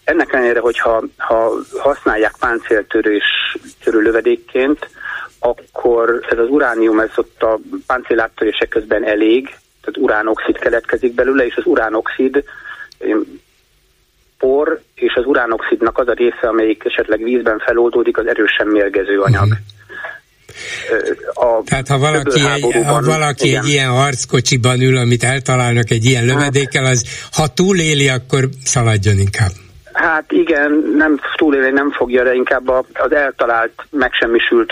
Ennek 0.03 0.33
ellenére, 0.33 0.59
hogyha 0.59 1.03
ha 1.17 1.51
használják 1.77 2.33
páncéltörés 2.39 3.57
törő 3.83 4.01
lövedékként, 4.01 4.89
akkor 5.39 6.19
ez 6.29 6.37
az 6.37 6.49
uránium, 6.49 6.99
ez 6.99 7.09
ott 7.15 7.41
a 7.41 7.59
páncéláttörések 7.87 8.67
közben 8.69 9.03
elég, 9.05 9.55
tehát 9.81 9.97
uránoxid 9.97 10.57
keletkezik 10.57 11.13
belőle, 11.13 11.45
és 11.45 11.55
az 11.55 11.65
uránoxid 11.65 12.43
por, 14.37 14.81
és 14.95 15.13
az 15.15 15.25
uránoxidnak 15.25 15.97
az 15.97 16.07
a 16.07 16.13
része, 16.13 16.47
amelyik 16.47 16.83
esetleg 16.85 17.23
vízben 17.23 17.59
feloldódik, 17.59 18.17
az 18.17 18.27
erősen 18.27 18.67
mérgező 18.67 19.19
anyag. 19.19 19.43
Uh-huh. 19.43 19.57
A 21.33 21.63
Tehát 21.65 21.87
ha 21.87 21.97
valaki, 21.97 22.41
egy, 22.55 22.85
ha 22.85 23.01
valaki 23.01 23.55
egy 23.55 23.67
ilyen 23.67 23.89
harckocsiban 23.89 24.81
ül, 24.81 24.97
amit 24.97 25.23
eltalálnak 25.23 25.89
egy 25.89 26.05
ilyen 26.05 26.27
hát- 26.27 26.33
lövedékkel, 26.33 26.85
az 26.85 27.27
ha 27.31 27.47
túléli, 27.47 28.09
akkor 28.09 28.49
szaladjon 28.63 29.17
inkább. 29.17 29.51
Hát 29.93 30.31
igen, 30.31 30.93
nem 30.97 31.19
túlélni 31.35 31.69
nem 31.69 31.91
fogja, 31.91 32.23
de 32.23 32.33
inkább 32.33 32.67
az 32.93 33.11
eltalált, 33.11 33.71
megsemmisült 33.89 34.71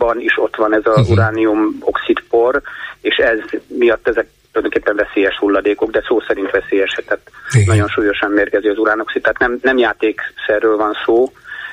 harckocsikban 0.00 0.20
is 0.20 0.38
ott 0.38 0.56
van 0.56 0.74
ez 0.74 0.86
a 0.86 0.90
uh-huh. 0.90 1.10
uránium 1.10 1.76
oxidpor, 1.80 2.62
és 3.00 3.16
ez 3.16 3.38
miatt 3.66 4.08
ezek 4.08 4.26
tulajdonképpen 4.52 5.06
veszélyes 5.06 5.38
hulladékok, 5.38 5.90
de 5.90 6.02
szó 6.06 6.20
szerint 6.20 6.50
veszélyes, 6.50 6.98
tehát 7.06 7.30
Igen. 7.52 7.66
nagyon 7.66 7.88
súlyosan 7.88 8.30
mérgező 8.30 8.70
az 8.70 8.78
uránoxid, 8.78 9.22
tehát 9.22 9.38
nem, 9.38 9.58
nem 9.62 9.78
játékszerről 9.78 10.76
van 10.76 10.96
szó, 11.04 11.32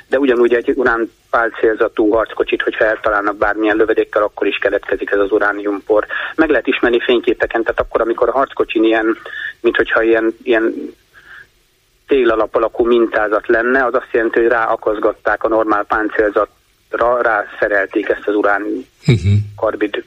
de 0.09 0.19
ugyanúgy 0.19 0.53
egy 0.53 0.71
urán 0.75 1.11
pálcélzatú 1.29 2.11
harckocsit, 2.11 2.61
hogyha 2.61 2.85
eltalálnak 2.85 3.37
bármilyen 3.37 3.75
lövedékkel, 3.75 4.23
akkor 4.23 4.47
is 4.47 4.57
keletkezik 4.57 5.11
ez 5.11 5.19
az 5.19 5.31
urániumpor. 5.31 6.05
Meg 6.35 6.49
lehet 6.49 6.67
ismerni 6.67 6.99
fényképeken, 6.99 7.61
tehát 7.61 7.79
akkor, 7.79 8.01
amikor 8.01 8.29
a 8.29 8.37
harckocsin 8.37 8.83
ilyen, 8.83 9.17
mint 9.61 9.75
hogyha 9.75 10.03
ilyen, 10.03 10.35
ilyen 10.43 10.73
télalap 12.07 12.55
alakú 12.55 12.85
mintázat 12.85 13.47
lenne, 13.47 13.85
az 13.85 13.93
azt 13.93 14.11
jelenti, 14.11 14.39
hogy 14.39 14.47
ráakaszgatták 14.47 15.43
a 15.43 15.47
normál 15.47 15.83
páncélzatra, 15.83 16.56
rászerelték 17.21 18.09
ezt 18.09 18.27
az 18.27 18.35
urán 18.35 18.61
uh-huh. 19.07 19.31
karbid 19.55 20.03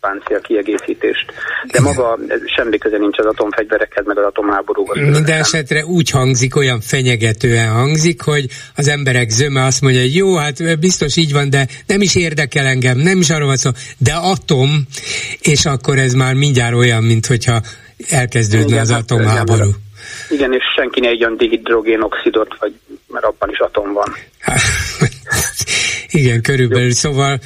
páncél 0.00 0.40
kiegészítést. 0.40 1.32
De 1.72 1.80
maga 1.80 2.18
semmi 2.56 2.78
köze 2.78 2.98
nincs 2.98 3.18
az 3.18 3.26
atomfegyverekhez, 3.26 4.06
meg 4.06 4.18
az 4.18 4.24
atomháborúhoz. 4.24 4.96
Minden 4.96 5.38
esetre 5.38 5.84
úgy 5.84 6.10
hangzik, 6.10 6.56
olyan 6.56 6.80
fenyegetően 6.80 7.72
hangzik, 7.72 8.22
hogy 8.22 8.46
az 8.76 8.88
emberek 8.88 9.28
zöme 9.28 9.64
azt 9.64 9.80
mondja, 9.80 10.00
hogy 10.00 10.14
jó, 10.14 10.36
hát 10.36 10.78
biztos 10.78 11.16
így 11.16 11.32
van, 11.32 11.50
de 11.50 11.66
nem 11.86 12.00
is 12.00 12.16
érdekel 12.16 12.66
engem, 12.66 12.98
nem 12.98 13.18
is 13.18 13.30
arról 13.30 13.46
van 13.46 13.56
szó, 13.56 13.70
de 13.98 14.12
atom, 14.12 14.70
és 15.40 15.64
akkor 15.64 15.98
ez 15.98 16.12
már 16.12 16.34
mindjárt 16.34 16.74
olyan, 16.74 17.02
mint 17.02 17.26
hogyha 17.26 17.60
elkezdődne 18.08 18.66
Igen, 18.66 18.80
az 18.80 18.90
hát, 18.90 19.00
atomháború. 19.00 19.62
Igen, 19.62 19.76
igen, 20.30 20.52
és 20.52 20.64
senki 20.76 21.00
ne 21.00 21.08
egyen 21.08 21.36
dihidrogénoxidot, 21.36 22.56
vagy 22.58 22.74
mert 23.06 23.24
abban 23.24 23.50
is 23.50 23.58
atom 23.58 23.92
van. 23.92 24.14
Igen, 26.10 26.42
körülbelül. 26.42 26.92
Szóval 26.92 27.40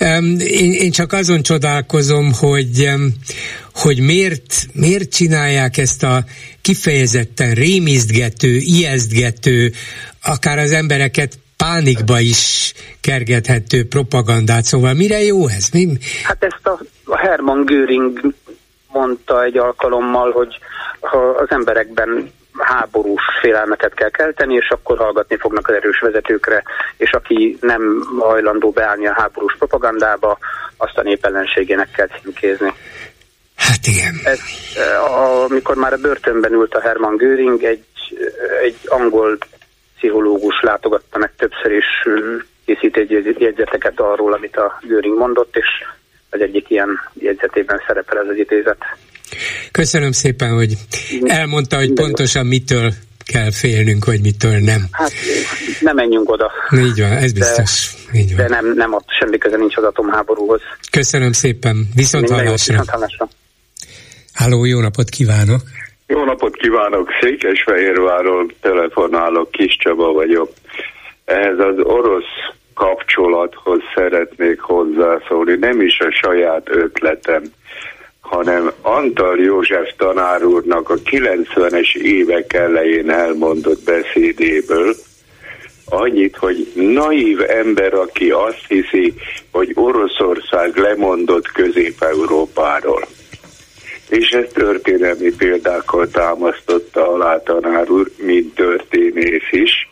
um, 0.00 0.36
én, 0.38 0.72
én 0.72 0.90
csak 0.90 1.12
azon 1.12 1.42
csodálkozom, 1.42 2.32
hogy 2.32 2.88
um, 2.94 3.14
hogy 3.74 4.00
miért, 4.00 4.66
miért 4.72 5.12
csinálják 5.12 5.76
ezt 5.76 6.02
a 6.02 6.24
kifejezetten 6.60 7.54
rémisztgető, 7.54 8.48
ijesztgető, 8.48 9.72
akár 10.22 10.58
az 10.58 10.72
embereket 10.72 11.38
pánikba 11.56 12.20
is 12.20 12.72
kergethető 13.00 13.86
propagandát, 13.88 14.64
szóval 14.64 14.94
mire 14.94 15.22
jó 15.22 15.48
ez? 15.48 15.68
Mi? 15.72 15.88
Hát 16.22 16.44
ezt 16.44 16.66
a, 16.66 16.80
a 17.04 17.16
Hermann 17.16 17.64
Göring 17.64 18.34
mondta 18.92 19.44
egy 19.44 19.56
alkalommal, 19.56 20.30
hogy 20.30 20.58
ha 21.00 21.18
az 21.18 21.50
emberekben 21.50 22.30
háborús 22.58 23.22
félelmeket 23.40 23.94
kell 23.94 24.10
kelteni, 24.10 24.54
és 24.54 24.68
akkor 24.68 24.98
hallgatni 24.98 25.36
fognak 25.36 25.68
az 25.68 25.74
erős 25.74 26.00
vezetőkre, 26.00 26.62
és 26.96 27.10
aki 27.10 27.58
nem 27.60 28.06
hajlandó 28.18 28.70
beállni 28.70 29.06
a 29.06 29.14
háborús 29.14 29.54
propagandába, 29.58 30.38
azt 30.76 30.98
a 30.98 31.02
népellenségének 31.02 31.90
kell 31.90 32.08
címkézni. 32.22 32.72
Hát 33.56 33.86
igen. 33.86 34.14
Ez, 34.24 34.40
amikor 35.44 35.76
már 35.76 35.92
a 35.92 35.96
börtönben 35.96 36.52
ült 36.52 36.74
a 36.74 36.80
Hermann 36.80 37.16
Göring, 37.16 37.62
egy, 37.62 37.84
egy 38.62 38.76
angol 38.86 39.38
pszichológus 39.96 40.60
látogatta 40.60 41.18
meg 41.18 41.32
többször, 41.36 41.72
és 41.72 41.86
készít 42.64 42.96
egy 42.96 43.36
jegyzeteket 43.38 44.00
arról, 44.00 44.32
amit 44.32 44.56
a 44.56 44.78
Göring 44.82 45.18
mondott, 45.18 45.56
és 45.56 45.66
az 46.30 46.40
egyik 46.40 46.70
ilyen 46.70 47.00
jegyzetében 47.12 47.82
szerepel 47.86 48.18
ez 48.18 48.28
az 48.28 48.36
idézet. 48.36 48.84
Köszönöm 49.70 50.12
szépen, 50.12 50.54
hogy 50.54 50.72
elmondta, 51.24 51.76
hogy 51.76 51.92
pontosan 51.92 52.46
mitől 52.46 52.92
kell 53.24 53.50
félnünk, 53.50 54.04
hogy 54.04 54.20
mitől 54.20 54.58
nem. 54.58 54.82
Hát 54.90 55.12
nem 55.80 55.94
menjünk 55.94 56.30
oda. 56.30 56.52
Így 56.76 57.00
van, 57.00 57.10
ez 57.10 57.32
biztos. 57.32 57.94
De, 58.12 58.18
Így 58.18 58.36
van. 58.36 58.46
de 58.46 58.48
nem, 58.48 58.72
nem 58.74 58.92
ott 58.92 59.06
semmi 59.20 59.38
köze 59.38 59.56
nincs 59.56 59.76
az 59.76 59.84
atomháborúhoz. 59.84 60.60
Köszönöm 60.90 61.32
szépen, 61.32 61.88
viszont 61.94 62.30
hallásra. 62.30 62.52
Viszont 62.72 62.90
hallásra. 62.90 63.28
Háló, 64.32 64.64
jó 64.64 64.80
napot 64.80 65.08
kívánok! 65.08 65.60
Jó 66.06 66.24
napot 66.24 66.56
kívánok! 66.56 67.08
Székesfehérváról 67.20 68.52
telefonálok, 68.60 69.50
Kis 69.50 69.76
Csaba 69.80 70.12
vagyok. 70.12 70.52
Ehhez 71.24 71.58
az 71.58 71.78
orosz 71.82 72.34
kapcsolathoz 72.74 73.80
szeretnék 73.94 74.60
hozzászólni, 74.60 75.56
nem 75.60 75.80
is 75.80 75.98
a 75.98 76.10
saját 76.22 76.68
ötletem 76.68 77.42
hanem 78.32 78.72
Antal 78.82 79.38
József 79.38 79.92
tanár 79.96 80.44
úrnak 80.44 80.90
a 80.90 80.94
90-es 80.94 81.94
évek 81.94 82.52
elején 82.52 83.10
elmondott 83.10 83.84
beszédéből, 83.84 84.94
annyit, 85.84 86.36
hogy 86.36 86.72
naív 86.74 87.40
ember, 87.40 87.94
aki 87.94 88.30
azt 88.30 88.64
hiszi, 88.68 89.14
hogy 89.50 89.72
Oroszország 89.74 90.76
lemondott 90.76 91.52
Közép-Európáról. 91.52 93.06
És 94.08 94.30
ez 94.30 94.46
történelmi 94.52 95.34
példákkal 95.34 96.08
támasztotta 96.08 97.12
alá 97.12 97.42
tanár 97.42 97.90
úr, 97.90 98.10
mint 98.16 98.54
történész 98.54 99.50
is. 99.50 99.90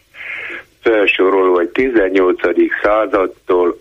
Felsorolva, 0.83 1.57
hogy 1.57 1.69
18. 1.69 2.41
századtól 2.83 3.81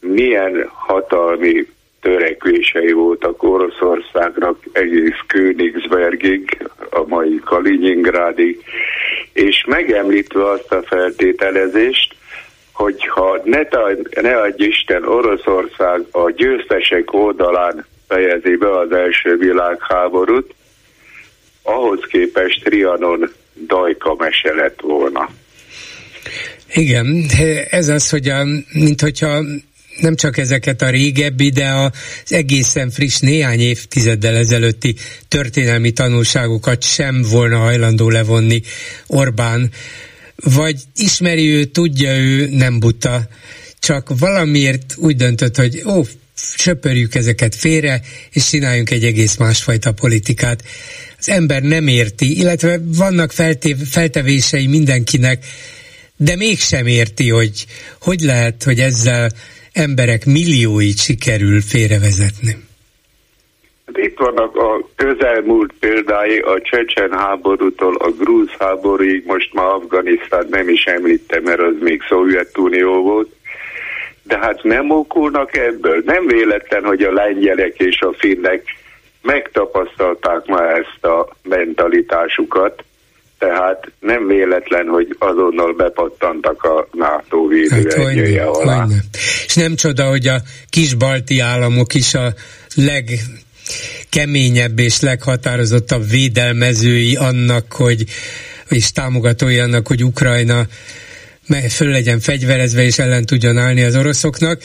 milyen 0.00 0.70
hatalmi 0.74 1.66
törekvései 2.00 2.92
voltak 2.92 3.42
Oroszországnak 3.42 4.58
egész 4.72 5.20
Königsbergig, 5.26 6.66
a 6.90 7.04
mai 7.06 7.40
Kaliningrádig, 7.44 8.62
és 9.32 9.64
megemlítve 9.66 10.50
azt 10.50 10.72
a 10.72 10.82
feltételezést, 10.82 12.14
hogyha 12.72 13.40
ne, 13.44 13.60
ne 14.20 14.36
adj 14.36 14.64
Isten 14.64 15.04
Oroszország 15.04 16.06
a 16.10 16.30
győztesek 16.30 17.12
oldalán 17.12 17.86
fejezi 18.08 18.56
be 18.56 18.78
az 18.78 18.92
első 18.92 19.36
világháborút, 19.36 20.54
ahhoz 21.62 22.00
képest 22.08 22.64
Trianon 22.64 23.30
dajka 23.66 24.14
mese 24.18 24.54
lett 24.54 24.80
volna. 24.80 25.28
Igen, 26.74 27.24
ez 27.70 27.88
az, 27.88 28.10
hogy 28.10 28.28
a, 28.28 28.44
mint 28.72 29.00
hogyha 29.00 29.40
nem 29.98 30.14
csak 30.14 30.38
ezeket 30.38 30.82
a 30.82 30.90
régebbi, 30.90 31.50
de 31.50 31.68
az 31.68 32.32
egészen 32.32 32.90
friss 32.90 33.18
néhány 33.18 33.60
évtizeddel 33.60 34.36
ezelőtti 34.36 34.94
történelmi 35.28 35.90
tanulságokat 35.90 36.84
sem 36.84 37.22
volna 37.22 37.56
hajlandó 37.56 38.10
levonni 38.10 38.62
Orbán, 39.06 39.70
vagy 40.36 40.80
ismeri 40.96 41.48
ő, 41.48 41.64
tudja 41.64 42.16
ő, 42.16 42.48
nem 42.50 42.78
buta, 42.78 43.28
csak 43.78 44.18
valamiért 44.18 44.94
úgy 44.96 45.16
döntött, 45.16 45.56
hogy 45.56 45.82
ó, 45.86 46.02
söpörjük 46.56 47.14
ezeket 47.14 47.54
félre, 47.54 48.00
és 48.30 48.48
csináljunk 48.48 48.90
egy 48.90 49.04
egész 49.04 49.36
másfajta 49.36 49.92
politikát. 49.92 50.64
Az 51.18 51.28
ember 51.28 51.62
nem 51.62 51.86
érti, 51.86 52.38
illetve 52.38 52.80
vannak 52.84 53.32
feltév, 53.32 53.76
feltevései 53.90 54.66
mindenkinek, 54.66 55.46
de 56.16 56.36
mégsem 56.36 56.86
érti, 56.86 57.28
hogy 57.30 57.66
hogy 58.00 58.20
lehet, 58.20 58.62
hogy 58.62 58.80
ezzel 58.80 59.30
emberek 59.78 60.24
millióit 60.26 60.98
sikerül 60.98 61.60
félrevezetni. 61.60 62.56
Hát 63.86 63.96
itt 63.96 64.18
vannak 64.18 64.56
a 64.56 64.88
közelmúlt 64.96 65.72
példái 65.80 66.38
a 66.38 66.60
csecsen 66.60 67.12
háborútól 67.12 67.96
a 67.96 68.10
grúz 68.10 68.50
háborúig, 68.58 69.26
most 69.26 69.52
már 69.52 69.66
Afganisztán 69.66 70.46
nem 70.50 70.68
is 70.68 70.84
említem, 70.84 71.42
mert 71.42 71.60
az 71.60 71.74
még 71.80 72.02
Szovjetunió 72.08 73.02
volt. 73.02 73.32
De 74.22 74.38
hát 74.38 74.62
nem 74.62 74.90
okulnak 74.90 75.56
ebből. 75.56 76.02
Nem 76.04 76.26
véletlen, 76.26 76.84
hogy 76.84 77.02
a 77.02 77.12
lengyelek 77.12 77.78
és 77.78 78.00
a 78.00 78.14
finnek 78.18 78.62
megtapasztalták 79.22 80.46
már 80.46 80.78
ezt 80.78 81.04
a 81.04 81.28
mentalitásukat, 81.42 82.84
tehát 83.38 83.92
nem 84.00 84.26
véletlen, 84.26 84.86
hogy 84.86 85.16
azonnal 85.18 85.74
bepattantak 85.74 86.62
a 86.62 86.88
NATO 86.92 87.46
védőegyője 87.46 88.40
hát, 88.40 88.48
alá. 88.48 88.80
Hogyne. 88.80 89.00
És 89.46 89.54
nem 89.54 89.74
csoda, 89.74 90.08
hogy 90.08 90.26
a 90.26 90.40
kis 90.68 90.94
balti 90.94 91.40
államok 91.40 91.94
is 91.94 92.14
a 92.14 92.34
leg 92.74 93.10
keményebb 94.10 94.78
és 94.78 95.00
leghatározottabb 95.00 96.08
védelmezői 96.08 97.16
annak, 97.16 97.72
hogy 97.72 98.04
és 98.68 98.92
támogatói 98.92 99.58
annak, 99.58 99.86
hogy 99.86 100.04
Ukrajna 100.04 100.66
föl 101.68 101.88
legyen 101.88 102.20
fegyverezve 102.20 102.82
és 102.82 102.98
ellen 102.98 103.24
tudjon 103.24 103.58
állni 103.58 103.82
az 103.82 103.96
oroszoknak, 103.96 104.62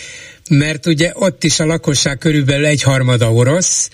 mert 0.49 0.85
ugye 0.85 1.11
ott 1.13 1.43
is 1.43 1.59
a 1.59 1.65
lakosság 1.65 2.17
körülbelül 2.17 2.65
egy 2.65 2.81
harmada 2.81 3.33
orosz, 3.33 3.89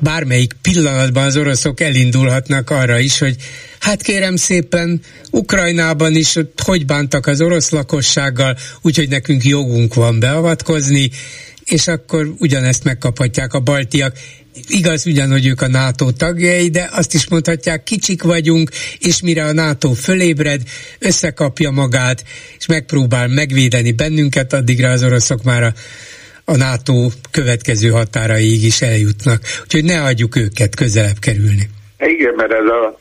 bármelyik 0.00 0.52
pillanatban 0.62 1.24
az 1.24 1.36
oroszok 1.36 1.80
elindulhatnak 1.80 2.70
arra 2.70 2.98
is, 2.98 3.18
hogy 3.18 3.36
hát 3.80 4.02
kérem 4.02 4.36
szépen, 4.36 5.00
Ukrajnában 5.30 6.14
is 6.14 6.38
hogy 6.64 6.86
bántak 6.86 7.26
az 7.26 7.40
orosz 7.40 7.70
lakossággal, 7.70 8.56
úgyhogy 8.82 9.08
nekünk 9.08 9.44
jogunk 9.44 9.94
van 9.94 10.20
beavatkozni, 10.20 11.10
és 11.64 11.86
akkor 11.88 12.34
ugyanezt 12.38 12.84
megkaphatják 12.84 13.52
a 13.52 13.60
baltiak. 13.60 14.16
Igaz 14.66 15.06
ugyan, 15.06 15.30
hogy 15.30 15.46
ők 15.46 15.60
a 15.60 15.68
NATO 15.68 16.10
tagjai, 16.10 16.68
de 16.68 16.88
azt 16.92 17.14
is 17.14 17.28
mondhatják, 17.28 17.82
kicsik 17.82 18.22
vagyunk, 18.22 18.70
és 18.98 19.20
mire 19.20 19.44
a 19.44 19.52
NATO 19.52 19.92
fölébred, 19.92 20.62
összekapja 20.98 21.70
magát, 21.70 22.24
és 22.58 22.66
megpróbál 22.66 23.28
megvédeni 23.28 23.92
bennünket, 23.92 24.52
addigra 24.52 24.90
az 24.90 25.02
oroszok 25.02 25.42
már 25.42 25.62
a 25.62 25.74
a 26.44 26.56
NATO 26.56 27.08
következő 27.30 27.88
határaig 27.88 28.64
is 28.64 28.82
eljutnak. 28.82 29.40
Úgyhogy 29.62 29.84
ne 29.84 30.02
adjuk 30.02 30.36
őket 30.36 30.74
közelebb 30.74 31.18
kerülni. 31.20 31.68
Igen, 31.98 32.34
mert 32.36 32.52
ez 32.52 32.66
a 32.66 32.98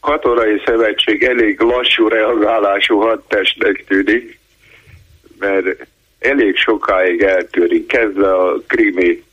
katonai 0.00 0.62
szövetség 0.64 1.22
elég 1.22 1.60
lassú 1.60 2.08
reagálású 2.08 2.98
hadtestnek 2.98 3.84
tűnik, 3.88 4.38
mert 5.38 5.86
elég 6.18 6.56
sokáig 6.56 7.22
eltűrik, 7.22 7.86
kezdve 7.86 8.34
a 8.34 8.60
krimi 8.66 9.24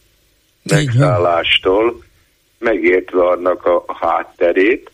megszállástól, 0.64 2.04
megértve 2.60 3.28
annak 3.28 3.66
a 3.66 3.86
hátterét, 4.00 4.92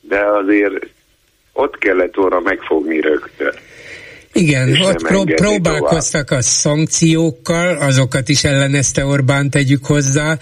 de 0.00 0.20
azért 0.24 0.86
ott 1.52 1.78
kellett 1.78 2.14
volna 2.14 2.40
megfogni 2.40 3.00
rögtön. 3.00 3.54
Igen, 4.32 4.80
ott 4.80 5.02
pró- 5.02 5.34
próbálkoztak 5.34 6.26
tovább. 6.26 6.42
a 6.42 6.48
szankciókkal, 6.48 7.76
azokat 7.76 8.28
is 8.28 8.44
ellenezte 8.44 9.04
Orbán, 9.04 9.50
tegyük 9.50 9.84
hozzá, 9.84 10.38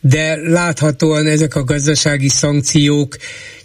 de 0.00 0.36
láthatóan 0.36 1.26
ezek 1.26 1.54
a 1.54 1.64
gazdasági 1.64 2.28
szankciók 2.28 3.16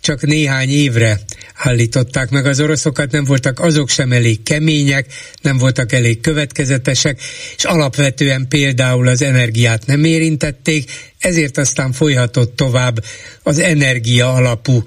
csak 0.01 0.21
néhány 0.21 0.69
évre 0.69 1.19
állították 1.53 2.29
meg 2.29 2.45
az 2.45 2.59
oroszokat, 2.59 3.11
nem 3.11 3.23
voltak 3.23 3.59
azok 3.59 3.89
sem 3.89 4.11
elég 4.11 4.43
kemények, 4.43 5.05
nem 5.41 5.57
voltak 5.57 5.91
elég 5.91 6.19
következetesek, 6.19 7.19
és 7.57 7.63
alapvetően 7.63 8.47
például 8.47 9.07
az 9.07 9.21
energiát 9.21 9.85
nem 9.85 10.03
érintették, 10.03 10.91
ezért 11.19 11.57
aztán 11.57 11.91
folyhatott 11.91 12.55
tovább 12.55 13.03
az 13.43 13.59
energia 13.59 14.33
alapú 14.33 14.83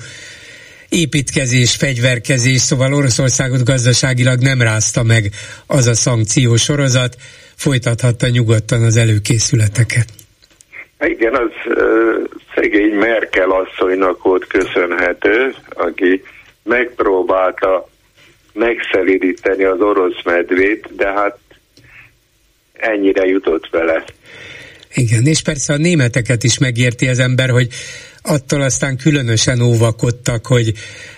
építkezés, 0.91 1.77
fegyverkezés, 1.77 2.61
szóval 2.61 2.95
Oroszországot 2.95 3.65
gazdaságilag 3.65 4.41
nem 4.41 4.63
rázta 4.63 5.03
meg 5.03 5.31
az 5.67 5.87
a 5.87 5.95
szankció 5.95 6.57
sorozat, 6.57 7.17
folytathatta 7.57 8.29
nyugodtan 8.29 8.83
az 8.83 8.97
előkészületeket. 8.97 10.07
Igen, 11.01 11.35
az 11.35 11.51
szegény 12.55 12.95
Merkel 12.95 13.51
asszonynak 13.51 14.23
volt 14.23 14.47
köszönhető, 14.47 15.55
aki 15.69 16.23
megpróbálta 16.63 17.89
megszelidíteni 18.53 19.65
az 19.65 19.81
orosz 19.81 20.23
medvét, 20.25 20.97
de 20.97 21.13
hát 21.13 21.39
ennyire 22.73 23.27
jutott 23.27 23.69
vele. 23.71 24.05
Igen, 24.95 25.27
és 25.27 25.43
persze 25.43 25.73
a 25.73 25.77
németeket 25.77 26.45
is 26.45 26.59
megérti 26.59 27.09
az 27.09 27.19
ember, 27.19 27.51
hogy 27.51 27.69
attól 28.23 28.63
aztán 28.63 28.97
különösen 28.97 29.61
óvakodtak, 29.61 30.47
hogy 30.47 30.75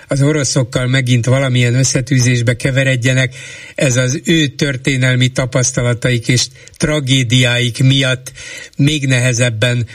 az 0.08 0.22
oroszokkal 0.22 0.86
megint 0.86 1.26
valamilyen 1.26 1.74
összetűzésbe 1.74 2.56
keveredjenek, 2.56 3.34
ez 3.74 3.96
az 3.96 4.20
ő 4.24 4.46
történelmi 4.46 5.28
tapasztalataik 5.28 6.28
és 6.28 6.46
tragédiáik 6.76 7.82
miatt 7.82 8.32
még 8.76 9.06
nehezebben 9.06 9.86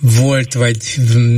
volt, 0.00 0.52
vagy 0.52 0.76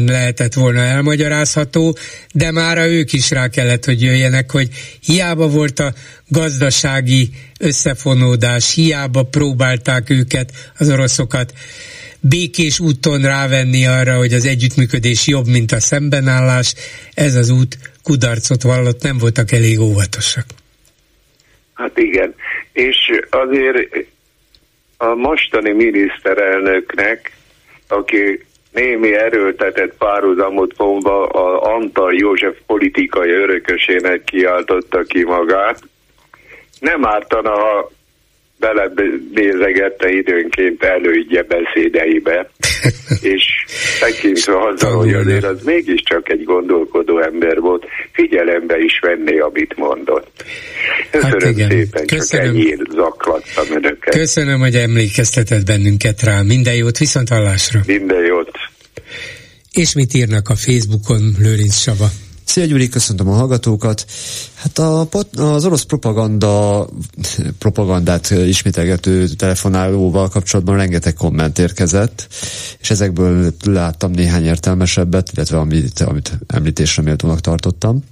lehetett 0.06 0.54
volna 0.54 0.80
elmagyarázható, 0.80 1.96
de 2.32 2.50
mára 2.50 2.86
ők 2.86 3.12
is 3.12 3.30
rá 3.30 3.48
kellett, 3.48 3.84
hogy 3.84 4.02
jöjjenek, 4.02 4.50
hogy 4.50 4.68
hiába 5.02 5.48
volt 5.48 5.78
a 5.78 5.92
gazdasági 6.28 7.28
összefonódás, 7.60 8.74
hiába 8.74 9.22
próbálták 9.22 10.10
őket, 10.10 10.52
az 10.78 10.90
oroszokat 10.90 11.52
békés 12.20 12.80
úton 12.80 13.22
rávenni 13.22 13.86
arra, 13.86 14.16
hogy 14.16 14.32
az 14.32 14.46
együttműködés 14.46 15.26
jobb, 15.26 15.46
mint 15.46 15.72
a 15.72 15.80
szembenállás, 15.80 16.74
ez 17.14 17.34
az 17.34 17.50
út 17.50 17.78
kudarcot 18.02 18.62
vallott, 18.62 19.02
nem 19.02 19.18
voltak 19.18 19.52
elég 19.52 19.80
óvatosak. 19.80 20.44
Hát 21.74 21.98
igen, 21.98 22.34
és 22.72 22.96
azért 23.30 24.06
a 24.96 25.14
mostani 25.14 25.72
miniszterelnöknek, 25.72 27.35
aki 27.88 28.44
némi 28.72 29.14
erőltetett 29.14 29.96
párhuzamot 29.96 30.76
vonva 30.76 31.26
a 31.26 31.74
Antal 31.74 32.14
József 32.14 32.56
politikai 32.66 33.30
örökösének 33.30 34.24
kiáltotta 34.24 35.02
ki 35.02 35.24
magát, 35.24 35.80
nem 36.80 37.06
ártana, 37.06 37.50
ha 37.50 37.90
belenézegette 38.58 40.08
időnként 40.10 40.82
elődje 40.82 41.42
beszédeibe, 41.42 42.50
és 43.34 43.44
tekintve 44.00 44.52
azzal, 44.68 44.96
hogy 44.96 45.14
azért 45.14 45.44
az 45.44 45.62
mégiscsak 45.64 46.30
egy 46.30 46.44
gondolkodó 46.44 47.22
ember 47.22 47.60
volt, 47.60 47.86
figyelembe 48.12 48.78
is 48.78 48.98
venné, 49.02 49.38
amit 49.38 49.76
mondott. 49.76 50.44
Köszönöm 51.10 51.40
hát 51.40 51.50
igen. 51.50 51.70
szépen, 51.70 52.06
Köszönöm. 52.06 52.46
csak 52.46 52.54
ennyit 52.54 52.90
zaklattam 52.90 53.66
önöket. 53.70 54.14
Köszönöm, 54.14 54.60
hogy 54.60 54.74
emlékeztetett 54.74 55.64
bennünket 55.64 56.22
rá. 56.22 56.42
Minden 56.42 56.74
jót, 56.74 56.98
viszont 56.98 57.28
hallásra. 57.28 57.80
Minden 57.86 58.24
jót. 58.24 58.50
És 59.72 59.94
mit 59.94 60.14
írnak 60.14 60.48
a 60.48 60.54
Facebookon, 60.54 61.34
Lőrinc 61.38 61.74
Saba? 61.74 62.06
Szia 62.46 62.64
Gyuri, 62.64 62.88
köszöntöm 62.88 63.28
a 63.28 63.34
hallgatókat. 63.34 64.06
Hát 64.54 64.78
a, 64.78 65.08
az 65.36 65.64
orosz 65.64 65.82
propaganda, 65.82 66.86
propagandát 67.58 68.30
ismételgető 68.30 69.28
telefonálóval 69.28 70.28
kapcsolatban 70.28 70.76
rengeteg 70.76 71.14
komment 71.14 71.58
érkezett, 71.58 72.28
és 72.80 72.90
ezekből 72.90 73.52
láttam 73.64 74.10
néhány 74.10 74.44
értelmesebbet, 74.44 75.30
illetve 75.34 75.58
amit, 75.58 76.00
amit 76.00 76.38
említésre 76.46 77.02
méltónak 77.02 77.40
tartottam. 77.40 78.02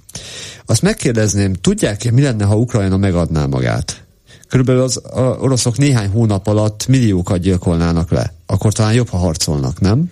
Azt 0.65 0.81
megkérdezném, 0.81 1.53
tudják-e, 1.53 2.11
mi 2.11 2.21
lenne, 2.21 2.45
ha 2.45 2.57
Ukrajna 2.57 2.97
megadná 2.97 3.45
magát? 3.45 4.05
Körülbelül 4.47 4.81
az 4.81 4.97
a 4.97 5.19
oroszok 5.19 5.77
néhány 5.77 6.09
hónap 6.09 6.47
alatt 6.47 6.87
milliókat 6.87 7.39
gyilkolnának 7.39 8.11
le. 8.11 8.33
Akkor 8.45 8.73
talán 8.73 8.93
jobb, 8.93 9.09
ha 9.09 9.17
harcolnak, 9.17 9.79
nem? 9.79 10.11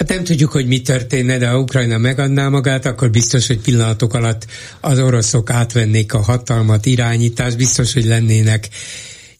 Hát 0.00 0.08
nem 0.08 0.24
tudjuk, 0.24 0.50
hogy 0.50 0.66
mi 0.66 0.80
történne, 0.80 1.38
de 1.38 1.48
ha 1.48 1.58
Ukrajna 1.58 1.98
megadná 1.98 2.48
magát, 2.48 2.86
akkor 2.86 3.10
biztos, 3.10 3.46
hogy 3.46 3.58
pillanatok 3.58 4.14
alatt 4.14 4.46
az 4.80 4.98
oroszok 4.98 5.50
átvennék 5.50 6.14
a 6.14 6.22
hatalmat, 6.22 6.86
irányítást, 6.86 7.56
biztos, 7.56 7.92
hogy 7.92 8.04
lennének 8.04 8.68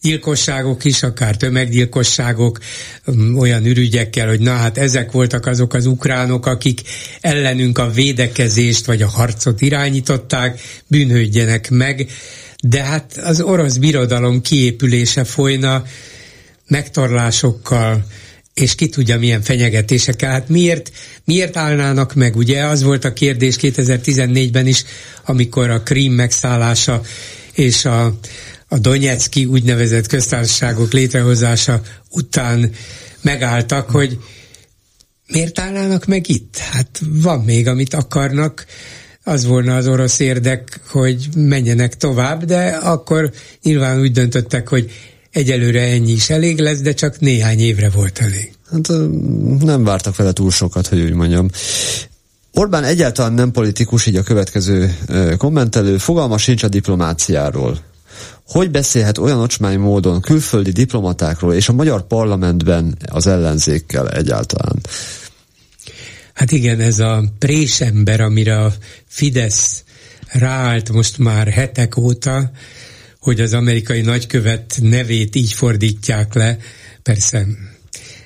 gyilkosságok 0.01 0.85
is, 0.85 1.03
akár 1.03 1.37
tömeggyilkosságok, 1.37 2.59
um, 3.05 3.37
olyan 3.37 3.65
ürügyekkel, 3.65 4.27
hogy 4.27 4.39
na 4.39 4.53
hát 4.53 4.77
ezek 4.77 5.11
voltak 5.11 5.45
azok 5.45 5.73
az 5.73 5.85
ukránok, 5.85 6.45
akik 6.45 6.81
ellenünk 7.21 7.77
a 7.77 7.91
védekezést 7.91 8.85
vagy 8.85 9.01
a 9.01 9.07
harcot 9.07 9.61
irányították, 9.61 10.61
bűnhődjenek 10.87 11.69
meg, 11.69 12.11
de 12.63 12.83
hát 12.83 13.17
az 13.23 13.41
orosz 13.41 13.75
birodalom 13.75 14.41
kiépülése 14.41 15.23
folyna 15.23 15.83
megtorlásokkal, 16.67 18.05
és 18.53 18.75
ki 18.75 18.89
tudja 18.89 19.19
milyen 19.19 19.41
fenyegetésekkel. 19.41 20.31
Hát 20.31 20.49
miért, 20.49 20.91
miért 21.25 21.57
állnának 21.57 22.13
meg? 22.13 22.35
Ugye 22.35 22.63
az 22.63 22.83
volt 22.83 23.05
a 23.05 23.13
kérdés 23.13 23.55
2014-ben 23.61 24.67
is, 24.67 24.83
amikor 25.25 25.69
a 25.69 25.81
Krím 25.81 26.13
megszállása 26.13 27.01
és 27.53 27.85
a, 27.85 28.17
a 28.67 28.77
Donetszki 28.77 29.45
úgynevezett 29.45 30.07
köztársaságok 30.07 30.91
létrehozása 30.91 31.81
után 32.09 32.71
megálltak, 33.21 33.89
hogy 33.89 34.19
miért 35.27 35.59
állnának 35.59 36.05
meg 36.05 36.29
itt? 36.29 36.57
Hát 36.57 37.01
van 37.01 37.39
még, 37.39 37.67
amit 37.67 37.93
akarnak, 37.93 38.65
az 39.23 39.45
volna 39.45 39.75
az 39.75 39.87
orosz 39.87 40.19
érdek, 40.19 40.79
hogy 40.87 41.29
menjenek 41.35 41.97
tovább, 41.97 42.43
de 42.43 42.67
akkor 42.67 43.31
nyilván 43.61 43.99
úgy 43.99 44.11
döntöttek, 44.11 44.67
hogy 44.67 44.91
egyelőre 45.31 45.81
ennyi 45.81 46.11
is 46.11 46.29
elég 46.29 46.59
lesz, 46.59 46.79
de 46.79 46.93
csak 46.93 47.19
néhány 47.19 47.59
évre 47.59 47.89
volt 47.89 48.19
elég. 48.19 48.53
Hát 48.71 48.87
nem 49.59 49.83
vártak 49.83 50.15
vele 50.15 50.31
túl 50.31 50.51
sokat, 50.51 50.87
hogy 50.87 50.99
úgy 50.99 51.13
mondjam. 51.13 51.49
Orbán 52.53 52.83
egyáltalán 52.83 53.33
nem 53.33 53.51
politikus, 53.51 54.05
így 54.05 54.15
a 54.15 54.23
következő 54.23 54.97
kommentelő, 55.37 55.97
fogalma 55.97 56.37
sincs 56.37 56.63
a 56.63 56.67
diplomáciáról. 56.67 57.79
Hogy 58.47 58.71
beszélhet 58.71 59.17
olyan 59.17 59.39
ocsmány 59.39 59.79
módon 59.79 60.21
külföldi 60.21 60.71
diplomatákról 60.71 61.53
és 61.53 61.69
a 61.69 61.73
magyar 61.73 62.07
parlamentben 62.07 62.97
az 63.05 63.27
ellenzékkel 63.27 64.09
egyáltalán? 64.09 64.79
Hát 66.33 66.51
igen, 66.51 66.79
ez 66.79 66.99
a 66.99 67.23
présember, 67.39 68.21
amire 68.21 68.59
a 68.59 68.73
Fidesz 69.07 69.83
ráállt 70.27 70.89
most 70.89 71.17
már 71.17 71.47
hetek 71.47 71.97
óta, 71.97 72.51
hogy 73.21 73.39
az 73.41 73.53
amerikai 73.53 74.01
nagykövet 74.01 74.77
nevét 74.81 75.35
így 75.35 75.53
fordítják 75.53 76.33
le, 76.33 76.57
persze 77.03 77.45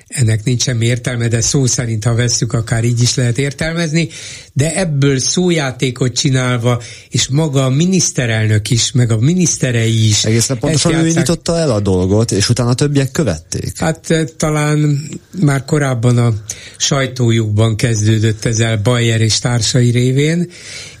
ennek 0.08 0.44
nincs 0.44 0.62
semmi 0.62 0.86
értelme, 0.86 1.28
de 1.28 1.40
szó 1.40 1.66
szerint, 1.66 2.04
ha 2.04 2.14
vesszük, 2.14 2.52
akár 2.52 2.84
így 2.84 3.02
is 3.02 3.14
lehet 3.14 3.38
értelmezni, 3.38 4.08
de 4.52 4.74
ebből 4.74 5.18
szójátékot 5.18 6.12
csinálva, 6.12 6.82
és 7.10 7.28
maga 7.28 7.64
a 7.64 7.68
miniszterelnök 7.68 8.70
is, 8.70 8.92
meg 8.92 9.10
a 9.10 9.18
miniszterei 9.18 10.08
is. 10.08 10.24
Egészen 10.24 10.58
pontosan 10.58 10.94
ő 10.94 11.06
indította 11.06 11.58
el 11.58 11.70
a 11.70 11.80
dolgot, 11.80 12.30
és 12.30 12.48
utána 12.48 12.74
többiek 12.74 13.10
követték. 13.10 13.78
Hát 13.78 14.10
eh, 14.10 14.24
talán 14.36 15.08
már 15.40 15.64
korábban 15.64 16.18
a 16.18 16.34
sajtójukban 16.76 17.76
kezdődött 17.76 18.44
ezzel 18.44 18.76
Bayer 18.76 19.20
és 19.20 19.38
társai 19.38 19.90
révén, 19.90 20.50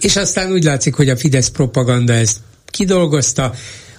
és 0.00 0.16
aztán 0.16 0.52
úgy 0.52 0.64
látszik, 0.64 0.94
hogy 0.94 1.08
a 1.08 1.16
Fidesz 1.16 1.48
propaganda 1.48 2.12
ezt 2.12 2.36
kidolgozta, 2.70 3.54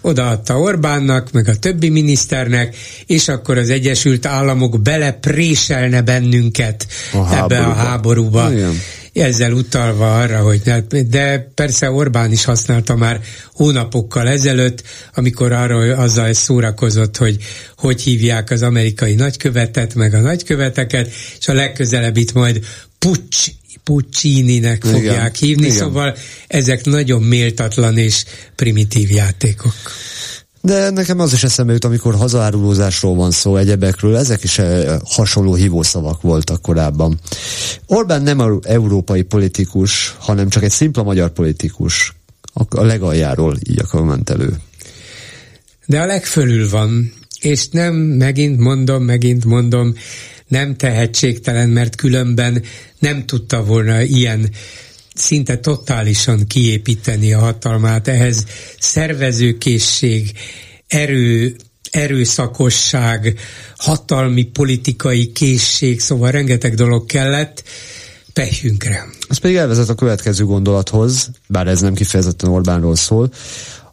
odaadta 0.08 0.60
Orbánnak, 0.60 1.32
meg 1.32 1.48
a 1.48 1.56
többi 1.56 1.90
miniszternek, 1.90 2.76
és 3.06 3.28
akkor 3.28 3.58
az 3.58 3.70
Egyesült 3.70 4.26
Államok 4.26 4.82
belepréselne 4.82 6.02
bennünket 6.02 6.88
a 7.14 7.18
ebbe 7.18 7.56
háborúba. 7.56 7.70
a 7.70 7.74
háborúba. 7.74 8.52
Igen 8.52 8.76
ezzel 9.22 9.52
utalva 9.52 10.20
arra, 10.20 10.40
hogy 10.40 10.62
de 11.08 11.52
persze 11.56 11.92
Orbán 11.92 12.32
is 12.32 12.44
használta 12.44 12.96
már 12.96 13.22
hónapokkal 13.54 14.28
ezelőtt, 14.28 14.84
amikor 15.14 15.52
arról 15.52 15.90
azzal 15.92 16.34
szórakozott, 16.34 17.18
hogy 17.18 17.38
hogy 17.78 18.02
hívják 18.02 18.52
az 18.52 18.62
amerikai 18.62 19.16
nagykövetet, 19.16 19.96
meg 19.96 20.14
a 20.14 20.20
nagyköveteket, 20.20 21.12
és 21.40 21.48
a 21.48 21.54
legközelebb 21.54 22.18
itt 22.18 22.34
majd 22.34 22.66
pucs 23.00 23.48
Puccini-nek 23.88 24.84
fogják 24.84 25.36
hívni, 25.36 25.66
Igen. 25.66 25.78
szóval 25.78 26.16
ezek 26.48 26.86
nagyon 26.86 27.22
méltatlan 27.22 27.98
és 27.98 28.24
primitív 28.56 29.12
játékok. 29.12 29.74
De 30.62 30.90
nekem 30.90 31.20
az 31.20 31.34
is 31.34 31.44
eszembe 31.44 31.74
jut, 31.74 31.86
amikor 31.86 32.16
hazárulózásról 32.16 33.16
van 33.16 33.32
szó, 33.32 33.58
egyebekről, 33.58 34.16
ezek 34.16 34.44
is 34.44 34.60
eh, 34.60 34.98
hasonló 35.06 35.56
hívószavak 35.56 36.22
voltak 36.22 36.62
korábban. 36.62 37.20
Orbán 37.86 38.22
nem 38.22 38.60
európai 38.62 39.22
politikus, 39.22 40.16
hanem 40.20 40.50
csak 40.50 40.64
egy 40.64 40.72
szimpla 40.72 41.04
magyar 41.04 41.30
politikus. 41.30 42.16
A 42.70 42.84
legaljáról 42.84 43.58
így 43.70 43.80
a 43.80 43.88
kommentelő. 43.88 44.54
De 45.86 46.02
a 46.02 46.06
legfölül 46.06 46.70
van, 46.70 47.14
és 47.40 47.68
nem, 47.68 47.96
megint 47.96 48.60
mondom, 48.60 49.04
megint 49.04 49.46
mondom, 49.46 49.94
nem 50.48 50.76
tehetségtelen, 50.76 51.70
mert 51.70 51.96
különben 51.96 52.64
nem 53.00 53.26
tudta 53.26 53.64
volna 53.64 54.02
ilyen 54.02 54.50
szinte 55.14 55.58
totálisan 55.58 56.48
kiépíteni 56.48 57.34
a 57.34 57.40
hatalmát. 57.40 58.08
Ehhez 58.08 58.46
szervezőkészség, 58.80 60.32
erő, 60.88 61.56
erőszakosság, 61.92 63.40
hatalmi 63.78 64.44
politikai 64.44 65.32
készség, 65.32 66.00
szóval 66.00 66.32
rengeteg 66.32 66.74
dolog 66.74 67.06
kellett 67.06 67.64
pehjünkre. 68.34 69.06
Ez 69.30 69.38
pedig 69.38 69.56
elvezet 69.56 69.90
a 69.90 69.96
következő 69.96 70.46
gondolathoz, 70.46 71.30
bár 71.48 71.68
ez 71.68 71.82
nem 71.82 71.94
kifejezetten 71.94 72.50
Orbánról 72.50 72.96
szól, 72.96 73.30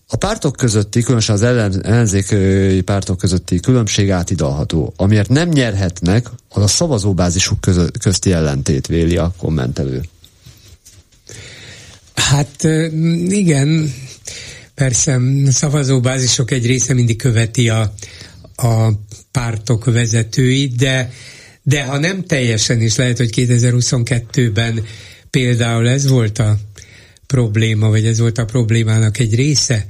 a 0.07 0.17
pártok 0.17 0.57
közötti, 0.57 1.03
különösen 1.03 1.35
az 1.35 1.43
ellen, 1.43 1.85
ellenzéki 1.85 2.81
pártok 2.81 3.19
közötti 3.19 3.61
különbség 3.61 4.11
átidalható. 4.11 4.93
Amiért 4.97 5.29
nem 5.29 5.49
nyerhetnek, 5.49 6.31
az 6.49 6.63
a 6.63 6.67
szavazóbázisuk 6.67 7.59
közti 8.01 8.33
ellentét 8.33 8.87
véli 8.87 9.17
a 9.17 9.35
kommentelő. 9.39 10.03
Hát 12.15 12.63
igen, 13.29 13.95
persze 14.75 15.21
szavazóbázisok 15.51 16.51
egy 16.51 16.67
része 16.67 16.95
mindig 16.95 17.17
követi 17.17 17.69
a, 17.69 17.93
a 18.57 18.89
pártok 19.31 19.85
vezetőit, 19.85 20.77
de, 20.77 21.11
de 21.63 21.85
ha 21.85 21.99
nem 21.99 22.25
teljesen 22.25 22.81
is, 22.81 22.97
lehet, 22.97 23.17
hogy 23.17 23.33
2022-ben 23.37 24.85
például 25.31 25.89
ez 25.89 26.09
volt 26.09 26.39
a 26.39 26.57
probléma, 27.27 27.89
vagy 27.89 28.07
ez 28.07 28.19
volt 28.19 28.39
a 28.39 28.45
problémának 28.45 29.19
egy 29.19 29.35
része, 29.35 29.87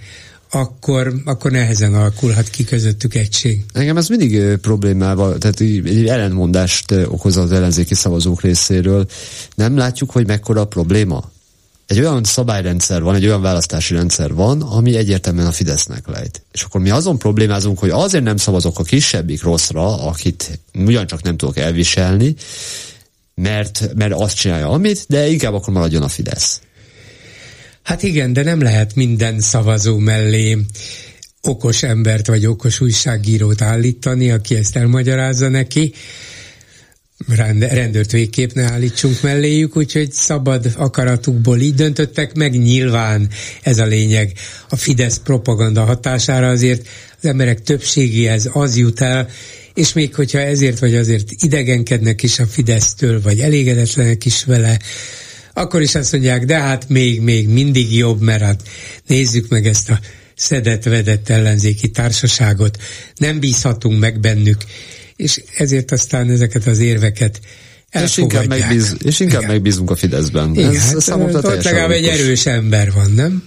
akkor, 0.55 1.15
akkor 1.25 1.51
nehezen 1.51 1.95
alakulhat 1.95 2.51
ki 2.51 2.65
közöttük 2.65 3.15
egység. 3.15 3.65
Engem 3.73 3.97
ez 3.97 4.09
mindig 4.09 4.57
problémával, 4.57 5.39
tehát 5.39 5.61
egy 5.61 6.07
ellentmondást 6.09 6.91
okoz 6.91 7.37
az 7.37 7.53
ellenzéki 7.53 7.95
szavazók 7.95 8.41
részéről. 8.41 9.07
Nem 9.55 9.77
látjuk, 9.77 10.11
hogy 10.11 10.27
mekkora 10.27 10.61
a 10.61 10.67
probléma? 10.67 11.33
Egy 11.87 11.99
olyan 11.99 12.25
szabályrendszer 12.25 13.03
van, 13.03 13.15
egy 13.15 13.27
olyan 13.27 13.43
választási 13.43 13.95
rendszer 13.95 14.35
van, 14.35 14.63
ami 14.63 14.97
egyértelműen 14.97 15.47
a 15.47 15.53
Fidesznek 15.53 16.07
lejt. 16.07 16.43
És 16.53 16.63
akkor 16.63 16.81
mi 16.81 16.91
azon 16.91 17.19
problémázunk, 17.19 17.79
hogy 17.79 17.91
azért 17.91 18.25
nem 18.25 18.37
szavazok 18.37 18.79
a 18.79 18.83
kisebbik 18.83 19.43
rosszra, 19.43 20.07
akit 20.07 20.61
ugyancsak 20.75 21.23
nem 21.23 21.37
tudok 21.37 21.57
elviselni, 21.57 22.35
mert, 23.35 23.91
mert 23.95 24.13
azt 24.13 24.37
csinálja 24.37 24.69
amit, 24.69 25.05
de 25.09 25.29
inkább 25.29 25.55
akkor 25.55 25.73
maradjon 25.73 26.03
a 26.03 26.09
Fidesz. 26.09 26.61
Hát 27.85 28.03
igen, 28.03 28.33
de 28.33 28.43
nem 28.43 28.63
lehet 28.63 28.95
minden 28.95 29.41
szavazó 29.41 29.99
mellé 29.99 30.59
okos 31.43 31.83
embert 31.83 32.27
vagy 32.27 32.47
okos 32.47 32.81
újságírót 32.81 33.63
állítani, 33.63 34.31
aki 34.31 34.55
ezt 34.55 34.77
elmagyarázza 34.77 35.49
neki. 35.49 35.93
Rendőrt 37.61 38.13
végképp 38.13 38.53
ne 38.53 38.63
állítsunk 38.63 39.23
melléjük, 39.23 39.77
úgyhogy 39.77 40.13
szabad 40.13 40.73
akaratukból 40.77 41.61
így 41.61 41.75
döntöttek 41.75 42.35
meg. 42.35 42.59
Nyilván 42.59 43.29
ez 43.63 43.79
a 43.79 43.87
lényeg. 43.87 44.33
A 44.69 44.77
Fidesz 44.77 45.19
propaganda 45.19 45.85
hatására 45.85 46.49
azért 46.49 46.89
az 47.19 47.29
emberek 47.29 47.63
többségéhez 47.63 48.51
az 48.53 48.77
jut 48.77 49.01
el, 49.01 49.29
és 49.75 49.93
még 49.93 50.15
hogyha 50.15 50.39
ezért 50.39 50.79
vagy 50.79 50.95
azért 50.95 51.31
idegenkednek 51.43 52.23
is 52.23 52.39
a 52.39 52.47
Fidesztől, 52.47 53.21
vagy 53.23 53.41
elégedetlenek 53.41 54.25
is 54.25 54.45
vele, 54.45 54.79
akkor 55.55 55.83
is 55.83 55.95
azt 55.95 56.13
mondják, 56.13 56.45
de 56.45 56.61
hát 56.61 56.89
még, 56.89 57.21
még 57.21 57.49
mindig 57.49 57.97
jobb, 57.97 58.21
mert 58.21 58.43
hát 58.43 58.63
nézzük 59.07 59.49
meg 59.49 59.67
ezt 59.67 59.91
a 59.91 60.01
szedett-vedett 60.35 61.29
ellenzéki 61.29 61.91
társaságot, 61.91 62.79
nem 63.17 63.41
bízhatunk 63.41 64.01
meg 64.01 64.21
bennük, 64.21 64.65
és 65.17 65.43
ezért 65.57 65.93
aztán 65.93 66.31
ezeket 66.31 66.67
az 66.67 66.79
érveket 66.79 67.41
és 68.03 68.17
inkább, 68.17 68.47
megbíz, 68.47 68.97
és 69.03 69.21
inkább 69.21 69.41
Igen. 69.41 69.53
megbízunk 69.53 69.91
a 69.91 69.97
Fideszben. 69.97 70.55
Igen, 70.55 70.75
Ez 70.75 70.91
hát, 70.91 71.01
számomra 71.01 71.39
ott 71.39 71.63
legalább 71.63 71.91
egy 71.91 72.05
erős 72.05 72.47
ember 72.47 72.93
van, 72.93 73.11
nem? 73.11 73.43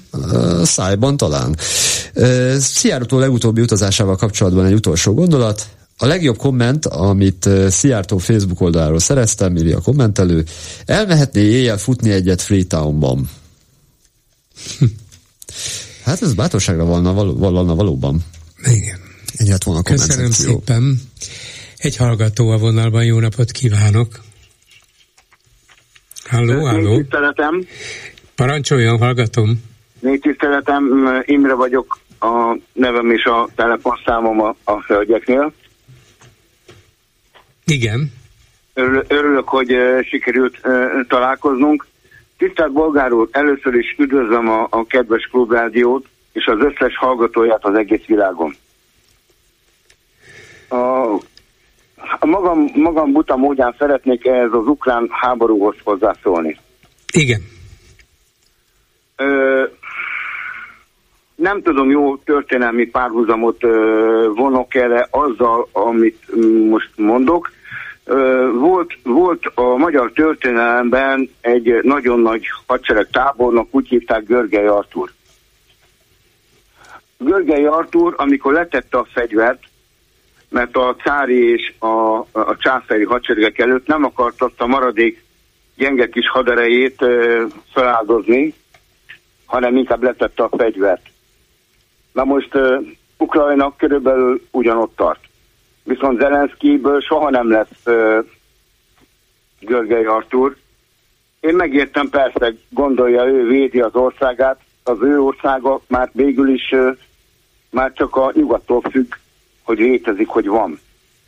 Szájban 0.64 1.18
talán. 1.18 1.58
Szijjártó 2.60 3.20
legutóbbi 3.20 3.62
utazásával 3.62 4.16
kapcsolatban 4.16 4.66
egy 4.66 4.74
utolsó 4.74 5.14
gondolat. 5.14 5.68
A 5.98 6.06
legjobb 6.06 6.38
komment, 6.38 6.86
amit 6.86 7.45
uh, 7.45 7.68
Szijjártó 7.68 8.18
Facebook 8.18 8.61
oldaláról 8.61 8.99
szereztem, 8.99 9.56
írja 9.56 9.78
a 9.78 9.82
kommentelő, 9.82 10.45
elmehetné 10.86 11.41
éjjel 11.41 11.78
futni 11.78 12.11
egyet 12.11 12.41
Freetownban. 12.41 13.30
hát 16.06 16.22
ez 16.22 16.34
bátorságra 16.34 16.86
valna, 16.86 17.14
való, 17.14 17.38
valna 17.38 17.76
valóban. 17.76 18.24
Igen. 18.64 18.99
Ennyi 19.36 19.49
lett 19.49 19.64
volna 19.64 19.80
a 19.80 19.84
Köszönöm 19.84 20.32
szépen. 20.32 21.02
Egy 21.78 21.95
hallgató 21.95 22.49
a 22.49 22.57
vonalban, 22.57 23.03
jó 23.03 23.19
napot 23.19 23.52
kívánok. 23.52 24.19
Halló, 26.30 26.65
halló. 26.65 26.98
tiszteletem. 26.98 27.68
Parancsoljon, 28.36 28.98
hallgatom. 28.98 29.64
Négy 29.99 30.19
tiszteletem, 30.19 30.84
Imre 31.26 31.53
vagyok, 31.53 31.99
a 32.19 32.57
nevem 32.74 33.11
és 33.11 33.24
a 33.24 33.49
telefonszámom 33.56 34.41
a, 34.41 34.56
a 34.64 34.84
hölgyeknél. 34.88 35.53
Igen. 37.72 38.11
Örülök, 39.07 39.48
hogy 39.48 39.76
sikerült 40.10 40.61
találkoznunk. 41.07 41.88
Tisztelt 42.38 42.72
Bolgár 42.72 43.11
úr, 43.11 43.27
először 43.31 43.73
is 43.73 43.95
üdvözlöm 43.98 44.49
a, 44.49 44.68
a 44.69 44.85
kedves 44.85 45.27
klubrádiót, 45.31 46.06
és 46.31 46.45
az 46.45 46.60
összes 46.60 46.98
hallgatóját 46.98 47.65
az 47.65 47.76
egész 47.76 48.06
világon. 48.06 48.56
A, 50.68 51.14
a 52.19 52.26
magam, 52.26 52.69
magam 52.73 53.11
buta 53.11 53.35
módján 53.35 53.76
szeretnék 53.77 54.26
ehhez 54.26 54.52
az 54.52 54.68
ukrán 54.68 55.07
háborúhoz 55.11 55.76
hozzászólni. 55.84 56.60
Igen. 57.14 57.41
Ö, 59.15 59.64
nem 61.35 61.61
tudom, 61.61 61.89
jó 61.89 62.18
történelmi 62.18 62.85
párhuzamot 62.85 63.64
ö, 63.64 64.30
vonok 64.35 64.76
erre 64.76 65.07
azzal, 65.11 65.69
amit 65.72 66.35
most 66.69 66.91
mondok. 66.95 67.52
Volt, 68.54 68.94
volt 69.04 69.46
a 69.54 69.76
magyar 69.76 70.12
történelemben 70.12 71.30
egy 71.42 71.80
nagyon 71.82 72.20
nagy 72.20 72.46
hadsereg 72.68 73.08
tábornok, 73.12 73.68
úgy 73.72 73.88
hívták 73.88 74.24
Görgely 74.24 74.68
Artur. 74.68 75.12
Görgely 77.18 77.66
Artur, 77.66 78.14
amikor 78.18 78.54
letette 78.54 78.98
a 78.98 79.08
fegyvert, 79.14 79.64
mert 80.50 80.76
a 80.76 80.96
cári 80.96 81.52
és 81.52 81.74
a, 81.80 82.18
a 82.32 82.56
császári 82.58 83.04
hadseregek 83.04 83.58
előtt 83.60 83.88
nem 83.88 84.04
akart 84.04 84.42
a 84.58 84.68
maradék 84.68 85.24
gyenge 85.76 86.10
kis 86.10 86.30
haderejét 86.30 87.06
feláldozni, 87.74 88.54
hanem 89.46 89.78
inkább 89.78 90.04
letette 90.04 90.44
a 90.44 90.50
fegyvert. 90.58 91.06
Na 92.12 92.24
most 92.24 92.58
Ukrajna 93.18 93.76
körülbelül 93.76 94.42
ugyanott 94.52 94.96
tart. 94.96 95.27
Viszont 95.88 96.20
Zelenszkijből 96.20 97.02
soha 97.02 97.30
nem 97.30 97.52
lesz 97.52 97.86
uh, 97.86 98.26
Görgely 99.60 100.06
Artur. 100.06 100.56
Én 101.40 101.56
megértem, 101.56 102.10
persze, 102.10 102.54
gondolja, 102.70 103.26
ő 103.26 103.48
védi 103.48 103.80
az 103.80 103.96
országát, 103.96 104.60
az 104.84 104.98
ő 105.02 105.20
országa 105.22 105.82
már 105.88 106.10
végül 106.14 106.50
is 106.50 106.72
uh, 106.72 106.98
már 107.70 107.94
csak 107.94 108.16
a 108.16 108.32
nyugattól 108.34 108.82
függ, 108.82 109.14
hogy 109.64 109.78
létezik, 109.78 110.28
hogy 110.28 110.48
van. 110.48 110.80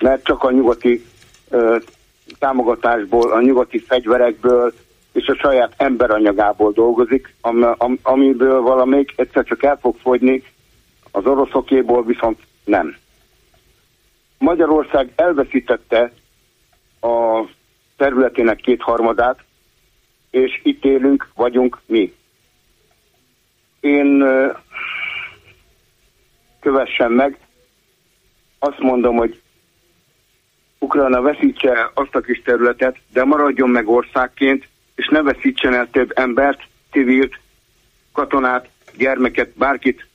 Mert 0.02 0.24
csak 0.24 0.44
a 0.44 0.52
nyugati 0.52 1.06
uh, 1.50 1.82
támogatásból, 2.40 3.32
a 3.32 3.42
nyugati 3.42 3.80
fegyverekből 3.80 4.74
és 5.12 5.28
a 5.28 5.36
saját 5.36 5.74
emberanyagából 5.78 6.72
dolgozik, 6.72 7.34
am, 7.42 7.76
am, 7.78 8.00
amiből 8.02 8.62
valamelyik 8.62 9.14
egyszer 9.16 9.44
csak 9.44 9.64
el 9.64 9.78
fog 9.82 9.96
fogyni, 10.02 10.44
az 11.12 11.26
oroszokéból 11.26 12.04
viszont 12.04 12.40
nem. 12.64 12.96
Magyarország 14.40 15.12
elveszítette 15.16 16.12
a 17.02 17.44
területének 17.98 18.58
kétharmadát, 18.58 19.40
és 20.30 20.60
itt 20.64 20.86
élünk, 20.86 21.28
vagyunk 21.36 21.80
mi. 21.86 22.14
Én 23.80 24.24
kövessen 26.60 27.12
meg, 27.12 27.38
azt 28.60 28.80
mondom, 28.80 29.16
hogy 29.16 29.42
Ukrajna 30.80 31.22
veszítse 31.22 31.92
azt 31.94 32.16
a 32.16 32.20
kis 32.20 32.42
területet, 32.42 32.98
de 33.14 33.24
maradjon 33.24 33.70
meg 33.70 33.90
országként, 33.90 34.68
és 34.96 35.08
ne 35.08 35.22
veszítsen 35.22 35.74
el 35.74 35.90
több 35.90 36.12
embert, 36.16 36.62
civilt, 36.92 37.40
katonát, 38.12 38.70
gyermeket, 38.98 39.50
bárkit, 39.58 40.08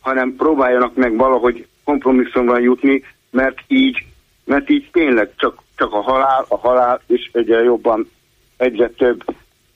hanem 0.00 0.36
próbáljanak 0.36 0.94
meg 0.94 1.16
valahogy 1.16 1.66
kompromisszumra 1.84 2.58
jutni, 2.58 3.04
mert 3.32 3.58
így, 3.66 4.06
mert 4.44 4.70
így 4.70 4.88
tényleg 4.92 5.30
csak, 5.36 5.62
csak 5.76 5.92
a 5.92 6.00
halál, 6.00 6.44
a 6.48 6.56
halál, 6.56 7.00
és 7.06 7.30
egyre 7.32 7.62
jobban, 7.62 8.10
egyre 8.56 8.88
több 8.88 9.24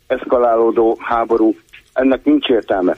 eszkalálódó 0.06 0.98
háború 1.00 1.56
ennek 1.96 2.24
nincs 2.24 2.46
értelme. 2.48 2.96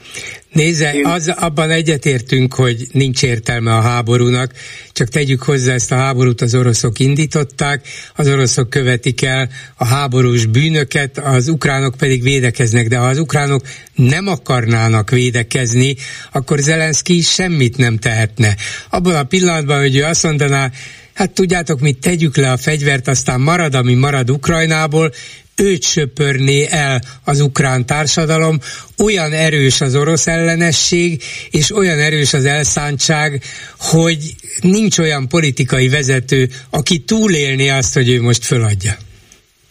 Nézze, 0.51 0.93
Én... 0.93 1.05
az, 1.05 1.27
abban 1.27 1.69
egyetértünk, 1.69 2.53
hogy 2.53 2.87
nincs 2.91 3.23
értelme 3.23 3.75
a 3.75 3.81
háborúnak, 3.81 4.51
csak 4.91 5.07
tegyük 5.07 5.43
hozzá 5.43 5.73
ezt 5.73 5.91
a 5.91 5.95
háborút 5.95 6.41
az 6.41 6.55
oroszok 6.55 6.99
indították, 6.99 7.87
az 8.15 8.27
oroszok 8.27 8.69
követik 8.69 9.21
el 9.21 9.49
a 9.77 9.85
háborús 9.85 10.45
bűnöket, 10.45 11.17
az 11.17 11.47
ukránok 11.47 11.95
pedig 11.97 12.23
védekeznek, 12.23 12.87
de 12.87 12.97
ha 12.97 13.07
az 13.07 13.19
ukránok 13.19 13.61
nem 13.95 14.27
akarnának 14.27 15.09
védekezni, 15.09 15.95
akkor 16.31 16.57
Zelenszky 16.57 17.21
semmit 17.21 17.77
nem 17.77 17.97
tehetne. 17.97 18.55
Abban 18.89 19.15
a 19.15 19.23
pillanatban, 19.23 19.79
hogy 19.79 19.95
ő 19.95 20.03
azt 20.03 20.23
mondaná, 20.23 20.71
hát 21.13 21.31
tudjátok 21.31 21.79
mit, 21.79 21.99
tegyük 21.99 22.37
le 22.37 22.51
a 22.51 22.57
fegyvert, 22.57 23.07
aztán 23.07 23.41
marad, 23.41 23.75
ami 23.75 23.93
marad 23.93 24.31
Ukrajnából, 24.31 25.11
őt 25.59 25.83
söpörné 25.83 26.67
el 26.69 26.99
az 27.25 27.39
ukrán 27.41 27.85
társadalom, 27.85 28.57
olyan 29.03 29.31
erős 29.31 29.81
az 29.81 29.95
orosz 29.95 30.27
ellenesség, 30.27 31.21
és 31.51 31.75
olyan 31.75 31.99
erős 31.99 32.33
az 32.33 32.45
elszántság, 32.45 33.41
hogy 33.77 34.17
nincs 34.61 34.97
olyan 34.97 35.27
politikai 35.27 35.89
vezető, 35.89 36.47
aki 36.69 36.99
túlélni 36.99 37.69
azt, 37.69 37.93
hogy 37.93 38.09
ő 38.09 38.21
most 38.21 38.45
föladja. 38.45 38.91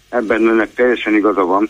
Ebben 0.09 0.47
önnek 0.47 0.75
teljesen 0.75 1.15
igaza 1.15 1.45
van, 1.45 1.69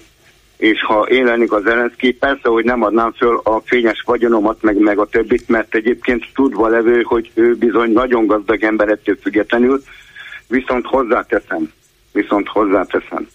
és 0.56 0.84
ha 0.84 1.00
én 1.00 1.24
lennék 1.24 1.52
az 1.52 1.62
Zelenszky, 1.62 2.12
persze, 2.12 2.48
hogy 2.48 2.64
nem 2.64 2.82
adnám 2.82 3.12
föl 3.12 3.40
a 3.44 3.60
fényes 3.64 4.02
vagyonomat, 4.06 4.62
meg, 4.62 4.76
meg 4.76 4.98
a 4.98 5.06
többit, 5.06 5.48
mert 5.48 5.74
egyébként 5.74 6.24
tudva 6.34 6.68
levő, 6.68 7.02
hogy 7.02 7.30
ő 7.34 7.54
bizony 7.54 7.92
nagyon 7.92 8.26
gazdag 8.26 8.62
ember 8.62 8.88
ettől 8.88 9.18
függetlenül, 9.22 9.82
viszont 10.48 10.86
hozzáteszem, 10.86 11.72
viszont 12.12 12.48
hozzáteszem, 12.48 13.28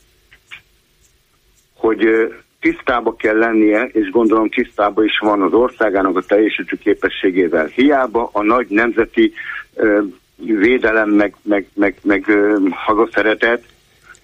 hogy 1.85 2.33
tisztába 2.59 3.15
kell 3.15 3.37
lennie, 3.37 3.83
és 3.83 4.09
gondolom 4.09 4.49
tisztába 4.49 5.03
is 5.03 5.19
van 5.19 5.41
az 5.41 5.53
országának 5.53 6.17
a 6.17 6.21
teljesítő 6.21 6.77
képességével. 6.83 7.65
Hiába 7.65 8.29
a 8.33 8.43
nagy 8.43 8.67
nemzeti 8.69 9.33
védelem, 10.35 11.09
meg, 11.09 11.35
meg, 11.41 11.67
meg, 11.73 11.95
meg 12.01 12.25
hazaszeretet, 12.71 13.63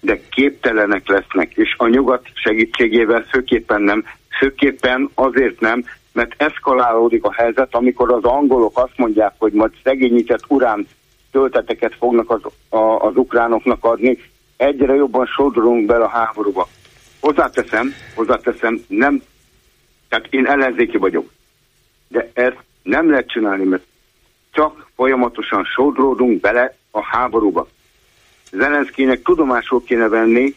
de 0.00 0.20
képtelenek 0.30 1.08
lesznek, 1.08 1.52
és 1.54 1.74
a 1.76 1.88
nyugat 1.88 2.26
segítségével 2.34 3.24
főképpen 3.30 3.82
nem, 3.82 4.04
főképpen 4.38 5.10
azért 5.14 5.60
nem, 5.60 5.84
mert 6.12 6.42
eszkalálódik 6.42 7.24
a 7.24 7.32
helyzet, 7.32 7.74
amikor 7.74 8.12
az 8.12 8.24
angolok 8.24 8.78
azt 8.78 8.96
mondják, 8.96 9.32
hogy 9.38 9.52
majd 9.52 9.72
szegényített 9.84 10.44
urán 10.48 10.86
tölteteket 11.30 11.94
fognak 11.94 12.30
az, 12.30 12.40
a, 12.68 13.06
az 13.06 13.16
ukránoknak 13.16 13.84
adni, 13.84 14.18
egyre 14.56 14.94
jobban 14.94 15.26
sodrunk 15.26 15.86
bele 15.86 16.04
a 16.04 16.08
háborúba. 16.08 16.68
Hozzáteszem, 17.20 17.94
hozzáteszem, 18.14 18.84
nem, 18.88 19.22
tehát 20.08 20.26
én 20.30 20.46
ellenzéki 20.46 20.96
vagyok, 20.96 21.30
de 22.08 22.30
ezt 22.32 22.58
nem 22.82 23.10
lehet 23.10 23.28
csinálni, 23.30 23.64
mert 23.64 23.82
csak 24.52 24.86
folyamatosan 24.94 25.64
sodródunk 25.64 26.40
bele 26.40 26.76
a 26.90 27.04
háborúba. 27.04 27.68
Zelenszkinek 28.50 29.22
tudomásul 29.22 29.84
kéne 29.84 30.08
venni, 30.08 30.54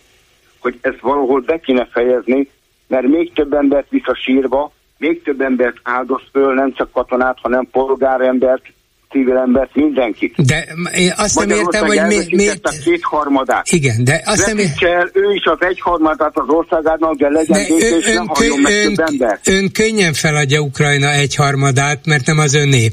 hogy 0.60 0.78
ezt 0.82 1.00
valahol 1.00 1.42
be 1.42 1.60
kéne 1.60 1.86
fejezni, 1.86 2.50
mert 2.88 3.08
még 3.08 3.34
több 3.34 3.54
embert 3.54 3.90
visz 3.90 4.08
a 4.08 4.16
sírba, 4.16 4.72
még 4.98 5.24
több 5.24 5.42
embert 5.42 5.78
áldoz 5.84 6.22
föl, 6.32 6.54
nem 6.54 6.74
csak 6.74 6.92
katonát, 6.92 7.38
hanem 7.42 7.70
polgárembert, 7.72 8.66
civil 9.14 9.38
embert, 9.38 9.76
mindenkit. 9.76 10.34
De 10.46 10.68
én 10.96 11.14
azt 11.18 11.40
nem 11.40 11.50
értem, 11.50 11.86
hogy 11.86 12.02
mi, 12.08 12.18
miért... 12.30 12.68
a 12.68 12.72
kétharmadát. 12.84 13.72
Igen, 13.72 14.04
de 14.04 14.22
azt 14.26 14.48
nem 14.48 14.58
értem... 14.58 15.10
ő 15.14 15.34
is 15.34 15.46
az 15.46 15.58
egyharmadát 15.60 16.32
az 16.34 16.48
országának, 16.48 17.16
de 17.16 17.30
legyen 17.30 17.58
de 17.58 17.68
békés, 17.68 18.06
és 18.06 18.14
nem 18.14 18.26
meg 18.62 18.74
ön, 18.74 18.94
több 18.94 19.06
ember. 19.08 19.40
Ön 19.46 19.72
könnyen 19.72 20.14
feladja 20.14 20.60
Ukrajna 20.60 21.12
egyharmadát, 21.12 22.06
mert 22.06 22.26
nem 22.26 22.38
az 22.38 22.54
öné. 22.54 22.92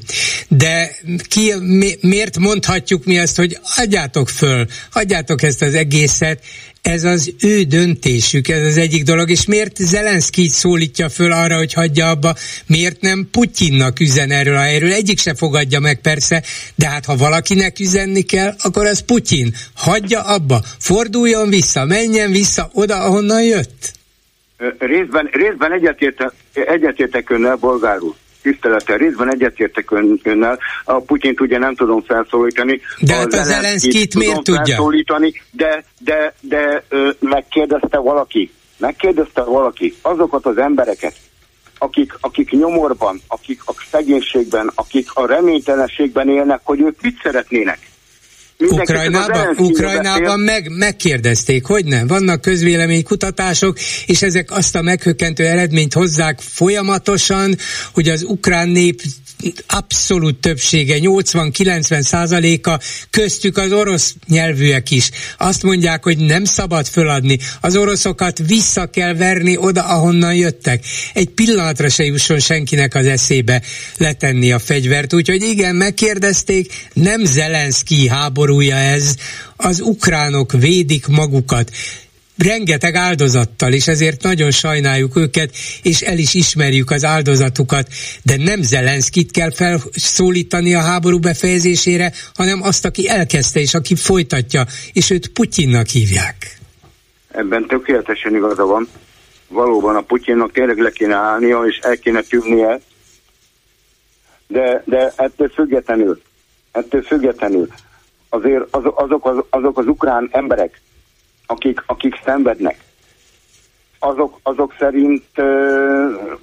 De 0.48 0.90
ki, 1.28 1.52
mi, 1.60 1.90
miért 2.00 2.38
mondhatjuk 2.38 3.04
mi 3.04 3.18
azt, 3.18 3.36
hogy 3.36 3.58
adjátok 3.76 4.28
föl, 4.28 4.66
adjátok 4.92 5.42
ezt 5.42 5.62
az 5.62 5.74
egészet, 5.74 6.40
ez 6.82 7.04
az 7.04 7.34
ő 7.42 7.62
döntésük, 7.62 8.48
ez 8.48 8.64
az 8.64 8.76
egyik 8.76 9.04
dolog, 9.04 9.30
és 9.30 9.46
miért 9.46 9.76
Zelenszky 9.76 10.48
szólítja 10.48 11.08
föl 11.08 11.32
arra, 11.32 11.56
hogy 11.56 11.72
hagyja 11.72 12.08
abba, 12.08 12.34
miért 12.66 13.00
nem 13.00 13.28
Putyinnak 13.30 14.00
üzen 14.00 14.30
erről 14.30 14.56
a 14.56 14.60
helyről, 14.60 14.92
egyik 14.92 15.18
se 15.18 15.34
fogadja 15.34 15.80
meg 15.80 16.00
persze, 16.00 16.42
de 16.74 16.88
hát 16.88 17.04
ha 17.04 17.16
valakinek 17.16 17.78
üzenni 17.78 18.22
kell, 18.22 18.54
akkor 18.62 18.86
az 18.86 19.04
Putyin. 19.04 19.54
Hagyja 19.74 20.20
abba, 20.20 20.60
forduljon 20.78 21.48
vissza, 21.48 21.84
menjen 21.84 22.30
vissza 22.30 22.70
oda, 22.72 22.96
ahonnan 22.96 23.42
jött. 23.42 23.92
Részben, 24.78 25.28
részben 25.32 25.72
egyetértek, 25.72 26.32
egyetértek 26.52 27.30
önnel, 27.30 27.56
bolgárul 27.56 28.14
tisztelettel 28.42 28.96
részben 28.96 29.32
egyetértek 29.32 29.90
ön, 29.90 30.20
önnel, 30.22 30.58
a 30.84 31.00
Putyint 31.00 31.40
ugye 31.40 31.58
nem 31.58 31.74
tudom 31.74 32.02
felszólítani. 32.02 32.80
De 33.00 33.14
hát 33.14 33.32
az 33.32 33.46
Zelenszkit 33.46 34.14
miért 34.14 34.42
tudja? 34.42 34.64
Felszólítani, 34.64 35.32
de, 35.50 35.84
de, 35.98 36.34
de 36.40 36.84
ö, 36.88 37.10
megkérdezte 37.20 37.98
valaki, 37.98 38.50
megkérdezte 38.76 39.42
valaki 39.42 39.94
azokat 40.02 40.46
az 40.46 40.58
embereket, 40.58 41.14
akik, 41.78 42.16
akik 42.20 42.50
nyomorban, 42.50 43.20
akik 43.28 43.60
a 43.64 43.72
szegénységben, 43.90 44.70
akik 44.74 45.08
a 45.14 45.26
reménytelenségben 45.26 46.28
élnek, 46.28 46.60
hogy 46.62 46.80
ők 46.80 47.00
mit 47.02 47.20
szeretnének. 47.22 47.89
Ukrajnában, 48.68 49.56
Ukrajnában 49.58 50.40
meg, 50.40 50.68
megkérdezték, 50.76 51.64
hogy 51.64 51.84
nem. 51.84 52.06
Vannak 52.06 52.40
közvéleménykutatások, 52.40 53.78
és 54.06 54.22
ezek 54.22 54.50
azt 54.50 54.76
a 54.76 54.82
meghökkentő 54.82 55.46
eredményt 55.46 55.92
hozzák 55.92 56.40
folyamatosan, 56.40 57.56
hogy 57.92 58.08
az 58.08 58.22
ukrán 58.22 58.68
nép 58.68 59.02
abszolút 59.66 60.40
többsége, 60.40 60.96
80-90 61.00 62.02
százaléka, 62.02 62.80
köztük 63.10 63.56
az 63.58 63.72
orosz 63.72 64.14
nyelvűek 64.26 64.90
is. 64.90 65.10
Azt 65.38 65.62
mondják, 65.62 66.04
hogy 66.04 66.18
nem 66.18 66.44
szabad 66.44 66.86
föladni. 66.86 67.38
Az 67.60 67.76
oroszokat 67.76 68.38
vissza 68.46 68.86
kell 68.86 69.14
verni 69.14 69.56
oda, 69.56 69.84
ahonnan 69.84 70.34
jöttek. 70.34 70.84
Egy 71.14 71.28
pillanatra 71.28 71.88
se 71.88 72.04
jusson 72.04 72.38
senkinek 72.38 72.94
az 72.94 73.06
eszébe 73.06 73.62
letenni 73.96 74.52
a 74.52 74.58
fegyvert. 74.58 75.12
Úgyhogy 75.12 75.42
igen, 75.42 75.76
megkérdezték, 75.76 76.72
nem 76.92 77.24
Zelenszky 77.24 78.08
háborúja 78.08 78.76
ez, 78.76 79.14
az 79.56 79.80
ukránok 79.80 80.52
védik 80.52 81.06
magukat 81.06 81.70
rengeteg 82.44 82.94
áldozattal, 82.94 83.72
és 83.72 83.86
ezért 83.88 84.22
nagyon 84.22 84.50
sajnáljuk 84.50 85.16
őket, 85.16 85.50
és 85.82 86.00
el 86.00 86.18
is 86.18 86.34
ismerjük 86.34 86.90
az 86.90 87.04
áldozatukat, 87.04 87.86
de 88.22 88.36
nem 88.36 88.62
Zelenszkit 88.62 89.30
kell 89.30 89.50
felszólítani 89.50 90.74
a 90.74 90.80
háború 90.80 91.18
befejezésére, 91.18 92.12
hanem 92.34 92.62
azt, 92.62 92.84
aki 92.84 93.08
elkezdte, 93.08 93.60
és 93.60 93.74
aki 93.74 93.94
folytatja, 93.94 94.64
és 94.92 95.10
őt 95.10 95.28
Putyinnak 95.28 95.86
hívják. 95.86 96.36
Ebben 97.28 97.66
tökéletesen 97.66 98.34
igaza 98.34 98.64
van. 98.64 98.88
Valóban 99.48 99.96
a 99.96 100.00
Putyinnak 100.00 100.52
tényleg 100.52 100.78
le 100.78 100.90
kéne 100.90 101.14
állnia, 101.14 101.62
és 101.66 101.78
el 101.78 101.98
kéne 101.98 102.20
tűnnie, 102.20 102.80
de, 104.46 104.82
de 104.86 105.12
ettől 105.16 105.48
függetlenül, 105.48 106.20
ettől 106.72 107.02
függetlenül 107.02 107.68
azért 108.28 108.62
az, 108.70 108.82
azok, 108.94 109.26
az, 109.26 109.36
azok 109.50 109.78
az 109.78 109.86
ukrán 109.86 110.28
emberek, 110.32 110.80
akik, 111.50 111.82
akik 111.86 112.20
szenvednek, 112.24 112.84
azok, 113.98 114.38
azok 114.42 114.74
szerint, 114.78 115.24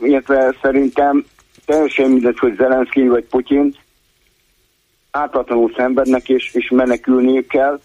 illetve 0.01 0.55
szerintem 0.61 1.25
teljesen 1.65 2.09
mindegy, 2.09 2.39
hogy 2.39 2.55
Zelenszky 2.55 3.07
vagy 3.07 3.23
Putyin 3.23 3.75
ártatlanul 5.11 5.73
szenvednek 5.75 6.29
és, 6.29 6.53
és 6.53 6.69
menekülniük 6.69 7.47
kell, 7.47 7.79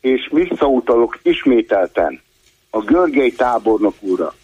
és 0.00 0.28
visszautalok 0.32 1.18
ismételten 1.22 2.20
a 2.70 2.80
Görgely 2.80 3.30
tábornok 3.30 3.94
úrra. 4.00 4.34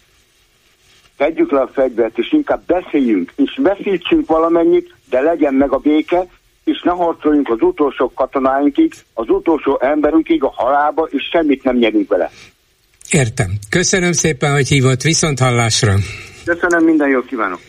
Tegyük 1.17 1.51
le 1.51 1.61
a 1.61 1.67
fegyvert, 1.67 2.17
és 2.17 2.31
inkább 2.31 2.61
beszéljünk, 2.65 3.33
és 3.35 3.59
veszítsünk 3.61 4.27
valamennyit, 4.27 4.93
de 5.09 5.21
legyen 5.21 5.53
meg 5.53 5.71
a 5.71 5.77
béke, 5.77 6.25
és 6.71 6.81
ne 6.83 6.91
harcoljunk 6.91 7.49
az 7.49 7.61
utolsó 7.61 8.11
katonáinkig, 8.15 8.93
az 9.13 9.29
utolsó 9.29 9.79
emberünkig 9.81 10.43
a 10.43 10.53
halálba, 10.55 11.07
és 11.11 11.29
semmit 11.31 11.63
nem 11.63 11.77
nyerünk 11.77 12.09
vele. 12.09 12.31
Értem. 13.09 13.51
Köszönöm 13.69 14.11
szépen, 14.11 14.51
hogy 14.51 14.67
hívott. 14.67 15.01
Viszont 15.01 15.39
hallásra. 15.39 15.95
Köszönöm, 16.45 16.83
minden 16.83 17.09
jót 17.09 17.25
kívánok. 17.25 17.59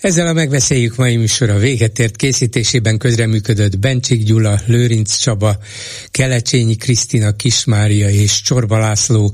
Ezzel 0.00 0.26
a 0.26 0.32
megbeszéljük 0.32 0.96
mai 0.96 1.16
műsora 1.16 1.56
véget 1.56 1.98
ért 1.98 2.16
készítésében 2.16 2.98
közreműködött 2.98 3.78
Bencsik 3.78 4.22
Gyula, 4.22 4.54
Lőrinc 4.66 5.16
Csaba, 5.16 5.52
Kelecsényi 6.10 6.76
Krisztina 6.76 7.32
Kismária 7.32 8.08
és 8.08 8.42
Csorba 8.42 8.78
László, 8.78 9.32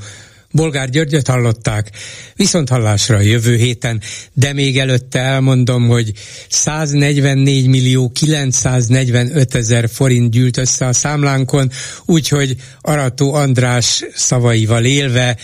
Bolgár 0.54 0.90
Györgyöt 0.90 1.26
hallották, 1.26 1.90
viszont 2.36 2.68
hallásra 2.68 3.20
jövő 3.20 3.56
héten, 3.56 4.00
de 4.32 4.52
még 4.52 4.78
előtte 4.78 5.18
elmondom, 5.18 5.86
hogy 5.86 6.12
144 6.48 7.66
millió 7.66 8.10
945 8.10 9.54
ezer 9.54 9.88
forint 9.88 10.30
gyűlt 10.30 10.56
össze 10.56 10.86
a 10.86 10.92
számlánkon, 10.92 11.70
úgyhogy 12.04 12.56
Arató 12.80 13.34
András 13.34 14.04
szavaival 14.14 14.84
élve 14.84 15.36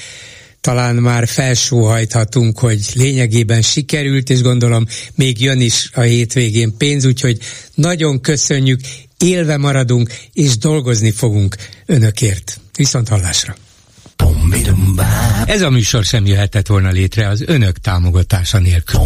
talán 0.61 0.97
már 0.97 1.28
felsóhajthatunk, 1.28 2.59
hogy 2.59 2.81
lényegében 2.95 3.62
sikerült, 3.62 4.31
és 4.31 4.41
gondolom 4.43 4.87
még 5.15 5.41
jön 5.41 5.61
is 5.61 5.91
a 5.95 6.01
hétvégén 6.01 6.77
pénz, 6.77 7.05
úgyhogy 7.05 7.39
nagyon 7.74 8.20
köszönjük, 8.20 8.81
élve 9.19 9.57
maradunk, 9.57 10.12
és 10.32 10.59
dolgozni 10.59 11.11
fogunk 11.11 11.57
önökért. 11.87 12.61
Viszont 12.77 13.09
hallásra! 13.09 13.57
Ez 15.44 15.62
a 15.62 15.70
műsor 15.70 16.05
sem 16.05 16.27
jöhetett 16.27 16.66
volna 16.66 16.90
létre 16.90 17.28
az 17.28 17.43
önök 17.47 17.78
támogatása 17.78 18.59
nélkül. 18.59 19.01